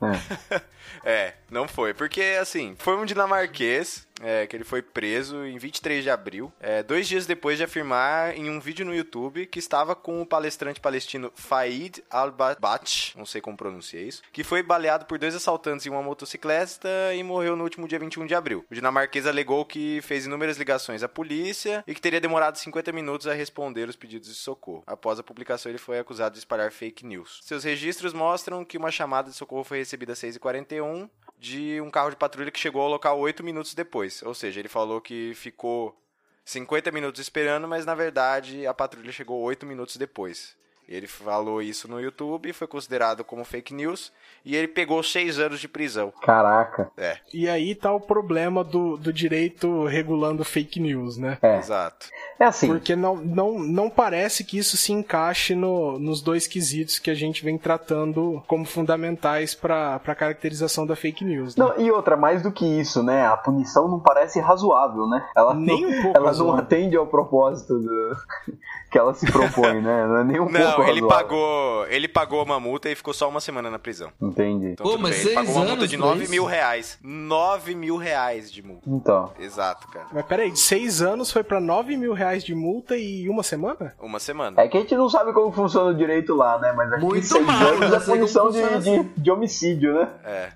É, 1.05 1.35
não 1.53 1.69
foi. 1.69 1.93
Porque, 1.93 2.39
assim, 2.41 2.75
foi 2.79 2.97
um 2.97 3.05
dinamarquês 3.05 4.07
é, 4.21 4.47
que 4.47 4.57
ele 4.57 4.65
foi 4.65 4.83
preso 4.83 5.45
em 5.45 5.59
23 5.59 6.03
de 6.03 6.11
abril, 6.11 6.53
é, 6.61 6.83
dois 6.83 7.09
dias 7.09 7.27
depois 7.27 7.59
de 7.59 7.65
afirmar 7.65 8.37
em 8.37 8.49
um 8.49 8.61
vídeo 8.61 8.85
no 8.85 8.95
YouTube 8.95 9.47
que 9.47 9.59
estava 9.59 9.95
com 9.95 10.21
o 10.21 10.27
palestrante 10.27 10.81
palestino 10.81 11.33
Faid 11.35 12.03
al-Batch, 12.11 13.15
não 13.17 13.27
sei 13.27 13.41
como 13.41 13.57
pronuncia 13.57 14.01
isso, 14.01 14.23
que 14.33 14.45
foi 14.45 14.63
baleado 14.63 15.07
por 15.07 15.19
dois 15.19 15.35
assaltantes 15.35 15.87
em 15.87 15.91
uma 15.91 16.03
motocicleta 16.03 16.89
e 17.15 17.23
morreu 17.23 17.57
no 17.57 17.65
último 17.65 17.89
dia 17.89 17.99
21 17.99 18.27
de 18.27 18.35
abril. 18.35 18.65
O 18.71 18.75
dinamarquês 18.75 19.27
alegou 19.27 19.65
que 19.65 20.01
fez 20.03 20.27
inúmeras 20.27 20.57
ligações 20.57 21.03
à 21.03 21.09
polícia 21.09 21.83
e 21.87 21.95
que 21.95 22.01
teria 22.01 22.21
demorado 22.21 22.57
50 22.57 22.93
minutos 22.93 23.27
a 23.27 23.35
responder 23.35 23.89
os 23.89 23.97
pedidos 23.97 24.29
de 24.29 24.35
socorro. 24.35 24.85
Após 24.87 25.19
a 25.19 25.23
publicação, 25.23 25.71
ele 25.71 25.79
foi 25.79 25.99
acusado 25.99 26.35
de 26.35 26.39
espalhar 26.39 26.71
fake 26.71 27.05
news. 27.05 27.41
Seus 27.43 27.65
registros 27.65 28.13
mostram 28.13 28.65
que 28.65 28.79
uma 28.79 28.91
chamada 28.91 29.31
de 29.31 29.37
socorro 29.37 29.65
foi 29.65 29.79
recebida 29.79 30.13
às 30.13 30.21
6h41 30.21 31.09
de 31.45 31.79
um 31.81 31.91
carro 31.91 32.09
de 32.09 32.17
patrulha 32.17 32.51
que 32.51 32.59
chegou 32.59 32.81
ao 32.81 32.89
local 32.89 33.19
8 33.19 33.45
minutos 33.45 33.75
depois. 33.75 34.23
Ou 34.23 34.35
seja, 34.35 34.61
ele 34.61 34.69
falou 34.69 35.01
que 35.01 35.35
ficou 35.35 35.95
50 36.43 36.91
minutos 36.91 37.21
esperando, 37.21 37.69
mas 37.69 37.85
na 37.85 37.95
verdade 37.95 38.67
a 38.67 38.73
patrulha 38.73 39.13
chegou 39.13 39.41
8 39.43 39.67
minutos 39.67 39.97
depois. 39.97 40.57
Ele 40.89 41.07
falou 41.07 41.63
isso 41.63 41.89
no 41.89 42.01
YouTube, 42.01 42.53
foi 42.53 42.67
considerado 42.67 43.25
como 43.25 43.45
fake 43.45 43.73
news 43.73 44.13
e 44.45 44.55
ele 44.55 44.69
pegou 44.69 45.03
6 45.03 45.39
anos 45.39 45.59
de 45.61 45.67
prisão. 45.67 46.13
Caraca. 46.21 46.91
É, 46.97 47.17
E 47.33 47.49
aí 47.49 47.75
tá 47.75 47.91
o 47.93 48.01
problema 48.01 48.63
do, 48.63 48.97
do 48.99 49.13
direito 49.13 49.85
regulando 49.87 50.45
fake 50.45 50.79
news, 50.79 51.17
né? 51.17 51.39
É. 51.41 51.59
exato. 51.59 52.07
É 52.39 52.45
assim. 52.45 52.67
Porque 52.69 52.95
não, 52.95 53.17
não, 53.17 53.59
não 53.59 53.89
parece 53.89 54.45
que 54.45 54.59
isso 54.59 54.77
se 54.77 54.93
encaixe 54.93 55.55
no, 55.55 55.99
nos 55.99 56.21
dois 56.21 56.47
quesitos 56.47 56.99
que 56.99 57.11
a 57.11 57.15
gente 57.15 57.43
vem 57.43 57.57
tratando 57.57 58.43
como 58.47 58.65
fundamentais 58.67 59.55
para 59.55 59.95
a 59.97 60.15
caracterização 60.15 60.87
da 60.87 60.95
fake 60.95 61.25
news. 61.25 61.57
Né? 61.57 61.65
Não, 61.65 61.81
e 61.81 61.91
outra, 61.91 62.17
mais 62.17 62.43
do 62.43 62.53
que 62.53 62.65
isso, 62.67 63.03
né? 63.03 63.27
A 63.27 63.37
punição 63.37 63.89
não 63.89 63.99
parece 64.01 64.39
razoável, 64.41 65.07
né? 65.09 65.27
Ela 65.35 65.55
Nem 65.55 65.81
não, 65.83 65.89
um 65.89 65.93
pouco 66.03 66.09
Ela 66.09 66.21
não 66.21 66.27
razoável. 66.27 66.63
atende 66.63 66.97
ao 66.97 67.07
propósito 67.07 67.79
do- 67.79 68.17
que 68.93 68.99
ela 68.99 69.15
se 69.15 69.31
propõe, 69.31 69.81
né? 69.81 70.07
Não 70.07 70.17
é 70.19 70.25
nem 70.25 70.41
um 70.41 70.49
Não, 70.51 70.61
pouco 70.61 70.74
ele 70.83 71.01
razoável. 71.01 71.09
pagou, 71.09 71.87
ele 71.89 72.09
pagou 72.09 72.43
uma 72.43 72.59
multa 72.61 72.91
e 72.91 72.95
ficou 72.95 73.15
só 73.15 73.29
uma 73.29 73.41
semana 73.41 73.71
na 73.71 73.79
prisão. 73.79 74.11
Entendi. 74.21 74.69
Então, 74.73 74.85
Pô, 74.87 74.99
mas 74.99 75.11
bem. 75.11 75.21
Ele 75.21 75.23
seis 75.23 75.35
pagou 75.35 75.55
uma 75.55 75.65
multa 75.67 75.89
de 75.89 75.97
pra 75.97 76.07
9 76.07 76.23
isso? 76.23 76.31
mil 76.31 76.45
reais. 76.45 76.99
9 77.03 77.75
mil 77.75 77.97
reais 77.97 78.51
de 78.53 78.63
multa. 78.63 78.83
Então. 78.87 79.33
Exato, 79.39 79.87
cara. 79.89 80.07
Mas 80.13 80.27
peraí, 80.27 80.51
de 80.51 80.59
seis 80.59 81.01
anos 81.03 81.31
foi 81.31 81.43
pra 81.45 81.61
9 81.61 81.97
mil 81.97 82.13
reais 82.13 82.45
de 82.45 82.55
multa 82.55 82.97
e 82.97 83.29
uma 83.29 83.43
semana? 83.43 83.95
Uma 84.01 84.19
semana. 84.19 84.61
É 84.61 84.69
que 84.69 84.77
a 84.77 84.81
gente 84.81 84.95
não 84.97 85.09
sabe 85.09 85.33
como 85.33 85.53
funciona 85.53 85.91
o 85.91 85.95
direito 85.95 86.35
lá, 86.35 86.59
né? 86.59 86.73
Mas 86.73 86.93
aqui 86.93 87.05
Muito 87.05 87.27
seis 87.27 87.45
mal, 87.47 87.57
anos 87.69 87.93
é 87.93 88.01
punição 88.01 88.51
de, 88.51 88.63
de, 88.81 89.03
de 89.17 89.31
homicídio, 89.31 89.95
né? 89.95 90.09
É. 90.25 90.49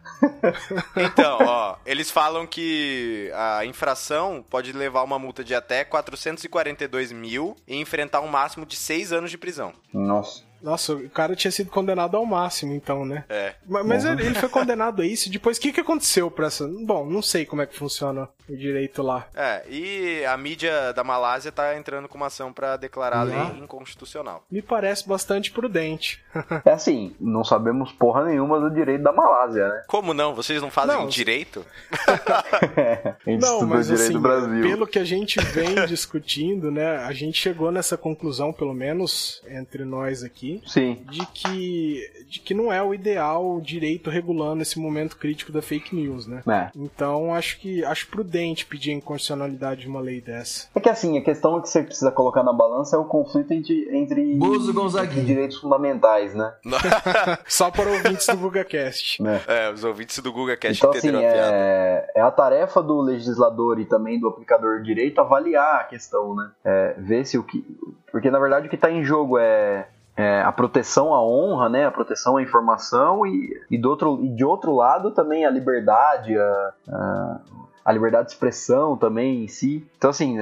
Então, 0.96 1.38
ó, 1.40 1.76
eles 1.86 2.10
falam 2.10 2.46
que 2.46 3.30
a 3.34 3.64
infração 3.64 4.44
pode 4.48 4.72
levar 4.72 5.02
uma 5.02 5.18
multa 5.18 5.42
de 5.44 5.54
até 5.54 5.84
442 5.84 7.12
mil 7.12 7.56
e 7.66 7.76
enfrentar 7.76 8.20
um 8.20 8.28
máximo 8.28 8.66
de 8.66 8.76
6 8.76 9.12
anos 9.12 9.30
de 9.30 9.38
prisão. 9.38 9.72
Nossa. 10.08 10.47
Nossa, 10.62 10.92
o 10.94 11.08
cara 11.10 11.34
tinha 11.36 11.50
sido 11.50 11.70
condenado 11.70 12.16
ao 12.16 12.26
máximo, 12.26 12.74
então, 12.74 13.04
né? 13.04 13.24
É. 13.28 13.54
Ma- 13.66 13.84
Mas 13.84 14.04
ele 14.04 14.24
ele 14.26 14.34
foi 14.34 14.48
condenado 14.48 15.02
a 15.02 15.06
isso. 15.06 15.30
Depois, 15.30 15.56
o 15.56 15.60
que, 15.60 15.72
que 15.72 15.80
aconteceu 15.80 16.30
pra 16.30 16.46
essa. 16.48 16.66
Bom, 16.66 17.06
não 17.06 17.22
sei 17.22 17.46
como 17.46 17.62
é 17.62 17.66
que 17.66 17.76
funciona 17.76 18.28
o 18.48 18.56
direito 18.56 19.02
lá. 19.02 19.26
É, 19.34 19.62
e 19.68 20.24
a 20.24 20.36
mídia 20.36 20.92
da 20.92 21.04
Malásia 21.04 21.52
tá 21.52 21.76
entrando 21.76 22.08
com 22.08 22.16
uma 22.16 22.26
ação 22.26 22.52
pra 22.52 22.76
declarar 22.76 23.20
a 23.20 23.22
lei 23.22 23.38
inconstitucional. 23.62 24.44
Me 24.50 24.60
parece 24.62 25.08
bastante 25.08 25.50
prudente. 25.50 26.22
É 26.64 26.70
assim, 26.72 27.14
não 27.20 27.44
sabemos 27.44 27.92
porra 27.92 28.24
nenhuma 28.24 28.58
do 28.60 28.70
direito 28.70 29.02
da 29.02 29.12
Malásia, 29.12 29.68
né? 29.68 29.82
Como 29.86 30.12
não? 30.14 30.34
Vocês 30.34 30.60
não 30.62 30.70
fazem 30.70 30.94
Não, 30.96 31.06
direito? 31.06 31.64
A 32.16 33.30
gente 33.30 33.40
Não, 33.40 33.66
mas 33.66 33.86
direito 33.86 34.04
assim, 34.04 34.12
do 34.12 34.20
Brasil. 34.20 34.62
pelo 34.62 34.86
que 34.86 34.98
a 34.98 35.04
gente 35.04 35.40
vem 35.40 35.74
discutindo, 35.86 36.70
né, 36.70 36.98
a 36.98 37.12
gente 37.12 37.38
chegou 37.40 37.70
nessa 37.70 37.96
conclusão, 37.96 38.52
pelo 38.52 38.74
menos 38.74 39.42
entre 39.48 39.84
nós 39.84 40.22
aqui, 40.22 40.47
aqui, 40.48 40.62
Sim. 40.66 40.98
de 41.10 41.26
que, 41.26 42.24
de 42.28 42.40
que 42.40 42.54
não 42.54 42.72
é 42.72 42.82
o 42.82 42.94
ideal 42.94 43.56
o 43.56 43.60
direito 43.60 44.10
regulando 44.10 44.62
esse 44.62 44.78
momento 44.78 45.16
crítico 45.16 45.52
da 45.52 45.60
fake 45.60 45.94
news, 45.94 46.26
né? 46.26 46.42
É. 46.48 46.70
Então 46.74 47.34
acho 47.34 47.58
que 47.60 47.84
acho 47.84 48.08
prudente 48.08 48.66
pedir 48.66 48.92
a 48.92 48.94
inconstitucionalidade 48.94 49.82
de 49.82 49.88
uma 49.88 50.00
lei 50.00 50.20
dessa. 50.20 50.68
É 50.74 50.80
que 50.80 50.88
assim, 50.88 51.18
a 51.18 51.22
questão 51.22 51.60
que 51.60 51.68
você 51.68 51.82
precisa 51.82 52.10
colocar 52.10 52.42
na 52.42 52.52
balança 52.52 52.96
é 52.96 52.98
o 52.98 53.04
conflito 53.04 53.52
entre, 53.52 53.88
entre, 53.96 54.34
Bozo 54.36 54.72
Gonzaguinha. 54.72 55.24
direitos 55.24 55.58
fundamentais, 55.58 56.34
né? 56.34 56.54
Só 57.46 57.70
para 57.70 57.90
ouvintes 57.90 58.26
do 58.26 58.36
GugaCast. 58.36 59.22
É, 59.46 59.72
os 59.72 59.84
ouvintes 59.84 60.18
do 60.20 60.32
Guga 60.32 60.56
Cast 60.56 60.78
Então, 60.78 60.90
assim, 60.90 61.08
entenderam 61.08 61.28
a 61.28 61.32
piada. 61.32 61.56
é, 61.56 62.12
é 62.16 62.20
a 62.20 62.30
tarefa 62.30 62.82
do 62.82 63.00
legislador 63.00 63.78
e 63.80 63.84
também 63.84 64.18
do 64.18 64.28
aplicador 64.28 64.78
de 64.78 64.84
direito 64.84 65.20
avaliar 65.20 65.80
a 65.80 65.84
questão, 65.84 66.34
né? 66.34 66.50
É, 66.64 66.94
ver 66.98 67.24
se 67.24 67.36
o 67.36 67.42
que. 67.42 67.64
Porque, 68.10 68.30
na 68.30 68.38
verdade, 68.38 68.66
o 68.66 68.70
que 68.70 68.76
está 68.76 68.90
em 68.90 69.04
jogo 69.04 69.38
é, 69.38 69.88
é 70.18 70.42
a 70.42 70.50
proteção 70.50 71.14
à 71.14 71.24
honra, 71.24 71.68
né? 71.68 71.86
A 71.86 71.92
proteção 71.92 72.36
à 72.36 72.42
informação 72.42 73.24
e, 73.24 73.56
e, 73.70 73.78
do 73.78 73.88
outro, 73.88 74.18
e 74.24 74.28
de 74.28 74.44
outro 74.44 74.74
lado 74.74 75.12
também 75.12 75.46
a 75.46 75.50
liberdade, 75.50 76.36
a, 76.36 76.72
a, 76.88 77.40
a 77.84 77.92
liberdade 77.92 78.26
de 78.26 78.32
expressão 78.32 78.96
também 78.96 79.44
em 79.44 79.48
si. 79.48 79.88
Então, 79.96 80.10
assim, 80.10 80.36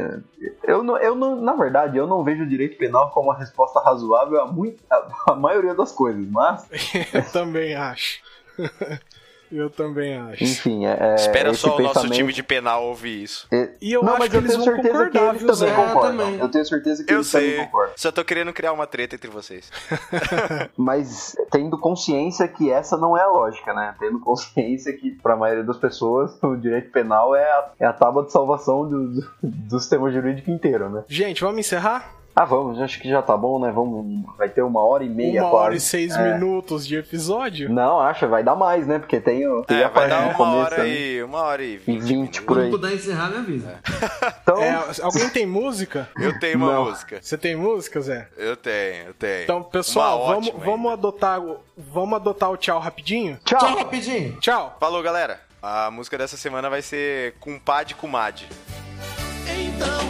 eu, 0.64 0.82
não, 0.82 0.96
eu 0.96 1.14
não, 1.14 1.36
na 1.36 1.52
verdade, 1.54 1.98
eu 1.98 2.06
não 2.06 2.24
vejo 2.24 2.44
o 2.44 2.48
direito 2.48 2.78
penal 2.78 3.10
como 3.10 3.28
uma 3.28 3.38
resposta 3.38 3.78
razoável 3.80 4.40
a, 4.40 4.46
muito, 4.46 4.82
a, 4.90 5.32
a 5.32 5.34
maioria 5.34 5.74
das 5.74 5.92
coisas, 5.92 6.26
mas, 6.26 6.66
Eu 7.12 7.30
também 7.30 7.74
acho. 7.74 8.22
Eu 9.50 9.70
também 9.70 10.16
acho. 10.16 10.42
enfim, 10.44 10.86
é. 10.86 10.96
é 11.00 11.14
Espera 11.14 11.52
só 11.54 11.76
o 11.76 11.80
nosso 11.82 12.08
time 12.10 12.32
de 12.32 12.42
penal 12.42 12.84
ouvir 12.86 13.22
isso. 13.22 13.46
E 13.80 13.92
eu 13.92 14.02
não, 14.02 14.10
acho 14.10 14.18
mas 14.18 14.28
que 14.30 14.36
eu 14.36 14.40
eles 14.40 14.52
tenho 14.52 14.64
vão 14.64 14.74
certeza 14.74 15.04
que 15.06 15.18
concordar, 15.18 15.28
eles 15.28 15.42
viu, 15.42 15.52
também 15.52 15.68
Zé? 15.68 15.74
concordam. 15.86 16.26
também. 16.26 16.40
Eu 16.40 16.48
tenho 16.48 16.64
certeza 16.66 17.04
que 17.04 17.12
Eu 17.12 17.16
eles 17.18 17.30
também 17.32 17.48
sei. 17.50 17.64
concordam. 17.64 17.92
Só 17.96 18.12
tô 18.12 18.24
querendo 18.24 18.52
criar 18.52 18.72
uma 18.72 18.86
treta 18.86 19.14
entre 19.14 19.30
vocês. 19.30 19.70
Mas 20.76 21.36
tendo 21.50 21.78
consciência 21.78 22.46
que 22.48 22.70
essa 22.70 22.96
não 22.96 23.16
é 23.16 23.22
a 23.22 23.28
lógica, 23.28 23.72
né? 23.72 23.94
Tendo 23.98 24.18
consciência 24.20 24.92
que, 24.92 25.10
para 25.12 25.34
a 25.34 25.36
maioria 25.36 25.64
das 25.64 25.76
pessoas, 25.76 26.36
o 26.42 26.56
direito 26.56 26.90
penal 26.90 27.34
é 27.34 27.44
a, 27.44 27.70
é 27.80 27.86
a 27.86 27.92
tábua 27.92 28.24
de 28.24 28.32
salvação 28.32 28.88
do, 28.88 29.08
do, 29.20 29.26
do 29.42 29.80
sistema 29.80 30.10
jurídico 30.10 30.50
inteiro, 30.50 30.88
né? 30.90 31.04
Gente, 31.08 31.40
vamos 31.42 31.58
encerrar? 31.60 32.12
Ah, 32.38 32.44
vamos, 32.44 32.78
acho 32.82 33.00
que 33.00 33.08
já 33.08 33.22
tá 33.22 33.34
bom, 33.34 33.58
né? 33.58 33.70
Vamos, 33.74 34.22
vai 34.36 34.46
ter 34.46 34.60
uma 34.60 34.84
hora 34.84 35.02
e 35.02 35.08
meia 35.08 35.40
Uma 35.42 35.50
quase. 35.50 35.64
hora 35.64 35.74
e 35.76 35.80
seis 35.80 36.14
É. 36.14 36.34
minutos 36.34 36.86
de 36.86 36.94
episódio? 36.96 37.72
Não, 37.72 37.98
acha, 37.98 38.26
vai 38.26 38.44
dar 38.44 38.54
mais, 38.54 38.86
né? 38.86 38.98
Porque 38.98 39.18
tem, 39.18 39.48
o- 39.48 39.62
tem 39.64 39.78
É, 39.78 39.84
a 39.84 39.88
vai 39.88 39.94
parte 40.06 40.10
dar 40.10 40.20
uma 40.28 40.34
começo 40.34 40.58
hora 40.74 40.86
e. 40.86 41.22
Uma 41.22 41.40
hora 41.40 41.62
e 41.64 41.74
E 41.74 41.76
vinte. 41.78 42.02
20 42.02 42.42
por 42.42 42.48
Quando 42.58 42.64
aí. 42.64 42.70
puder 42.70 42.92
encerrar, 42.92 43.30
me 43.30 43.38
avisa. 43.38 43.80
Então, 44.42 44.62
É, 44.62 44.78
alguém 45.02 45.30
tem 45.30 45.46
música? 45.46 46.10
Eu 46.20 46.38
tenho 46.38 46.58
uma 46.58 46.72
Não. 46.74 46.84
música. 46.84 47.18
Você 47.22 47.38
tem 47.38 47.56
música, 47.56 48.00
Zé? 48.02 48.28
Eu 48.36 48.54
tenho, 48.54 49.06
eu 49.06 49.14
tenho. 49.14 49.42
Então, 49.44 49.62
pessoal, 49.62 50.22
Uma 50.24 50.34
vamos, 50.34 50.50
vamos 50.62 50.92
adotar 50.92 51.40
o- 51.40 51.56
vamos 51.74 52.16
adotar 52.16 52.50
o 52.50 52.56
tchau 52.58 52.78
rapidinho? 52.78 53.38
tchau. 53.46 53.58
Tchau, 53.58 53.76
rapidinho. 53.78 54.36
Tchau. 54.40 54.76
Falou, 54.78 55.02
galera. 55.02 55.40
A 55.62 55.90
música 55.90 56.18
dessa 56.18 56.36
semana 56.36 56.68
vai 56.68 56.82
ser 56.82 57.32
Cumpade 57.40 57.94
Kumade. 57.94 58.46
Então 59.48 60.06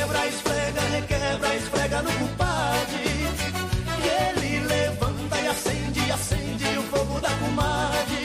requebra, 0.00 0.26
esfrega, 0.26 0.80
requebra, 0.80 1.56
esfrega 1.56 2.02
no 2.02 2.12
compadre. 2.12 3.28
E 4.02 4.08
ele 4.08 4.66
levanta 4.66 5.38
e 5.40 5.48
acende, 5.48 6.12
acende 6.12 6.78
o 6.78 6.82
fogo 6.84 7.20
da 7.20 7.28
comadre. 7.30 8.22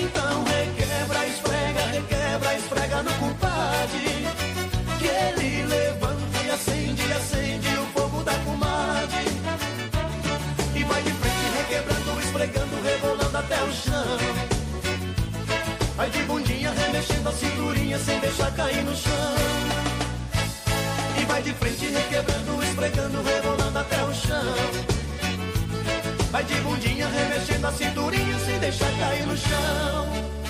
Então 0.00 0.44
requebra, 0.44 1.26
esfrega, 1.26 1.80
requebra, 1.90 2.54
esfrega 2.54 3.02
no 3.02 3.12
compadre. 3.14 4.26
Que 4.98 5.06
ele 5.08 5.62
levanta 5.64 6.38
e 6.44 6.50
acende, 6.50 7.12
acende 7.12 7.68
o 7.78 7.86
fogo 7.86 8.22
da 8.22 8.34
comadre. 8.44 9.26
E 10.76 10.84
vai 10.84 11.02
de 11.02 11.10
frente, 11.10 11.56
requebrando, 11.58 12.20
esfregando, 12.20 12.82
rebolando 12.82 13.36
até 13.36 13.62
o 13.64 13.72
chão. 13.72 14.18
Vai 15.96 16.08
de 16.10 16.22
bundinha 16.22 16.70
remexendo 16.70 17.28
a 17.28 17.32
cinturinha 17.32 17.98
sem 17.98 18.20
deixar 18.20 18.52
cair 18.54 18.84
no 18.84 18.94
chão. 18.94 19.61
E 21.22 21.24
vai 21.24 21.40
de 21.40 21.52
frente 21.52 21.86
requebrando, 21.86 22.62
esfregando, 22.64 23.22
rebolando 23.22 23.78
até 23.78 24.02
o 24.02 24.12
chão. 24.12 24.54
Vai 26.32 26.42
de 26.42 26.54
bundinha 26.62 27.06
remexendo 27.06 27.64
a 27.64 27.72
cinturinha 27.72 28.38
sem 28.40 28.58
deixar 28.58 28.90
cair 28.98 29.24
no 29.24 29.36
chão. 29.36 30.41